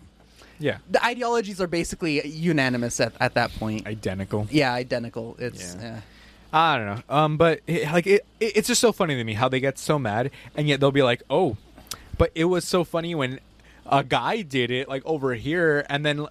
yeah 0.58 0.78
the 0.90 1.04
ideologies 1.04 1.60
are 1.60 1.66
basically 1.68 2.26
unanimous 2.26 2.98
at, 2.98 3.12
at 3.20 3.34
that 3.34 3.52
point. 3.52 3.86
identical. 3.86 4.48
yeah, 4.50 4.72
identical. 4.74 5.36
It's, 5.38 5.76
Yeah. 5.76 5.82
yeah. 5.82 6.00
I 6.52 6.76
don't 6.78 6.86
know. 6.86 7.02
Um, 7.08 7.36
but 7.36 7.60
it, 7.66 7.84
like 7.92 8.06
it, 8.06 8.24
it, 8.40 8.56
it's 8.56 8.68
just 8.68 8.80
so 8.80 8.90
funny 8.90 9.14
to 9.16 9.24
me 9.24 9.34
how 9.34 9.48
they 9.48 9.60
get 9.60 9.78
so 9.78 9.98
mad, 9.98 10.30
and 10.56 10.66
yet 10.66 10.80
they'll 10.80 10.92
be 10.92 11.02
like, 11.02 11.22
"Oh," 11.28 11.56
but 12.16 12.30
it 12.34 12.44
was 12.46 12.64
so 12.64 12.82
funny 12.84 13.14
when 13.14 13.40
a 13.90 14.02
guy 14.04 14.42
did 14.42 14.70
it, 14.70 14.88
like 14.88 15.04
over 15.06 15.34
here, 15.34 15.84
and 15.88 16.04
then 16.04 16.26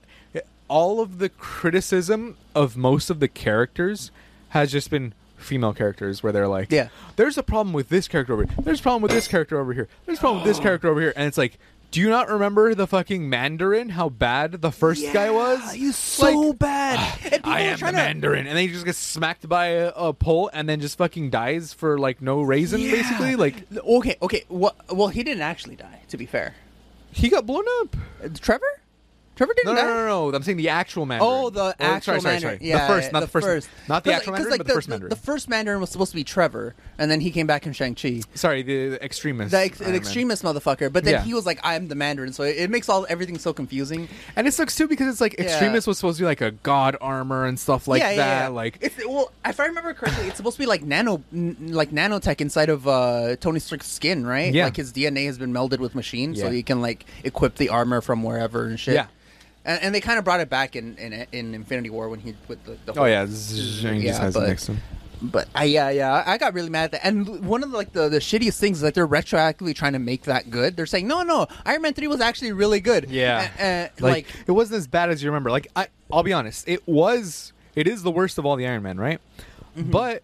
all 0.68 1.00
of 1.00 1.20
the 1.20 1.30
criticism 1.30 2.38
of 2.56 2.76
most 2.78 3.10
of 3.10 3.20
the 3.20 3.28
characters 3.28 4.12
has 4.50 4.72
just 4.72 4.90
been 4.90 5.14
female 5.38 5.74
characters, 5.74 6.24
where 6.24 6.32
they're 6.32 6.48
like, 6.48 6.72
Yeah. 6.72 6.88
there's 7.18 7.38
a 7.38 7.44
problem 7.44 7.74
with 7.74 7.90
this 7.90 8.08
character 8.08 8.34
over 8.34 8.46
here. 8.46 8.56
There's 8.64 8.80
a 8.80 8.84
problem 8.84 9.02
with 9.04 9.12
this 9.12 9.28
character 9.28 9.60
over 9.60 9.74
here. 9.74 9.88
There's 10.06 10.18
a 10.18 10.22
problem 10.22 10.44
with 10.44 10.52
this 10.56 10.60
character 10.64 10.88
over 10.88 11.02
here," 11.02 11.14
and 11.16 11.28
it's 11.28 11.38
like. 11.38 11.58
Do 11.92 12.02
you 12.02 12.10
not 12.10 12.28
remember 12.30 12.76
the 12.76 12.88
fucking 12.88 13.30
Mandarin? 13.30 13.88
How 13.90 14.10
bad 14.10 14.54
the 14.62 14.72
first 14.72 15.14
guy 15.14 15.30
was? 15.30 15.72
He's 15.72 15.96
so 15.96 16.30
Like, 16.50 16.60
bad. 16.60 17.40
I 17.46 17.62
am 17.62 17.80
the 17.80 17.86
to- 17.86 17.92
Mandarin, 17.94 18.48
and 18.48 18.58
then 18.58 18.68
he 18.68 18.74
just 18.74 18.84
gets 18.84 18.98
smacked 18.98 19.48
by 19.48 19.68
a, 19.68 19.94
a 19.96 20.12
pole, 20.12 20.50
and 20.52 20.68
then 20.68 20.82
just 20.82 20.98
fucking 20.98 21.30
dies 21.30 21.72
for 21.72 21.98
like 21.98 22.22
no 22.22 22.42
reason, 22.42 22.82
Yeah. 22.82 22.92
basically. 22.92 23.38
Like 23.38 23.72
okay, 23.78 24.18
okay. 24.22 24.44
Well, 24.50 24.76
well, 24.92 25.08
he 25.08 25.24
didn't 25.24 25.44
actually 25.44 25.78
die. 25.78 26.02
To 26.10 26.18
be 26.18 26.26
fair, 26.26 26.56
he 27.16 27.30
got 27.30 27.46
blown 27.46 27.66
up. 27.82 27.96
Uh, 28.24 28.30
Trevor. 28.40 28.82
Trevor 29.36 29.54
No, 29.66 29.74
didn't 29.74 29.76
no, 29.76 29.82
die. 29.82 29.88
no, 29.88 30.06
no, 30.08 30.30
no. 30.32 30.36
I'm 30.38 30.44
saying 30.44 30.58
the 30.58 30.70
actual 30.70 31.06
Mandarin. 31.06 31.32
Oh, 31.34 31.50
the 31.50 31.66
Or, 31.70 31.76
actual 31.80 32.02
sorry, 32.14 32.22
sorry, 32.22 32.34
Mandarin. 32.36 32.60
sorry. 32.60 32.70
Yeah, 32.70 32.88
the 32.88 32.94
first, 32.94 33.12
not 33.12 33.20
the, 33.20 33.28
first, 33.28 33.70
not 33.90 34.04
the 34.04 34.14
actual 34.14 34.32
Mandarin, 34.34 34.52
like, 34.52 34.58
but 34.60 34.68
the, 34.68 34.74
first 34.74 34.88
Mandarin. 34.90 35.10
The 35.10 35.16
first 35.16 35.50
Mandarin 35.50 35.82
was 35.82 35.90
supposed 35.90 36.12
to 36.12 36.16
be 36.16 36.24
Trevor, 36.24 36.74
and 36.98 37.12
then 37.12 37.20
he 37.20 37.32
came 37.32 37.46
back 37.48 37.66
in 37.66 37.74
Shang 37.74 37.96
Chi. 37.96 38.22
sorry, 38.34 38.62
the, 38.64 38.90
the 38.90 39.04
extremist. 39.04 39.52
The 39.52 39.60
ex- 39.60 39.82
extremist 39.82 40.44
motherfucker, 40.44 40.92
but 40.92 41.04
then 41.04 41.14
Yeah. 41.16 41.22
he 41.24 41.34
was 41.34 41.46
like, 41.46 41.60
"I'm 41.64 41.88
the 41.90 41.96
Mandarin," 41.96 42.32
so 42.34 42.44
it, 42.44 42.58
it 42.58 42.70
makes 42.70 42.88
all 42.90 43.06
everything 43.10 43.38
so 43.38 43.52
confusing. 43.54 44.08
And 44.36 44.48
it 44.48 44.54
sucks 44.54 44.76
too 44.76 44.88
because 44.88 45.08
it's 45.10 45.20
like 45.22 45.36
Yeah. 45.38 45.46
Extremis 45.46 45.86
was 45.88 45.98
supposed 45.98 46.18
to 46.18 46.24
be 46.24 46.28
like 46.28 46.42
a 46.42 46.52
god 46.52 46.96
armor 47.02 47.46
and 47.46 47.60
stuff 47.60 47.88
like 47.88 48.02
yeah, 48.02 48.16
that. 48.16 48.42
yeah. 48.44 48.48
Like 48.48 48.78
it's, 48.82 48.98
well, 49.06 49.32
if 49.46 49.60
I 49.60 49.66
remember 49.66 49.94
correctly, 49.94 50.28
it's 50.28 50.38
supposed 50.38 50.56
to 50.56 50.62
be 50.62 50.66
like 50.66 50.82
nano, 50.84 51.22
n- 51.34 51.58
like 51.72 51.92
nanotech 51.92 52.40
inside 52.42 52.70
of 52.70 52.88
uh, 52.88 53.36
Tony 53.38 53.60
Stark's 53.60 53.88
skin, 53.88 54.26
right? 54.26 54.54
Yeah. 54.54 54.64
Like 54.66 54.78
his 54.78 54.94
DNA 54.94 55.26
has 55.26 55.38
been 55.38 55.52
melded 55.54 55.80
with 55.80 55.94
machine, 55.94 56.36
so 56.36 56.50
he 56.50 56.64
can 56.64 56.82
like 56.82 57.06
equip 57.26 57.56
the 57.56 57.70
armor 57.70 58.00
from 58.02 58.24
wherever 58.24 58.66
and 58.66 58.80
shit. 58.80 58.94
Yeah. 58.96 59.08
And, 59.66 59.82
and 59.84 59.96
they 59.96 60.00
kind 60.02 60.20
of 60.20 60.24
brought 60.26 60.40
it 60.42 60.50
back 60.50 60.76
in, 60.76 60.96
in 60.98 61.26
in 61.32 61.54
Infinity 61.56 61.90
War 61.90 62.08
when 62.10 62.20
he 62.20 62.36
with 62.48 62.64
the, 62.66 62.78
the 62.86 63.00
oh 63.00 63.06
yeah, 63.06 63.26
zzz, 63.26 63.84
Yeah, 63.84 64.00
just 64.00 64.22
has 64.22 64.36
it 64.36 64.40
but- 64.40 64.48
next 64.48 64.66
to 64.68 64.74
him. 64.74 64.82
But 65.22 65.48
I, 65.56 65.64
yeah, 65.64 65.90
yeah, 65.90 66.24
I 66.28 66.38
got 66.38 66.54
really 66.54 66.70
mad 66.70 66.84
at 66.86 66.92
that. 66.92 67.06
And 67.08 67.46
one 67.48 67.64
of 67.64 67.72
the, 67.72 67.78
like 67.78 67.94
the, 67.94 68.10
the 68.10 68.20
shittiest 68.20 68.60
things 68.60 68.78
is 68.78 68.82
that 68.82 68.94
they're 68.94 69.08
retroactively 69.08 69.74
trying 69.74 69.94
to 69.94 70.00
make 70.00 70.24
that 70.24 70.52
good. 70.52 70.76
They're 70.76 70.86
saying, 70.86 71.08
no, 71.08 71.24
no, 71.24 71.48
Iron 71.66 71.82
Man 71.84 71.94
three 71.94 72.08
was 72.08 72.20
actually 72.22 72.52
really 72.52 72.82
good. 72.82 73.10
Yeah. 73.10 73.50
Uh, 73.58 73.64
uh, 73.64 73.88
Like, 74.06 74.28
like, 74.28 74.28
it 74.46 74.52
wasn't 74.52 74.78
as 74.80 74.88
bad 74.88 75.10
as 75.10 75.24
you 75.24 75.30
remember. 75.30 75.50
Like 75.52 75.68
I, 75.76 75.88
I'll 76.12 76.22
be 76.22 76.34
honest, 76.34 76.68
it 76.68 76.86
was. 76.88 77.54
It 77.76 77.88
is 77.88 78.04
the 78.04 78.12
worst 78.12 78.38
of 78.38 78.46
all 78.46 78.56
the 78.58 78.68
Iron 78.68 78.84
Man, 78.84 78.98
right? 79.00 79.20
Mm-hmm. 79.78 79.90
But. 79.90 80.22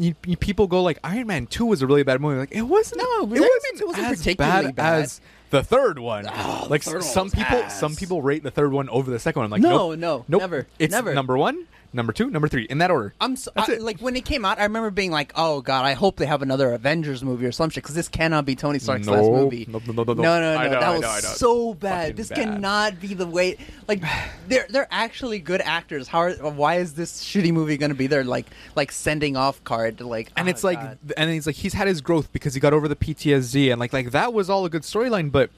You, 0.00 0.14
you 0.24 0.36
people 0.36 0.68
go 0.68 0.82
like 0.84 1.00
Iron 1.02 1.26
Man 1.26 1.46
Two 1.48 1.66
was 1.66 1.82
a 1.82 1.86
really 1.88 2.04
bad 2.04 2.20
movie. 2.20 2.38
Like 2.38 2.52
it 2.52 2.62
wasn't. 2.62 3.02
No, 3.02 3.22
it 3.22 3.40
Iron 3.40 3.48
wasn't, 3.52 3.78
2 3.80 3.86
wasn't 3.86 4.06
as 4.06 4.18
particularly 4.18 4.66
bad, 4.66 4.76
bad. 4.76 5.02
as 5.02 5.20
the 5.50 5.62
third 5.62 5.98
one. 5.98 6.26
Oh, 6.28 6.64
the 6.64 6.68
like 6.70 6.82
third 6.82 6.94
one 6.94 7.02
some 7.02 7.26
was 7.26 7.34
people, 7.34 7.56
ass. 7.58 7.78
some 7.80 7.96
people 7.96 8.22
rate 8.22 8.42
the 8.42 8.50
third 8.50 8.72
one 8.72 8.88
over 8.88 9.10
the 9.10 9.18
second 9.18 9.40
one. 9.40 9.44
I'm 9.46 9.50
like 9.50 9.62
No, 9.62 9.90
nope, 9.90 9.98
no, 9.98 10.24
nope. 10.28 10.40
never, 10.42 10.66
It's 10.78 10.92
never. 10.92 11.14
number 11.14 11.36
one, 11.38 11.66
number 11.92 12.12
two, 12.12 12.30
number 12.30 12.48
three 12.48 12.64
in 12.64 12.78
that 12.78 12.90
order. 12.90 13.14
I'm 13.20 13.36
so, 13.36 13.50
I- 13.56 13.74
like 13.76 14.00
when 14.00 14.16
it 14.16 14.24
came 14.24 14.44
out, 14.44 14.58
I 14.58 14.64
remember 14.64 14.90
being 14.90 15.10
like, 15.10 15.32
"Oh 15.36 15.60
God, 15.60 15.84
I 15.84 15.94
hope 15.94 16.16
they 16.16 16.26
have 16.26 16.42
another 16.42 16.72
Avengers 16.72 17.22
movie 17.22 17.46
or 17.46 17.52
some 17.52 17.70
shit," 17.70 17.82
because 17.82 17.94
this 17.94 18.08
cannot 18.08 18.44
be 18.44 18.54
Tony 18.54 18.78
Stark's 18.78 19.06
last 19.06 19.30
movie. 19.30 19.66
No, 19.68 19.80
no, 19.86 19.92
no, 19.92 20.02
no, 20.04 20.12
no. 20.14 20.22
no, 20.22 20.40
no, 20.40 20.54
no, 20.56 20.70
know, 20.70 20.80
that 20.80 20.92
was 20.92 21.02
know, 21.02 21.30
so 21.30 21.74
bad. 21.74 22.00
Fucking 22.00 22.16
this 22.16 22.28
bad. 22.28 22.38
cannot 22.38 23.00
be 23.00 23.14
the 23.14 23.26
way. 23.26 23.56
Like, 23.86 24.02
they're 24.48 24.66
they're 24.68 24.88
actually 24.90 25.38
good 25.38 25.60
actors. 25.60 26.08
How? 26.08 26.20
Are, 26.20 26.32
why 26.32 26.76
is 26.76 26.94
this 26.94 27.22
shitty 27.24 27.52
movie 27.52 27.76
going 27.76 27.90
to 27.90 27.96
be 27.96 28.06
their 28.06 28.24
like 28.24 28.46
like 28.74 28.92
sending 28.92 29.36
off 29.36 29.62
card? 29.64 30.00
Like, 30.00 30.30
and 30.36 30.48
oh, 30.48 30.50
it's 30.50 30.64
like 30.64 30.78
and 31.16 31.30
he's 31.30 31.46
like 31.46 31.56
he's 31.56 31.74
had 31.74 31.88
his 31.88 32.00
growth 32.00 32.32
because 32.32 32.54
he 32.54 32.60
got 32.60 32.72
over 32.72 32.88
the 32.88 32.96
PTSD 32.96 33.70
and 33.70 33.80
like 33.80 33.92
like 33.92 34.10
that 34.10 34.32
was 34.32 34.50
all 34.50 34.64
a 34.64 34.70
good 34.70 34.82
storyline 34.82 35.30
but 35.30 35.50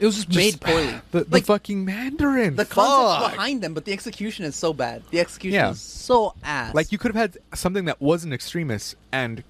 it 0.00 0.06
was 0.06 0.16
just, 0.16 0.28
just- 0.30 0.36
made 0.36 0.60
poorly. 0.60 0.94
the, 1.12 1.24
the 1.24 1.30
like 1.30 1.44
fucking 1.44 1.84
Mandarin 1.84 2.56
the 2.56 2.64
concept 2.64 3.32
behind 3.32 3.62
them, 3.62 3.74
but 3.74 3.84
the 3.84 3.92
execution 3.92 4.44
is 4.44 4.56
so 4.56 4.72
bad. 4.72 5.02
The 5.10 5.20
execution 5.20 5.54
Yeah. 5.54 5.70
is 5.70 5.80
so 5.80 6.34
ass. 6.42 6.74
like 6.74 6.92
you 6.92 6.98
could 6.98 7.14
have 7.14 7.20
had 7.34 7.38
something 7.54 7.84
that 7.86 8.00
wasn't 8.00 8.32
Extremis 8.34 8.94
and 9.12 9.42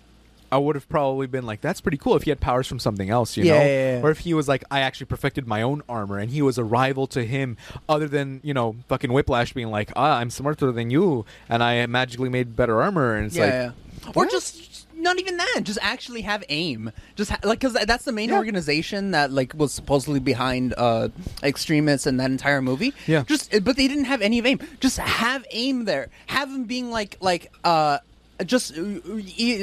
I 0.53 0.59
would 0.59 0.77
have 0.77 0.89
probably 0.89 1.27
been 1.27 1.45
like 1.47 1.61
that's 1.61 1.81
pretty 1.81 1.97
cool 1.97 2.15
if 2.15 2.23
he 2.25 2.31
had 2.31 2.39
powers 2.39 2.69
from 2.69 2.79
something 2.79 3.11
else 3.11 3.37
you 3.37 3.43
Yeah, 3.45 3.53
know 3.59 3.65
yeah, 3.65 3.97
yeah. 3.97 4.03
or 4.05 4.11
if 4.11 4.21
he 4.21 4.35
was 4.35 4.47
like 4.47 4.63
I 4.71 4.81
actually 4.81 5.07
perfected 5.07 5.49
my 5.49 5.63
own 5.63 5.83
armor 5.89 6.19
and 6.19 6.31
he 6.31 6.43
was 6.43 6.59
a 6.59 6.65
rival 6.65 7.09
to 7.09 7.25
him 7.25 7.57
other 7.89 8.07
than 8.07 8.41
you 8.45 8.55
know 8.55 8.77
fucking 8.89 9.13
Whiplash 9.13 9.53
being 9.53 9.71
like 9.71 9.91
ah 9.97 10.19
I'm 10.19 10.31
smarter 10.31 10.71
than 10.71 10.91
you 10.91 11.25
and 11.49 11.61
I 11.61 11.85
magically 11.87 12.29
made 12.29 12.55
better 12.55 12.81
armor 12.83 13.17
and 13.17 13.27
it's 13.27 13.37
yeah, 13.37 13.45
like 13.45 13.53
yeah. 13.53 14.09
or 14.11 14.13
what? 14.13 14.31
just 14.31 14.74
not 15.05 15.21
even 15.21 15.37
that. 15.37 15.61
Just 15.63 15.79
actually 15.83 16.23
have 16.23 16.43
AIM. 16.49 16.91
Just 17.15 17.31
ha- 17.31 17.39
like 17.45 17.61
because 17.61 17.75
that's 17.87 18.05
the 18.05 18.11
main 18.13 18.31
Yeah. 18.31 18.37
organization 18.39 19.13
that 19.13 19.31
like 19.31 19.55
was 19.55 19.73
supposedly 19.73 20.19
behind 20.19 20.75
uh 20.77 21.11
extremists 21.45 22.07
in 22.09 22.17
that 22.17 22.31
entire 22.33 22.61
movie. 22.61 22.93
Yeah. 23.07 23.23
Just 23.23 23.53
but 23.63 23.77
they 23.77 23.87
didn't 23.87 24.07
have 24.07 24.21
any 24.23 24.39
of 24.41 24.47
AIM. 24.47 24.59
Just 24.81 24.99
have 24.99 25.45
AIM 25.53 25.85
there. 25.85 26.09
Have 26.27 26.51
them 26.51 26.65
being 26.65 26.91
like 26.91 27.17
like 27.21 27.53
uh. 27.63 27.99
Just 28.45 28.73
uh, 28.77 28.83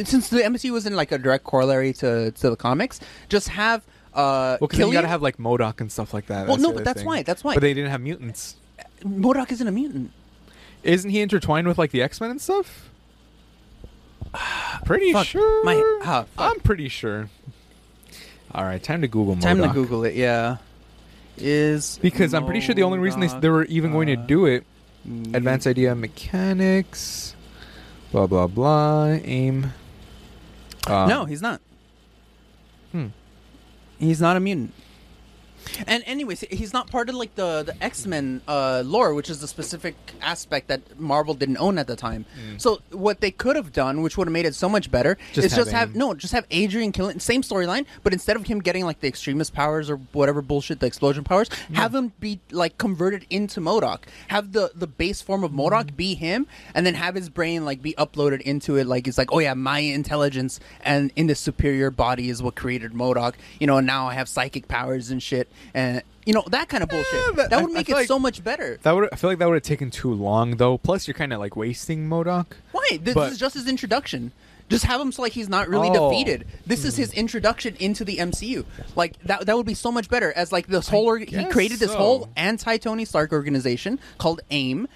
since 0.06 0.30
the 0.30 0.40
MCU 0.44 0.72
was 0.72 0.86
in 0.86 0.96
like 0.96 1.12
a 1.12 1.18
direct 1.18 1.44
corollary 1.44 1.92
to 1.96 2.32
to 2.32 2.50
the 2.50 2.56
comics, 2.56 3.02
just 3.28 3.50
have 3.50 3.82
uh 4.14 4.56
well 4.62 4.70
because 4.70 4.80
you 4.80 4.94
gotta 4.94 5.10
have 5.10 5.22
like 5.22 5.36
MODOK 5.38 5.82
and 5.82 5.92
stuff 5.92 6.14
like 6.14 6.28
that 6.28 6.48
Well, 6.48 6.56
That's 6.56 6.64
no, 6.68 6.72
but 6.74 6.86
that's 6.86 7.00
thing. 7.00 7.06
why, 7.08 7.22
that's 7.24 7.44
why. 7.44 7.54
but 7.56 7.60
they 7.62 7.74
didn't 7.74 7.92
have 7.92 8.00
mutants 8.00 8.56
MODOK 9.04 9.52
isn't 9.52 9.68
a 9.68 9.72
mutant. 9.72 10.12
Isn't 10.84 11.10
he 11.10 11.20
intertwined 11.20 11.68
with 11.68 11.78
like 11.78 11.92
the 11.92 12.02
X 12.02 12.22
Men 12.22 12.32
and 12.32 12.40
stuff? 12.42 12.90
Pretty 14.86 15.14
Fuck, 15.14 15.28
sure. 15.28 15.64
my- 15.64 16.00
ah. 16.04 16.26
I'm 16.38 16.60
pretty 16.62 16.88
sure. 16.90 17.30
All 18.54 18.64
right, 18.66 18.82
time 18.82 19.02
to 19.02 19.08
Google 19.08 19.38
Time 19.38 19.62
to 19.62 19.70
Google 19.70 20.04
it. 20.04 20.16
Yeah, 20.16 20.58
is 21.38 21.98
because 22.02 22.34
I'm 22.34 22.46
pretty 22.46 22.60
sure 22.60 22.76
the 22.76 22.84
only 22.84 23.00
reason 23.00 23.22
they, 23.22 23.28
they 23.28 23.50
were 23.50 23.64
even 23.66 23.92
going 23.92 24.08
to 24.08 24.18
do 24.18 24.46
it, 24.46 24.66
uh, 25.08 25.38
advanced 25.38 25.68
idea 25.68 25.96
mechanics, 25.96 27.36
blah 28.12 28.28
blah 28.28 28.48
blah, 28.48 29.06
AIM. 29.24 29.72
Um, 30.88 31.10
no, 31.10 31.26
he's 31.26 31.42
not. 31.42 31.62
Hmm. 32.92 33.08
He's 34.00 34.20
not 34.20 34.36
a 34.36 34.40
mutant. 34.40 34.74
And 35.88 36.04
anyways, 36.06 36.42
he's 36.52 36.74
not 36.74 36.90
part 36.90 37.10
of 37.10 37.16
like 37.16 37.36
the 37.36 37.64
the 37.64 37.84
X 37.84 38.06
Men 38.06 38.42
uh, 38.48 38.84
lore, 38.86 39.14
which 39.14 39.30
is 39.30 39.42
the 39.42 39.48
specific 39.48 39.96
aspect 40.22 40.68
that 40.68 41.00
Marvel 41.00 41.34
didn't 41.34 41.58
own 41.58 41.78
at 41.78 41.88
the 41.88 41.96
time. 41.96 42.26
Mm. 42.38 42.62
So 42.62 42.82
what 42.92 43.22
they 43.22 43.32
could 43.32 43.56
have 43.56 43.72
done, 43.72 44.02
which 44.02 44.18
would 44.18 44.28
have 44.28 44.34
made 44.34 44.46
it 44.46 44.56
so 44.56 44.70
much 44.70 44.92
better, 44.92 45.18
Just 45.34 45.46
is 45.46 45.52
have 45.54 45.62
just 45.66 45.72
have 45.72 45.90
AIM. 45.92 45.98
no, 45.98 46.14
just 46.14 46.34
have 46.34 46.46
Adrian 46.52 46.92
kill 46.92 47.10
it. 47.10 47.22
Same 47.22 47.42
storyline, 47.42 47.86
but 48.04 48.14
instead 48.14 48.36
of 48.36 48.46
him 48.48 48.60
getting 48.60 48.86
like 48.86 49.00
the 49.00 49.08
Extremis 49.08 49.50
powers 49.50 49.90
or 49.90 49.98
whatever 50.14 50.42
bullshit, 50.42 50.80
the 50.80 50.88
explosion 50.88 51.24
powers, 51.24 51.50
mm. 51.50 51.76
have 51.76 51.94
him 51.94 52.14
be 52.20 52.40
like 52.52 52.78
converted 52.78 53.26
into 53.30 53.60
MODOK. 53.60 54.00
Have 54.30 54.52
the 54.54 54.72
the 54.76 54.88
base 54.88 55.22
form 55.22 55.44
of 55.44 55.52
MODOK 55.52 55.92
mm. 55.92 55.96
be 55.96 56.16
him, 56.16 56.48
and 56.74 56.86
then 56.86 56.96
have 56.96 57.16
his 57.16 57.30
brain 57.30 57.66
like 57.66 57.82
be 57.82 57.94
uploaded 57.98 58.42
into 58.42 58.78
it. 58.78 58.88
Like 58.88 59.08
it's 59.08 59.18
like, 59.18 59.32
oh 59.32 59.40
yeah, 59.40 59.54
my 59.54 59.80
intelligence 59.80 60.60
and 60.82 61.12
in 61.16 61.28
this 61.28 61.40
superior 61.40 61.92
body 61.92 62.30
is 62.30 62.42
what 62.42 62.56
created 62.56 62.94
MODOK. 62.94 63.36
You 63.60 63.68
know, 63.68 63.78
and 63.78 63.88
now 63.88 64.08
I 64.08 64.14
have 64.14 64.30
psychic 64.30 64.68
powers 64.68 65.12
and 65.12 65.22
shit, 65.22 65.51
and 65.74 66.02
you 66.26 66.34
know 66.34 66.44
that 66.48 66.70
kind 66.70 66.84
of 66.84 66.90
bullshit. 66.90 67.36
but 67.36 67.50
that 67.50 67.62
would 67.62 67.72
I 67.72 67.74
make 67.74 67.90
it 67.90 67.94
like- 67.94 68.08
so 68.08 68.20
much 68.20 68.44
better. 68.44 68.78
That 68.84 68.92
would 68.94 69.10
I 69.12 69.16
feel 69.16 69.30
like 69.30 69.40
that 69.40 69.48
would 69.48 69.56
have 69.56 69.64
taken 69.64 69.90
too 69.92 70.14
long 70.14 70.58
though. 70.58 70.78
Plus, 70.78 71.08
you're 71.08 71.16
kind 71.16 71.34
of 71.34 71.40
like 71.40 71.56
wasting 71.56 72.08
MODOK. 72.08 72.48
Why? 72.72 73.00
This 73.02 73.14
But- 73.14 73.32
is 73.32 73.38
just 73.38 73.56
his 73.56 73.68
introduction. 73.68 74.32
Just 74.70 74.86
have 74.86 75.02
him 75.02 75.12
so 75.12 75.22
like 75.22 75.34
he's 75.34 75.50
not 75.50 75.68
really 75.68 75.90
Oh. 75.90 76.10
defeated. 76.10 76.46
This 76.66 76.86
is 76.86 76.96
hmm. 76.96 77.02
his 77.02 77.14
introduction 77.14 77.76
into 77.80 78.06
the 78.06 78.20
MCU. 78.20 78.64
Like 78.96 79.22
that 79.24 79.46
that 79.46 79.58
would 79.58 79.66
be 79.66 79.74
so 79.74 79.92
much 79.92 80.10
better 80.10 80.32
as 80.34 80.52
like 80.54 80.68
this 80.68 80.88
whole 80.88 81.06
org- 81.06 81.28
he 81.30 81.44
created 81.46 81.80
this 81.80 81.92
so. 81.92 81.98
whole 81.98 82.30
anti 82.38 82.78
Tony 82.78 83.04
Stark 83.04 83.34
organization 83.34 84.00
called 84.18 84.40
AIM 84.50 84.88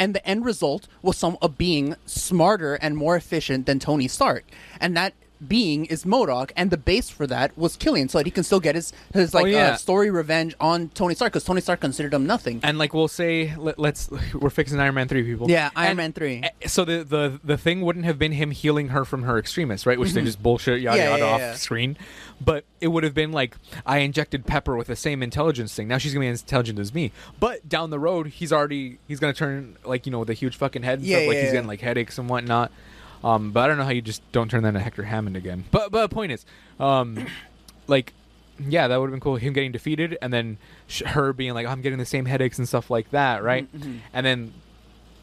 and 0.00 0.14
the 0.14 0.26
end 0.26 0.44
result 0.44 0.88
was 1.02 1.16
some 1.16 1.36
a 1.42 1.48
being 1.48 1.94
smarter 2.06 2.74
and 2.76 2.96
more 2.96 3.14
efficient 3.14 3.66
than 3.66 3.78
Tony 3.78 4.08
Stark. 4.08 4.44
And 4.80 4.96
that 4.96 5.12
being 5.46 5.84
is 5.86 6.04
MODOK, 6.04 6.50
and 6.56 6.70
the 6.70 6.76
base 6.76 7.08
for 7.10 7.26
that 7.26 7.56
was 7.56 7.76
Killian, 7.76 8.08
so 8.08 8.18
that 8.18 8.26
he 8.26 8.30
can 8.30 8.44
still 8.44 8.60
get 8.60 8.74
his 8.74 8.92
his 9.14 9.32
like 9.34 9.44
Oh, 9.44 9.48
yeah. 9.48 9.70
uh, 9.70 9.76
story 9.76 10.10
revenge 10.10 10.54
on 10.60 10.88
Tony 10.90 11.14
Stark, 11.14 11.32
because 11.32 11.44
Tony 11.44 11.60
Stark 11.60 11.80
considered 11.80 12.12
him 12.12 12.26
nothing. 12.26 12.60
And 12.62 12.78
like 12.78 12.92
we'll 12.94 13.08
say, 13.08 13.54
let, 13.56 13.78
let's 13.78 14.10
we're 14.34 14.50
fixing 14.50 14.78
Iron 14.80 14.94
Man 14.94 15.08
three 15.08 15.22
people. 15.22 15.50
Yeah, 15.50 15.70
Iron 15.76 15.90
And- 15.90 15.96
Man 15.96 16.12
3. 16.12 16.40
eh, 16.44 16.66
So 16.68 16.84
the, 16.84 17.04
the 17.04 17.40
the 17.42 17.56
thing 17.56 17.80
wouldn't 17.80 18.04
have 18.04 18.18
been 18.18 18.32
him 18.32 18.50
healing 18.50 18.88
her 18.88 19.04
from 19.04 19.22
her 19.22 19.38
extremists, 19.38 19.86
right? 19.86 19.98
Which 19.98 20.12
they 20.12 20.22
just 20.22 20.42
bullshit 20.42 20.80
yada 20.80 20.98
Mm-hmm. 20.98 21.08
Yeah, 21.10 21.16
yada 21.26 21.38
yeah, 21.42 21.50
off 21.52 21.56
screen. 21.58 21.96
But 22.42 22.64
it 22.80 22.88
would 22.88 23.04
have 23.04 23.14
been 23.14 23.32
like 23.32 23.56
I 23.86 23.98
injected 23.98 24.46
Pepper 24.46 24.76
with 24.76 24.86
the 24.86 24.96
same 24.96 25.22
intelligence 25.22 25.74
thing. 25.74 25.88
Now 25.88 25.98
she's 25.98 26.12
gonna 26.14 26.24
be 26.24 26.28
as 26.30 26.40
intelligent 26.42 26.78
as 26.78 26.94
me. 26.94 27.12
But 27.38 27.68
down 27.68 27.90
the 27.90 27.98
road, 27.98 28.28
he's 28.28 28.52
already 28.52 28.98
he's 29.08 29.20
gonna 29.20 29.32
turn 29.34 29.76
like 29.84 30.06
you 30.06 30.12
know 30.12 30.20
with 30.20 30.30
a 30.30 30.34
huge 30.34 30.56
fucking 30.56 30.82
head 30.82 30.98
and 31.00 31.06
Yeah, 31.08 31.18
stuff. 31.18 31.28
Like 31.28 31.34
yeah, 31.36 31.42
he's 31.42 31.52
getting 31.52 31.68
like 31.68 31.80
headaches 31.80 32.18
and 32.18 32.28
whatnot. 32.28 32.70
Um, 33.22 33.52
but 33.52 33.60
I 33.60 33.66
don't 33.68 33.76
know 33.78 33.84
how 33.84 33.90
you 33.90 34.02
just 34.02 34.22
don't 34.32 34.50
turn 34.50 34.62
that 34.62 34.70
into 34.70 34.80
Hector 34.80 35.02
Hammond 35.02 35.36
again. 35.36 35.64
But 35.70 35.90
but 35.92 36.08
the 36.08 36.14
point 36.14 36.32
is, 36.32 36.44
um, 36.78 37.26
like 37.86 38.12
yeah, 38.58 38.88
that 38.88 38.98
would 39.00 39.06
have 39.06 39.12
been 39.12 39.20
cool. 39.20 39.36
Him 39.36 39.52
getting 39.54 39.72
defeated, 39.72 40.18
and 40.20 40.32
then 40.32 40.58
sh- 40.86 41.02
her 41.06 41.32
being 41.32 41.54
like, 41.54 41.66
"I'm 41.66 41.80
getting 41.80 41.98
the 41.98 42.04
same 42.06 42.26
headaches 42.26 42.58
and 42.58 42.68
stuff 42.68 42.90
like 42.90 43.10
that," 43.10 43.42
right? 43.42 43.70
Mm-hmm, 43.74 43.98
And 44.12 44.26
then 44.26 44.52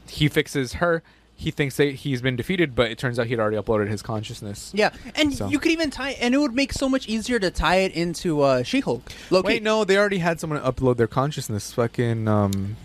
he 0.08 0.28
fixes 0.28 0.74
her. 0.74 1.04
He 1.40 1.52
thinks 1.52 1.78
that 1.78 1.94
he's 1.94 2.20
been 2.24 2.36
defeated, 2.36 2.74
but 2.74 2.90
it 2.90 2.98
turns 2.98 3.20
out 3.20 3.28
he'd 3.28 3.40
already 3.40 3.58
uploaded 3.58 3.90
his 3.90 4.02
consciousness. 4.02 4.72
Yeah, 4.74 4.90
and 5.14 5.32
So- 5.32 5.48
you 5.50 5.60
could 5.60 5.72
even 5.72 5.92
tie, 5.92 6.12
and 6.14 6.34
it 6.34 6.40
would 6.40 6.56
make 6.56 6.74
so 6.74 6.90
much 6.90 7.08
easier 7.08 7.38
to 7.38 7.52
tie 7.52 7.76
it 7.82 7.92
into 7.92 8.42
uh, 8.42 8.64
She-Hulk. 8.64 9.04
Loki. 9.30 9.46
Wait, 9.46 9.62
no, 9.62 9.84
they 9.84 9.98
already 10.00 10.18
had 10.18 10.40
someone 10.40 10.60
upload 10.60 10.98
their 10.98 11.06
consciousness. 11.06 11.72
Fucking 11.74 12.28
um, 12.28 12.76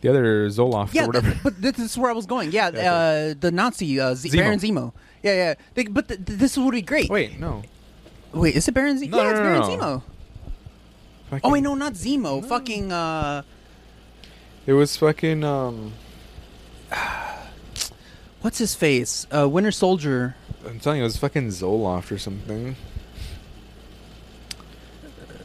the 0.00 0.08
other 0.08 0.48
Zoloft 0.48 0.94
yeah, 0.94 1.04
or 1.04 1.06
whatever. 1.08 1.30
th- 1.30 1.42
but 1.42 1.60
this 1.60 1.78
is 1.78 1.96
where 1.98 2.10
I 2.10 2.14
was 2.14 2.26
going. 2.26 2.52
Yeah, 2.52 2.70
Yeah, 2.72 2.92
uh, 2.94 3.34
the 3.38 3.50
Nazi 3.50 3.98
uh, 4.00 4.14
Z- 4.14 4.30
Zemo. 4.30 4.36
Baron 4.36 4.58
Zemo. 4.58 4.92
Yeah, 5.22 5.34
yeah. 5.34 5.54
They, 5.74 5.84
but 5.84 6.08
th- 6.08 6.24
th- 6.24 6.38
this 6.38 6.56
would 6.56 6.70
be 6.72 6.82
great. 6.82 7.10
Wait, 7.10 7.38
no. 7.40 7.62
Wait, 8.32 8.54
is 8.56 8.68
it 8.68 8.72
Baron 8.74 8.98
Zemo? 9.00 9.10
No, 9.10 9.16
yeah, 9.18 9.22
no, 9.24 9.30
it's 9.30 9.38
no, 9.38 9.44
Baron 9.44 9.60
no. 9.60 9.66
Zemo. 9.68 10.02
Fucking- 11.30 11.40
Oh 11.44 11.52
wait, 11.52 11.60
no, 11.62 11.74
not 11.74 11.92
Zemo. 11.94 12.44
Fucking. 12.46 12.92
uh 12.92 13.42
It 14.66 14.72
was 14.74 14.96
fucking 14.96 15.44
um. 15.44 15.92
What's 18.40 18.58
his 18.58 18.74
face? 18.74 19.26
Uh, 19.34 19.48
Winter 19.48 19.72
Soldier. 19.72 20.36
I'm 20.66 20.78
telling 20.80 20.98
you, 20.98 21.04
it 21.04 21.08
was 21.08 21.16
fucking 21.16 21.48
Zoloft 21.48 22.12
or 22.12 22.18
something. 22.18 22.76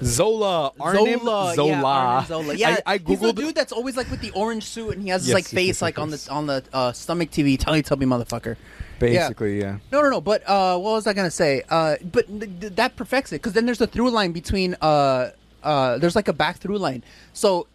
Zola, 0.06 0.72
Arnim 0.80 1.20
Zola, 1.20 1.54
Zola. 1.56 1.70
yeah, 1.70 1.84
Arnim 1.84 2.28
Zola. 2.28 2.54
Yeah, 2.56 2.78
I, 2.86 2.94
I 2.96 2.98
he's 3.06 3.20
the 3.20 3.34
dude 3.34 3.56
that's 3.56 3.72
always 3.72 3.96
like 3.98 4.10
with 4.12 4.22
the 4.22 4.32
orange 4.32 4.64
suit 4.66 4.94
and 4.94 5.02
he 5.04 5.10
has 5.10 5.22
his 5.22 5.30
Yes, 5.30 5.34
like 5.36 5.44
yes, 5.46 5.52
face 5.54 5.68
yes, 5.68 5.82
like 5.82 6.00
on 6.00 6.10
yes. 6.10 6.26
the 6.26 6.32
on 6.32 6.48
the 6.48 6.64
uh, 6.74 6.92
stomach 6.92 7.32
TV 7.32 7.58
Teletubby 7.58 8.06
motherfucker. 8.06 8.56
basically, 9.00 9.60
yeah. 9.60 9.80
No, 9.92 10.02
no, 10.02 10.10
no. 10.10 10.22
But 10.22 10.44
uh, 10.48 10.78
what 10.78 10.92
was 10.92 11.08
I 11.08 11.14
gonna 11.14 11.32
say? 11.32 11.64
Uh, 11.70 11.96
but 12.12 12.28
th- 12.28 12.52
th- 12.62 12.74
that 12.76 12.96
perfects 12.96 13.32
it 13.32 13.36
because 13.42 13.54
then 13.54 13.66
there's 13.66 13.82
a 13.82 13.88
through 13.88 14.10
line 14.12 14.32
between. 14.32 14.76
Uh, 14.82 15.32
uh, 15.64 15.98
there's 15.98 16.16
like 16.16 16.28
a 16.28 16.34
back 16.34 16.58
through 16.58 16.78
line. 16.78 17.04
So 17.34 17.68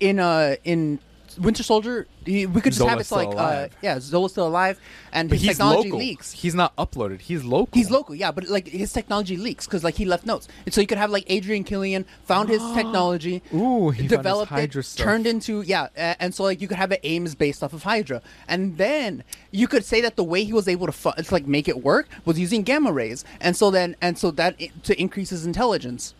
in 0.00 0.18
uh 0.18 0.56
in 0.64 0.98
Winter 1.38 1.62
Soldier, 1.62 2.06
he- 2.24 2.46
we 2.46 2.60
could 2.60 2.72
just 2.72 2.82
have 2.86 2.92
Zola's 2.92 3.06
it 3.06 3.08
so, 3.08 3.16
like 3.16 3.28
uh, 3.28 3.32
alive. 3.32 3.76
yeah, 3.82 3.98
Zola's 4.00 4.32
still 4.32 4.46
alive, 4.46 4.80
and 5.12 5.28
But 5.28 5.36
his 5.36 5.42
he's 5.42 5.50
technology 5.56 5.88
local. 5.90 5.98
leaks. 5.98 6.32
He's 6.32 6.54
not 6.54 6.74
uploaded. 6.76 7.20
He's 7.20 7.44
local. 7.44 7.68
He's 7.74 7.90
local, 7.90 8.14
yeah, 8.14 8.30
but 8.32 8.48
like 8.48 8.68
his 8.68 8.92
technology 8.92 9.36
leaks 9.36 9.66
because 9.66 9.84
like 9.84 9.94
he 9.96 10.04
left 10.04 10.26
notes, 10.26 10.48
and 10.64 10.74
so 10.74 10.80
you 10.80 10.86
could 10.86 10.98
have 10.98 11.10
like 11.10 11.24
Adrian 11.28 11.64
Killian 11.64 12.04
found 12.24 12.48
his 12.48 12.62
technology, 12.74 13.42
Ooh, 13.54 13.90
he 13.90 13.98
found 13.98 14.00
his 14.02 14.08
developed 14.10 14.50
Hydra 14.50 14.80
it, 14.80 14.84
stuff. 14.84 15.04
turned 15.04 15.26
into 15.26 15.62
yeah, 15.62 15.88
a- 15.96 16.20
and 16.22 16.34
so 16.34 16.42
like 16.44 16.60
you 16.60 16.68
could 16.68 16.76
have 16.78 16.92
it 16.92 17.00
Ames 17.04 17.34
based 17.34 17.62
off 17.62 17.72
of 17.72 17.82
Hydra, 17.82 18.22
and 18.48 18.76
then 18.78 19.22
you 19.50 19.68
could 19.68 19.84
say 19.84 20.00
that 20.00 20.16
the 20.16 20.24
way 20.24 20.44
he 20.44 20.52
was 20.52 20.68
able 20.68 20.86
to 20.86 20.92
fu- 20.92 21.12
to 21.12 21.32
like 21.34 21.46
make 21.46 21.68
it 21.68 21.82
work 21.82 22.08
was 22.24 22.38
using 22.38 22.62
gamma 22.62 22.92
rays, 22.92 23.24
and 23.40 23.56
so 23.56 23.70
then 23.70 23.96
and 24.00 24.18
so 24.18 24.30
that 24.32 24.56
i- 24.60 24.70
to 24.84 24.98
increase 25.00 25.30
his 25.30 25.44
intelligence. 25.46 26.14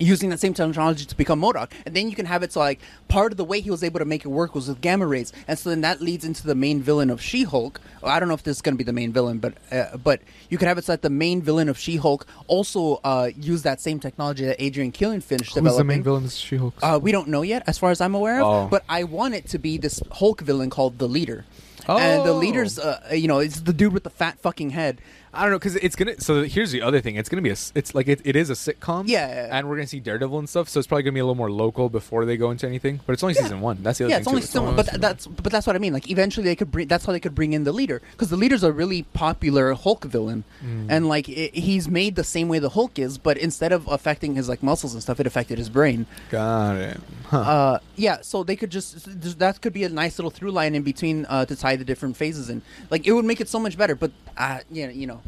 Using 0.00 0.30
that 0.30 0.40
same 0.40 0.54
technology 0.54 1.04
to 1.04 1.16
become 1.16 1.40
MODOK, 1.40 1.70
and 1.84 1.94
then 1.94 2.08
you 2.08 2.16
can 2.16 2.24
have 2.26 2.42
it 2.42 2.50
so 2.52 2.60
like 2.60 2.80
part 3.08 3.30
of 3.30 3.36
the 3.36 3.44
way 3.44 3.60
he 3.60 3.70
was 3.70 3.84
able 3.84 3.98
to 3.98 4.06
make 4.06 4.24
it 4.24 4.28
work 4.28 4.54
was 4.54 4.66
with 4.66 4.80
gamma 4.80 5.06
rays, 5.06 5.32
and 5.46 5.58
so 5.58 5.68
then 5.68 5.82
that 5.82 6.00
leads 6.00 6.24
into 6.24 6.46
the 6.46 6.54
main 6.54 6.80
villain 6.80 7.10
of 7.10 7.20
She-Hulk. 7.20 7.78
I 8.02 8.18
don't 8.18 8.28
know 8.28 8.34
if 8.34 8.42
this 8.42 8.56
is 8.56 8.62
going 8.62 8.74
to 8.74 8.78
be 8.78 8.84
the 8.84 8.92
main 8.94 9.12
villain, 9.12 9.38
but 9.38 9.54
uh, 9.70 9.98
but 9.98 10.22
you 10.48 10.56
could 10.56 10.66
have 10.66 10.78
it 10.78 10.84
so 10.84 10.92
that 10.94 11.02
the 11.02 11.10
main 11.10 11.42
villain 11.42 11.68
of 11.68 11.78
She-Hulk 11.78 12.26
also 12.46 13.00
uh, 13.04 13.30
use 13.36 13.62
that 13.62 13.80
same 13.82 14.00
technology 14.00 14.46
that 14.46 14.56
Adrian 14.62 14.92
Killian 14.92 15.20
finished 15.20 15.50
Who's 15.50 15.62
developing. 15.62 15.86
the 15.88 15.94
main 15.94 16.02
villain? 16.02 16.24
Is 16.24 16.36
She-Hulk. 16.38 16.74
Uh, 16.82 16.98
we 17.00 17.12
don't 17.12 17.28
know 17.28 17.42
yet, 17.42 17.62
as 17.66 17.76
far 17.78 17.90
as 17.90 18.00
I'm 18.00 18.14
aware 18.14 18.40
of. 18.40 18.46
Oh. 18.46 18.68
But 18.68 18.84
I 18.88 19.04
want 19.04 19.34
it 19.34 19.46
to 19.48 19.58
be 19.58 19.76
this 19.76 20.00
Hulk 20.10 20.40
villain 20.40 20.70
called 20.70 20.98
the 20.98 21.06
Leader. 21.08 21.44
And 21.88 22.24
the 22.24 22.30
Oh. 22.30 22.36
leader's, 22.38 22.78
uh, 22.78 23.00
you 23.12 23.26
know, 23.26 23.40
it's 23.40 23.60
the 23.60 23.72
dude 23.72 23.92
with 23.92 24.04
the 24.04 24.10
fat 24.10 24.38
fucking 24.38 24.70
head. 24.70 25.00
I 25.34 25.42
don't 25.42 25.50
know 25.52 25.58
because 25.58 25.76
it's 25.76 25.96
gonna. 25.96 26.20
So 26.20 26.42
here's 26.44 26.72
the 26.72 26.82
other 26.82 27.00
thing. 27.00 27.16
It's 27.16 27.28
gonna 27.30 27.40
be 27.42 27.48
a. 27.50 27.56
It's 27.74 27.94
like 27.94 28.06
it, 28.06 28.20
it 28.24 28.36
is 28.36 28.50
a 28.50 28.52
sitcom. 28.52 29.04
Yeah, 29.06 29.26
yeah, 29.28 29.34
yeah. 29.46 29.58
And 29.58 29.68
we're 29.68 29.76
gonna 29.76 29.86
see 29.86 29.98
Daredevil 30.00 30.38
and 30.38 30.46
stuff. 30.48 30.68
So 30.68 30.78
it's 30.78 30.86
probably 30.86 31.04
gonna 31.04 31.14
be 31.14 31.20
a 31.20 31.24
little 31.24 31.34
more 31.34 31.50
local 31.50 31.88
before 31.88 32.26
they 32.26 32.36
go 32.36 32.50
into 32.50 32.66
anything. 32.66 33.00
But 33.06 33.14
it's 33.14 33.22
only 33.22 33.34
Yeah. 33.36 33.42
season 33.42 33.62
one. 33.62 33.78
That's 33.82 33.98
the 33.98 34.04
other 34.04 34.10
Yeah, 34.12 34.18
it's 34.18 34.28
only 34.28 34.42
still, 34.42 34.64
only 34.64 34.74
but 34.76 34.86
season 34.86 35.00
that's 35.00 35.26
but 35.26 35.50
that's 35.50 35.66
what 35.66 35.74
I 35.74 35.78
mean. 35.78 35.94
Like 35.94 36.10
eventually 36.10 36.44
they 36.44 36.54
could 36.56 36.70
bring. 36.70 36.86
That's 36.86 37.06
how 37.06 37.12
they 37.12 37.20
could 37.20 37.34
bring 37.34 37.54
in 37.54 37.64
the 37.64 37.72
leader 37.72 38.02
because 38.12 38.28
the 38.28 38.36
leader's 38.36 38.62
a 38.62 38.72
really 38.72 39.04
popular 39.14 39.72
Hulk 39.72 40.04
villain, 40.04 40.44
Mm. 40.62 40.86
and 40.90 41.08
like 41.08 41.28
it, 41.30 41.54
he's 41.54 41.88
made 41.88 42.14
the 42.16 42.24
same 42.24 42.48
way 42.48 42.58
the 42.58 42.68
Hulk 42.68 42.98
is, 42.98 43.16
but 43.16 43.38
instead 43.38 43.72
of 43.72 43.88
affecting 43.88 44.34
his 44.34 44.50
like 44.50 44.62
muscles 44.62 44.92
and 44.92 45.02
stuff, 45.02 45.18
it 45.18 45.26
affected 45.26 45.56
his 45.56 45.70
brain. 45.70 46.04
Got 46.30 46.76
it. 46.76 47.00
Huh. 47.28 47.38
Uh, 47.38 47.78
yeah, 47.96 48.18
so 48.20 48.44
they 48.44 48.54
could 48.56 48.68
just 48.70 49.38
that 49.38 49.62
could 49.62 49.72
be 49.72 49.84
a 49.84 49.88
nice 49.88 50.18
little 50.18 50.30
through 50.30 50.50
line 50.50 50.74
in 50.74 50.82
between 50.82 51.24
uh, 51.30 51.46
to 51.46 51.56
tie 51.56 51.76
the 51.76 51.84
different 51.86 52.18
phases 52.18 52.50
in. 52.50 52.60
Like 52.90 53.06
it 53.06 53.12
would 53.12 53.24
make 53.24 53.40
it 53.40 53.48
so 53.48 53.58
much 53.58 53.78
better. 53.78 53.94
But 53.94 54.10
uh, 54.36 54.58
yeah, 54.70 54.90
you 54.90 55.06
know, 55.06 55.21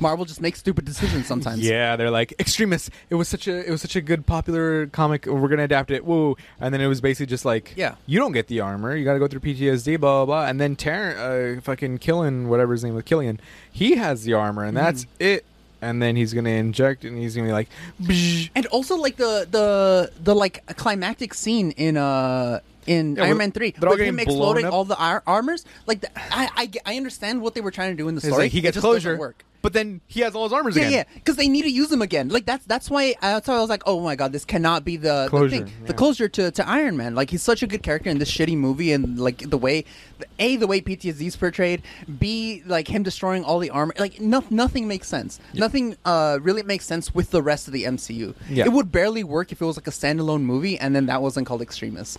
Marvel 0.00 0.24
just 0.24 0.40
makes 0.40 0.58
stupid 0.58 0.84
decisions 0.84 1.26
sometimes. 1.26 1.60
Yeah, 1.60 1.96
they're 1.96 2.10
like 2.10 2.34
extremists. 2.38 2.90
It 3.10 3.14
was 3.16 3.28
such 3.28 3.46
a 3.46 3.66
it 3.66 3.70
was 3.70 3.80
such 3.82 3.96
a 3.96 4.00
good 4.00 4.26
popular 4.26 4.86
comic. 4.86 5.26
We're 5.26 5.48
gonna 5.48 5.64
adapt 5.64 5.90
it. 5.90 6.04
Woo! 6.04 6.36
And 6.60 6.72
then 6.72 6.80
it 6.80 6.86
was 6.86 7.00
basically 7.00 7.26
just 7.26 7.44
like, 7.44 7.74
Yeah. 7.76 7.94
you 8.06 8.18
don't 8.18 8.32
get 8.32 8.46
the 8.48 8.60
armor. 8.60 8.96
You 8.96 9.04
got 9.04 9.12
to 9.14 9.18
go 9.18 9.28
through 9.28 9.40
PTSD. 9.40 9.98
Blah 10.00 10.24
blah 10.24 10.26
blah. 10.26 10.46
And 10.48 10.60
then 10.60 10.76
Terran, 10.76 11.58
uh, 11.58 11.60
fucking 11.60 11.98
Killian, 11.98 12.48
whatever 12.48 12.72
his 12.72 12.82
name 12.84 12.94
was, 12.94 13.04
Killian, 13.04 13.40
he 13.70 13.96
has 13.96 14.24
the 14.24 14.32
armor, 14.34 14.64
and 14.64 14.76
that's 14.76 15.04
Mm-hmm. 15.04 15.22
it. 15.22 15.44
And 15.82 16.02
then 16.02 16.14
he's 16.14 16.34
gonna 16.34 16.50
inject, 16.50 17.04
and 17.06 17.16
he's 17.16 17.34
gonna 17.34 17.48
be 17.48 17.52
like, 17.52 17.68
Bzz. 18.02 18.50
and 18.54 18.66
also 18.66 18.96
like 18.96 19.16
the 19.16 19.46
the 19.50 20.10
the 20.22 20.34
like 20.34 20.64
climactic 20.76 21.32
scene 21.32 21.70
in 21.72 21.96
uh 21.96 22.60
in 22.86 23.16
Yeah, 23.16 23.22
Iron 23.22 23.30
well, 23.30 23.38
Man 23.38 23.52
three 23.52 23.70
they're 23.70 23.88
all 23.88 23.96
with 23.96 24.04
him 24.06 24.16
blown 24.16 24.26
exploding 24.26 24.64
up. 24.66 24.72
all 24.74 24.84
the 24.84 24.96
ar- 24.98 25.22
armors. 25.26 25.64
Like 25.86 26.00
the, 26.02 26.10
I, 26.18 26.50
I 26.56 26.70
I 26.92 26.96
understand 26.98 27.40
what 27.40 27.54
they 27.54 27.60
were 27.62 27.70
trying 27.70 27.92
to 27.92 27.96
do 27.96 28.08
in 28.08 28.14
the 28.14 28.18
It's 28.18 28.26
story. 28.26 28.44
like 28.44 28.52
he 28.52 28.58
It 28.58 28.62
gets 28.62 28.74
just 28.74 28.84
doesn't 28.84 29.02
closure, 29.02 29.16
Work. 29.18 29.44
But 29.62 29.72
then 29.72 30.00
he 30.06 30.20
has 30.20 30.34
all 30.34 30.44
his 30.44 30.52
armors 30.52 30.76
Yeah, 30.76 30.82
again. 30.82 30.92
yeah, 30.92 31.04
yeah, 31.08 31.14
because 31.14 31.36
they 31.36 31.48
need 31.48 31.62
to 31.62 31.70
use 31.70 31.88
them 31.88 32.02
again. 32.02 32.28
Like 32.28 32.46
that's 32.46 32.64
that's 32.66 32.88
why 32.90 33.14
that's 33.20 33.46
why 33.48 33.54
I 33.56 33.60
was 33.60 33.68
like, 33.70 33.82
oh 33.86 34.00
my 34.00 34.16
god, 34.16 34.32
this 34.32 34.44
cannot 34.44 34.84
be 34.84 34.96
the, 34.96 35.24
the 35.24 35.28
Closure, 35.30 35.48
thing, 35.50 35.72
the 35.86 35.94
closure 35.94 36.28
to, 36.28 36.50
to 36.50 36.68
Iron 36.68 36.96
Man. 36.96 37.14
Like 37.14 37.30
he's 37.30 37.42
such 37.42 37.62
a 37.62 37.66
good 37.66 37.82
character 37.82 38.10
in 38.10 38.18
this 38.18 38.30
shitty 38.30 38.56
movie, 38.56 38.92
and 38.92 39.18
like 39.18 39.38
the 39.50 39.58
way, 39.58 39.84
a 40.38 40.56
the 40.56 40.66
way 40.66 40.80
PTSD 40.80 41.22
is 41.22 41.36
portrayed, 41.36 41.82
b 42.18 42.62
like 42.66 42.88
him 42.88 43.02
destroying 43.02 43.44
all 43.44 43.58
the 43.58 43.70
armor. 43.70 43.94
Like 43.98 44.20
no, 44.20 44.42
nothing 44.50 44.88
makes 44.88 45.08
sense. 45.08 45.40
Nothing 45.54 45.96
uh 46.04 46.38
really 46.42 46.62
makes 46.62 46.86
sense 46.86 47.14
with 47.14 47.30
the 47.30 47.42
rest 47.42 47.66
of 47.66 47.72
the 47.72 47.84
MCU. 47.84 48.34
Yeah. 48.48 48.64
It 48.64 48.72
would 48.72 48.90
barely 48.90 49.24
work 49.24 49.52
if 49.52 49.60
it 49.60 49.64
was 49.64 49.76
like 49.76 49.86
a 49.86 49.90
standalone 49.90 50.42
movie, 50.42 50.78
and 50.78 50.94
then 50.94 51.06
that 51.06 51.22
wasn't 51.22 51.46
called 51.46 51.62
Extremis. 51.62 52.16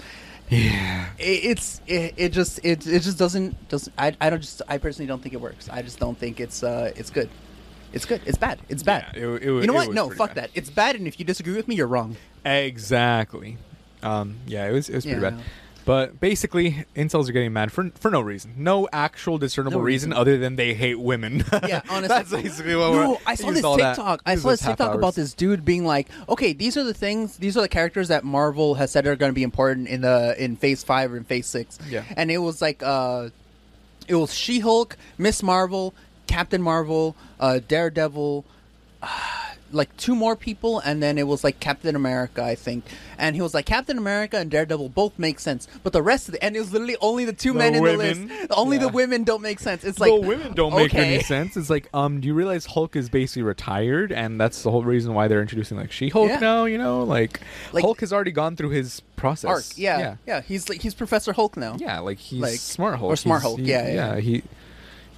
Yeah. 0.51 1.07
It, 1.17 1.23
it's 1.45 1.81
it, 1.87 2.13
it 2.17 2.29
just 2.29 2.59
it, 2.63 2.85
it 2.85 2.99
just 3.01 3.17
doesn't 3.17 3.69
doesn't 3.69 3.93
I, 3.97 4.15
I 4.21 4.29
don't 4.29 4.41
just 4.41 4.61
I 4.67 4.77
personally 4.77 5.07
don't 5.07 5.21
think 5.23 5.33
it 5.33 5.41
works. 5.41 5.69
I 5.69 5.81
just 5.81 5.97
don't 5.97 6.17
think 6.17 6.39
it's 6.39 6.61
uh 6.61 6.91
it's 6.95 7.09
good. 7.09 7.29
It's 7.93 8.05
good. 8.05 8.21
It's 8.25 8.37
bad. 8.37 8.59
It's 8.69 8.83
bad. 8.83 9.13
Yeah, 9.15 9.33
it- 9.35 9.43
you 9.43 9.65
know 9.67 9.73
what? 9.73 9.93
No, 9.93 10.09
fuck 10.09 10.35
bad. 10.35 10.43
that. 10.45 10.49
It's 10.53 10.69
bad, 10.69 10.95
and 10.95 11.07
if 11.07 11.19
you 11.19 11.25
disagree 11.25 11.55
with 11.55 11.67
me, 11.67 11.75
you're 11.75 11.87
wrong. 11.87 12.15
Exactly. 12.45 13.57
Um, 14.03 14.37
yeah, 14.45 14.67
it 14.67 14.71
was 14.73 14.89
it 14.89 14.95
was 14.95 15.05
pretty 15.05 15.21
Yeah. 15.21 15.31
bad. 15.31 15.39
But 15.83 16.19
basically, 16.19 16.85
incels 16.95 17.27
are 17.27 17.31
getting 17.31 17.53
mad 17.53 17.71
for 17.71 17.89
for 17.95 18.11
no 18.11 18.21
reason, 18.21 18.53
no 18.57 18.87
actual 18.93 19.37
discernible 19.39 19.79
No 19.79 19.83
reason. 19.83 20.11
reason. 20.11 20.19
other 20.21 20.37
than 20.37 20.55
they 20.55 20.73
hate 20.73 20.99
women. 20.99 21.43
Yeah, 21.67 21.81
honestly. 21.89 22.07
that's 22.07 22.31
basically 22.31 22.75
what. 22.75 22.91
No, 22.93 23.09
we're, 23.11 23.17
I 23.25 23.35
saw 23.35 23.51
this 23.51 23.61
TikTok. 23.61 24.21
I 24.25 24.35
saw 24.35 24.49
this 24.49 24.61
TikTok 24.61 24.93
about 24.95 25.15
this 25.15 25.33
dude 25.33 25.65
being 25.65 25.85
like, 25.85 26.07
"Okay, 26.29 26.53
these 26.53 26.77
are 26.77 26.83
the 26.83 26.93
things. 26.93 27.37
These 27.37 27.57
are 27.57 27.61
the 27.61 27.69
characters 27.69 28.07
that 28.09 28.23
Marvel 28.23 28.75
has 28.75 28.91
said 28.91 29.07
are 29.07 29.15
going 29.15 29.31
to 29.31 29.35
be 29.35 29.43
important 29.43 29.87
in 29.87 30.01
the 30.01 30.35
in 30.43 30.55
Phase 30.55 30.83
Five 30.83 31.13
or 31.13 31.17
in 31.17 31.23
Phase 31.23 31.47
Six. 31.47 31.79
Yeah. 31.89 32.03
and 32.15 32.29
it 32.31 32.37
was 32.39 32.61
like, 32.61 32.81
uh, 32.83 33.29
it 34.07 34.15
was 34.15 34.33
She 34.33 34.59
Hulk, 34.59 34.97
Miss 35.17 35.41
Marvel, 35.41 35.93
Captain 36.27 36.61
Marvel, 36.61 37.15
uh, 37.39 37.59
Daredevil. 37.67 38.45
Like 39.71 39.95
two 39.97 40.15
more 40.15 40.35
people, 40.35 40.79
and 40.79 41.01
then 41.01 41.17
it 41.17 41.27
was 41.27 41.43
like 41.43 41.59
Captain 41.59 41.95
America, 41.95 42.43
I 42.43 42.55
think. 42.55 42.85
And 43.17 43.35
he 43.35 43.41
was 43.41 43.53
like, 43.53 43.65
Captain 43.65 43.97
America 43.97 44.37
and 44.37 44.49
Daredevil 44.49 44.89
both 44.89 45.17
make 45.19 45.39
sense, 45.39 45.67
but 45.83 45.93
the 45.93 46.01
rest 46.01 46.27
of 46.27 46.33
the 46.33 46.43
and 46.43 46.55
it 46.55 46.59
was 46.59 46.71
literally 46.73 46.97
only 47.01 47.25
the 47.25 47.33
two 47.33 47.53
The 47.53 47.59
men 47.59 47.75
in 47.75 47.81
women. 47.81 48.27
the 48.27 48.33
list. 48.35 48.47
Only 48.51 48.77
the 48.77 48.87
women 48.89 49.23
don't 49.23 49.41
make 49.41 49.59
sense. 49.59 49.83
It's 49.83 49.99
like 49.99 50.11
the 50.11 50.27
women 50.27 50.53
don't 50.53 50.75
make 50.75 50.93
okay. 50.93 51.15
any 51.15 51.23
sense. 51.23 51.55
It's 51.57 51.69
like, 51.69 51.87
um, 51.93 52.19
do 52.19 52.27
you 52.27 52.33
realize 52.33 52.65
Hulk 52.65 52.95
is 52.95 53.09
basically 53.09 53.43
retired, 53.43 54.11
and 54.11 54.39
that's 54.39 54.63
the 54.63 54.71
whole 54.71 54.83
reason 54.83 55.13
why 55.13 55.27
they're 55.27 55.41
introducing 55.41 55.77
like 55.77 55.91
She-Hulk 55.91 56.29
Yeah. 56.29 56.39
now? 56.39 56.65
You 56.65 56.77
know, 56.77 57.03
like, 57.03 57.39
Like- 57.73 57.83
Hulk 57.83 57.99
has 58.01 58.11
already 58.11 58.31
gone 58.31 58.55
through 58.55 58.69
his 58.69 59.01
process. 59.15 59.49
Arc, 59.49 59.63
yeah, 59.77 59.99
yeah, 59.99 60.15
yeah, 60.25 60.41
He's 60.41 60.67
like 60.67 60.81
he's 60.81 60.93
Professor 60.95 61.31
Hulk 61.33 61.55
now. 61.57 61.75
Yeah, 61.77 61.99
like 61.99 62.17
he's 62.17 62.41
Like- 62.41 62.59
smart 62.59 62.97
Hulk 62.97 63.13
or 63.13 63.15
Smart 63.15 63.41
He's- 63.41 63.47
Hulk, 63.49 63.59
he- 63.59 63.65
yeah, 63.69 63.93
yeah. 63.93 64.19
He 64.19 64.43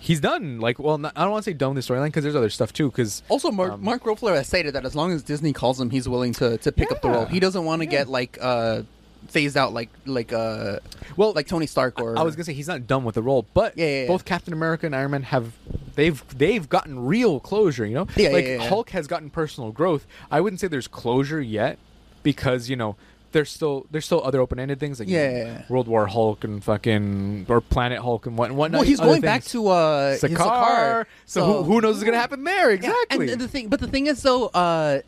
he's 0.04 0.20
done. 0.20 0.60
Like, 0.60 0.78
well, 0.80 0.98
not, 0.98 1.14
I 1.16 1.22
don't 1.24 1.32
want 1.32 1.46
to 1.46 1.50
say 1.52 1.54
done 1.54 1.74
with 1.74 1.86
the 1.86 1.94
storyline 1.94 2.08
because 2.08 2.24
there's 2.24 2.36
other 2.36 2.50
stuff 2.50 2.74
too. 2.74 2.90
Because 2.92 3.24
Also, 3.30 3.52
Mark, 3.52 3.72
Um, 3.74 3.84
Mark 3.84 4.04
Ruffalo 4.04 4.36
has 4.36 4.48
stated 4.48 4.74
that 4.76 4.86
as 4.86 4.96
long 4.96 5.12
as 5.12 5.24
Disney 5.24 5.54
calls 5.54 5.80
him, 5.80 5.90
he's 5.90 6.08
willing 6.10 6.34
to, 6.34 6.58
to 6.58 6.72
pick 6.72 6.92
up 6.92 7.02
the 7.02 7.10
role. 7.10 7.26
He 7.26 7.40
doesn't 7.40 7.64
want 7.66 7.82
to 7.82 7.86
Yeah. 7.86 7.92
get 7.92 8.10
like 8.10 8.38
uh, 8.42 8.82
phased 9.30 9.56
out 9.56 9.72
like 9.74 9.90
like 10.06 10.34
uh, 10.34 10.80
well, 11.16 11.32
like 11.34 11.48
Tony 11.48 11.66
Stark 11.66 12.02
or 12.02 12.18
I 12.20 12.24
was 12.24 12.36
gonna 12.36 12.44
say 12.44 12.54
he's 12.54 12.68
not 12.68 12.86
done 12.88 13.06
with 13.06 13.16
the 13.16 13.22
role, 13.22 13.46
but 13.54 13.78
Yeah, 13.78 13.86
yeah, 13.86 14.02
yeah. 14.02 14.08
both 14.08 14.26
Captain 14.26 14.52
America 14.54 14.86
and 14.86 14.94
Iron 14.96 15.12
Man 15.12 15.24
have 15.24 15.54
they've 15.96 16.22
they've 16.38 16.68
gotten 16.68 17.06
real 17.06 17.40
closure. 17.40 17.86
You 17.86 17.94
know, 17.96 18.08
Yeah, 18.18 18.28
yeah, 18.28 18.34
like 18.34 18.46
yeah, 18.46 18.58
yeah. 18.62 18.68
Hulk 18.70 18.90
has 18.90 19.08
gotten 19.08 19.30
personal 19.30 19.72
growth. 19.72 20.06
I 20.30 20.42
wouldn't 20.42 20.60
say 20.60 20.68
there's 20.68 20.90
closure 20.90 21.40
yet 21.42 21.78
because 22.22 22.70
you 22.70 22.76
know 22.76 22.98
there's 23.34 23.52
still 23.52 23.86
there's 23.92 24.06
still 24.06 24.22
other 24.24 24.40
open 24.40 24.60
ended 24.60 24.80
things 24.80 25.00
like 25.00 25.10
you 25.10 25.18
Yeah, 25.18 25.32
know, 25.32 25.38
yeah, 25.38 25.44
yeah. 25.46 25.62
World 25.70 25.88
War 25.88 26.08
Hulk 26.08 26.44
and 26.46 26.64
fucking 26.64 27.46
or 27.50 27.60
Planet 27.60 28.00
Hulk 28.00 28.26
and 28.26 28.38
what 28.38 28.50
and 28.50 28.58
whatnot. 28.58 28.80
well, 28.80 28.88
he's 28.88 29.00
going 29.02 29.22
back 29.22 29.44
to 29.46 29.68
uh, 29.68 30.12
his 30.12 30.22
Sakaar. 30.24 30.38
Sakaar. 30.38 31.06
So, 31.26 31.46
who, 31.46 31.64
who 31.64 31.82
knows 31.82 31.96
what's 31.96 32.06
gonna 32.06 32.18
happen 32.18 32.44
there 32.46 32.72
exactly? 32.72 33.26
and, 33.26 33.30
and 33.34 33.42
the 33.42 33.48
thing, 33.48 33.68
but 33.68 33.80
the 33.82 33.88
thing 33.88 34.08
is 34.08 34.22
though, 34.24 34.46
uh, 34.48 35.02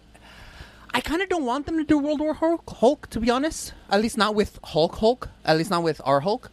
I 0.94 1.02
kind 1.02 1.22
of 1.22 1.30
don't 1.30 1.46
want 1.46 1.66
them 1.66 1.78
to 1.78 1.84
do 1.84 1.98
World 1.98 2.20
War 2.20 2.34
Hulk, 2.34 2.64
Hulk, 2.70 3.10
to 3.12 3.20
be 3.20 3.30
honest. 3.30 3.74
At 3.90 4.02
least 4.02 4.18
not 4.18 4.34
with 4.36 4.60
Hulk 4.64 4.96
Hulk. 4.96 5.30
At 5.44 5.58
least 5.58 5.70
not 5.70 5.84
with 5.84 6.02
our 6.06 6.22
Hulk, 6.22 6.50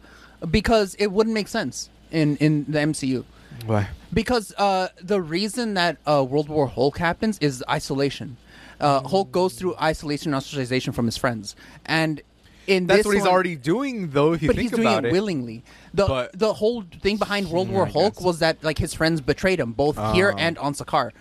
because 0.49 0.95
it 0.99 1.07
wouldn't 1.11 1.33
make 1.33 1.47
sense 1.47 1.89
in 2.11 2.37
in 2.37 2.65
the 2.67 2.79
MCU. 2.79 3.23
Why? 3.65 3.87
Because 4.11 4.53
uh, 4.57 4.89
the 5.01 5.21
reason 5.21 5.75
that 5.75 5.97
uh, 6.05 6.25
World 6.27 6.49
War 6.49 6.67
Hulk 6.67 6.97
happens 6.97 7.37
is 7.39 7.63
isolation. 7.69 8.37
Uh, 8.83 9.01
Hulk 9.07 9.31
goes 9.31 9.53
through 9.55 9.75
isolation 9.81 10.33
and 10.33 10.41
ostracization 10.43 10.93
from 10.93 11.05
his 11.05 11.17
friends, 11.17 11.55
and 11.85 12.21
in 12.67 12.87
this. 12.87 12.97
That's 12.97 12.97
this 12.99 13.05
what 13.07 13.13
he's 13.15 13.21
one- 13.23 13.31
already 13.31 13.55
doing, 13.55 14.09
though. 14.11 14.33
If 14.33 14.41
you 14.41 14.49
but 14.49 14.55
think 14.55 14.69
he's 14.69 14.71
doing 14.79 14.87
about 14.87 15.05
it, 15.05 15.11
willingly. 15.11 15.63
The 15.93 16.05
But- 16.07 16.37
the 16.37 16.53
whole 16.53 16.83
thing 17.01 17.17
behind 17.17 17.49
World 17.49 17.67
Yeah, 17.69 17.73
War 17.75 17.85
Hulk 17.87 18.21
was 18.21 18.39
that 18.39 18.63
like 18.63 18.77
his 18.77 18.93
friends 18.93 19.21
betrayed 19.21 19.59
him 19.59 19.71
both 19.73 19.97
here 20.13 20.31
Oh. 20.35 20.37
and 20.39 20.57
on 20.57 20.73
Sakaar, 20.73 21.11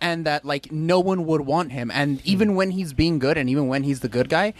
and 0.00 0.24
that 0.26 0.44
like 0.44 0.70
no 0.72 1.00
one 1.00 1.26
would 1.26 1.42
want 1.42 1.72
him. 1.72 1.90
And 1.92 2.20
Hmm. 2.20 2.28
even 2.32 2.54
when 2.54 2.70
he's 2.72 2.92
being 2.92 3.18
good, 3.18 3.36
and 3.38 3.48
even 3.50 3.66
when 3.68 3.82
he's 3.82 4.00
the 4.00 4.08
good 4.08 4.28
guy, 4.28 4.52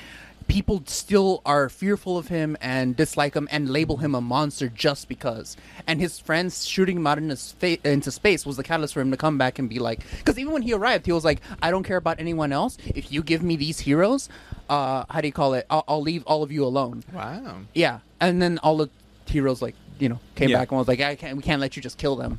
people 0.49 0.83
still 0.87 1.43
are 1.45 1.69
fearful 1.69 2.17
of 2.17 2.29
him 2.29 2.57
and 2.61 2.97
dislike 2.97 3.35
him 3.35 3.49
and 3.51 3.69
label 3.69 3.97
him 3.97 4.15
a 4.15 4.21
monster 4.21 4.69
just 4.69 5.09
because. 5.09 5.57
And 5.87 6.01
his 6.01 6.19
friends 6.19 6.67
shooting 6.67 6.97
him 6.99 7.07
out 7.07 7.19
into, 7.19 7.37
spa- 7.37 7.77
into 7.85 8.11
space 8.11 8.47
was 8.47 8.57
the 8.57 8.63
catalyst 8.63 8.95
for 8.95 9.01
him 9.01 9.11
to 9.11 9.17
come 9.17 9.39
back 9.39 9.59
and 9.59 9.69
be 9.69 9.79
like, 9.79 10.01
because 10.19 10.39
even 10.39 10.53
when 10.53 10.63
he 10.63 10.73
arrived, 10.73 11.07
he 11.07 11.13
was 11.13 11.25
like, 11.25 11.41
I 11.63 11.71
don't 11.71 11.83
care 11.83 11.97
about 11.97 12.21
anyone 12.21 12.53
else. 12.53 12.79
If 12.87 13.11
you 13.11 13.23
give 13.23 13.43
me 13.43 13.57
these 13.57 13.81
heroes, 13.81 14.29
uh, 14.69 15.05
how 15.11 15.21
do 15.21 15.27
you 15.29 15.33
call 15.33 15.55
it? 15.55 15.67
I'll, 15.69 15.85
I'll 15.89 16.03
leave 16.03 16.25
all 16.27 16.43
of 16.43 16.53
you 16.53 16.65
alone. 16.65 17.03
Wow. 17.13 17.59
Yeah, 17.75 18.01
and 18.21 18.41
then 18.41 18.59
all 18.59 18.77
the 18.77 18.89
heroes 19.27 19.61
like 19.61 19.75
you 19.99 20.09
know 20.09 20.21
came 20.37 20.49
Yeah. 20.51 20.59
back 20.59 20.71
and 20.71 20.79
was 20.79 20.87
like, 20.89 21.01
I 21.01 21.17
can't, 21.17 21.37
we 21.37 21.43
can't 21.43 21.61
let 21.61 21.75
you 21.77 21.83
just 21.83 21.99
kill 21.99 22.17
them. 22.17 22.39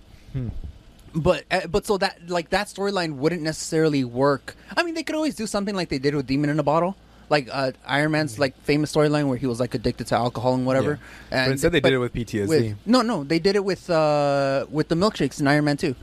But 1.16 1.45
uh, 1.49 1.68
but 1.68 1.86
so 1.86 1.97
that 1.97 2.30
like 2.30 2.49
that 2.51 2.68
storyline 2.68 3.16
wouldn't 3.16 3.41
necessarily 3.41 4.03
work. 4.03 4.55
I 4.76 4.84
mean, 4.84 4.93
they 4.93 5.03
could 5.03 5.16
always 5.16 5.36
do 5.36 5.47
something 5.47 5.74
like 5.76 5.89
they 5.89 5.97
did 5.99 6.14
with 6.14 6.28
Demon 6.28 6.49
in 6.49 6.60
a 6.60 6.64
Bottle, 6.64 6.95
like 7.30 7.49
uh, 7.51 7.71
Iron 7.86 8.11
Man's 8.11 8.39
like 8.39 8.59
famous 8.61 8.93
storyline 8.93 9.28
where 9.28 9.38
he 9.38 9.47
was 9.47 9.59
like 9.59 9.73
addicted 9.75 10.07
to 10.07 10.15
alcohol 10.15 10.53
and 10.55 10.65
whatever. 10.65 10.99
Yeah. 11.32 11.38
And 11.39 11.47
But 11.47 11.51
instead 11.53 11.71
they 11.73 11.80
did 11.82 11.93
it 11.93 11.97
with 11.99 12.13
PTSD. 12.13 12.47
with- 12.47 12.75
no, 12.86 13.01
no, 13.01 13.23
they 13.23 13.39
did 13.39 13.55
it 13.55 13.63
with 13.65 13.89
uh 13.89 14.65
with 14.69 14.88
the 14.89 14.95
milkshakes 14.95 15.39
in 15.39 15.47
Iron 15.47 15.65
Man 15.65 15.78
Two. 15.78 15.95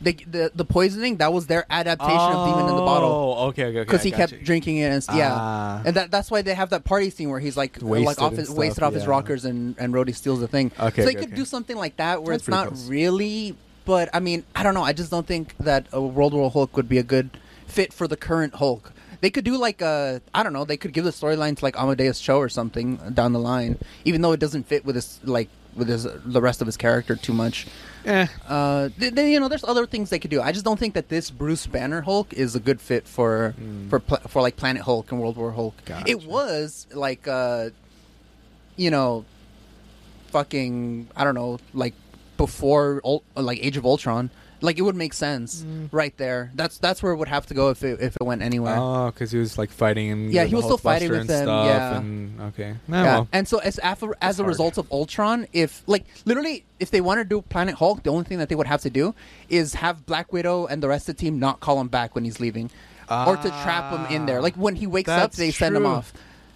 They, 0.00 0.14
the 0.14 0.50
the 0.52 0.64
poisoning 0.64 1.18
that 1.18 1.32
was 1.32 1.46
their 1.46 1.64
adaptation 1.70 2.18
of 2.18 2.48
Demon 2.48 2.70
in 2.70 2.74
the 2.74 2.82
Bottle 2.82 3.08
Oh, 3.38 3.46
okay, 3.50 3.66
okay, 3.66 3.78
okay. 3.78 3.84
because 3.84 4.02
he 4.02 4.10
kept 4.10 4.32
you. 4.32 4.38
drinking 4.38 4.78
it 4.78 4.86
and 4.90 5.06
yeah, 5.16 5.28
Ah. 5.32 5.82
and 5.86 5.94
that 5.94 6.10
that's 6.10 6.28
why 6.28 6.42
they 6.42 6.54
have 6.54 6.70
that 6.70 6.82
party 6.82 7.08
scene 7.08 7.30
where 7.30 7.38
he's 7.38 7.56
like 7.56 7.78
Wasted 7.80 8.06
like 8.08 8.20
off 8.20 8.32
his, 8.32 8.48
stuff, 8.48 8.58
wasted 8.58 8.82
off 8.82 8.94
his 8.94 9.06
rockers 9.06 9.44
and 9.44 9.76
and 9.78 9.94
Rhodey 9.94 10.12
steals 10.12 10.40
the 10.40 10.48
thing. 10.48 10.72
Okay, 10.80 11.02
so 11.02 11.06
they 11.06 11.12
okay, 11.12 11.20
could 11.20 11.28
okay. 11.28 11.36
do 11.36 11.44
something 11.44 11.76
like 11.76 11.98
that 11.98 12.24
where 12.24 12.32
That's 12.34 12.42
it's 12.42 12.48
not 12.48 12.68
close. 12.68 12.88
really. 12.88 13.56
But 13.84 14.10
I 14.12 14.18
mean, 14.20 14.44
I 14.56 14.62
don't 14.64 14.74
know. 14.74 14.82
I 14.82 14.92
just 14.92 15.10
don't 15.10 15.26
think 15.26 15.54
that 15.58 15.86
a 15.92 16.00
World 16.00 16.34
War 16.34 16.50
Hulk 16.50 16.76
would 16.76 16.88
be 16.88 16.98
a 16.98 17.02
good 17.04 17.30
fit 17.68 17.92
for 17.92 18.06
the 18.08 18.16
current 18.16 18.54
Hulk. 18.56 18.91
They 19.22 19.30
could 19.30 19.44
do 19.44 19.56
like 19.56 19.80
a 19.80 20.20
I 20.34 20.42
don't 20.42 20.52
know. 20.52 20.64
They 20.64 20.76
could 20.76 20.92
give 20.92 21.04
the 21.04 21.10
storyline 21.12 21.56
to 21.56 21.64
like 21.64 21.78
Amadeus 21.78 22.20
Cho 22.20 22.38
or 22.38 22.48
something 22.48 22.96
down 23.14 23.32
the 23.32 23.38
line, 23.38 23.78
even 24.04 24.20
though 24.20 24.32
it 24.32 24.40
doesn't 24.40 24.64
fit 24.66 24.84
with 24.84 24.96
his 24.96 25.20
like 25.22 25.48
with 25.76 25.88
his 25.88 26.02
the 26.24 26.40
rest 26.40 26.60
of 26.60 26.66
his 26.66 26.76
character 26.76 27.14
too 27.14 27.32
much. 27.32 27.68
Eh. 28.04 28.26
Uh, 28.48 28.88
th- 28.98 29.14
then 29.14 29.28
you 29.28 29.38
know, 29.38 29.46
there's 29.46 29.62
other 29.62 29.86
things 29.86 30.10
they 30.10 30.18
could 30.18 30.32
do. 30.32 30.42
I 30.42 30.50
just 30.50 30.64
don't 30.64 30.78
think 30.78 30.94
that 30.94 31.08
this 31.08 31.30
Bruce 31.30 31.68
Banner 31.68 32.00
Hulk 32.02 32.32
is 32.32 32.56
a 32.56 32.60
good 32.60 32.80
fit 32.80 33.06
for 33.06 33.54
for 33.88 34.00
pla- 34.00 34.18
for 34.26 34.42
like 34.42 34.56
Planet 34.56 34.82
Hulk 34.82 35.12
and 35.12 35.20
World 35.20 35.36
War 35.36 35.52
Hulk. 35.52 35.74
Gotcha. 35.84 36.10
It 36.10 36.24
was 36.26 36.88
like, 36.92 37.28
uh, 37.28 37.70
you 38.74 38.90
know, 38.90 39.24
fucking 40.32 41.08
I 41.16 41.22
don't 41.22 41.36
know, 41.36 41.60
like 41.72 41.94
before 42.36 43.00
Ul- 43.04 43.22
like 43.36 43.64
Age 43.64 43.76
of 43.76 43.86
Ultron. 43.86 44.30
Like 44.62 44.78
it 44.78 44.82
would 44.82 44.96
make 44.96 45.12
sense 45.12 45.64
right 45.90 46.16
there. 46.16 46.50
That's 46.54 46.78
that's 46.78 47.02
where 47.02 47.12
it 47.12 47.16
would 47.16 47.28
have 47.28 47.46
to 47.46 47.54
go 47.54 47.70
if 47.70 47.82
it 47.82 48.00
if 48.00 48.16
it 48.16 48.24
went 48.24 48.42
anywhere. 48.42 48.76
Oh, 48.78 49.06
because 49.06 49.32
he 49.32 49.38
was 49.38 49.58
like 49.58 49.70
fighting 49.70 50.10
and 50.10 50.32
Yeah, 50.32 50.44
he 50.44 50.54
was 50.54 50.64
still 50.64 50.78
fighting 50.78 51.10
with 51.10 51.20
and 51.20 51.28
them, 51.28 51.44
Stuff, 51.44 51.66
yeah. 51.66 51.96
And, 51.98 52.40
okay. 52.40 52.70
Eh, 52.70 52.74
Yeah, 52.88 53.02
well, 53.02 53.28
and 53.32 53.46
so 53.46 53.58
as 53.58 53.78
as 53.78 54.02
a 54.02 54.06
hard. 54.16 54.46
result 54.46 54.78
of 54.78 54.90
Ultron, 54.90 55.46
if 55.52 55.82
like 55.86 56.04
literally, 56.24 56.64
if 56.80 56.90
they 56.90 57.00
want 57.00 57.18
to 57.18 57.24
do 57.24 57.42
Planet 57.42 57.74
Hulk, 57.74 58.02
the 58.02 58.10
only 58.10 58.24
thing 58.24 58.38
that 58.38 58.48
they 58.48 58.54
would 58.54 58.66
have 58.66 58.82
to 58.82 58.90
do 58.90 59.14
is 59.48 59.74
have 59.74 60.06
Black 60.06 60.32
Widow 60.32 60.66
and 60.66 60.82
the 60.82 60.88
rest 60.88 61.08
of 61.08 61.16
the 61.16 61.20
team 61.20 61.38
not 61.38 61.60
call 61.60 61.80
him 61.80 61.88
back 61.88 62.14
when 62.14 62.24
he's 62.24 62.40
leaving, 62.40 62.70
or 63.10 63.36
to 63.36 63.48
trap 63.62 63.92
him 63.92 64.14
in 64.14 64.26
there. 64.26 64.40
Like 64.40 64.54
when 64.54 64.76
he 64.76 64.86
wakes 64.86 65.08
up, 65.10 65.20
That's 65.20 65.36
they 65.36 65.50
send 65.50 65.76
him 65.76 65.82
true. 65.82 65.92
off 65.92 66.12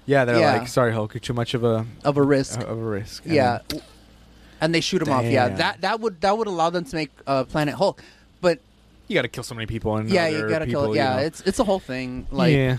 yeah, 0.06 0.24
they're 0.24 0.38
yeah. 0.38 0.58
like, 0.58 0.68
sorry, 0.68 0.92
Hulk, 0.92 1.14
you're 1.14 1.20
too 1.20 1.34
much 1.34 1.52
of 1.54 1.64
a 1.64 1.84
of 2.04 2.16
a 2.16 2.22
risk. 2.22 2.60
of 2.60 2.70
a 2.70 2.74
risk. 2.74 3.24
And 3.24 3.34
yeah, 3.34 3.58
and 4.60 4.74
they 4.74 4.80
shoot 4.80 5.02
him 5.02 5.10
off. 5.10 5.24
Yeah, 5.24 5.48
that 5.48 5.80
that 5.82 6.00
would 6.00 6.20
that 6.20 6.36
would 6.36 6.46
allow 6.46 6.70
them 6.70 6.84
to 6.84 6.96
make 6.96 7.10
uh, 7.26 7.44
Planet 7.44 7.74
Hulk. 7.74 8.02
But 8.40 8.60
you 9.08 9.14
got 9.14 9.22
to 9.22 9.28
kill 9.28 9.44
so 9.44 9.54
many 9.54 9.66
people. 9.66 9.96
And 9.96 10.08
yeah, 10.10 10.28
you 10.28 10.48
gotta 10.48 10.66
people, 10.66 10.82
kill. 10.82 10.90
you 10.94 10.96
Yeah, 11.00 11.16
know. 11.16 11.22
it's 11.22 11.40
it's 11.42 11.58
a 11.58 11.64
whole 11.64 11.80
thing. 11.80 12.26
Like, 12.30 12.54
yeah. 12.54 12.78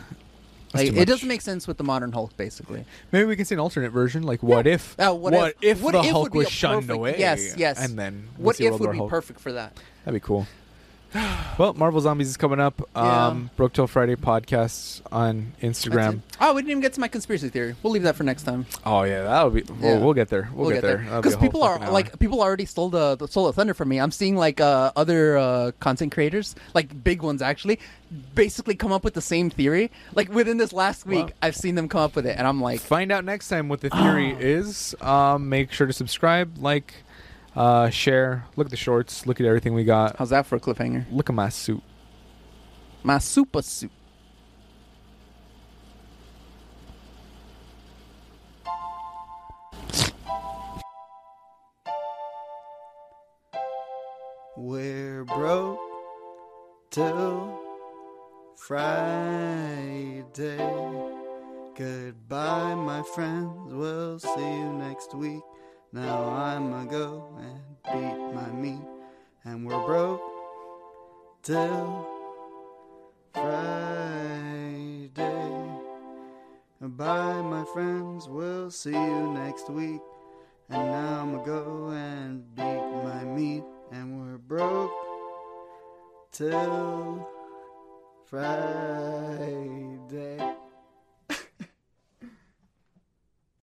Like 0.73 0.93
it 0.93 1.05
doesn't 1.05 1.27
make 1.27 1.41
sense 1.41 1.65
with 1.65 1.77
the 1.77 1.83
modern 1.85 2.11
Hulk, 2.11 2.35
basically. 2.37 2.83
Maybe 3.11 3.25
we 3.25 3.35
can 3.37 3.45
see 3.45 3.55
an 3.55 3.59
alternate 3.59 3.89
version. 3.91 4.23
Like, 4.23 4.43
what 4.43 4.67
if? 4.67 4.99
Uh, 4.99 5.13
what, 5.13 5.33
if, 5.33 5.53
if 5.61 5.81
what 5.81 5.93
the 5.93 6.01
if 6.01 6.11
Hulk 6.11 6.33
was 6.33 6.49
shunned 6.49 6.81
perfect- 6.87 6.91
away? 6.95 7.15
Yes, 7.17 7.55
yes. 7.57 7.79
And 7.83 7.97
then 7.97 8.27
we 8.37 8.43
what 8.43 8.57
see 8.57 8.65
if 8.65 8.71
World 8.71 8.81
would 8.81 8.85
War 8.87 8.93
be 8.93 8.97
Hulk. 8.99 9.09
perfect 9.09 9.39
for 9.39 9.53
that? 9.53 9.73
That'd 10.03 10.21
be 10.21 10.25
cool. 10.25 10.45
well, 11.57 11.73
Marvel 11.73 12.01
Zombies 12.01 12.27
is 12.27 12.37
coming 12.37 12.59
up. 12.59 12.81
Yeah. 12.95 13.27
Um, 13.27 13.49
Broke 13.55 13.73
Till 13.73 13.87
Friday 13.87 14.15
podcast 14.15 15.01
on 15.11 15.53
Instagram. 15.61 16.21
Oh, 16.41 16.53
we 16.53 16.61
didn't 16.61 16.71
even 16.71 16.81
get 16.81 16.93
to 16.93 16.99
my 16.99 17.07
conspiracy 17.07 17.49
theory. 17.49 17.75
We'll 17.81 17.93
leave 17.93 18.03
that 18.03 18.15
for 18.15 18.23
next 18.23 18.43
time. 18.43 18.65
Oh 18.85 19.03
yeah, 19.03 19.23
that'll 19.23 19.49
be. 19.51 19.61
We'll, 19.63 19.77
Yeah. 19.81 19.97
we'll 19.99 20.13
get 20.13 20.27
there. 20.29 20.49
We'll, 20.53 20.69
get, 20.69 20.81
there 20.81 20.97
That'll 20.97 21.21
be 21.21 21.29
because 21.29 21.35
people 21.37 21.63
are 21.63 21.79
hour. 21.79 21.91
like 21.91 22.19
people 22.19 22.41
already 22.41 22.65
stole 22.65 22.89
the, 22.89 23.15
the 23.15 23.27
stole 23.27 23.47
the 23.47 23.53
thunder 23.53 23.73
from 23.73 23.89
me. 23.89 23.99
I'm 23.99 24.11
seeing 24.11 24.35
like 24.35 24.59
uh, 24.59 24.91
other 24.95 25.37
uh, 25.37 25.71
content 25.79 26.11
creators, 26.11 26.55
like 26.73 27.03
big 27.03 27.21
ones 27.21 27.41
actually, 27.41 27.79
basically 28.35 28.75
come 28.75 28.91
up 28.91 29.03
with 29.03 29.13
the 29.13 29.21
same 29.21 29.49
theory. 29.49 29.91
Like 30.13 30.29
within 30.33 30.57
this 30.57 30.73
last 30.73 31.05
week, 31.05 31.25
Wow. 31.27 31.31
I've 31.41 31.55
seen 31.55 31.75
them 31.75 31.87
come 31.87 32.01
up 32.01 32.15
with 32.15 32.25
it, 32.25 32.37
and 32.37 32.45
I'm 32.45 32.61
like, 32.61 32.79
Find 32.81 33.11
out 33.11 33.23
next 33.23 33.47
time 33.47 33.69
what 33.69 33.81
the 33.81 33.89
theory 33.89 34.33
Oh. 34.33 34.37
is. 34.39 34.93
Um, 35.01 35.47
make 35.49 35.71
sure 35.71 35.87
to 35.87 35.93
subscribe, 35.93 36.57
like, 36.57 36.93
uh, 37.57 37.89
share. 37.89 38.45
Look 38.55 38.67
at 38.67 38.71
the 38.71 38.77
shorts. 38.77 39.25
Look 39.25 39.39
at 39.39 39.45
everything 39.45 39.73
we 39.73 39.83
got. 39.83 40.15
how's 40.17 40.29
that 40.29 40.45
for 40.45 40.55
a 40.55 40.59
cliffhanger? 40.59 41.05
Look 41.11 41.29
at 41.29 41.35
my 41.35 41.49
suit. 41.49 41.81
My 43.03 43.17
super 43.17 43.61
suit. 43.61 43.91
We're 54.55 55.23
broke 55.23 55.79
till 56.89 57.59
Friday. 58.55 60.23
Goodbye, 61.75 62.75
my 62.75 63.03
friends. 63.13 63.51
We'll 63.71 64.19
see 64.19 64.57
you 64.57 64.73
next 64.73 65.13
week. 65.13 65.43
Now 65.97 66.29
I'ma 66.29 66.83
go 66.83 67.25
and 67.39 67.59
beat 67.85 68.19
my 68.31 68.51
meat. 68.51 68.85
And 69.43 69.65
we're 69.65 69.83
broke 69.83 70.21
till 71.41 72.07
Friday. 73.33 75.09
Bye, 76.79 77.41
my 77.41 77.65
friends. 77.73 78.29
We'll 78.29 78.69
see 78.69 78.91
you 78.91 79.33
next 79.33 79.71
week. 79.71 80.01
And 80.69 80.85
now 80.91 81.21
I'ma 81.23 81.43
go 81.43 81.89
and 81.89 82.43
beat 82.55 83.03
my 83.03 83.23
meat. 83.23 83.63
And 83.91 84.21
we're 84.21 84.37
broke 84.37 84.91
till 86.31 87.27
Friday. 88.27 89.86